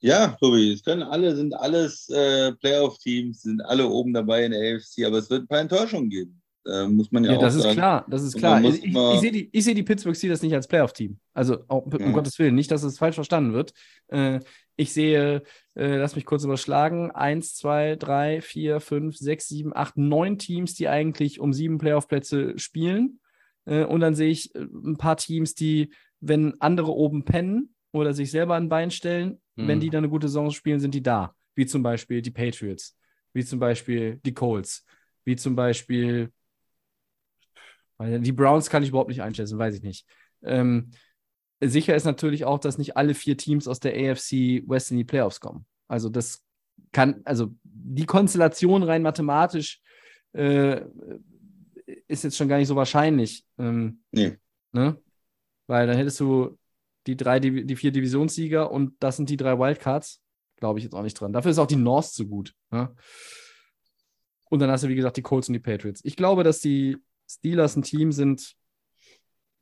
Ja, 0.00 0.36
Tobi, 0.40 0.72
es 0.72 0.82
können 0.82 1.04
alle, 1.04 1.36
sind 1.36 1.54
alles 1.54 2.08
äh, 2.08 2.50
Playoff-Teams, 2.54 3.42
sind 3.42 3.60
alle 3.60 3.86
oben 3.86 4.12
dabei 4.12 4.46
in 4.46 4.50
der 4.50 4.74
AFC, 4.74 5.04
aber 5.06 5.18
es 5.18 5.30
wird 5.30 5.44
ein 5.44 5.46
paar 5.46 5.60
Enttäuschungen 5.60 6.10
geben. 6.10 6.42
Äh, 6.66 6.88
muss 6.88 7.12
man 7.12 7.22
ja, 7.22 7.32
ja 7.32 7.36
auch 7.36 7.42
das 7.42 7.54
sagen. 7.54 7.68
ist 7.68 7.74
klar, 7.76 8.06
das 8.08 8.22
ist 8.24 8.36
klar. 8.36 8.60
Ich, 8.64 8.84
ich, 8.84 8.94
ich 8.94 9.20
sehe 9.20 9.32
die, 9.32 9.60
seh 9.60 9.74
die 9.74 9.82
Pittsburgh 9.84 10.16
Steelers 10.16 10.42
nicht 10.42 10.54
als 10.54 10.66
Playoff-Team. 10.66 11.18
Also 11.32 11.64
auch, 11.68 11.86
um 11.86 12.00
ja. 12.00 12.10
Gottes 12.10 12.36
Willen, 12.40 12.56
nicht, 12.56 12.72
dass 12.72 12.82
es 12.82 12.98
falsch 12.98 13.14
verstanden 13.14 13.52
wird. 13.52 13.72
Äh, 14.08 14.40
ich 14.76 14.92
sehe, 14.92 15.42
äh, 15.74 15.96
lass 15.96 16.16
mich 16.16 16.24
kurz 16.24 16.44
überschlagen, 16.44 17.10
eins, 17.10 17.54
zwei, 17.54 17.96
drei, 17.96 18.40
vier, 18.40 18.80
fünf, 18.80 19.16
sechs, 19.16 19.48
sieben, 19.48 19.74
acht, 19.74 19.96
neun 19.96 20.38
Teams, 20.38 20.74
die 20.74 20.88
eigentlich 20.88 21.40
um 21.40 21.52
sieben 21.52 21.78
Playoff-Plätze 21.78 22.58
spielen. 22.58 23.20
Äh, 23.64 23.84
und 23.84 24.00
dann 24.00 24.14
sehe 24.14 24.30
ich 24.30 24.54
äh, 24.54 24.60
ein 24.60 24.96
paar 24.96 25.16
Teams, 25.16 25.54
die, 25.54 25.92
wenn 26.20 26.60
andere 26.60 26.92
oben 26.92 27.24
pennen 27.24 27.74
oder 27.92 28.14
sich 28.14 28.30
selber 28.30 28.54
ein 28.54 28.68
Bein 28.68 28.90
stellen, 28.90 29.40
mhm. 29.56 29.68
wenn 29.68 29.80
die 29.80 29.90
dann 29.90 30.04
eine 30.04 30.10
gute 30.10 30.28
Saison 30.28 30.50
spielen, 30.50 30.80
sind 30.80 30.94
die 30.94 31.02
da. 31.02 31.34
Wie 31.54 31.66
zum 31.66 31.82
Beispiel 31.82 32.22
die 32.22 32.30
Patriots, 32.30 32.96
wie 33.34 33.44
zum 33.44 33.58
Beispiel 33.58 34.20
die 34.24 34.32
Colts, 34.32 34.86
wie 35.24 35.36
zum 35.36 35.54
Beispiel 35.54 36.32
die 38.00 38.32
Browns 38.32 38.68
kann 38.68 38.82
ich 38.82 38.88
überhaupt 38.88 39.10
nicht 39.10 39.22
einschätzen, 39.22 39.58
weiß 39.58 39.76
ich 39.76 39.82
nicht. 39.82 40.06
Ähm, 40.42 40.90
sicher 41.68 41.94
ist 41.94 42.04
natürlich 42.04 42.44
auch, 42.44 42.58
dass 42.58 42.78
nicht 42.78 42.96
alle 42.96 43.14
vier 43.14 43.36
Teams 43.36 43.68
aus 43.68 43.80
der 43.80 43.92
AFC 43.92 44.62
West 44.66 44.90
in 44.90 44.96
die 44.96 45.04
Playoffs 45.04 45.40
kommen. 45.40 45.66
Also 45.88 46.08
das 46.08 46.44
kann, 46.92 47.22
also 47.24 47.54
die 47.62 48.06
Konstellation 48.06 48.82
rein 48.82 49.02
mathematisch 49.02 49.80
äh, 50.32 50.82
ist 52.08 52.24
jetzt 52.24 52.36
schon 52.36 52.48
gar 52.48 52.58
nicht 52.58 52.68
so 52.68 52.76
wahrscheinlich. 52.76 53.44
Ähm, 53.58 54.02
Nee. 54.10 54.36
Ne? 54.72 54.98
Weil 55.66 55.86
dann 55.86 55.96
hättest 55.96 56.20
du 56.20 56.58
die 57.06 57.16
drei, 57.16 57.40
die, 57.40 57.64
die 57.64 57.76
vier 57.76 57.92
Divisionssieger 57.92 58.70
und 58.70 58.94
das 59.00 59.16
sind 59.16 59.28
die 59.28 59.36
drei 59.36 59.58
Wildcards. 59.58 60.20
Glaube 60.56 60.78
ich 60.78 60.84
jetzt 60.84 60.94
auch 60.94 61.02
nicht 61.02 61.14
dran. 61.14 61.32
Dafür 61.32 61.50
ist 61.50 61.58
auch 61.58 61.66
die 61.66 61.76
North 61.76 62.06
so 62.06 62.26
gut. 62.26 62.54
Ne? 62.70 62.94
Und 64.48 64.58
dann 64.58 64.70
hast 64.70 64.84
du, 64.84 64.88
wie 64.88 64.94
gesagt, 64.94 65.16
die 65.16 65.22
Colts 65.22 65.48
und 65.48 65.54
die 65.54 65.60
Patriots. 65.60 66.00
Ich 66.04 66.16
glaube, 66.16 66.44
dass 66.44 66.60
die 66.60 66.98
Steelers 67.28 67.76
ein 67.76 67.82
Team 67.82 68.12
sind, 68.12 68.54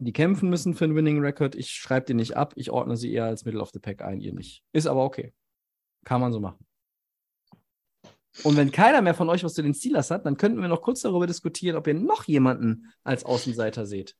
die 0.00 0.12
kämpfen 0.12 0.48
müssen 0.48 0.74
für 0.74 0.84
einen 0.84 0.94
Winning 0.96 1.20
Record. 1.20 1.54
Ich 1.54 1.70
schreibe 1.70 2.06
die 2.06 2.14
nicht 2.14 2.36
ab. 2.36 2.54
Ich 2.56 2.70
ordne 2.70 2.96
sie 2.96 3.12
eher 3.12 3.26
als 3.26 3.44
Middle 3.44 3.60
of 3.60 3.70
the 3.70 3.78
Pack 3.78 4.02
ein, 4.02 4.20
ihr 4.20 4.32
nicht. 4.32 4.64
Ist 4.72 4.86
aber 4.86 5.04
okay. 5.04 5.32
Kann 6.04 6.20
man 6.20 6.32
so 6.32 6.40
machen. 6.40 6.66
Und 8.44 8.56
wenn 8.56 8.72
keiner 8.72 9.02
mehr 9.02 9.14
von 9.14 9.28
euch 9.28 9.44
was 9.44 9.54
zu 9.54 9.62
den 9.62 9.74
Steelers 9.74 10.10
hat, 10.10 10.24
dann 10.24 10.36
könnten 10.36 10.60
wir 10.60 10.68
noch 10.68 10.82
kurz 10.82 11.02
darüber 11.02 11.26
diskutieren, 11.26 11.76
ob 11.76 11.86
ihr 11.86 11.94
noch 11.94 12.24
jemanden 12.24 12.92
als 13.04 13.24
Außenseiter 13.24 13.86
seht. 13.86 14.16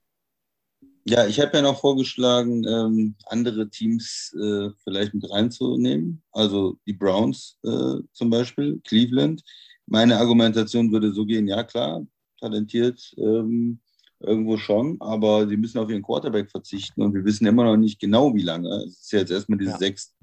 Ja, 1.04 1.26
ich 1.26 1.40
habe 1.40 1.56
ja 1.56 1.62
noch 1.62 1.80
vorgeschlagen, 1.80 2.66
ähm, 2.68 3.14
andere 3.26 3.70
Teams 3.70 4.34
äh, 4.38 4.68
vielleicht 4.84 5.14
mit 5.14 5.30
reinzunehmen. 5.30 6.22
Also 6.32 6.76
die 6.86 6.92
Browns 6.92 7.58
äh, 7.64 8.02
zum 8.12 8.28
Beispiel, 8.28 8.80
Cleveland. 8.84 9.42
Meine 9.86 10.18
Argumentation 10.18 10.92
würde 10.92 11.12
so 11.12 11.24
gehen, 11.24 11.48
ja 11.48 11.64
klar, 11.64 12.06
talentiert 12.38 13.14
ähm, 13.16 13.80
irgendwo 14.20 14.56
schon, 14.56 14.96
aber 15.00 15.48
sie 15.48 15.56
müssen 15.56 15.78
auf 15.78 15.90
ihren 15.90 16.02
Quarterback 16.02 16.50
verzichten 16.50 17.02
und 17.02 17.14
wir 17.14 17.24
wissen 17.24 17.46
immer 17.46 17.64
noch 17.64 17.76
nicht 17.76 17.98
genau, 17.98 18.34
wie 18.34 18.42
lange. 18.42 18.68
Es 18.86 19.00
ist 19.00 19.12
ja 19.12 19.20
jetzt 19.20 19.30
erstmal 19.30 19.58
diese 19.58 19.72
Ja. 19.72 19.78
sechs 19.78 20.14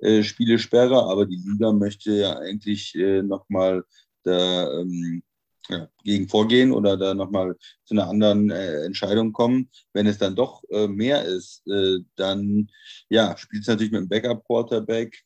äh, 0.00 0.22
Spiele-Sperre, 0.22 1.04
aber 1.04 1.26
die 1.26 1.42
Liga 1.44 1.72
möchte 1.72 2.12
ja 2.12 2.38
eigentlich 2.38 2.94
äh, 2.96 3.22
nochmal 3.22 3.84
da 4.24 4.80
ähm, 4.80 5.22
ja, 5.68 5.88
gegen 6.04 6.28
vorgehen 6.28 6.72
oder 6.72 6.96
da 6.96 7.14
nochmal 7.14 7.56
zu 7.84 7.94
einer 7.94 8.08
anderen 8.08 8.50
äh, 8.50 8.84
Entscheidung 8.84 9.32
kommen. 9.32 9.68
Wenn 9.92 10.06
es 10.06 10.18
dann 10.18 10.36
doch 10.36 10.62
äh, 10.70 10.86
mehr 10.88 11.24
ist, 11.24 11.66
äh, 11.66 11.98
dann 12.16 12.68
ja, 13.08 13.36
spielt 13.36 13.62
es 13.62 13.68
natürlich 13.68 13.92
mit 13.92 14.02
dem 14.02 14.08
Backup-Quarterback. 14.08 15.16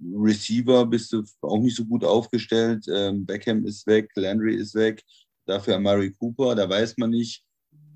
Receiver 0.00 0.86
bist 0.86 1.12
du 1.12 1.22
auch 1.42 1.58
nicht 1.58 1.76
so 1.76 1.84
gut 1.84 2.04
aufgestellt. 2.04 2.86
Ähm, 2.90 3.26
Beckham 3.26 3.66
ist 3.66 3.86
weg, 3.86 4.10
Landry 4.14 4.54
ist 4.54 4.74
weg. 4.74 5.02
Dafür 5.46 5.76
Amari 5.76 6.12
Cooper, 6.12 6.54
da 6.54 6.68
weiß 6.68 6.96
man 6.96 7.10
nicht, 7.10 7.44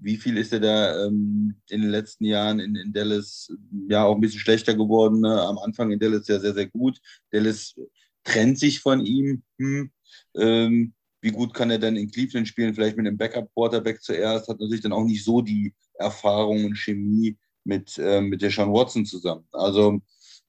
wie 0.04 0.18
viel 0.18 0.36
ist 0.36 0.52
er 0.52 0.60
da 0.60 1.06
ähm, 1.06 1.56
in 1.70 1.80
den 1.80 1.90
letzten 1.90 2.26
Jahren 2.26 2.60
in, 2.60 2.76
in 2.76 2.92
Dallas 2.92 3.50
ja 3.88 4.04
auch 4.04 4.14
ein 4.14 4.20
bisschen 4.20 4.40
schlechter 4.40 4.74
geworden. 4.74 5.20
Ne? 5.20 5.40
Am 5.40 5.58
Anfang 5.58 5.90
in 5.90 5.98
Dallas 5.98 6.28
ja 6.28 6.38
sehr, 6.38 6.52
sehr 6.52 6.66
gut. 6.66 7.00
Dallas 7.30 7.74
trennt 8.22 8.58
sich 8.58 8.80
von 8.80 9.04
ihm. 9.04 9.42
Hm. 9.58 9.90
Ähm, 10.36 10.94
wie 11.22 11.30
gut 11.30 11.54
kann 11.54 11.70
er 11.70 11.78
denn 11.78 11.96
in 11.96 12.10
Cleveland 12.10 12.46
spielen? 12.46 12.74
Vielleicht 12.74 12.98
mit 12.98 13.06
einem 13.06 13.16
Backup-Quarterback 13.16 14.02
zuerst. 14.02 14.46
Hat 14.48 14.60
natürlich 14.60 14.82
dann 14.82 14.92
auch 14.92 15.04
nicht 15.04 15.24
so 15.24 15.40
die 15.40 15.72
Erfahrung 15.94 16.66
und 16.66 16.76
Chemie 16.76 17.38
mit, 17.64 17.96
äh, 17.96 18.20
mit 18.20 18.42
der 18.42 18.50
Sean 18.50 18.72
Watson 18.72 19.06
zusammen. 19.06 19.46
Also, 19.52 20.02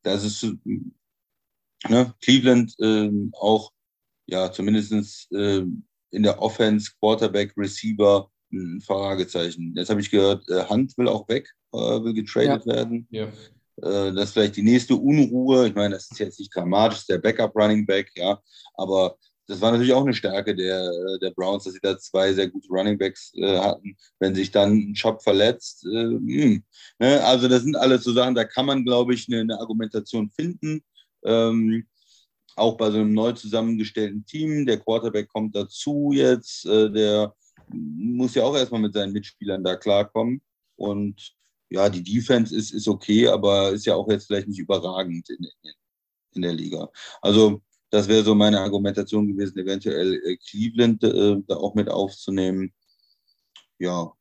das 0.03 0.25
ist 0.25 0.45
ne, 1.87 2.13
Cleveland 2.21 2.75
ähm, 2.81 3.31
auch, 3.39 3.71
ja, 4.25 4.51
zumindest 4.51 5.31
äh, 5.31 5.63
in 6.11 6.23
der 6.23 6.41
Offense, 6.41 6.91
Quarterback, 6.99 7.53
Receiver, 7.55 8.29
ein 8.51 8.81
Fragezeichen. 8.81 9.73
Jetzt 9.75 9.89
habe 9.89 10.01
ich 10.01 10.11
gehört, 10.11 10.47
äh, 10.49 10.67
Hunt 10.69 10.97
will 10.97 11.07
auch 11.07 11.27
weg, 11.27 11.49
äh, 11.73 11.77
will 11.77 12.13
getradet 12.13 12.65
werden. 12.65 13.07
Ja. 13.11 13.25
Äh, 13.77 14.13
das 14.13 14.25
ist 14.25 14.31
vielleicht 14.33 14.55
die 14.55 14.63
nächste 14.63 14.95
Unruhe. 14.95 15.67
Ich 15.67 15.75
meine, 15.75 15.95
das 15.95 16.09
ist 16.11 16.19
jetzt 16.19 16.39
nicht 16.39 16.55
dramatisch, 16.55 17.05
der 17.07 17.17
Backup-Running 17.17 17.85
Back, 17.85 18.11
ja, 18.15 18.39
aber 18.75 19.17
das 19.47 19.61
war 19.61 19.71
natürlich 19.71 19.93
auch 19.93 20.03
eine 20.03 20.13
Stärke 20.13 20.55
der, 20.55 20.89
der 21.21 21.31
Browns, 21.31 21.65
dass 21.65 21.73
sie 21.73 21.79
da 21.81 21.97
zwei 21.97 22.33
sehr 22.33 22.47
gute 22.47 22.67
Running 22.69 22.97
Backs 22.97 23.31
äh, 23.35 23.59
hatten. 23.59 23.95
Wenn 24.19 24.33
sich 24.33 24.49
dann 24.51 24.73
ein 24.73 24.95
Chop 24.99 25.21
verletzt, 25.21 25.85
äh, 25.85 26.05
mh, 26.05 26.61
ne? 26.99 27.23
also 27.23 27.47
das 27.47 27.61
sind 27.61 27.75
alles 27.75 28.03
so 28.03 28.13
Sachen, 28.13 28.35
da 28.35 28.43
kann 28.43 28.65
man, 28.65 28.83
glaube 28.83 29.13
ich, 29.13 29.27
eine, 29.29 29.41
eine 29.41 29.59
Argumentation 29.59 30.31
finden. 30.31 30.83
Ähm, 31.23 31.85
auch 32.55 32.77
bei 32.77 32.89
so 32.89 32.97
einem 32.97 33.13
neu 33.13 33.33
zusammengestellten 33.33 34.25
Team. 34.25 34.65
Der 34.65 34.79
Quarterback 34.79 35.27
kommt 35.27 35.55
dazu 35.55 36.11
jetzt, 36.13 36.65
äh, 36.65 36.89
der 36.89 37.35
muss 37.69 38.35
ja 38.35 38.43
auch 38.43 38.55
erstmal 38.55 38.81
mit 38.81 38.93
seinen 38.93 39.13
Mitspielern 39.13 39.63
da 39.63 39.75
klarkommen. 39.75 40.41
Und 40.75 41.35
ja, 41.69 41.89
die 41.89 42.03
Defense 42.03 42.55
ist, 42.55 42.71
ist 42.71 42.87
okay, 42.87 43.27
aber 43.27 43.71
ist 43.71 43.85
ja 43.85 43.95
auch 43.95 44.09
jetzt 44.09 44.27
vielleicht 44.27 44.47
nicht 44.47 44.59
überragend 44.59 45.29
in, 45.29 45.43
in, 45.63 45.71
in 46.35 46.41
der 46.41 46.53
Liga. 46.53 46.89
Also, 47.21 47.61
das 47.89 48.07
wäre 48.07 48.23
so 48.23 48.35
meine 48.35 48.59
Argumentation 48.59 49.27
gewesen, 49.27 49.57
eventuell 49.57 50.15
äh, 50.25 50.37
Cleveland 50.37 51.03
äh, 51.03 51.37
da 51.47 51.55
auch 51.55 51.75
mit 51.75 51.89
aufzunehmen. 51.89 52.73
Ja. 53.79 54.11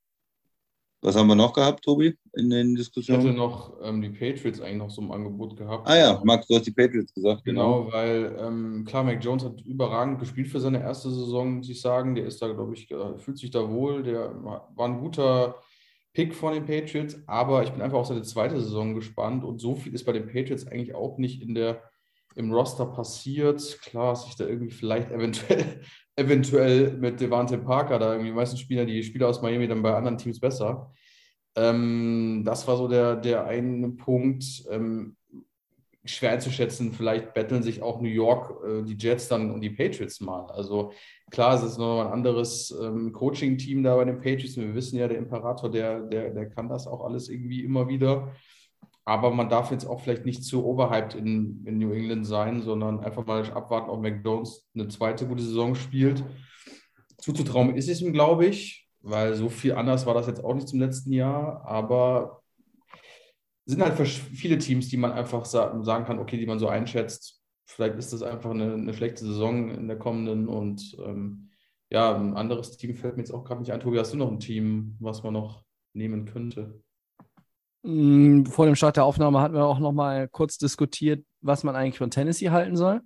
Was 1.04 1.16
haben 1.16 1.26
wir 1.26 1.34
noch 1.34 1.52
gehabt, 1.52 1.84
Tobi, 1.84 2.16
in 2.32 2.48
den 2.48 2.74
Ich 2.74 2.88
hatte 2.88 2.92
Diskussionen? 3.02 3.36
noch 3.36 3.74
ähm, 3.82 4.00
die 4.00 4.08
Patriots 4.08 4.62
eigentlich 4.62 4.78
noch 4.78 4.88
so 4.88 5.02
im 5.02 5.12
Angebot 5.12 5.54
gehabt. 5.54 5.86
Ah 5.86 5.98
ja, 5.98 6.22
Max, 6.24 6.46
du 6.46 6.54
hast 6.54 6.66
die 6.66 6.70
Patriots 6.70 7.12
gesagt, 7.12 7.44
genau. 7.44 7.82
Genau, 7.82 7.92
weil 7.92 8.34
ähm, 8.40 8.86
klar, 8.86 9.04
Mac 9.04 9.22
Jones 9.22 9.44
hat 9.44 9.60
überragend 9.66 10.18
gespielt 10.18 10.48
für 10.48 10.60
seine 10.60 10.80
erste 10.80 11.10
Saison, 11.10 11.58
muss 11.58 11.68
ich 11.68 11.78
sagen. 11.78 12.14
Der 12.14 12.24
ist 12.24 12.40
da, 12.40 12.50
glaube 12.50 12.72
ich, 12.72 12.90
äh, 12.90 13.18
fühlt 13.18 13.36
sich 13.36 13.50
da 13.50 13.70
wohl. 13.70 14.02
Der 14.02 14.34
war 14.42 14.88
ein 14.88 14.98
guter 14.98 15.56
Pick 16.14 16.34
von 16.34 16.54
den 16.54 16.64
Patriots, 16.64 17.18
aber 17.26 17.64
ich 17.64 17.70
bin 17.70 17.82
einfach 17.82 17.98
auf 17.98 18.06
seine 18.06 18.22
zweite 18.22 18.58
Saison 18.58 18.94
gespannt 18.94 19.44
und 19.44 19.60
so 19.60 19.76
viel 19.76 19.92
ist 19.92 20.06
bei 20.06 20.12
den 20.12 20.26
Patriots 20.26 20.66
eigentlich 20.66 20.94
auch 20.94 21.18
nicht 21.18 21.42
in 21.42 21.54
der, 21.54 21.82
im 22.34 22.50
Roster 22.50 22.86
passiert. 22.86 23.78
Klar, 23.82 24.16
sich 24.16 24.36
da 24.36 24.46
irgendwie 24.46 24.72
vielleicht 24.72 25.10
eventuell, 25.12 25.82
eventuell 26.16 26.92
mit 26.92 27.20
Devante 27.20 27.58
Parker 27.58 27.98
da 27.98 28.12
irgendwie 28.12 28.30
die 28.30 28.36
meisten 28.36 28.56
Spieler, 28.56 28.84
die 28.84 29.02
Spieler 29.02 29.28
aus 29.28 29.42
Miami 29.42 29.68
dann 29.68 29.82
bei 29.82 29.94
anderen 29.94 30.18
Teams 30.18 30.40
besser. 30.40 30.92
Ähm, 31.56 32.42
das 32.44 32.66
war 32.66 32.76
so 32.76 32.88
der, 32.88 33.16
der 33.16 33.46
eine 33.46 33.90
Punkt. 33.90 34.64
Ähm, 34.70 35.16
schwer 36.04 36.32
einzuschätzen, 36.32 36.92
vielleicht 36.92 37.32
betteln 37.34 37.62
sich 37.62 37.82
auch 37.82 38.00
New 38.00 38.08
York, 38.08 38.62
äh, 38.64 38.82
die 38.82 38.96
Jets 38.96 39.28
dann 39.28 39.50
und 39.50 39.60
die 39.62 39.70
Patriots 39.70 40.20
mal. 40.20 40.50
Also 40.50 40.92
klar, 41.30 41.54
es 41.54 41.62
ist 41.62 41.78
noch 41.78 42.02
ein 42.02 42.12
anderes 42.12 42.76
ähm, 42.82 43.12
Coaching-Team 43.12 43.82
da 43.82 43.96
bei 43.96 44.04
den 44.04 44.18
Patriots. 44.18 44.56
Wir 44.56 44.74
wissen 44.74 44.98
ja, 44.98 45.08
der 45.08 45.18
Imperator, 45.18 45.70
der, 45.70 46.00
der, 46.00 46.30
der 46.30 46.50
kann 46.50 46.68
das 46.68 46.86
auch 46.86 47.04
alles 47.04 47.28
irgendwie 47.28 47.64
immer 47.64 47.88
wieder. 47.88 48.34
Aber 49.04 49.30
man 49.30 49.50
darf 49.50 49.70
jetzt 49.70 49.84
auch 49.84 50.00
vielleicht 50.00 50.24
nicht 50.24 50.44
zu 50.44 50.64
overhyped 50.64 51.14
in, 51.14 51.64
in 51.66 51.78
New 51.78 51.92
England 51.92 52.26
sein, 52.26 52.62
sondern 52.62 53.00
einfach 53.00 53.26
mal 53.26 53.44
abwarten, 53.52 53.90
ob 53.90 54.00
McDonalds 54.00 54.66
eine 54.74 54.88
zweite 54.88 55.26
gute 55.26 55.42
Saison 55.42 55.74
spielt. 55.74 56.24
Zuzutrauen 57.18 57.76
ist 57.76 57.88
es 57.88 58.00
ihm, 58.00 58.12
glaube 58.12 58.46
ich, 58.46 58.88
weil 59.02 59.34
so 59.34 59.50
viel 59.50 59.74
anders 59.74 60.06
war 60.06 60.14
das 60.14 60.26
jetzt 60.26 60.42
auch 60.42 60.54
nicht 60.54 60.68
zum 60.68 60.80
letzten 60.80 61.12
Jahr. 61.12 61.64
Aber 61.66 62.42
sind 63.66 63.82
halt 63.82 63.98
viele 64.08 64.58
Teams, 64.58 64.88
die 64.88 64.96
man 64.96 65.12
einfach 65.12 65.44
sa 65.44 65.82
sagen 65.82 66.04
kann, 66.04 66.18
okay, 66.18 66.38
die 66.38 66.46
man 66.46 66.58
so 66.58 66.68
einschätzt. 66.68 67.42
Vielleicht 67.66 67.96
ist 67.96 68.12
das 68.12 68.22
einfach 68.22 68.50
eine, 68.50 68.74
eine 68.74 68.94
schlechte 68.94 69.24
Saison 69.24 69.70
in 69.70 69.88
der 69.88 69.98
kommenden 69.98 70.48
und 70.48 70.96
ähm, 71.04 71.50
ja, 71.90 72.14
ein 72.14 72.36
anderes 72.36 72.76
Team 72.76 72.94
fällt 72.94 73.16
mir 73.16 73.22
jetzt 73.22 73.32
auch 73.32 73.44
gerade 73.44 73.60
nicht 73.60 73.72
ein. 73.72 73.80
Tobi, 73.80 73.98
hast 73.98 74.12
du 74.12 74.16
noch 74.18 74.30
ein 74.30 74.40
Team, 74.40 74.96
was 75.00 75.22
man 75.22 75.32
noch 75.32 75.64
nehmen 75.94 76.26
könnte? 76.26 76.82
Mm, 77.84 78.46
Vor 78.46 78.64
dem 78.66 78.74
Start 78.74 78.96
der 78.96 79.04
Aufnahme 79.04 79.40
hatten 79.40 79.54
wir 79.54 79.64
auch 79.64 79.78
noch 79.78 79.92
mal 79.92 80.26
kurz 80.28 80.58
diskutiert, 80.58 81.24
was 81.42 81.64
man 81.64 81.76
eigentlich 81.76 81.98
von 81.98 82.10
Tennessee 82.10 82.50
halten 82.50 82.76
soll. 82.76 83.02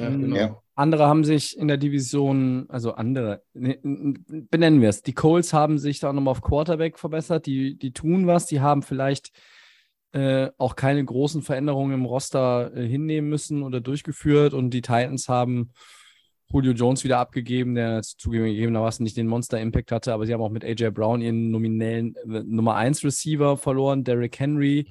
Ja, 0.00 0.08
genau. 0.08 0.36
Ja. 0.36 0.60
Andere 0.74 1.06
haben 1.06 1.22
sich 1.22 1.56
in 1.56 1.68
der 1.68 1.76
Division, 1.76 2.66
also 2.68 2.94
andere, 2.94 3.42
ne, 3.52 3.78
benennen 3.82 4.80
wir 4.80 4.88
es. 4.88 5.02
Die 5.02 5.12
Colts 5.12 5.52
haben 5.52 5.78
sich 5.78 6.00
da 6.00 6.12
nochmal 6.12 6.32
auf 6.32 6.42
Quarterback 6.42 6.98
verbessert. 6.98 7.46
Die, 7.46 7.78
die 7.78 7.92
tun 7.92 8.26
was. 8.26 8.46
Die 8.46 8.60
haben 8.60 8.82
vielleicht 8.82 9.30
äh, 10.12 10.50
auch 10.58 10.74
keine 10.74 11.04
großen 11.04 11.42
Veränderungen 11.42 11.92
im 11.92 12.04
Roster 12.06 12.74
äh, 12.74 12.86
hinnehmen 12.88 13.28
müssen 13.28 13.62
oder 13.62 13.80
durchgeführt. 13.80 14.54
Und 14.54 14.70
die 14.70 14.82
Titans 14.82 15.28
haben 15.28 15.70
Julio 16.54 16.72
Jones 16.72 17.02
wieder 17.02 17.18
abgegeben, 17.18 17.74
der 17.74 18.02
zugegebenermaßen 18.02 19.02
nicht 19.02 19.16
den 19.16 19.26
Monster-Impact 19.26 19.90
hatte, 19.90 20.12
aber 20.12 20.24
sie 20.24 20.32
haben 20.32 20.40
auch 20.40 20.50
mit 20.50 20.64
AJ 20.64 20.90
Brown 20.90 21.20
ihren 21.20 21.50
nominellen 21.50 22.14
äh, 22.16 22.42
Nummer 22.44 22.76
1 22.76 23.04
Receiver 23.04 23.56
verloren, 23.56 24.04
Derrick 24.04 24.38
Henry, 24.38 24.86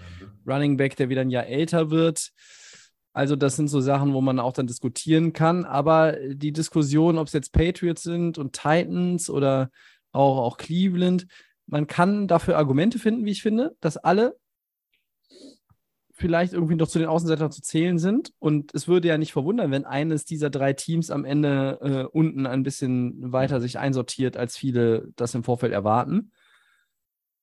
Running 0.46 0.76
Back, 0.76 0.98
der 0.98 1.08
wieder 1.08 1.22
ein 1.22 1.30
Jahr 1.30 1.48
älter 1.48 1.90
wird. 1.90 2.32
Also, 3.14 3.36
das 3.36 3.56
sind 3.56 3.70
so 3.70 3.80
Sachen, 3.80 4.14
wo 4.14 4.22
man 4.22 4.40
auch 4.40 4.54
dann 4.54 4.68
diskutieren 4.68 5.34
kann. 5.34 5.66
Aber 5.66 6.18
die 6.34 6.52
Diskussion, 6.52 7.18
ob 7.18 7.28
es 7.28 7.34
jetzt 7.34 7.54
Patriots 7.54 8.04
sind 8.04 8.38
und 8.38 8.54
Titans 8.54 9.30
oder 9.30 9.70
auch, 10.12 10.40
auch 10.40 10.58
Cleveland, 10.58 11.28
man 11.66 11.88
kann 11.88 12.28
dafür 12.28 12.58
Argumente 12.58 13.00
finden, 13.00 13.26
wie 13.26 13.32
ich 13.32 13.42
finde, 13.42 13.76
dass 13.80 13.98
alle 13.98 14.36
vielleicht 16.24 16.54
irgendwie 16.54 16.76
noch 16.76 16.88
zu 16.88 17.00
den 17.00 17.10
Außenseitern 17.10 17.52
zu 17.52 17.62
zählen 17.62 18.00
sind. 18.00 18.32
Und 18.40 18.74
es 18.74 18.88
würde 18.88 19.10
ja 19.10 19.18
nicht 19.18 19.34
verwundern, 19.34 19.72
wenn 19.72 19.84
eines 19.84 20.24
dieser 20.24 20.50
drei 20.50 20.72
Teams 20.72 21.12
am 21.12 21.26
Ende 21.26 21.80
äh, 21.82 22.18
unten 22.18 22.46
ein 22.46 22.64
bisschen 22.64 23.34
weiter 23.34 23.60
sich 23.60 23.78
einsortiert, 23.78 24.38
als 24.38 24.56
viele 24.56 25.12
das 25.18 25.36
im 25.36 25.44
Vorfeld 25.44 25.74
erwarten. 25.74 26.32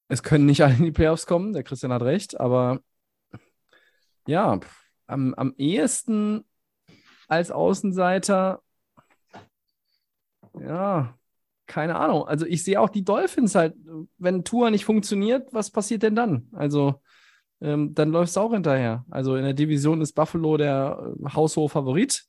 Es 0.08 0.22
können 0.22 0.46
nicht 0.46 0.62
alle 0.64 0.76
in 0.76 0.84
die 0.84 0.92
Playoffs 0.92 1.26
kommen, 1.26 1.52
der 1.52 1.62
Christian 1.62 1.92
hat 1.92 2.00
recht, 2.00 2.40
aber 2.40 2.80
ja, 4.26 4.58
am, 5.06 5.34
am 5.34 5.52
ehesten 5.58 6.46
als 7.28 7.50
Außenseiter, 7.50 8.62
ja, 10.58 11.18
keine 11.66 11.96
Ahnung. 11.96 12.26
Also 12.26 12.46
ich 12.46 12.64
sehe 12.64 12.80
auch 12.80 12.88
die 12.88 13.04
Dolphins 13.04 13.54
halt, 13.54 13.74
wenn 14.16 14.42
Tour 14.42 14.70
nicht 14.70 14.86
funktioniert, 14.86 15.52
was 15.52 15.70
passiert 15.70 16.02
denn 16.02 16.16
dann? 16.16 16.48
Also 16.52 17.02
ähm, 17.60 17.94
dann 17.94 18.10
läuft 18.10 18.30
es 18.30 18.38
auch 18.38 18.52
hinterher. 18.52 19.04
Also 19.10 19.36
in 19.36 19.44
der 19.44 19.54
Division 19.54 20.00
ist 20.00 20.12
Buffalo 20.12 20.56
der 20.56 21.14
äh, 21.22 21.28
haushohe 21.34 21.68
Favorit. 21.68 22.24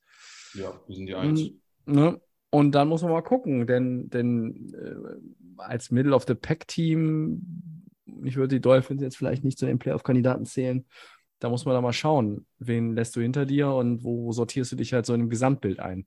Ja, 0.54 0.74
wir 0.88 0.96
sind 0.96 1.06
die 1.06 1.16
Eins. 1.16 1.42
Ne? 1.86 2.20
Und 2.50 2.74
dann 2.74 2.90
muss 2.90 3.02
man 3.02 3.12
mal 3.12 3.22
gucken, 3.22 3.66
denn, 3.66 4.10
denn 4.10 4.74
äh, 4.74 5.62
als 5.62 5.90
Middle 5.90 6.14
of 6.14 6.26
the 6.28 6.36
Pack-Team, 6.36 7.42
ich 8.24 8.36
würde 8.36 8.56
die 8.56 8.62
Dolphins 8.62 9.02
jetzt 9.02 9.18
vielleicht 9.18 9.44
nicht 9.46 9.58
zu 9.58 9.66
den 9.66 9.80
Playoff-Kandidaten 9.80 10.46
zählen. 10.46 10.86
Da 11.40 11.50
muss 11.50 11.66
man 11.66 11.74
da 11.74 11.82
mal 11.82 11.94
schauen, 11.94 12.46
wen 12.60 12.94
lässt 12.94 13.16
du 13.16 13.22
hinter 13.22 13.46
dir 13.46 13.70
und 13.70 14.04
wo, 14.04 14.26
wo 14.26 14.32
sortierst 14.34 14.74
du 14.74 14.76
dich 14.76 14.94
halt 14.94 15.06
so 15.06 15.14
in 15.14 15.22
dem 15.22 15.30
Gesamtbild 15.30 15.80
ein. 15.80 16.06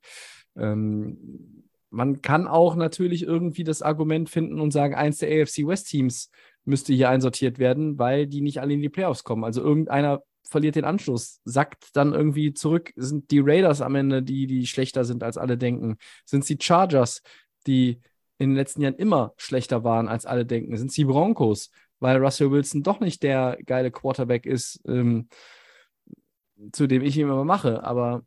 Ähm, 0.55 1.63
man 1.89 2.21
kann 2.21 2.47
auch 2.47 2.75
natürlich 2.75 3.23
irgendwie 3.23 3.63
das 3.63 3.81
Argument 3.81 4.29
finden 4.29 4.59
und 4.59 4.71
sagen, 4.71 4.95
eins 4.95 5.17
der 5.17 5.29
AFC 5.29 5.65
West 5.65 5.87
Teams 5.87 6.29
müsste 6.65 6.93
hier 6.93 7.09
einsortiert 7.09 7.59
werden, 7.59 7.97
weil 7.99 8.27
die 8.27 8.41
nicht 8.41 8.59
alle 8.59 8.73
in 8.73 8.81
die 8.81 8.89
Playoffs 8.89 9.23
kommen. 9.23 9.43
Also 9.43 9.61
irgendeiner 9.61 10.23
verliert 10.47 10.75
den 10.75 10.85
Anschluss, 10.85 11.41
sackt 11.45 11.95
dann 11.95 12.13
irgendwie 12.13 12.53
zurück. 12.53 12.91
Sind 12.95 13.31
die 13.31 13.39
Raiders 13.39 13.81
am 13.81 13.95
Ende 13.95 14.21
die, 14.21 14.47
die 14.47 14.67
schlechter 14.67 15.05
sind, 15.05 15.23
als 15.23 15.37
alle 15.37 15.57
denken? 15.57 15.97
Sind 16.25 16.41
es 16.41 16.47
die 16.47 16.57
Chargers, 16.59 17.21
die 17.67 18.01
in 18.37 18.49
den 18.49 18.55
letzten 18.55 18.81
Jahren 18.81 18.95
immer 18.95 19.33
schlechter 19.37 19.83
waren, 19.83 20.07
als 20.07 20.25
alle 20.25 20.45
denken? 20.45 20.77
Sind 20.77 20.89
es 20.89 20.95
die 20.95 21.05
Broncos, 21.05 21.71
weil 21.99 22.17
Russell 22.17 22.51
Wilson 22.51 22.83
doch 22.83 22.99
nicht 22.99 23.23
der 23.23 23.57
geile 23.65 23.91
Quarterback 23.91 24.45
ist, 24.45 24.81
ähm, 24.87 25.29
zu 26.71 26.87
dem 26.87 27.01
ich 27.01 27.17
ihn 27.17 27.23
immer 27.23 27.43
mache, 27.43 27.83
aber 27.83 28.23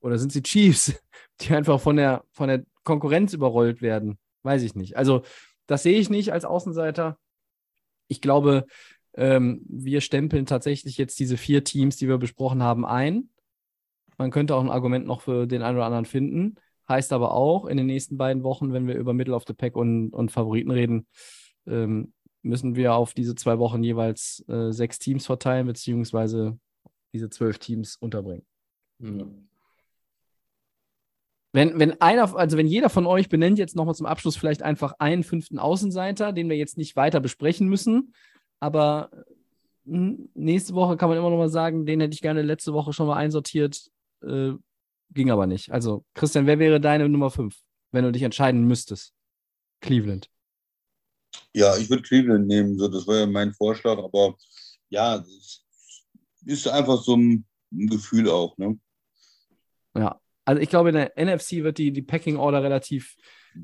oder 0.00 0.18
sind 0.18 0.28
es 0.28 0.34
die 0.34 0.42
Chiefs, 0.42 0.94
die 1.40 1.52
einfach 1.54 1.80
von 1.80 1.96
der, 1.96 2.24
von 2.30 2.48
der 2.48 2.64
Konkurrenz 2.84 3.32
überrollt 3.32 3.82
werden? 3.82 4.18
Weiß 4.42 4.62
ich 4.62 4.74
nicht. 4.74 4.96
Also, 4.96 5.22
das 5.66 5.82
sehe 5.82 5.98
ich 5.98 6.10
nicht 6.10 6.32
als 6.32 6.44
Außenseiter. 6.44 7.18
Ich 8.08 8.20
glaube, 8.20 8.66
ähm, 9.14 9.62
wir 9.68 10.00
stempeln 10.00 10.46
tatsächlich 10.46 10.98
jetzt 10.98 11.18
diese 11.18 11.36
vier 11.36 11.64
Teams, 11.64 11.96
die 11.96 12.08
wir 12.08 12.18
besprochen 12.18 12.62
haben, 12.62 12.84
ein. 12.84 13.30
Man 14.18 14.30
könnte 14.30 14.54
auch 14.54 14.62
ein 14.62 14.70
Argument 14.70 15.06
noch 15.06 15.22
für 15.22 15.46
den 15.46 15.62
einen 15.62 15.76
oder 15.76 15.86
anderen 15.86 16.04
finden. 16.04 16.56
Heißt 16.88 17.12
aber 17.12 17.32
auch, 17.32 17.66
in 17.66 17.76
den 17.76 17.86
nächsten 17.86 18.16
beiden 18.16 18.42
Wochen, 18.42 18.72
wenn 18.72 18.86
wir 18.86 18.94
über 18.94 19.12
Middle 19.12 19.34
of 19.34 19.44
the 19.46 19.54
Pack 19.54 19.76
und, 19.76 20.10
und 20.10 20.30
Favoriten 20.30 20.70
reden, 20.70 21.06
ähm, 21.66 22.12
müssen 22.42 22.76
wir 22.76 22.94
auf 22.94 23.12
diese 23.12 23.34
zwei 23.34 23.58
Wochen 23.58 23.82
jeweils 23.82 24.44
äh, 24.48 24.70
sechs 24.70 24.98
Teams 24.98 25.26
verteilen, 25.26 25.66
beziehungsweise 25.66 26.58
diese 27.12 27.28
zwölf 27.28 27.58
Teams 27.58 27.96
unterbringen. 27.96 28.46
Ja. 29.00 29.26
Wenn, 31.56 31.78
wenn 31.78 31.98
einer, 32.02 32.36
also 32.36 32.58
wenn 32.58 32.66
jeder 32.66 32.90
von 32.90 33.06
euch 33.06 33.30
benennt 33.30 33.58
jetzt 33.58 33.76
nochmal 33.76 33.94
zum 33.94 34.04
Abschluss 34.04 34.36
vielleicht 34.36 34.62
einfach 34.62 34.92
einen 34.98 35.24
fünften 35.24 35.58
Außenseiter, 35.58 36.34
den 36.34 36.50
wir 36.50 36.56
jetzt 36.58 36.76
nicht 36.76 36.96
weiter 36.96 37.18
besprechen 37.18 37.66
müssen, 37.66 38.12
aber 38.60 39.10
hm, 39.86 40.28
nächste 40.34 40.74
Woche 40.74 40.98
kann 40.98 41.08
man 41.08 41.16
immer 41.16 41.30
noch 41.30 41.38
mal 41.38 41.48
sagen, 41.48 41.86
den 41.86 42.00
hätte 42.00 42.12
ich 42.12 42.20
gerne 42.20 42.42
letzte 42.42 42.74
Woche 42.74 42.92
schon 42.92 43.06
mal 43.06 43.16
einsortiert, 43.16 43.90
äh, 44.22 44.52
ging 45.12 45.30
aber 45.30 45.46
nicht. 45.46 45.72
Also 45.72 46.04
Christian, 46.12 46.44
wer 46.44 46.58
wäre 46.58 46.78
deine 46.78 47.08
Nummer 47.08 47.30
fünf, 47.30 47.58
wenn 47.90 48.04
du 48.04 48.12
dich 48.12 48.22
entscheiden 48.22 48.66
müsstest? 48.66 49.14
Cleveland. 49.80 50.28
Ja, 51.54 51.74
ich 51.78 51.88
würde 51.88 52.02
Cleveland 52.02 52.48
nehmen, 52.48 52.76
so, 52.76 52.86
das 52.86 53.06
war 53.06 53.20
ja 53.20 53.26
mein 53.26 53.54
Vorschlag, 53.54 53.96
aber 53.96 54.36
ja, 54.90 55.16
das 55.16 55.64
ist 56.44 56.68
einfach 56.68 57.02
so 57.02 57.16
ein, 57.16 57.46
ein 57.72 57.86
Gefühl 57.86 58.28
auch, 58.28 58.58
ne? 58.58 58.78
Ja, 59.94 60.20
also 60.46 60.62
ich 60.62 60.68
glaube, 60.70 60.88
in 60.88 60.94
der 60.94 61.12
NFC 61.16 61.62
wird 61.62 61.76
die, 61.78 61.92
die 61.92 62.02
Packing 62.02 62.36
Order 62.36 62.62
relativ 62.62 63.16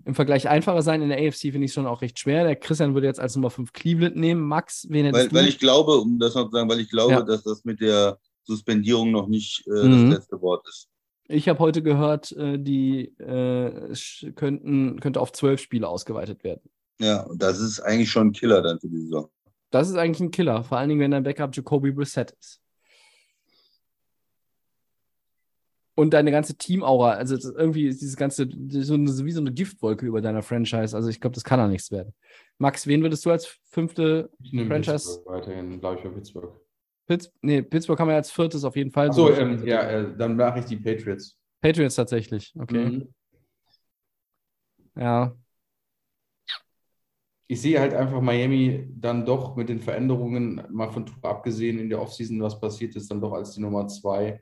im 0.04 0.14
Vergleich 0.14 0.48
einfacher 0.48 0.82
sein. 0.82 1.02
In 1.02 1.08
der 1.10 1.18
AFC 1.18 1.40
finde 1.52 1.64
ich 1.64 1.70
es 1.70 1.74
schon 1.74 1.86
auch 1.86 2.02
recht 2.02 2.18
schwer. 2.18 2.44
Der 2.44 2.56
Christian 2.56 2.94
würde 2.94 3.06
jetzt 3.06 3.20
als 3.20 3.36
Nummer 3.36 3.50
5 3.50 3.72
Cleveland 3.72 4.16
nehmen. 4.16 4.40
Max, 4.42 4.86
wen 4.90 5.04
hättest 5.06 5.24
Weil, 5.24 5.28
du? 5.28 5.34
weil 5.36 5.48
ich 5.48 5.58
glaube, 5.58 5.96
um 5.98 6.18
das 6.18 6.34
noch 6.34 6.46
zu 6.46 6.52
sagen, 6.56 6.68
weil 6.68 6.80
ich 6.80 6.90
glaube, 6.90 7.12
Ja. 7.12 7.22
dass 7.22 7.42
das 7.44 7.64
mit 7.64 7.80
der 7.80 8.18
Suspendierung 8.44 9.10
noch 9.10 9.28
nicht 9.28 9.66
äh, 9.66 9.86
Mhm. 9.86 10.08
das 10.10 10.18
letzte 10.18 10.40
Wort 10.42 10.66
ist. 10.68 10.88
Ich 11.28 11.48
habe 11.48 11.58
heute 11.60 11.82
gehört, 11.82 12.32
äh, 12.32 12.58
die 12.58 13.04
äh, 13.18 13.94
könnten, 14.34 14.98
könnte 15.00 15.20
auf 15.20 15.32
zwölf 15.32 15.60
Spiele 15.60 15.88
ausgeweitet 15.88 16.42
werden. 16.42 16.62
Ja, 16.98 17.22
und 17.24 17.42
das 17.42 17.60
ist 17.60 17.80
eigentlich 17.80 18.10
schon 18.10 18.28
ein 18.28 18.32
Killer 18.32 18.62
dann 18.62 18.80
für 18.80 18.88
die 18.88 18.98
Saison. 19.02 19.28
Das 19.70 19.88
ist 19.88 19.96
eigentlich 19.96 20.20
ein 20.20 20.30
Killer, 20.30 20.64
vor 20.64 20.78
allen 20.78 20.88
Dingen, 20.88 21.00
wenn 21.00 21.10
dein 21.10 21.22
Backup 21.22 21.54
Jacoby 21.54 21.92
Brissett 21.92 22.32
ist. 22.40 22.60
Und 25.94 26.14
deine 26.14 26.30
ganze 26.30 26.56
Teamaura, 26.56 27.12
also 27.12 27.36
irgendwie 27.52 27.86
ist 27.86 28.00
dieses 28.00 28.16
ganze, 28.16 28.48
so 28.68 28.94
eine, 28.94 29.08
wie 29.24 29.30
so 29.32 29.40
eine 29.40 29.52
Giftwolke 29.52 30.06
über 30.06 30.22
deiner 30.22 30.42
Franchise. 30.42 30.96
Also 30.96 31.08
ich 31.10 31.20
glaube, 31.20 31.34
das 31.34 31.44
kann 31.44 31.60
auch 31.60 31.68
nichts 31.68 31.90
werden. 31.90 32.14
Max, 32.58 32.86
wen 32.86 33.02
würdest 33.02 33.26
du 33.26 33.30
als 33.30 33.58
fünfte 33.64 34.30
Ich 34.42 34.52
nehme 34.52 34.68
Franchise- 34.68 34.92
Pittsburgh 34.92 35.26
weiterhin, 35.26 35.80
bleibe 35.80 35.98
ich 35.98 36.02
bei 36.04 36.10
Pittsburgh. 36.10 36.60
Pitts 37.06 37.30
nee, 37.42 37.60
Pittsburgh 37.62 37.98
haben 38.00 38.08
wir 38.08 38.14
als 38.14 38.30
viertes 38.30 38.64
auf 38.64 38.74
jeden 38.76 38.90
Fall. 38.90 39.08
Achso, 39.08 39.30
ähm, 39.32 39.66
ja, 39.66 39.82
äh, 39.82 40.16
dann 40.16 40.36
mache 40.36 40.60
ich 40.60 40.64
die 40.66 40.76
Patriots. 40.76 41.38
Patriots 41.60 41.96
tatsächlich, 41.96 42.54
okay. 42.58 42.84
Mhm. 42.86 43.14
Ja. 44.96 45.34
Ich 47.48 47.60
sehe 47.60 47.78
halt 47.80 47.92
einfach 47.92 48.20
Miami 48.22 48.88
dann 48.98 49.26
doch 49.26 49.56
mit 49.56 49.68
den 49.68 49.80
Veränderungen, 49.80 50.62
mal 50.70 50.90
von 50.90 51.04
Tour 51.04 51.22
abgesehen, 51.28 51.78
in 51.78 51.90
der 51.90 52.00
Offseason, 52.00 52.40
was 52.40 52.58
passiert 52.58 52.96
ist, 52.96 53.10
dann 53.10 53.20
doch 53.20 53.32
als 53.32 53.52
die 53.52 53.60
Nummer 53.60 53.86
zwei 53.88 54.40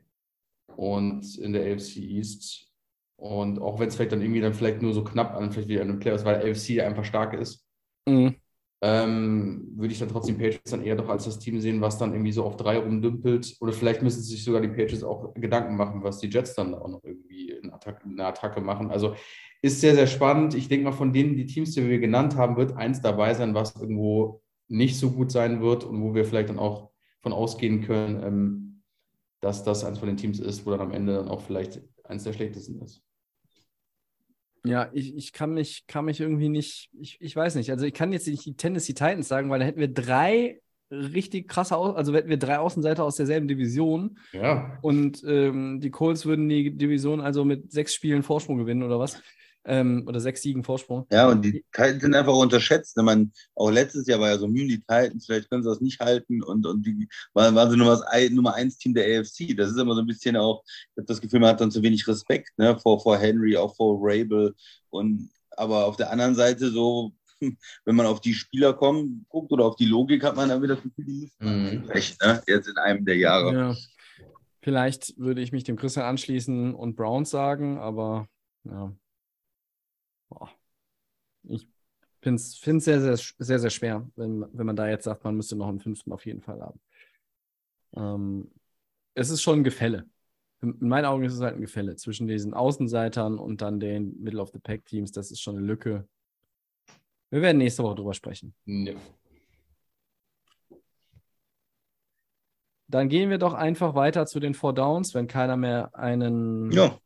und 0.77 1.37
in 1.39 1.53
der 1.53 1.73
AFC 1.73 1.97
East. 1.99 2.69
Und 3.17 3.61
auch 3.61 3.79
wenn 3.79 3.89
es 3.89 3.97
vielleicht 3.97 4.13
dann 4.13 4.23
irgendwie 4.23 4.41
dann 4.41 4.55
vielleicht 4.55 4.81
nur 4.83 4.95
so 4.95 5.05
knapp 5.05 5.35
an, 5.37 5.53
vielleicht 5.53 5.69
wieder 5.69 5.83
an 5.83 5.89
den 5.89 5.99
Playoffs, 5.99 6.25
weil 6.25 6.37
AFC 6.37 6.81
einfach 6.81 7.05
stark 7.05 7.35
ist, 7.35 7.67
Mhm. 8.09 8.35
ähm, 8.83 9.73
würde 9.77 9.93
ich 9.93 9.99
dann 9.99 10.09
trotzdem 10.09 10.39
Patriots 10.39 10.71
dann 10.71 10.83
eher 10.83 10.97
doch 10.97 11.09
als 11.11 11.25
das 11.27 11.39
Team 11.39 11.61
sehen, 11.61 11.83
was 11.83 11.99
dann 11.99 12.13
irgendwie 12.13 12.33
so 12.33 12.45
auf 12.45 12.57
drei 12.57 12.79
rumdümpelt. 12.79 13.57
Oder 13.61 13.73
vielleicht 13.75 14.03
müssen 14.03 14.23
sich 14.23 14.43
sogar 14.43 14.63
die 14.63 14.69
Patriots 14.69 15.05
auch 15.05 15.35
Gedanken 15.35 15.77
machen, 15.77 16.03
was 16.03 16.19
die 16.19 16.29
Jets 16.29 16.55
dann 16.55 16.75
auch 16.75 16.89
noch 16.89 17.05
irgendwie 17.05 17.51
in 17.51 17.71
Attacke, 17.73 18.05
eine 18.05 18.25
Attacke 18.25 18.61
machen. 18.63 18.91
Also 18.91 19.15
ist 19.63 19.81
sehr, 19.83 19.95
sehr 19.95 20.07
spannend. 20.07 20.55
Ich 20.55 20.69
denke 20.69 20.85
mal, 20.85 20.93
von 20.93 21.13
denen, 21.13 21.37
die 21.37 21.45
Teams, 21.47 21.75
die 21.75 21.87
wir 21.87 21.99
genannt 21.99 22.37
haben, 22.37 22.57
wird 22.57 22.75
eins 22.77 23.03
dabei 23.03 23.35
sein, 23.35 23.55
was 23.55 23.77
irgendwo 23.77 24.41
nicht 24.69 24.99
so 24.99 25.11
gut 25.11 25.31
sein 25.31 25.61
wird 25.61 25.85
und 25.85 26.01
wo 26.03 26.15
wir 26.15 26.25
vielleicht 26.25 26.49
dann 26.49 26.59
auch 26.59 26.91
von 27.21 27.35
ausgehen 27.35 27.83
können, 27.83 28.23
ähm, 28.23 28.70
dass 29.41 29.65
das 29.65 29.85
eins 29.85 29.99
von 29.99 30.09
den 30.09 30.17
Teams 30.17 30.39
ist, 30.39 30.67
wo 30.67 30.71
dann 30.71 30.81
am 30.81 30.93
Ende 30.93 31.15
dann 31.15 31.29
auch 31.29 31.41
vielleicht 31.41 31.81
eins 32.05 32.25
der 32.25 32.33
schlechtesten 32.33 32.81
ist. 32.83 33.03
Ja, 34.65 34.91
ich, 34.93 35.17
ich 35.17 35.33
kann 35.33 35.55
mich, 35.55 35.87
kann 35.87 36.05
mich 36.05 36.21
irgendwie 36.21 36.51
nicht, 36.51 36.91
ich, 36.93 37.17
ich 37.21 37.35
weiß 37.35 37.55
nicht. 37.55 37.71
Also 37.71 37.87
ich 37.87 37.95
kann 37.95 38.13
jetzt 38.13 38.27
nicht 38.27 38.45
die 38.45 38.57
Tennessee 38.57 38.93
Titans 38.93 39.29
sagen, 39.29 39.49
weil 39.49 39.61
da 39.61 39.65
hätten 39.65 39.81
wir 39.81 39.93
drei 39.93 40.61
richtig 40.91 41.49
krasse, 41.49 41.77
Au 41.77 41.93
also 41.93 42.13
hätten 42.15 42.29
wir 42.29 42.37
drei 42.37 42.59
Außenseiter 42.59 43.05
aus 43.05 43.17
derselben 43.17 43.49
Division 43.49 44.19
Ja, 44.33 44.79
und 44.83 45.23
ähm, 45.25 45.81
die 45.81 45.91
Colts 45.91 46.27
würden 46.27 46.49
die 46.49 46.77
Division 46.77 47.21
also 47.21 47.45
mit 47.45 47.71
sechs 47.71 47.95
Spielen 47.95 48.23
Vorsprung 48.23 48.59
gewinnen 48.59 48.83
oder 48.83 48.99
was? 48.99 49.23
Ähm, 49.67 50.05
oder 50.07 50.21
sechs 50.21 50.41
Siegen 50.41 50.65
Vorsprung. 50.65 51.07
Ja, 51.13 51.29
und 51.29 51.45
die 51.45 51.63
Titans 51.73 52.01
sind 52.03 52.15
einfach 52.15 52.35
unterschätzt. 52.35 52.97
Wenn 52.97 53.05
man, 53.05 53.33
auch 53.55 53.71
letztes 53.71 54.07
Jahr 54.07 54.19
war 54.19 54.29
ja 54.31 54.39
so 54.39 54.49
mühen 54.49 54.69
die 54.69 54.79
Titans, 54.79 55.27
vielleicht 55.27 55.51
können 55.51 55.63
sie 55.63 55.69
das 55.69 55.83
nicht 55.83 56.01
halten 56.01 56.43
und, 56.43 56.67
und 56.67 56.87
die 56.87 57.07
waren, 57.35 57.55
waren 57.55 57.71
sie 57.71 57.77
Nummer, 57.77 57.91
das- 58.01 58.31
Nummer 58.31 58.55
eins 58.55 58.79
Team 58.79 58.95
der 58.95 59.05
AFC. 59.21 59.55
Das 59.55 59.71
ist 59.71 59.77
immer 59.79 59.95
so 59.95 60.01
ein 60.01 60.07
bisschen 60.07 60.37
auch, 60.37 60.63
ich 60.67 60.97
habe 60.97 61.07
das 61.07 61.21
Gefühl, 61.21 61.41
man 61.41 61.51
hat 61.51 61.61
dann 61.61 61.71
zu 61.71 61.83
wenig 61.83 62.09
Respekt 62.09 62.51
ne, 62.57 62.79
vor, 62.79 63.01
vor 63.03 63.19
Henry, 63.19 63.55
auch 63.57 63.77
vor 63.77 63.99
Rabel. 64.01 64.55
Und 64.89 65.29
aber 65.57 65.85
auf 65.85 65.97
der 65.97 66.11
anderen 66.11 66.35
Seite 66.35 66.71
so, 66.71 67.13
wenn 67.41 67.97
man 67.97 68.07
auf 68.07 68.23
die 68.23 68.33
Spieler 68.35 68.73
kommt, 68.73 69.29
guckt 69.29 69.53
oder 69.53 69.67
auf 69.67 69.77
die 69.77 69.85
Logik, 69.87 70.25
hat 70.25 70.37
man 70.37 70.49
dann 70.49 70.63
wieder 70.63 70.77
das 70.77 70.85
Gefühl, 70.85 71.05
die 71.05 71.31
müssen 71.39 71.81
Mhm. 71.83 71.89
recht, 71.91 72.23
ne? 72.23 72.43
Jetzt 72.47 72.67
in 72.69 72.79
einem 72.79 73.05
der 73.05 73.17
Jahre. 73.19 73.53
Ja. 73.55 73.77
Vielleicht 74.63 75.19
würde 75.19 75.41
ich 75.43 75.53
mich 75.53 75.65
dem 75.65 75.77
Christian 75.77 76.07
anschließen 76.07 76.75
und 76.75 76.97
Browns 76.97 77.29
sagen, 77.31 77.79
aber 77.79 78.27
ja. 78.65 78.93
Boah. 80.31 80.51
Ich 81.43 81.69
finde 82.23 82.37
es 82.37 82.61
sehr, 82.61 83.01
sehr, 83.01 83.17
sehr, 83.17 83.59
sehr 83.59 83.71
schwer, 83.71 84.09
wenn, 84.17 84.47
wenn 84.53 84.67
man 84.67 84.77
da 84.77 84.89
jetzt 84.89 85.05
sagt, 85.05 85.25
man 85.25 85.37
müsste 85.37 85.57
noch 85.57 85.69
einen 85.69 85.81
fünften 85.81 86.13
auf 86.13 86.25
jeden 86.25 86.41
Fall 86.41 86.61
haben. 86.61 86.81
Ähm, 87.95 88.51
es 89.15 89.29
ist 89.29 89.43
schon 89.43 89.61
ein 89.61 89.65
Gefälle. 89.65 90.09
In 90.63 90.79
in 90.81 90.89
meinen 90.89 91.07
Augen 91.07 91.25
ist 91.25 91.35
es 91.35 91.41
halt 91.41 91.57
ein 91.57 91.61
Gefälle 91.61 91.97
zwischen 91.97 92.27
diesen 92.27 92.55
Außenseitern 92.55 93.39
und 93.39 93.61
dann 93.61 93.81
den 93.81 94.21
Middle 94.23 94.41
of 94.41 94.51
the 94.53 94.59
Pack 94.59 94.85
Teams. 94.87 95.13
Das 95.13 95.31
ist 95.31 95.41
schon 95.41 95.57
eine 95.57 95.67
Lücke. 95.67 96.07
Wir 97.31 97.43
werden 97.43 97.59
nächste 97.59 97.83
Woche 97.83 97.97
drüber 97.97 98.15
sprechen. 98.15 98.55
ja. 98.65 98.95
dann 102.91 103.09
gehen 103.09 103.31
wir 103.31 103.39
doch 103.39 103.55
einfach 103.55 103.95
weiter 103.95 104.27
zu 104.27 104.41
den 104.41 104.53
Four 104.55 104.75
Downs, 104.75 105.15
wenn 105.15 105.29
keiner 105.29 105.57
mehr 105.57 105.95
einen 105.95 106.73
Ja, 106.73 106.99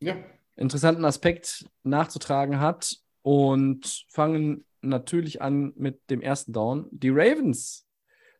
Ja. 0.00 0.16
Interessanten 0.60 1.04
Aspekt 1.04 1.64
nachzutragen 1.82 2.60
hat 2.60 2.96
und 3.22 4.04
fangen 4.08 4.64
natürlich 4.82 5.42
an 5.42 5.72
mit 5.76 6.10
dem 6.10 6.20
ersten 6.20 6.52
Down. 6.52 6.86
Die 6.90 7.10
Ravens 7.10 7.86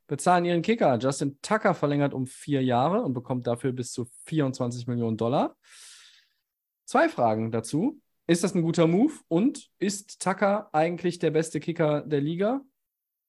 bezahlen 0.06 0.44
ihren 0.44 0.62
Kicker. 0.62 0.98
Justin 0.98 1.38
Tucker 1.40 1.74
verlängert 1.74 2.14
um 2.14 2.26
vier 2.26 2.62
Jahre 2.62 3.02
und 3.02 3.14
bekommt 3.14 3.46
dafür 3.46 3.72
bis 3.72 3.92
zu 3.92 4.06
24 4.26 4.86
Millionen 4.86 5.16
Dollar. 5.16 5.56
Zwei 6.84 7.08
Fragen 7.08 7.50
dazu. 7.52 8.00
Ist 8.26 8.44
das 8.44 8.54
ein 8.54 8.62
guter 8.62 8.86
Move? 8.86 9.14
Und 9.28 9.68
ist 9.78 10.20
Tucker 10.20 10.68
eigentlich 10.72 11.18
der 11.18 11.30
beste 11.30 11.58
Kicker 11.58 12.02
der 12.02 12.20
Liga? 12.20 12.60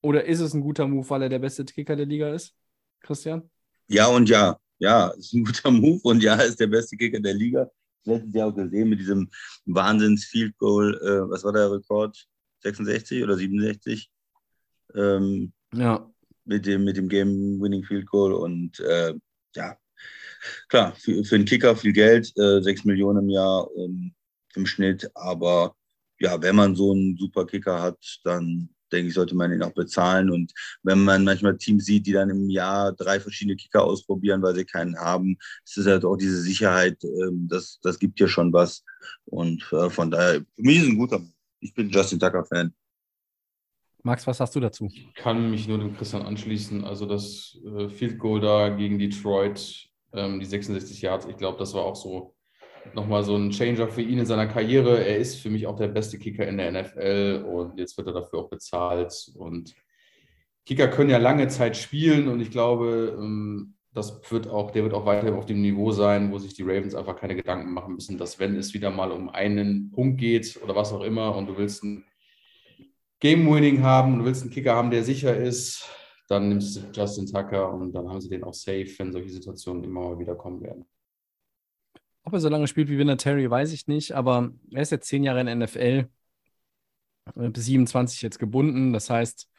Oder 0.02 0.26
ist 0.26 0.40
es 0.40 0.54
ein 0.54 0.62
guter 0.62 0.88
Move, 0.88 1.10
weil 1.10 1.24
er 1.24 1.30
der 1.30 1.40
beste 1.40 1.64
Kicker 1.66 1.96
der 1.96 2.06
Liga 2.06 2.34
ist? 2.34 2.56
Christian? 3.02 3.50
ja 3.88 4.08
und 4.08 4.30
ja. 4.30 4.58
Ja, 4.80 5.10
ist 5.10 5.34
ein 5.34 5.46
guter 5.46 5.70
Move 5.72 6.00
und 6.04 6.24
ja, 6.24 6.36
ist 6.36 6.60
der 6.60 6.68
beste 6.68 6.98
Kicker 6.98 7.20
der 7.20 7.36
Liga. 7.36 7.70
Letztes 8.06 8.34
Jahr 8.34 8.48
auch 8.50 8.56
gesehen 8.56 8.90
mit 8.90 9.00
diesem 9.00 9.30
Wahnsinns-Field 9.66 10.58
Goal. 10.58 10.96
Äh, 11.04 11.30
was 11.30 11.44
war 11.44 11.54
der 11.54 11.72
Rekord? 11.72 12.18
66 12.64 13.24
oder 13.24 13.36
67? 13.38 14.12
Ähm, 14.96 15.54
Ja. 15.74 16.10
mit 16.46 16.66
dem, 16.66 16.84
mit 16.84 16.98
dem 16.98 17.08
Game-Winning 17.08 17.84
Field 17.84 18.08
Goal 18.08 18.34
und 18.34 18.80
äh, 18.80 19.14
ja, 19.56 19.78
klar, 20.68 20.96
für, 20.96 21.24
für 21.24 21.36
einen 21.36 21.46
Kicker 21.46 21.76
viel 21.76 21.94
Geld, 21.94 22.32
äh, 22.38 22.62
6 22.62 22.86
Millionen 22.86 23.24
im 23.26 23.30
Jahr 23.30 23.70
ähm, 23.78 24.14
im 24.56 24.66
Schnitt, 24.66 25.10
aber 25.16 25.76
ja, 26.20 26.42
wenn 26.42 26.56
man 26.56 26.76
so 26.76 26.92
einen 26.92 27.16
super 27.18 27.46
Kicker 27.46 27.82
hat, 27.82 27.98
dann 28.24 28.70
denke 28.92 29.10
ich, 29.10 29.14
sollte 29.14 29.36
man 29.36 29.52
ihn 29.52 29.64
auch 29.64 29.74
bezahlen 29.74 30.30
und 30.30 30.54
wenn 30.84 31.04
man 31.04 31.24
manchmal 31.24 31.58
Teams 31.58 31.86
sieht, 31.86 32.06
die 32.06 32.14
dann 32.14 32.30
im 32.30 32.50
Jahr 32.50 32.94
drei 32.94 33.20
verschiedene 33.20 33.56
Kicker 33.56 33.84
ausprobieren, 33.84 34.42
weil 34.42 34.56
sie 34.56 34.66
keinen 34.66 34.98
haben, 34.98 35.38
ist 35.66 35.78
es 35.78 35.88
halt 35.88 36.06
auch 36.06 36.18
diese 36.18 36.42
Sicherheit, 36.42 36.98
ähm, 37.04 37.48
das, 37.50 37.80
das 37.82 38.00
gibt 38.00 38.20
ja 38.20 38.28
schon 38.28 38.54
was 38.54 38.84
und 39.26 39.68
äh, 39.72 39.90
von 39.90 40.12
daher, 40.12 40.42
für 40.56 40.62
mich 40.62 40.78
ist 40.78 40.84
es 40.84 40.90
ein 40.90 40.98
guter, 40.98 41.22
ich 41.60 41.74
bin 41.74 41.90
Justin 41.90 42.20
Tucker-Fan. 42.20 42.74
Max, 44.04 44.26
was 44.26 44.40
hast 44.40 44.56
du 44.56 44.60
dazu? 44.60 44.90
Ich 44.92 45.14
kann 45.14 45.52
mich 45.52 45.68
nur 45.68 45.78
dem 45.78 45.96
Christian 45.96 46.24
anschließen. 46.24 46.84
Also 46.84 47.06
das 47.06 47.60
äh, 47.64 47.88
Field 47.90 48.18
Goal 48.18 48.40
da 48.42 48.70
gegen 48.70 48.98
Detroit, 48.98 49.90
ähm, 50.14 50.40
die 50.40 50.46
66 50.46 51.02
Yards, 51.02 51.28
ich 51.28 51.38
glaube, 51.38 51.60
das 51.60 51.74
war 51.74 51.84
auch 51.84 51.96
so 51.96 52.36
nochmal 52.94 53.24
so 53.24 53.36
ein 53.36 53.52
Changer 53.52 53.88
für 53.88 54.02
ihn 54.02 54.20
in 54.20 54.26
seiner 54.26 54.48
Karriere. 54.48 55.04
Er 55.06 55.18
ist 55.18 55.36
für 55.36 55.50
mich 55.50 55.68
auch 55.68 55.76
der 55.76 55.88
beste 55.88 56.18
Kicker 56.18 56.48
in 56.48 56.58
der 56.58 56.72
NFL 56.72 57.46
und 57.48 57.78
jetzt 57.80 57.98
wird 57.98 58.08
er 58.08 58.14
dafür 58.14 58.40
auch 58.40 58.50
bezahlt. 58.50 59.32
Und 59.36 59.76
Kicker 60.66 60.88
können 60.88 61.10
ja 61.10 61.18
lange 61.18 61.48
Zeit 61.48 61.78
spielen 61.78 62.28
und 62.28 62.40
ich 62.40 62.52
glaube, 62.52 63.16
ähm, 63.18 63.76
das 63.94 64.22
wird 64.32 64.48
auch, 64.48 64.72
der 64.72 64.84
wird 64.84 64.94
auch 64.94 65.06
weiter 65.06 65.36
auf 65.36 65.46
dem 65.46 65.62
Niveau 65.62 65.92
sein, 65.92 66.32
wo 66.32 66.38
sich 66.38 66.54
die 66.54 66.64
Ravens 66.64 66.96
einfach 66.96 67.18
keine 67.18 67.36
Gedanken 67.36 67.74
machen 67.74 67.96
müssen, 67.96 68.18
dass 68.18 68.40
wenn 68.40 68.56
es 68.56 68.74
wieder 68.74 68.90
mal 68.90 69.12
um 69.12 69.30
einen 69.30 69.92
Punkt 69.92 70.20
geht 70.20 70.60
oder 70.64 70.76
was 70.76 70.94
auch 70.94 71.02
immer 71.02 71.36
und 71.36 71.48
du 71.48 71.58
willst 71.58 71.84
einen 71.84 72.06
Game-Winning 73.20 73.84
haben 73.84 74.14
und 74.14 74.20
du 74.20 74.26
willst 74.26 74.44
einen 74.44 74.52
Kicker 74.52 74.76
haben, 74.76 74.92
der 74.92 75.04
sicher 75.04 75.36
ist, 75.36 75.90
dann 76.30 76.48
nimmst 76.48 76.78
du 76.78 76.82
Justin 76.94 77.26
Tucker 77.26 77.74
und 77.74 77.92
dann 77.92 78.08
haben 78.08 78.22
sie 78.22 78.30
den 78.30 78.44
auch 78.44 78.54
safe, 78.54 78.88
wenn 78.98 79.12
solche 79.12 79.30
Situationen 79.30 79.84
immer 79.84 80.02
mal 80.02 80.20
wieder 80.20 80.36
kommen 80.36 80.62
werden. 80.62 80.86
Ob 82.24 82.34
er 82.34 82.40
so 82.40 82.50
lange 82.50 82.68
spielt 82.68 82.90
wie 82.90 82.98
Winner 82.98 83.18
Terry, 83.18 83.50
weiß 83.50 83.72
ich 83.74 83.88
nicht, 83.88 84.12
aber 84.14 84.52
er 84.72 84.82
ist 84.82 84.92
jetzt 84.92 85.08
zehn 85.08 85.24
Jahre 85.24 85.42
in 85.42 85.60
NFL, 85.60 86.08
äh, 87.36 87.50
bis 87.50 87.66
27 87.66 88.22
jetzt 88.22 88.40
gebunden. 88.40 88.94
Das 88.94 89.10
heißt, 89.10 89.50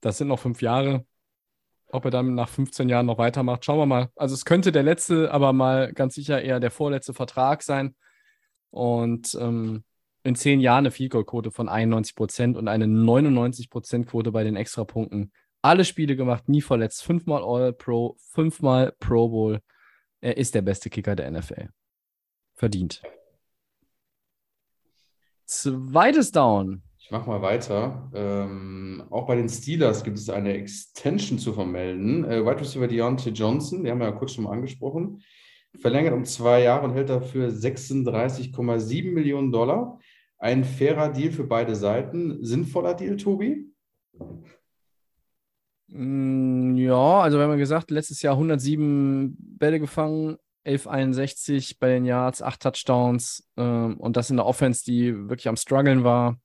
das 0.00 0.18
sind 0.18 0.28
noch 0.28 0.40
fünf 0.40 0.62
Jahre. 0.62 1.06
Ob 1.90 2.04
er 2.04 2.10
dann 2.10 2.34
nach 2.34 2.48
15 2.48 2.88
Jahren 2.88 3.06
noch 3.06 3.16
weitermacht, 3.18 3.64
schauen 3.64 3.78
wir 3.78 3.86
mal. 3.86 4.10
Also 4.14 4.34
es 4.34 4.44
könnte 4.44 4.72
der 4.72 4.82
letzte, 4.82 5.32
aber 5.32 5.52
mal 5.52 5.92
ganz 5.92 6.14
sicher 6.14 6.42
eher 6.42 6.60
der 6.60 6.70
vorletzte 6.70 7.14
Vertrag 7.14 7.62
sein. 7.62 7.96
Und 8.70 9.34
ähm, 9.40 9.84
in 10.22 10.34
zehn 10.34 10.60
Jahren 10.60 10.80
eine 10.80 10.90
Field 10.90 11.12
Quote 11.12 11.50
von 11.50 11.68
91 11.68 12.14
Prozent 12.14 12.56
und 12.56 12.68
eine 12.68 12.86
99 12.86 13.70
Prozent 13.70 14.06
Quote 14.06 14.32
bei 14.32 14.44
den 14.44 14.56
Extrapunkten. 14.56 15.32
Alle 15.62 15.84
Spiele 15.84 16.16
gemacht, 16.16 16.48
nie 16.48 16.60
verletzt, 16.60 17.02
fünfmal 17.02 17.42
All 17.42 17.72
Pro, 17.72 18.16
fünfmal 18.18 18.92
Pro 19.00 19.28
Bowl. 19.28 19.60
Er 20.20 20.36
ist 20.36 20.54
der 20.54 20.62
beste 20.62 20.90
Kicker 20.90 21.14
der 21.14 21.30
NFL. 21.30 21.68
Verdient. 22.54 23.02
Zweites 25.44 26.32
Down. 26.32 26.82
Ich 26.98 27.10
mache 27.10 27.30
mal 27.30 27.40
weiter. 27.40 28.10
Ähm, 28.14 29.02
auch 29.08 29.26
bei 29.26 29.36
den 29.36 29.48
Steelers 29.48 30.04
gibt 30.04 30.18
es 30.18 30.28
eine 30.28 30.52
Extension 30.52 31.38
zu 31.38 31.54
vermelden. 31.54 32.24
Äh, 32.24 32.44
Wide 32.44 32.60
Receiver 32.60 32.86
Deontay 32.86 33.30
Johnson, 33.30 33.82
den 33.82 33.92
haben 33.92 34.00
wir 34.00 34.08
ja 34.08 34.12
kurz 34.12 34.34
schon 34.34 34.44
mal 34.44 34.52
angesprochen, 34.52 35.22
verlängert 35.80 36.12
um 36.12 36.26
zwei 36.26 36.62
Jahre 36.62 36.84
und 36.84 36.92
hält 36.92 37.08
dafür 37.08 37.48
36,7 37.48 39.12
Millionen 39.12 39.52
Dollar. 39.52 39.98
Ein 40.36 40.64
fairer 40.64 41.10
Deal 41.10 41.32
für 41.32 41.44
beide 41.44 41.74
Seiten. 41.76 42.44
Sinnvoller 42.44 42.92
Deal, 42.94 43.16
Tobi? 43.16 43.72
Ja, 46.88 47.20
also 47.20 47.36
wir 47.36 47.44
haben 47.44 47.50
ja 47.50 47.56
gesagt, 47.56 47.90
letztes 47.90 48.22
Jahr 48.22 48.32
107 48.32 49.36
Bälle 49.58 49.78
gefangen, 49.78 50.38
1161 50.64 51.78
bei 51.78 51.90
den 51.90 52.06
Yards, 52.06 52.40
8 52.40 52.62
Touchdowns 52.62 53.46
ähm, 53.58 53.98
und 53.98 54.16
das 54.16 54.30
in 54.30 54.36
der 54.36 54.46
Offense, 54.46 54.84
die 54.86 55.14
wirklich 55.28 55.48
am 55.48 55.56
struggeln 55.56 56.02
war. 56.02 56.38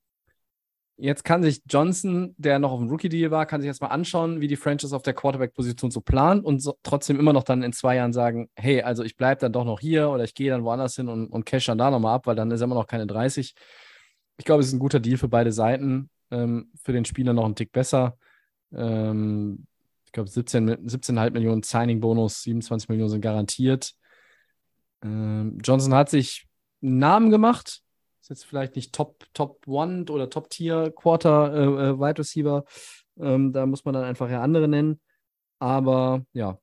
Jetzt 0.98 1.24
kann 1.24 1.44
sich 1.44 1.62
Johnson, 1.70 2.36
der 2.38 2.60
noch 2.60 2.74
auf 2.74 2.80
dem 2.82 2.90
Rookie-Deal 2.90 3.32
war, 3.32 3.46
kann 3.46 3.62
sich 3.62 3.70
erstmal 3.70 3.92
anschauen, 3.92 4.42
wie 4.42 4.50
die 4.50 4.58
Franchise 4.58 4.94
auf 4.94 5.02
der 5.02 5.14
Quarterback-Position 5.14 5.92
so 5.92 6.02
plant 6.02 6.44
und 6.44 6.60
so, 6.60 6.78
trotzdem 6.84 7.22
immer 7.22 7.32
noch 7.32 7.44
dann 7.44 7.64
in 7.64 7.72
zwei 7.72 7.96
Jahren 7.96 8.12
sagen, 8.12 8.50
hey, 8.56 8.82
also 8.82 9.04
ich 9.04 9.16
bleibe 9.16 9.40
dann 9.40 9.54
doch 9.54 9.64
noch 9.64 9.80
hier 9.80 10.10
oder 10.10 10.26
ich 10.26 10.34
gehe 10.34 10.50
dann 10.50 10.66
woanders 10.66 10.98
hin 10.98 11.08
und, 11.08 11.28
und 11.28 11.46
cash 11.46 11.68
dann 11.68 11.78
da 11.78 11.90
nochmal 11.90 12.16
ab, 12.16 12.28
weil 12.28 12.36
dann 12.36 12.52
ist 12.52 12.60
er 12.60 12.66
immer 12.66 12.76
noch 12.76 12.88
keine 12.88 13.08
30. 13.08 13.56
Ich 14.38 14.44
glaube, 14.44 14.60
es 14.60 14.68
ist 14.68 14.74
ein 14.74 14.80
guter 14.80 15.00
Deal 15.00 15.18
für 15.18 15.30
beide 15.30 15.54
Seiten. 15.54 16.10
Ähm, 16.32 16.70
für 16.84 16.92
den 16.92 17.06
Spieler 17.06 17.32
noch 17.32 17.46
ein 17.46 17.56
Tick 17.56 17.72
besser. 17.72 18.18
Ähm, 18.74 19.68
ich 20.14 20.16
glaube, 20.16 20.30
17, 20.30 20.64
Mi- 20.64 20.78
17,5 20.88 21.32
Millionen 21.32 21.64
Signing-Bonus, 21.64 22.44
27 22.44 22.88
Millionen 22.88 23.10
sind 23.10 23.22
garantiert. 23.22 23.96
Ähm, 25.04 25.58
Johnson 25.64 25.96
hat 25.96 26.12
sich 26.12 26.48
einen 26.84 27.00
Namen 27.00 27.32
gemacht. 27.32 27.82
Ist 28.22 28.30
jetzt 28.30 28.46
vielleicht 28.46 28.76
nicht 28.76 28.94
Top, 28.94 29.26
Top 29.34 29.68
One 29.68 30.06
oder 30.12 30.30
Top 30.30 30.52
Tier 30.52 30.94
Quarter 30.96 31.52
äh, 31.56 31.64
äh, 31.90 32.00
Wide 32.00 32.20
Receiver. 32.20 32.64
Ähm, 33.20 33.54
da 33.54 33.66
muss 33.66 33.86
man 33.86 33.96
dann 33.96 34.04
einfach 34.04 34.30
ja 34.30 34.44
andere 34.44 34.68
nennen. 34.68 35.02
Aber 35.58 36.24
ja, 36.34 36.60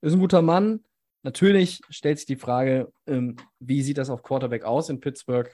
ist 0.00 0.12
ein 0.12 0.20
guter 0.20 0.40
Mann. 0.40 0.84
Natürlich 1.24 1.80
stellt 1.90 2.18
sich 2.18 2.26
die 2.26 2.36
Frage, 2.36 2.92
ähm, 3.08 3.34
wie 3.58 3.82
sieht 3.82 3.98
das 3.98 4.10
auf 4.10 4.22
Quarterback 4.22 4.62
aus 4.62 4.90
in 4.90 5.00
Pittsburgh? 5.00 5.52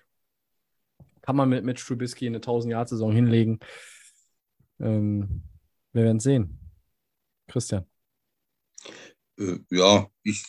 Kann 1.22 1.34
man 1.36 1.48
mit 1.48 1.64
Mitch 1.64 1.82
Trubisky 1.86 2.26
eine 2.26 2.40
1000-Jahr-Saison 2.40 3.10
hinlegen? 3.10 3.58
Ähm, 4.80 5.44
wir 5.94 6.02
werden 6.02 6.20
sehen. 6.20 6.58
Christian. 7.48 7.84
Äh, 9.38 9.58
ja, 9.70 10.08
ich. 10.22 10.44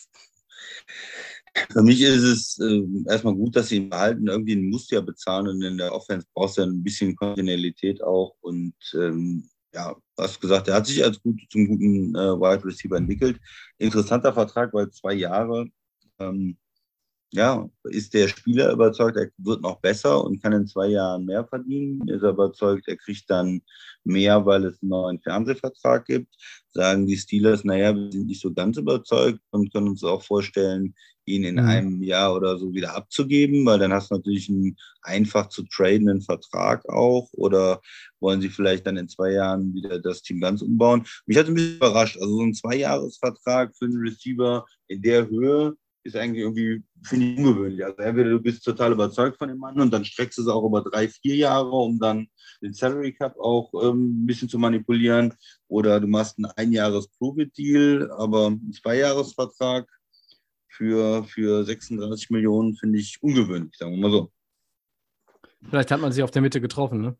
Für 1.72 1.82
mich 1.82 2.02
ist 2.02 2.24
es 2.24 2.60
äh, 2.60 2.84
erstmal 3.08 3.34
gut, 3.36 3.56
dass 3.56 3.70
sie 3.70 3.78
ihn 3.78 3.90
behalten. 3.90 4.28
Irgendwie 4.28 4.56
musst 4.56 4.92
du 4.92 4.96
ja 4.96 5.02
bezahlen 5.02 5.48
und 5.48 5.62
in 5.62 5.78
der 5.78 5.94
Offense 5.94 6.28
brauchst 6.34 6.58
du 6.58 6.62
ja 6.62 6.68
ein 6.68 6.84
bisschen 6.84 7.16
Kontinuität 7.16 8.02
auch. 8.04 8.36
Und 8.42 8.76
ähm, 8.94 9.50
ja, 9.74 9.96
hast 10.18 10.40
gesagt, 10.40 10.68
er 10.68 10.76
hat 10.76 10.88
sich 10.88 11.04
als 11.04 11.22
gut, 11.22 11.42
zum 11.50 11.68
guten 11.68 12.16
äh, 12.16 12.40
Wide 12.40 12.66
Receiver 12.66 12.98
entwickelt. 12.98 13.40
Interessanter 13.78 14.34
Vertrag, 14.34 14.74
weil 14.74 14.90
zwei 14.92 15.14
Jahre. 15.14 15.68
Ähm, 16.20 16.58
ja, 17.32 17.70
ist 17.84 18.14
der 18.14 18.28
Spieler 18.28 18.72
überzeugt, 18.72 19.18
er 19.18 19.30
wird 19.38 19.62
noch 19.62 19.80
besser 19.80 20.24
und 20.24 20.42
kann 20.42 20.54
in 20.54 20.66
zwei 20.68 20.88
Jahren 20.88 21.26
mehr 21.26 21.46
verdienen. 21.46 22.08
Ist 22.08 22.24
er 22.24 22.32
überzeugt, 22.32 22.88
er 22.88 22.98
kriegt 22.98 23.30
dann 23.30 23.62
mehr, 24.04 24.46
weil 24.46 24.66
es 24.66 24.82
einen 24.82 24.90
neuen 24.90 25.20
Fernsehvertrag 25.20 26.06
gibt. 26.06 26.34
Sagen 26.72 27.06
die 27.06 27.18
Steelers, 27.18 27.64
naja, 27.64 27.96
wir 27.96 28.12
sind 28.12 28.26
nicht 28.28 28.42
so 28.42 28.52
ganz 28.54 28.78
überzeugt 28.78 29.40
und 29.52 29.72
können 29.72 29.90
uns 29.90 30.04
auch 30.04 30.24
vorstellen, 30.24 30.96
ihn 31.26 31.44
in 31.44 31.56
Mhm. 31.56 31.66
einem 31.66 32.04
Jahr 32.04 32.34
oder 32.36 32.58
so 32.58 32.74
wieder 32.74 32.96
abzugeben, 32.96 33.64
weil 33.66 33.78
dann 33.78 33.94
hast 33.94 34.10
du 34.10 34.16
natürlich 34.16 34.50
einen 34.50 34.76
einfach 35.04 35.50
zu 35.50 35.64
tradenden 35.64 36.22
Vertrag 36.22 36.88
auch. 36.90 37.30
Oder 37.34 37.82
wollen 38.20 38.42
sie 38.42 38.50
vielleicht 38.50 38.88
dann 38.88 38.98
in 38.98 39.08
zwei 39.08 39.34
Jahren 39.34 39.74
wieder 39.76 40.00
das 40.00 40.24
Team 40.24 40.42
ganz 40.42 40.64
umbauen? 40.64 41.06
Mich 41.28 41.38
hat 41.38 41.44
es 41.44 41.50
ein 41.50 41.56
bisschen 41.56 41.76
überrascht. 41.76 42.18
Also 42.20 42.38
so 42.38 42.42
ein 42.42 42.56
Zweijahresvertrag 42.56 43.76
für 43.78 43.86
einen 43.86 44.00
Receiver 44.00 44.66
in 44.88 45.04
der 45.04 45.30
Höhe 45.30 45.76
ist 46.10 46.16
eigentlich 46.16 46.44
irgendwie, 46.44 46.84
finde 47.04 47.26
ich, 47.26 47.38
ungewöhnlich. 47.38 47.84
Also 47.86 47.98
entweder 47.98 48.30
du 48.32 48.40
bist 48.40 48.64
total 48.64 48.92
überzeugt 48.92 49.38
von 49.38 49.50
dem 49.50 49.58
Mann 49.58 49.80
und 49.80 49.92
dann 49.92 50.06
streckst 50.06 50.38
du 50.38 50.42
es 50.42 50.48
auch 50.48 50.66
über 50.66 50.82
drei, 50.82 51.08
vier 51.08 51.36
Jahre, 51.36 51.70
um 51.70 52.00
dann 52.00 52.28
den 52.62 52.74
Salary 52.74 53.14
Cap 53.14 53.38
auch 53.40 53.72
ähm, 53.82 54.24
ein 54.24 54.26
bisschen 54.26 54.50
zu 54.50 54.60
manipulieren. 54.60 55.34
Oder 55.68 56.00
du 56.00 56.08
machst 56.08 56.38
einen 56.38 56.52
Einjahres-Prove-Deal, 56.56 58.12
aber 58.12 58.48
einen 58.48 58.74
Zweijahresvertrag 58.74 59.88
für, 60.68 61.24
für 61.24 61.64
36 61.66 62.30
Millionen 62.30 62.76
finde 62.76 63.00
ich 63.00 63.22
ungewöhnlich, 63.22 63.76
sagen 63.78 63.92
wir 63.92 64.00
mal 64.00 64.12
so. 64.12 64.32
Vielleicht 65.70 65.92
hat 65.92 66.00
man 66.00 66.12
sich 66.12 66.24
auf 66.24 66.32
der 66.32 66.42
Mitte 66.42 66.62
getroffen, 66.62 67.02
ne? 67.02 67.18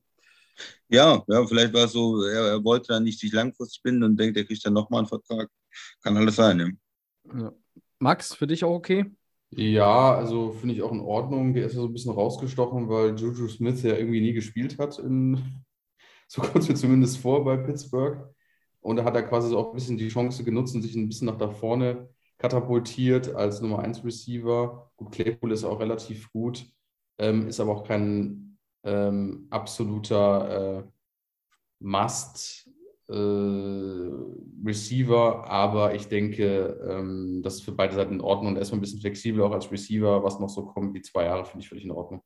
Ja, 0.90 1.24
ja, 1.28 1.48
vielleicht 1.48 1.74
war 1.74 1.86
es 1.86 1.94
so, 1.94 2.22
er, 2.24 2.48
er 2.48 2.64
wollte 2.64 2.88
dann 2.90 3.04
nicht 3.04 3.20
sich 3.20 3.32
langfristig 3.32 3.82
binden 3.82 4.04
und 4.04 4.18
denkt, 4.20 4.38
er 4.38 4.46
kriegt 4.46 4.66
dann 4.66 4.74
nochmal 4.74 5.00
einen 5.00 5.08
Vertrag. 5.08 5.50
kann 6.04 6.18
alles 6.18 6.36
sein. 6.36 6.58
Ne? 6.58 6.78
Ja. 7.34 7.54
Max, 8.00 8.34
für 8.34 8.48
dich 8.48 8.64
auch 8.64 8.74
okay? 8.74 9.06
Ja, 9.52 10.14
also 10.16 10.52
finde 10.52 10.76
ich 10.76 10.82
auch 10.84 10.92
in 10.92 11.00
Ordnung. 11.02 11.54
Der 11.54 11.66
ist 11.66 11.74
ja 11.74 11.82
so 11.82 11.88
ein 11.88 11.94
bisschen 11.94 12.14
rausgestochen, 12.14 12.88
weil 12.88 13.16
Juju 13.18 13.48
Smith 13.48 13.82
ja 13.84 13.96
irgendwie 13.96 14.22
nie 14.22 14.34
gespielt 14.34 14.78
hat. 14.78 15.00
In, 15.00 15.64
so 16.28 16.42
kommt 16.42 16.58
es 16.58 16.70
mir 16.70 16.76
zumindest 16.76 17.18
vor 17.18 17.44
bei 17.44 17.58
Pittsburgh. 17.58 18.34
Und 18.82 18.98
da 18.98 19.04
hat 19.04 19.16
er 19.16 19.24
quasi 19.24 19.50
so 19.50 19.58
auch 19.60 19.70
ein 19.72 19.76
bisschen 19.76 19.98
die 19.98 20.10
Chance 20.10 20.44
genutzt 20.44 20.76
und 20.76 20.82
sich 20.84 20.96
ein 20.96 21.10
bisschen 21.10 21.28
nach 21.28 21.38
da 21.38 21.50
vorne 21.50 22.10
katapultiert 22.38 23.36
als 23.36 23.62
Nummer 23.62 23.80
1 23.80 24.06
Receiver. 24.06 24.92
Gut, 24.96 25.12
Claypool 25.12 25.52
ist 25.52 25.66
auch 25.66 25.80
relativ 25.80 26.32
gut, 26.32 26.66
ähm, 27.18 27.48
ist 27.48 27.60
aber 27.60 27.74
auch 27.74 27.84
kein 27.88 28.58
ähm, 28.84 29.48
absoluter 29.50 30.80
äh, 30.80 30.84
Must 31.80 32.69
Receiver, 34.66 35.50
aber 35.50 35.96
ich 35.96 36.08
denke, 36.08 36.80
ähm, 36.88 37.42
das 37.44 37.56
ist 37.56 37.64
für 37.64 37.72
beide 37.72 37.96
Seiten 37.96 38.16
in 38.16 38.22
Ordnung 38.22 38.54
und 38.54 38.58
erstmal 38.58 38.78
ein 38.78 38.82
bisschen 38.82 39.02
flexibel 39.02 39.42
auch 39.42 39.52
als 39.52 39.72
Receiver, 39.72 40.24
was 40.24 40.40
noch 40.40 40.50
so 40.50 40.66
kommt, 40.66 40.96
die 40.96 41.02
zwei 41.02 41.26
Jahre 41.26 41.46
finde 41.46 41.64
ich 41.64 41.70
völlig 41.70 41.86
in 41.86 41.92
Ordnung. 41.92 42.24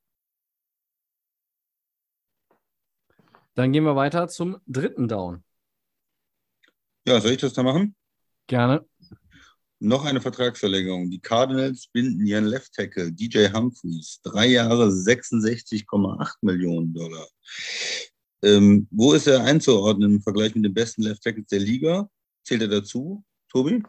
Dann 3.55 3.71
gehen 3.71 3.83
wir 3.83 3.95
weiter 3.95 4.27
zum 4.27 4.57
dritten 4.67 5.07
Down. 5.07 5.43
Ja, 7.07 7.21
soll 7.21 7.31
ich 7.31 7.37
das 7.37 7.53
da 7.53 7.63
machen? 7.63 7.95
Gerne. 8.47 8.85
Noch 9.79 10.05
eine 10.05 10.21
Vertragsverlängerung. 10.21 11.09
Die 11.11 11.19
Cardinals 11.19 11.87
binden 11.91 12.25
ihren 12.25 12.45
Left 12.45 12.73
Tackle 12.73 13.11
DJ 13.11 13.49
Humphreys. 13.53 14.21
Drei 14.23 14.47
Jahre 14.47 14.87
66,8 14.87 16.35
Millionen 16.41 16.93
Dollar. 16.93 17.27
Ähm, 18.43 18.87
wo 18.91 19.13
ist 19.13 19.27
er 19.27 19.43
einzuordnen 19.45 20.15
im 20.15 20.21
Vergleich 20.21 20.53
mit 20.53 20.65
den 20.65 20.73
besten 20.73 21.03
Left 21.03 21.23
Tackles 21.23 21.47
der 21.47 21.59
Liga? 21.59 22.09
Zählt 22.43 22.61
er 22.61 22.67
dazu, 22.67 23.23
Tobi? 23.49 23.81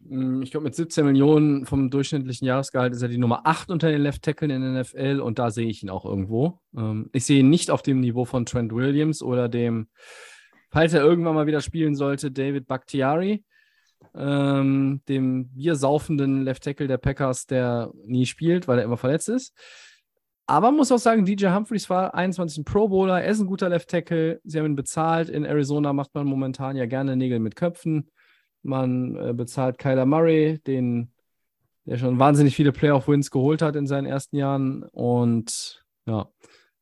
Mm, 0.00 0.42
Ich 0.42 0.50
glaube, 0.50 0.64
mit 0.64 0.74
17 0.74 1.06
Millionen 1.06 1.64
vom 1.64 1.90
durchschnittlichen 1.90 2.46
Jahresgehalt 2.46 2.92
ist 2.92 3.02
er 3.02 3.08
die 3.08 3.18
Nummer 3.18 3.42
8 3.46 3.70
unter 3.70 3.90
den 3.90 4.02
Left 4.02 4.22
Tackeln 4.22 4.50
in 4.50 4.60
der 4.60 4.82
NFL 4.82 5.20
und 5.20 5.38
da 5.38 5.50
sehe 5.50 5.68
ich 5.68 5.82
ihn 5.82 5.90
auch 5.90 6.04
irgendwo. 6.04 6.60
Ähm, 6.76 7.08
Ich 7.12 7.24
sehe 7.24 7.40
ihn 7.40 7.48
nicht 7.50 7.70
auf 7.70 7.80
dem 7.82 8.00
Niveau 8.00 8.26
von 8.26 8.44
Trent 8.44 8.74
Williams 8.74 9.22
oder 9.22 9.48
dem, 9.48 9.88
falls 10.70 10.92
er 10.92 11.02
irgendwann 11.02 11.34
mal 11.34 11.46
wieder 11.46 11.62
spielen 11.62 11.94
sollte, 11.94 12.30
David 12.30 12.66
Bakhtiari, 12.66 13.42
ähm, 14.14 15.02
dem 15.08 15.48
biersaufenden 15.48 16.42
Left 16.42 16.64
Tackle 16.64 16.88
der 16.88 16.98
Packers, 16.98 17.46
der 17.46 17.90
nie 18.04 18.26
spielt, 18.26 18.68
weil 18.68 18.78
er 18.78 18.84
immer 18.84 18.96
verletzt 18.96 19.28
ist. 19.28 19.54
Aber 20.50 20.72
man 20.72 20.78
muss 20.78 20.90
auch 20.90 20.98
sagen, 20.98 21.24
DJ 21.24 21.50
Humphreys 21.50 21.88
war 21.90 22.12
21 22.12 22.64
Pro 22.64 22.88
Bowler, 22.88 23.22
er 23.22 23.30
ist 23.30 23.38
ein 23.38 23.46
guter 23.46 23.68
Left 23.68 23.88
Tackle, 23.88 24.40
sie 24.42 24.58
haben 24.58 24.66
ihn 24.66 24.74
bezahlt. 24.74 25.28
In 25.28 25.44
Arizona 25.44 25.92
macht 25.92 26.12
man 26.12 26.26
momentan 26.26 26.74
ja 26.74 26.86
gerne 26.86 27.14
Nägel 27.14 27.38
mit 27.38 27.54
Köpfen. 27.54 28.10
Man 28.64 29.14
äh, 29.14 29.32
bezahlt 29.32 29.78
Kyler 29.78 30.06
Murray, 30.06 30.58
den, 30.66 31.12
der 31.84 31.98
schon 31.98 32.18
wahnsinnig 32.18 32.56
viele 32.56 32.72
Playoff-Wins 32.72 33.30
geholt 33.30 33.62
hat 33.62 33.76
in 33.76 33.86
seinen 33.86 34.06
ersten 34.06 34.34
Jahren. 34.34 34.82
Und 34.90 35.84
ja, 36.06 36.28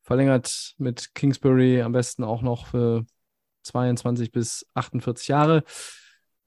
verlängert 0.01 0.73
mit 0.79 1.13
Kingsbury 1.13 1.83
am 1.83 1.91
besten 1.91 2.23
auch 2.23 2.41
noch 2.41 2.65
für 2.65 3.05
22 3.65 4.31
bis 4.31 4.65
48 4.73 5.27
Jahre. 5.27 5.63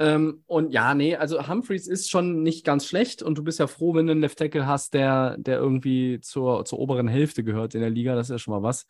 Ähm, 0.04 0.42
und 0.46 0.72
ja, 0.72 0.94
nee, 0.94 1.14
also 1.14 1.46
Humphreys 1.46 1.86
ist 1.86 2.10
schon 2.10 2.42
nicht 2.42 2.64
ganz 2.64 2.86
schlecht 2.86 3.22
und 3.22 3.38
du 3.38 3.44
bist 3.44 3.58
ja 3.60 3.66
froh, 3.68 3.94
wenn 3.94 4.06
du 4.06 4.12
einen 4.12 4.20
Left 4.22 4.38
Tackle 4.38 4.66
hast, 4.66 4.94
der, 4.94 5.36
der 5.38 5.58
irgendwie 5.58 6.18
zur, 6.20 6.64
zur 6.64 6.78
oberen 6.80 7.06
Hälfte 7.08 7.44
gehört 7.44 7.74
in 7.74 7.80
der 7.82 7.90
Liga. 7.90 8.14
Das 8.16 8.26
ist 8.28 8.32
ja 8.32 8.38
schon 8.38 8.54
mal 8.54 8.62
was. 8.62 8.86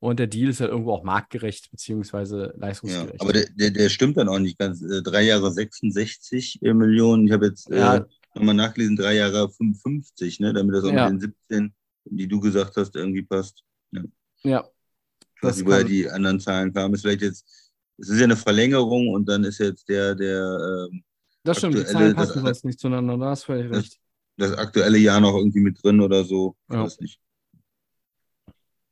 Und 0.00 0.18
der 0.18 0.26
Deal 0.26 0.48
ist 0.50 0.60
ja 0.60 0.66
irgendwo 0.66 0.92
auch 0.92 1.02
marktgerecht 1.02 1.70
beziehungsweise 1.70 2.52
Ja, 2.54 2.58
leistungsgerecht. 2.60 3.20
aber 3.20 3.32
der, 3.32 3.46
der, 3.54 3.70
der 3.70 3.88
stimmt 3.88 4.16
dann 4.16 4.28
auch 4.28 4.38
nicht 4.38 4.58
ganz. 4.58 4.82
Äh, 4.82 5.02
Drei 5.02 5.22
Jahre 5.22 5.50
66 5.52 6.60
Millionen. 6.62 7.26
Ich 7.26 7.32
habe 7.32 7.46
jetzt 7.46 7.68
Ja. 7.70 7.96
äh, 7.96 8.04
nochmal 8.34 8.54
nachgelesen, 8.54 8.96
drei 8.96 9.14
Jahre 9.16 9.48
55, 9.50 10.40
ne, 10.40 10.52
damit 10.52 10.74
das 10.74 10.84
auch 10.84 10.92
Ja. 10.92 11.08
mit 11.10 11.22
den 11.22 11.34
17, 11.48 11.74
die 12.06 12.28
du 12.28 12.40
gesagt 12.40 12.76
hast, 12.76 12.96
irgendwie 12.96 13.22
passt. 13.22 13.62
ja, 14.42 14.64
Ich 15.36 15.42
weiß 15.42 15.56
Das 15.58 15.64
kann- 15.64 15.86
die 15.86 16.08
anderen 16.08 16.40
Zahlen 16.40 16.72
kamen. 16.72 16.94
Ist 16.94 17.02
vielleicht 17.02 17.22
jetzt, 17.22 17.69
es 18.00 18.08
ist 18.08 18.18
ja 18.18 18.24
eine 18.24 18.36
Verlängerung 18.36 19.08
und 19.08 19.28
dann 19.28 19.44
ist 19.44 19.58
jetzt 19.58 19.88
der, 19.88 20.14
der 20.14 20.88
ähm, 20.92 21.02
das 21.44 21.58
stimmt. 21.58 21.74
Die 21.74 21.78
aktuelle- 21.80 21.98
Zahlen 21.98 22.16
das- 22.16 22.28
passen 22.28 22.44
sonst 22.44 22.64
nicht 22.64 22.78
zueinander. 22.80 23.16
Da 23.18 23.30
hast 23.30 23.42
du 23.42 23.46
völlig 23.46 23.70
das, 23.70 23.78
recht. 23.78 24.00
das 24.36 24.52
aktuelle 24.54 24.98
Jahr 24.98 25.20
noch 25.20 25.36
irgendwie 25.36 25.60
mit 25.60 25.82
drin 25.82 26.00
oder 26.00 26.24
so. 26.24 26.56
Ich 26.68 26.74
Ja. 26.74 26.82
weiß 26.84 27.00
nicht. 27.00 27.20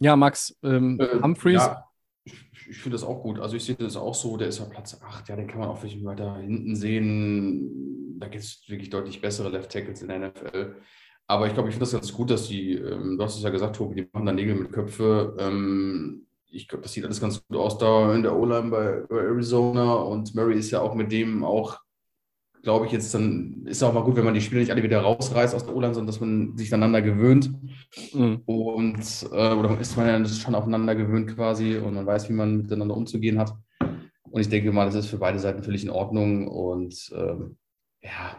Ja, 0.01 0.17
Max, 0.17 0.57
ähm, 0.63 0.99
Äh, 1.01 1.21
Humphreys, 1.21 1.55
Ja, 1.63 1.85
ich, 2.25 2.35
ich 2.69 2.79
finde 2.79 2.95
das 2.95 3.03
auch 3.05 3.23
gut. 3.23 3.39
Also 3.41 3.57
ich 3.57 3.65
sehe 3.65 3.75
das 3.75 3.97
auch 3.97 4.15
so, 4.15 4.37
der 4.37 4.49
ist 4.49 4.59
ja 4.61 4.65
Platz 4.67 4.97
8, 5.03 5.29
ja, 5.29 5.37
den 5.37 5.47
kann 5.49 5.59
man 5.59 5.69
auch 5.69 5.83
wirklich 5.83 6.05
weiter 6.05 6.37
hinten 6.37 6.77
sehen. 6.77 8.19
Da 8.21 8.29
gibt 8.29 8.45
es 8.45 8.63
wirklich 8.69 8.91
deutlich 8.91 9.21
bessere 9.21 9.49
Left 9.49 9.73
Tackles 9.73 10.03
in 10.03 10.09
der 10.09 10.19
NFL. 10.31 10.77
Aber 11.27 11.47
ich 11.47 11.53
glaube, 11.55 11.69
ich 11.69 11.75
finde 11.75 11.85
das 11.85 11.93
ganz 11.93 12.13
gut, 12.13 12.31
dass 12.31 12.49
die, 12.49 12.75
ähm, 12.75 13.19
du 13.19 13.25
hast 13.25 13.37
es 13.37 13.43
ja 13.43 13.51
gesagt, 13.51 13.77
Tobi, 13.77 13.97
die 14.03 14.09
machen 14.13 14.25
da 14.27 14.33
Nägel 14.33 14.55
mit 14.55 14.73
Köpfe. 14.73 15.37
Ähm, 15.39 16.27
ich 16.51 16.69
glaube, 16.69 16.83
das 16.83 16.93
sieht 16.93 17.05
alles 17.05 17.21
ganz 17.21 17.45
gut 17.47 17.57
aus 17.57 17.79
da 17.79 18.15
in 18.15 18.23
der 18.23 18.37
O-Line 18.37 18.71
bei, 18.71 19.03
bei 19.09 19.21
Arizona 19.23 19.95
und 19.95 20.35
Murray 20.35 20.59
ist 20.59 20.71
ja 20.71 20.81
auch 20.81 20.95
mit 20.95 21.13
dem 21.13 21.45
auch, 21.45 21.79
glaube 22.63 22.87
ich, 22.87 22.93
jetzt 22.93 23.15
dann 23.15 23.65
ist 23.67 23.83
auch 23.83 23.93
mal 23.93 24.03
gut, 24.03 24.17
wenn 24.17 24.25
man 24.25 24.35
die 24.35 24.41
Spieler 24.41 24.61
nicht 24.61 24.71
alle 24.71 24.83
wieder 24.83 25.01
rausreißt 25.01 25.55
aus 25.55 25.65
der 25.67 25.75
O-Line, 25.77 25.95
sondern 25.95 26.09
dass 26.09 26.21
man 26.21 26.57
sich 26.57 26.73
aneinander 26.73 27.03
gewöhnt. 27.03 27.51
mh, 28.13 28.41
Und 28.47 29.29
äh, 29.33 29.53
oder 29.55 29.79
ist 29.81 29.97
man 29.97 30.07
ja 30.07 30.25
schon 30.29 30.55
aufeinander 30.55 30.95
gewöhnt 30.95 31.35
quasi 31.35 31.77
und 31.77 31.95
man 31.95 32.07
weiß, 32.07 32.29
wie 32.29 32.35
man 32.35 32.57
miteinander 32.59 32.97
umzugehen 32.97 33.39
hat. 33.39 33.55
Und 34.31 34.41
ich 34.41 34.49
denke 34.49 34.73
mal, 34.73 34.85
das 34.87 34.95
ist 34.95 35.07
für 35.07 35.19
beide 35.19 35.39
Seiten 35.39 35.63
völlig 35.63 35.85
in 35.85 35.91
Ordnung 35.91 36.49
und 36.49 37.11
ähm, 37.15 37.57
ja, 38.03 38.37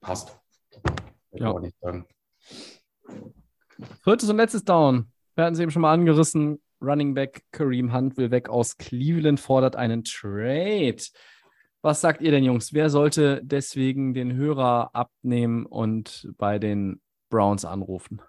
passt. 0.00 0.36
Ich 1.32 1.40
Ja. 1.40 1.52
auch 1.52 1.60
nicht 1.60 1.76
sagen. 1.80 2.06
viertes 4.02 4.28
und 4.28 4.36
letztes 4.36 4.64
Down. 4.64 5.09
Wir 5.40 5.46
hatten 5.46 5.54
es 5.54 5.60
eben 5.60 5.70
schon 5.70 5.80
mal 5.80 5.94
angerissen. 5.94 6.60
Running 6.82 7.14
Back 7.14 7.44
Kareem 7.50 7.94
Hunt 7.94 8.18
will 8.18 8.30
weg 8.30 8.50
aus 8.50 8.76
Cleveland, 8.76 9.40
fordert 9.40 9.74
einen 9.74 10.04
Trade. 10.04 11.02
Was 11.80 12.02
sagt 12.02 12.20
ihr 12.20 12.30
denn, 12.30 12.44
Jungs? 12.44 12.74
Wer 12.74 12.90
sollte 12.90 13.40
deswegen 13.42 14.12
den 14.12 14.34
Hörer 14.34 14.94
abnehmen 14.94 15.64
und 15.64 16.28
bei 16.36 16.58
den 16.58 17.00
Browns 17.30 17.64
anrufen? 17.64 18.20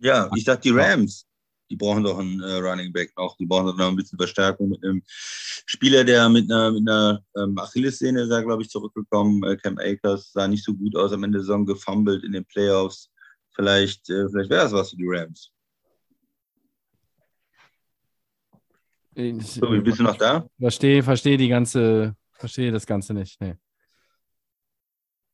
Ja, 0.00 0.28
ich 0.34 0.42
sag 0.42 0.60
die 0.62 0.70
Rams. 0.70 1.28
Die 1.70 1.76
brauchen 1.76 2.02
doch 2.02 2.18
einen 2.18 2.40
äh, 2.40 2.54
Running 2.54 2.92
Back 2.92 3.12
noch. 3.16 3.36
Die 3.36 3.46
brauchen 3.46 3.66
doch 3.66 3.76
noch 3.76 3.90
ein 3.90 3.94
bisschen 3.96 4.18
Verstärkung 4.18 4.70
mit 4.70 4.84
einem 4.84 5.04
Spieler, 5.06 6.02
der 6.02 6.28
mit 6.28 6.50
einer, 6.50 6.72
mit 6.72 6.80
einer 6.80 7.22
ähm, 7.36 7.56
Achillessehne 7.58 8.26
glaube 8.26 8.64
ich, 8.64 8.70
zurückgekommen. 8.70 9.40
Äh, 9.44 9.56
Cam 9.56 9.78
Akers 9.78 10.32
sah 10.32 10.48
nicht 10.48 10.64
so 10.64 10.74
gut 10.74 10.96
aus 10.96 11.12
am 11.12 11.22
Ende 11.22 11.38
der 11.38 11.42
Saison, 11.42 11.64
gefummelt 11.64 12.24
in 12.24 12.32
den 12.32 12.44
Playoffs. 12.44 13.12
Vielleicht, 13.58 14.08
äh, 14.08 14.28
vielleicht 14.30 14.50
wäre 14.50 14.62
das 14.62 14.72
was 14.72 14.90
für 14.90 14.96
die 14.96 15.06
Rams. 15.06 15.52
Ich 19.14 19.42
So, 19.54 19.72
wie 19.72 19.80
bist 19.80 19.98
du 19.98 20.04
noch 20.04 20.16
da? 20.16 20.46
verstehe, 20.60 21.02
verstehe 21.02 21.36
die 21.36 21.48
ganze, 21.48 22.14
verstehe 22.30 22.70
das 22.70 22.86
Ganze 22.86 23.14
nicht. 23.14 23.40
Nee. 23.40 23.56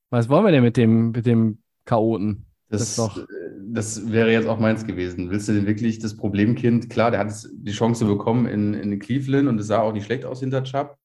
Was 0.09 0.27
wollen 0.27 0.45
wir 0.45 0.51
denn 0.51 0.63
mit 0.63 0.75
dem, 0.75 1.11
mit 1.11 1.25
dem 1.27 1.61
Chaoten? 1.85 2.47
Das, 2.69 2.81
ist 2.81 2.97
doch- 2.97 3.15
äh, 3.17 3.25
das 3.59 4.11
wäre 4.11 4.31
jetzt 4.31 4.47
auch 4.47 4.57
meins 4.59 4.85
gewesen. 4.87 5.29
Willst 5.29 5.47
du 5.47 5.53
denn 5.53 5.67
wirklich 5.67 5.99
das 5.99 6.17
Problemkind? 6.17 6.89
Klar, 6.89 7.11
der 7.11 7.19
hat 7.19 7.27
es- 7.27 7.47
die 7.53 7.73
Chance 7.73 8.05
bekommen 8.05 8.47
in, 8.47 8.73
in 8.73 8.97
Cleveland 8.97 9.47
und 9.47 9.59
es 9.59 9.67
sah 9.67 9.81
auch 9.81 9.93
nicht 9.93 10.05
schlecht 10.05 10.25
aus 10.25 10.39
hinter 10.39 10.63
Chubb. 10.63 10.97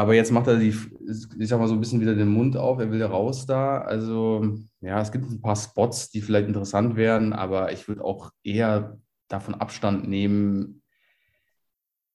Aber 0.00 0.14
jetzt 0.14 0.32
macht 0.32 0.46
er 0.46 0.56
die, 0.56 0.68
ich 0.68 1.48
sag 1.48 1.58
mal, 1.58 1.68
so 1.68 1.74
ein 1.74 1.80
bisschen 1.80 2.00
wieder 2.00 2.14
den 2.14 2.28
Mund 2.28 2.56
auf, 2.56 2.78
er 2.78 2.90
will 2.90 3.02
raus 3.02 3.44
da. 3.44 3.82
Also, 3.82 4.56
ja, 4.80 4.98
es 4.98 5.12
gibt 5.12 5.30
ein 5.30 5.42
paar 5.42 5.56
Spots, 5.56 6.08
die 6.10 6.22
vielleicht 6.22 6.48
interessant 6.48 6.96
wären, 6.96 7.34
aber 7.34 7.70
ich 7.70 7.86
würde 7.86 8.02
auch 8.02 8.30
eher 8.42 8.98
davon 9.28 9.54
Abstand 9.54 10.08
nehmen, 10.08 10.82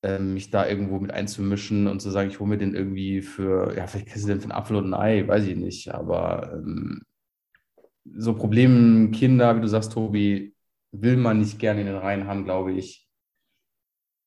ähm, 0.02 0.34
mich 0.34 0.49
da 0.49 0.68
irgendwo 0.68 0.98
mit 0.98 1.12
einzumischen 1.12 1.86
und 1.86 2.02
zu 2.02 2.10
sagen, 2.10 2.32
ich 2.32 2.40
hole 2.40 2.49
mir 2.49 2.57
den 2.57 2.74
irgendwie 2.74 3.22
für, 3.22 3.78
ja, 3.78 3.86
vielleicht 3.86 4.07
kriegst 4.07 4.24
du 4.24 4.30
den 4.30 4.40
für 4.40 4.45
einen 4.45 4.60
Apfel 4.60 4.78
und 4.78 4.91
ein 4.91 4.99
Ei, 4.99 5.28
weiß 5.28 5.45
ich 5.45 5.56
nicht, 5.56 5.94
aber 5.94 6.53
ähm, 6.53 7.03
so 8.16 8.34
Problemkinder, 8.34 9.57
wie 9.57 9.62
du 9.62 9.68
sagst, 9.68 9.94
Tobi, 9.94 10.56
will 10.91 11.18
man 11.18 11.38
nicht 11.38 11.60
gerne 11.60 11.82
in 11.82 11.88
den 11.88 11.98
Reihen 11.98 12.26
haben, 12.26 12.45
glaube 12.45 12.74
ich. 12.74 13.05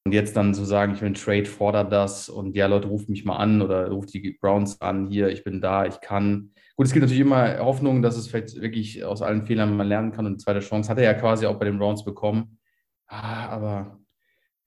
Und 0.08 0.14
jetzt 0.14 0.38
dann 0.38 0.54
so 0.54 0.64
sagen, 0.64 0.94
ich 0.94 1.02
will 1.02 1.08
einen 1.08 1.16
Trade, 1.16 1.44
fordert 1.44 1.92
das 1.92 2.30
und 2.30 2.56
ja, 2.56 2.66
Leute, 2.66 2.88
ruft 2.88 3.10
mich 3.10 3.26
mal 3.26 3.36
an 3.36 3.60
oder 3.60 3.90
ruft 3.90 4.14
die 4.14 4.38
Browns 4.40 4.80
an, 4.80 5.06
hier, 5.06 5.28
ich 5.28 5.44
bin 5.44 5.60
da, 5.60 5.84
ich 5.84 6.00
kann. 6.00 6.52
Gut, 6.76 6.86
es 6.86 6.94
gibt 6.94 7.02
natürlich 7.02 7.20
immer 7.20 7.58
Hoffnung, 7.58 8.00
dass 8.00 8.16
es 8.16 8.26
vielleicht 8.26 8.58
wirklich 8.58 9.04
aus 9.04 9.20
allen 9.20 9.44
Fehlern 9.44 9.76
man 9.76 9.86
lernen 9.86 10.10
kann 10.10 10.24
und 10.24 10.32
eine 10.32 10.38
zweite 10.38 10.60
Chance 10.60 10.88
hat 10.88 10.96
er 10.96 11.04
ja 11.04 11.12
quasi 11.12 11.44
auch 11.44 11.58
bei 11.58 11.66
den 11.66 11.78
Browns 11.78 12.06
bekommen. 12.06 12.58
Ah, 13.06 13.48
aber 13.48 13.98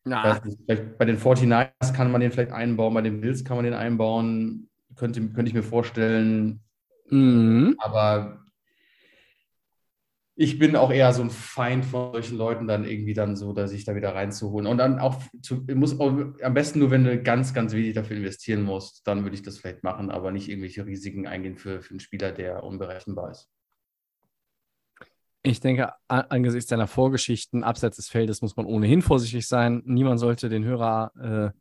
weiß 0.05 0.45
nicht, 0.45 0.59
bei 0.99 1.05
den 1.05 1.17
49ers 1.17 1.91
kann 1.91 2.11
man 2.11 2.21
den 2.21 2.31
vielleicht 2.31 2.51
einbauen, 2.51 2.93
bei 2.93 3.01
den 3.01 3.19
Bills 3.19 3.43
kann 3.43 3.57
man 3.57 3.65
den 3.65 3.73
einbauen, 3.73 4.69
könnte, 4.95 5.21
könnte 5.21 5.49
ich 5.49 5.55
mir 5.55 5.63
vorstellen, 5.63 6.61
mhm. 7.09 7.77
aber 7.79 8.45
ich 10.41 10.57
bin 10.57 10.75
auch 10.75 10.91
eher 10.91 11.13
so 11.13 11.21
ein 11.21 11.29
Feind 11.29 11.85
von 11.85 12.13
solchen 12.13 12.35
Leuten 12.35 12.65
dann 12.65 12.83
irgendwie 12.83 13.13
dann 13.13 13.35
so, 13.35 13.53
dass 13.53 13.69
sich 13.69 13.85
da 13.85 13.93
wieder 13.93 14.15
reinzuholen. 14.15 14.65
Und 14.65 14.79
dann 14.79 14.97
auch, 14.97 15.21
zu, 15.39 15.67
muss 15.75 15.99
auch 15.99 16.11
am 16.41 16.53
besten 16.55 16.79
nur, 16.79 16.89
wenn 16.89 17.03
du 17.03 17.21
ganz, 17.21 17.53
ganz 17.53 17.73
wenig 17.73 17.93
dafür 17.93 18.17
investieren 18.17 18.63
musst, 18.63 19.05
dann 19.05 19.21
würde 19.21 19.35
ich 19.35 19.43
das 19.43 19.59
vielleicht 19.59 19.83
machen, 19.83 20.09
aber 20.09 20.31
nicht 20.31 20.49
irgendwelche 20.49 20.87
Risiken 20.87 21.27
eingehen 21.27 21.57
für, 21.57 21.83
für 21.83 21.91
einen 21.91 21.99
Spieler, 21.99 22.31
der 22.31 22.63
unberechenbar 22.63 23.29
ist. 23.29 23.51
Ich 25.43 25.59
denke, 25.59 25.93
angesichts 26.07 26.69
deiner 26.69 26.87
Vorgeschichten 26.87 27.63
abseits 27.63 27.97
des 27.97 28.09
Feldes 28.09 28.41
muss 28.41 28.55
man 28.55 28.65
ohnehin 28.65 29.03
vorsichtig 29.03 29.47
sein. 29.47 29.83
Niemand 29.85 30.19
sollte 30.19 30.49
den 30.49 30.63
Hörer 30.63 31.53
äh, 31.53 31.59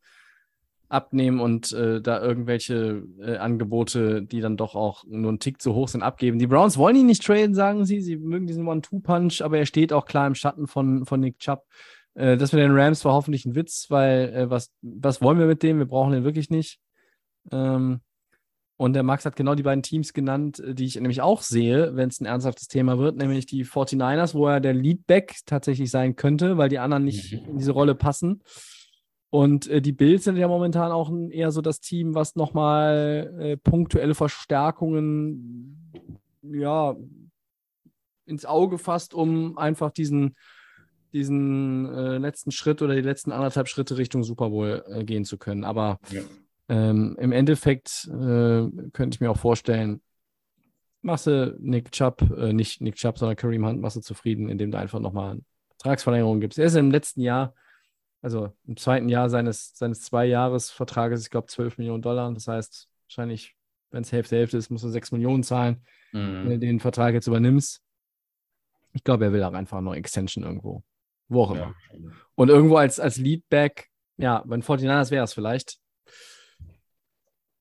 abnehmen 0.90 1.40
und 1.40 1.72
äh, 1.72 2.02
da 2.02 2.20
irgendwelche 2.20 3.04
äh, 3.20 3.36
Angebote, 3.36 4.22
die 4.22 4.40
dann 4.40 4.56
doch 4.56 4.74
auch 4.74 5.04
nur 5.06 5.30
einen 5.30 5.38
Tick 5.38 5.62
zu 5.62 5.74
hoch 5.74 5.88
sind, 5.88 6.02
abgeben. 6.02 6.38
Die 6.38 6.48
Browns 6.48 6.76
wollen 6.76 6.96
ihn 6.96 7.06
nicht 7.06 7.24
traden, 7.24 7.54
sagen 7.54 7.84
sie. 7.84 8.00
Sie 8.00 8.16
mögen 8.16 8.46
diesen 8.46 8.66
One-Two-Punch, 8.66 9.42
aber 9.42 9.58
er 9.58 9.66
steht 9.66 9.92
auch 9.92 10.04
klar 10.04 10.26
im 10.26 10.34
Schatten 10.34 10.66
von, 10.66 11.06
von 11.06 11.20
Nick 11.20 11.38
Chubb. 11.38 11.64
Äh, 12.14 12.36
das 12.36 12.52
mit 12.52 12.60
den 12.60 12.76
Rams 12.76 13.04
war 13.04 13.12
hoffentlich 13.12 13.46
ein 13.46 13.54
Witz, 13.54 13.86
weil 13.88 14.34
äh, 14.34 14.50
was, 14.50 14.72
was 14.82 15.22
wollen 15.22 15.38
wir 15.38 15.46
mit 15.46 15.62
dem? 15.62 15.78
Wir 15.78 15.86
brauchen 15.86 16.12
den 16.12 16.24
wirklich 16.24 16.50
nicht. 16.50 16.80
Ähm, 17.52 18.00
und 18.76 18.94
der 18.94 19.02
Max 19.02 19.26
hat 19.26 19.36
genau 19.36 19.54
die 19.54 19.62
beiden 19.62 19.82
Teams 19.82 20.12
genannt, 20.12 20.58
äh, 20.58 20.74
die 20.74 20.86
ich 20.86 20.96
nämlich 20.96 21.20
auch 21.20 21.42
sehe, 21.42 21.94
wenn 21.94 22.08
es 22.08 22.20
ein 22.20 22.26
ernsthaftes 22.26 22.66
Thema 22.66 22.98
wird, 22.98 23.16
nämlich 23.16 23.46
die 23.46 23.64
49ers, 23.64 24.34
wo 24.34 24.48
er 24.48 24.58
der 24.58 24.74
Leadback 24.74 25.36
tatsächlich 25.46 25.90
sein 25.90 26.16
könnte, 26.16 26.58
weil 26.58 26.68
die 26.68 26.80
anderen 26.80 27.04
nicht 27.04 27.32
mhm. 27.32 27.50
in 27.50 27.58
diese 27.58 27.72
Rolle 27.72 27.94
passen. 27.94 28.42
Und 29.30 29.68
äh, 29.68 29.80
die 29.80 29.92
Bills 29.92 30.24
sind 30.24 30.36
ja 30.36 30.48
momentan 30.48 30.90
auch 30.90 31.08
ein, 31.08 31.30
eher 31.30 31.52
so 31.52 31.60
das 31.60 31.80
Team, 31.80 32.14
was 32.14 32.34
nochmal 32.34 33.32
äh, 33.38 33.56
punktuelle 33.56 34.16
Verstärkungen 34.16 35.92
ja, 36.42 36.96
ins 38.26 38.44
Auge 38.44 38.78
fasst, 38.78 39.14
um 39.14 39.56
einfach 39.56 39.92
diesen, 39.92 40.36
diesen 41.12 41.86
äh, 41.94 42.18
letzten 42.18 42.50
Schritt 42.50 42.82
oder 42.82 42.94
die 42.94 43.02
letzten 43.02 43.30
anderthalb 43.30 43.68
Schritte 43.68 43.98
Richtung 43.98 44.24
Super 44.24 44.50
Bowl 44.50 44.84
äh, 44.88 45.04
gehen 45.04 45.24
zu 45.24 45.38
können. 45.38 45.62
Aber 45.62 46.00
ja. 46.10 46.22
ähm, 46.68 47.16
im 47.20 47.30
Endeffekt 47.30 48.08
äh, 48.08 48.66
könnte 48.92 49.14
ich 49.14 49.20
mir 49.20 49.30
auch 49.30 49.38
vorstellen, 49.38 50.00
du 51.26 51.56
Nick 51.60 51.92
Chubb, 51.92 52.22
äh, 52.36 52.52
nicht 52.52 52.80
Nick 52.80 52.96
Chubb, 52.96 53.16
sondern 53.18 53.36
Kareem 53.36 53.64
Hunt, 53.64 53.80
du 53.96 54.00
zufrieden, 54.00 54.48
indem 54.48 54.72
du 54.72 54.78
einfach 54.78 55.00
nochmal 55.00 55.32
eine 55.32 55.42
Vertragsverlängerung 55.70 56.40
gibst. 56.40 56.58
Er 56.58 56.66
ist 56.66 56.74
im 56.74 56.90
letzten 56.90 57.20
Jahr 57.20 57.54
also 58.22 58.52
im 58.66 58.76
zweiten 58.76 59.08
Jahr 59.08 59.30
seines, 59.30 59.76
seines 59.76 60.02
Zwei-Jahres-Vertrages, 60.02 61.22
ich 61.22 61.30
glaube, 61.30 61.46
12 61.46 61.78
Millionen 61.78 62.02
Dollar. 62.02 62.32
Das 62.32 62.48
heißt, 62.48 62.88
wahrscheinlich, 63.06 63.56
wenn 63.90 64.02
es 64.02 64.12
Hälfte, 64.12 64.36
Hälfte 64.36 64.58
ist, 64.58 64.70
musst 64.70 64.84
du 64.84 64.88
6 64.88 65.12
Millionen 65.12 65.42
zahlen, 65.42 65.84
mhm. 66.12 66.44
wenn 66.44 66.50
du 66.50 66.58
den 66.58 66.80
Vertrag 66.80 67.14
jetzt 67.14 67.26
übernimmst. 67.26 67.82
Ich 68.92 69.04
glaube, 69.04 69.24
er 69.24 69.32
will 69.32 69.42
auch 69.42 69.52
einfach 69.52 69.80
noch 69.80 69.94
Extension 69.94 70.44
irgendwo. 70.44 70.82
Wo 71.28 71.44
auch 71.44 71.52
immer. 71.52 71.74
Ja. 71.92 72.10
Und 72.34 72.48
irgendwo 72.48 72.76
als, 72.76 72.98
als 72.98 73.16
Leadback, 73.16 73.88
ja, 74.16 74.42
bei 74.44 74.56
den 74.56 74.62
49ers 74.62 75.10
wäre 75.10 75.24
es 75.24 75.32
vielleicht. 75.32 75.78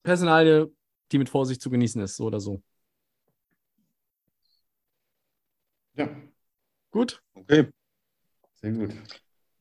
Personalie, 0.03 0.71
die 1.11 1.19
mit 1.19 1.29
Vorsicht 1.29 1.61
zu 1.61 1.69
genießen 1.69 2.01
ist, 2.01 2.15
so 2.15 2.25
oder 2.25 2.39
so. 2.39 2.61
Ja. 5.93 6.09
Gut. 6.91 7.21
Okay. 7.33 7.69
Sehr 8.55 8.71
gut. 8.71 8.95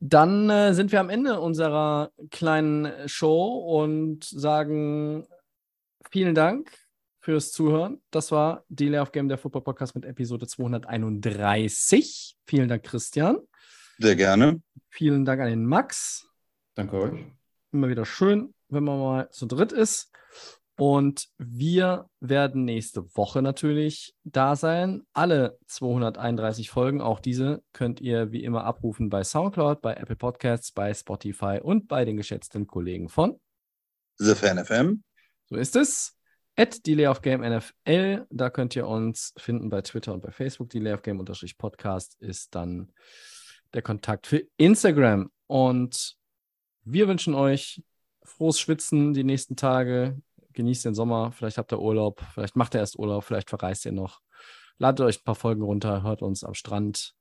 Dann 0.01 0.49
äh, 0.49 0.75
sind 0.75 0.93
wir 0.93 1.01
am 1.01 1.11
Ende 1.11 1.41
unserer 1.41 2.13
kleinen 2.31 3.09
Show 3.09 3.59
und 3.59 4.25
sagen 4.25 5.27
vielen 6.11 6.35
Dank 6.35 6.71
fürs 7.21 7.53
Zuhören. 7.53 8.01
Das 8.11 8.31
war 8.31 8.65
die 8.69 8.89
Lay 8.89 9.01
of 9.01 9.13
Game, 9.13 9.29
der 9.29 9.39
Football 9.39 9.63
Podcast 9.63 9.95
mit 9.95 10.05
Episode 10.05 10.47
231. 10.47 12.37
Vielen 12.47 12.69
Dank, 12.69 12.85
Christian. 12.85 13.39
Sehr 13.99 14.17
gerne. 14.17 14.63
Vielen 14.89 15.25
Dank 15.25 15.41
an 15.41 15.49
den 15.49 15.67
Max. 15.67 16.29
Danke 16.75 16.97
euch. 16.97 17.25
Immer 17.73 17.89
wieder 17.89 18.07
schön, 18.07 18.55
wenn 18.69 18.85
man 18.85 18.99
mal 18.99 19.31
zu 19.31 19.47
dritt 19.47 19.73
ist. 19.73 20.13
Und 20.79 21.27
wir 21.39 22.09
werden 22.21 22.65
nächste 22.65 23.05
Woche 23.17 23.43
natürlich 23.43 24.15
da 24.23 24.55
sein. 24.55 25.03
Alle 25.13 25.59
231 25.67 26.71
Folgen, 26.71 27.01
auch 27.01 27.19
diese, 27.19 27.65
könnt 27.73 28.01
ihr 28.01 28.31
wie 28.31 28.45
immer 28.45 28.63
abrufen 28.63 29.09
bei 29.09 29.25
Soundcloud, 29.25 29.83
bei 29.83 29.95
Apple 29.95 30.15
Podcasts, 30.15 30.71
bei 30.71 30.95
Spotify 30.95 31.59
und 31.61 31.89
bei 31.89 32.05
den 32.05 32.17
geschätzten 32.17 32.69
Kollegen 32.69 33.09
von 33.09 33.41
The 34.19 34.37
Fan 34.37 34.65
FM. 34.65 35.03
So 35.51 35.57
ist 35.57 35.75
es. 35.75 36.15
At 36.55 36.87
Delay 36.87 37.09
of 37.09 37.23
Game 37.23 37.41
NFL, 37.41 38.27
da 38.31 38.49
könnt 38.49 38.77
ihr 38.77 38.87
uns 38.87 39.35
finden 39.37 39.71
bei 39.71 39.83
Twitter 39.83 40.15
und 40.15 40.23
bei 40.23 40.31
Facebook. 40.31 40.71
Delay 40.71 40.93
of 40.93 41.03
Game 41.03 41.25
Podcast 41.59 42.17
ist 42.21 42.55
dann 42.55 42.93
der 43.75 43.83
Kontakt 43.83 44.29
für 44.29 44.45
Instagram. 44.57 45.33
Und 45.49 46.15
wir 46.85 47.09
wünschen 47.09 47.35
euch 47.35 47.83
frohes 48.23 48.61
Schwitzen 48.61 49.13
die 49.13 49.25
nächsten 49.25 49.57
Tage 49.57 50.21
genießt 50.59 50.85
den 50.87 50.95
Sommer, 50.95 51.31
vielleicht 51.31 51.57
habt 51.57 51.73
ihr 51.73 51.81
Urlaub, 51.81 52.21
vielleicht 52.35 52.57
macht 52.57 52.75
ihr 52.75 52.81
erst 52.81 52.99
Urlaub, 52.99 53.23
vielleicht 53.23 53.49
verreist 53.49 53.87
ihr 53.87 53.93
noch. 53.93 54.21
Ladet 54.79 55.07
euch 55.07 55.21
ein 55.21 55.25
paar 55.25 55.37
Folgen 55.37 55.63
runter, 55.63 56.03
hört 56.03 56.21
uns 56.21 56.43
am 56.43 56.55
Strand 56.55 57.15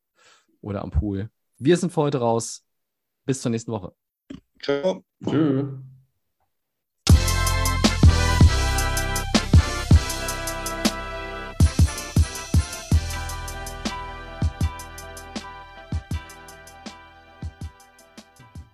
oder 0.60 0.82
am 0.82 0.90
Pool. 0.90 1.30
Wir 1.58 1.78
sind 1.78 1.94
für 1.94 2.02
heute 2.02 2.18
raus. 2.18 2.66
Bis 3.26 3.42
zur 3.42 3.52
nächsten 3.52 3.72
Woche. 3.72 3.94
Ciao. 4.60 5.04
Tschüss. 5.24 5.97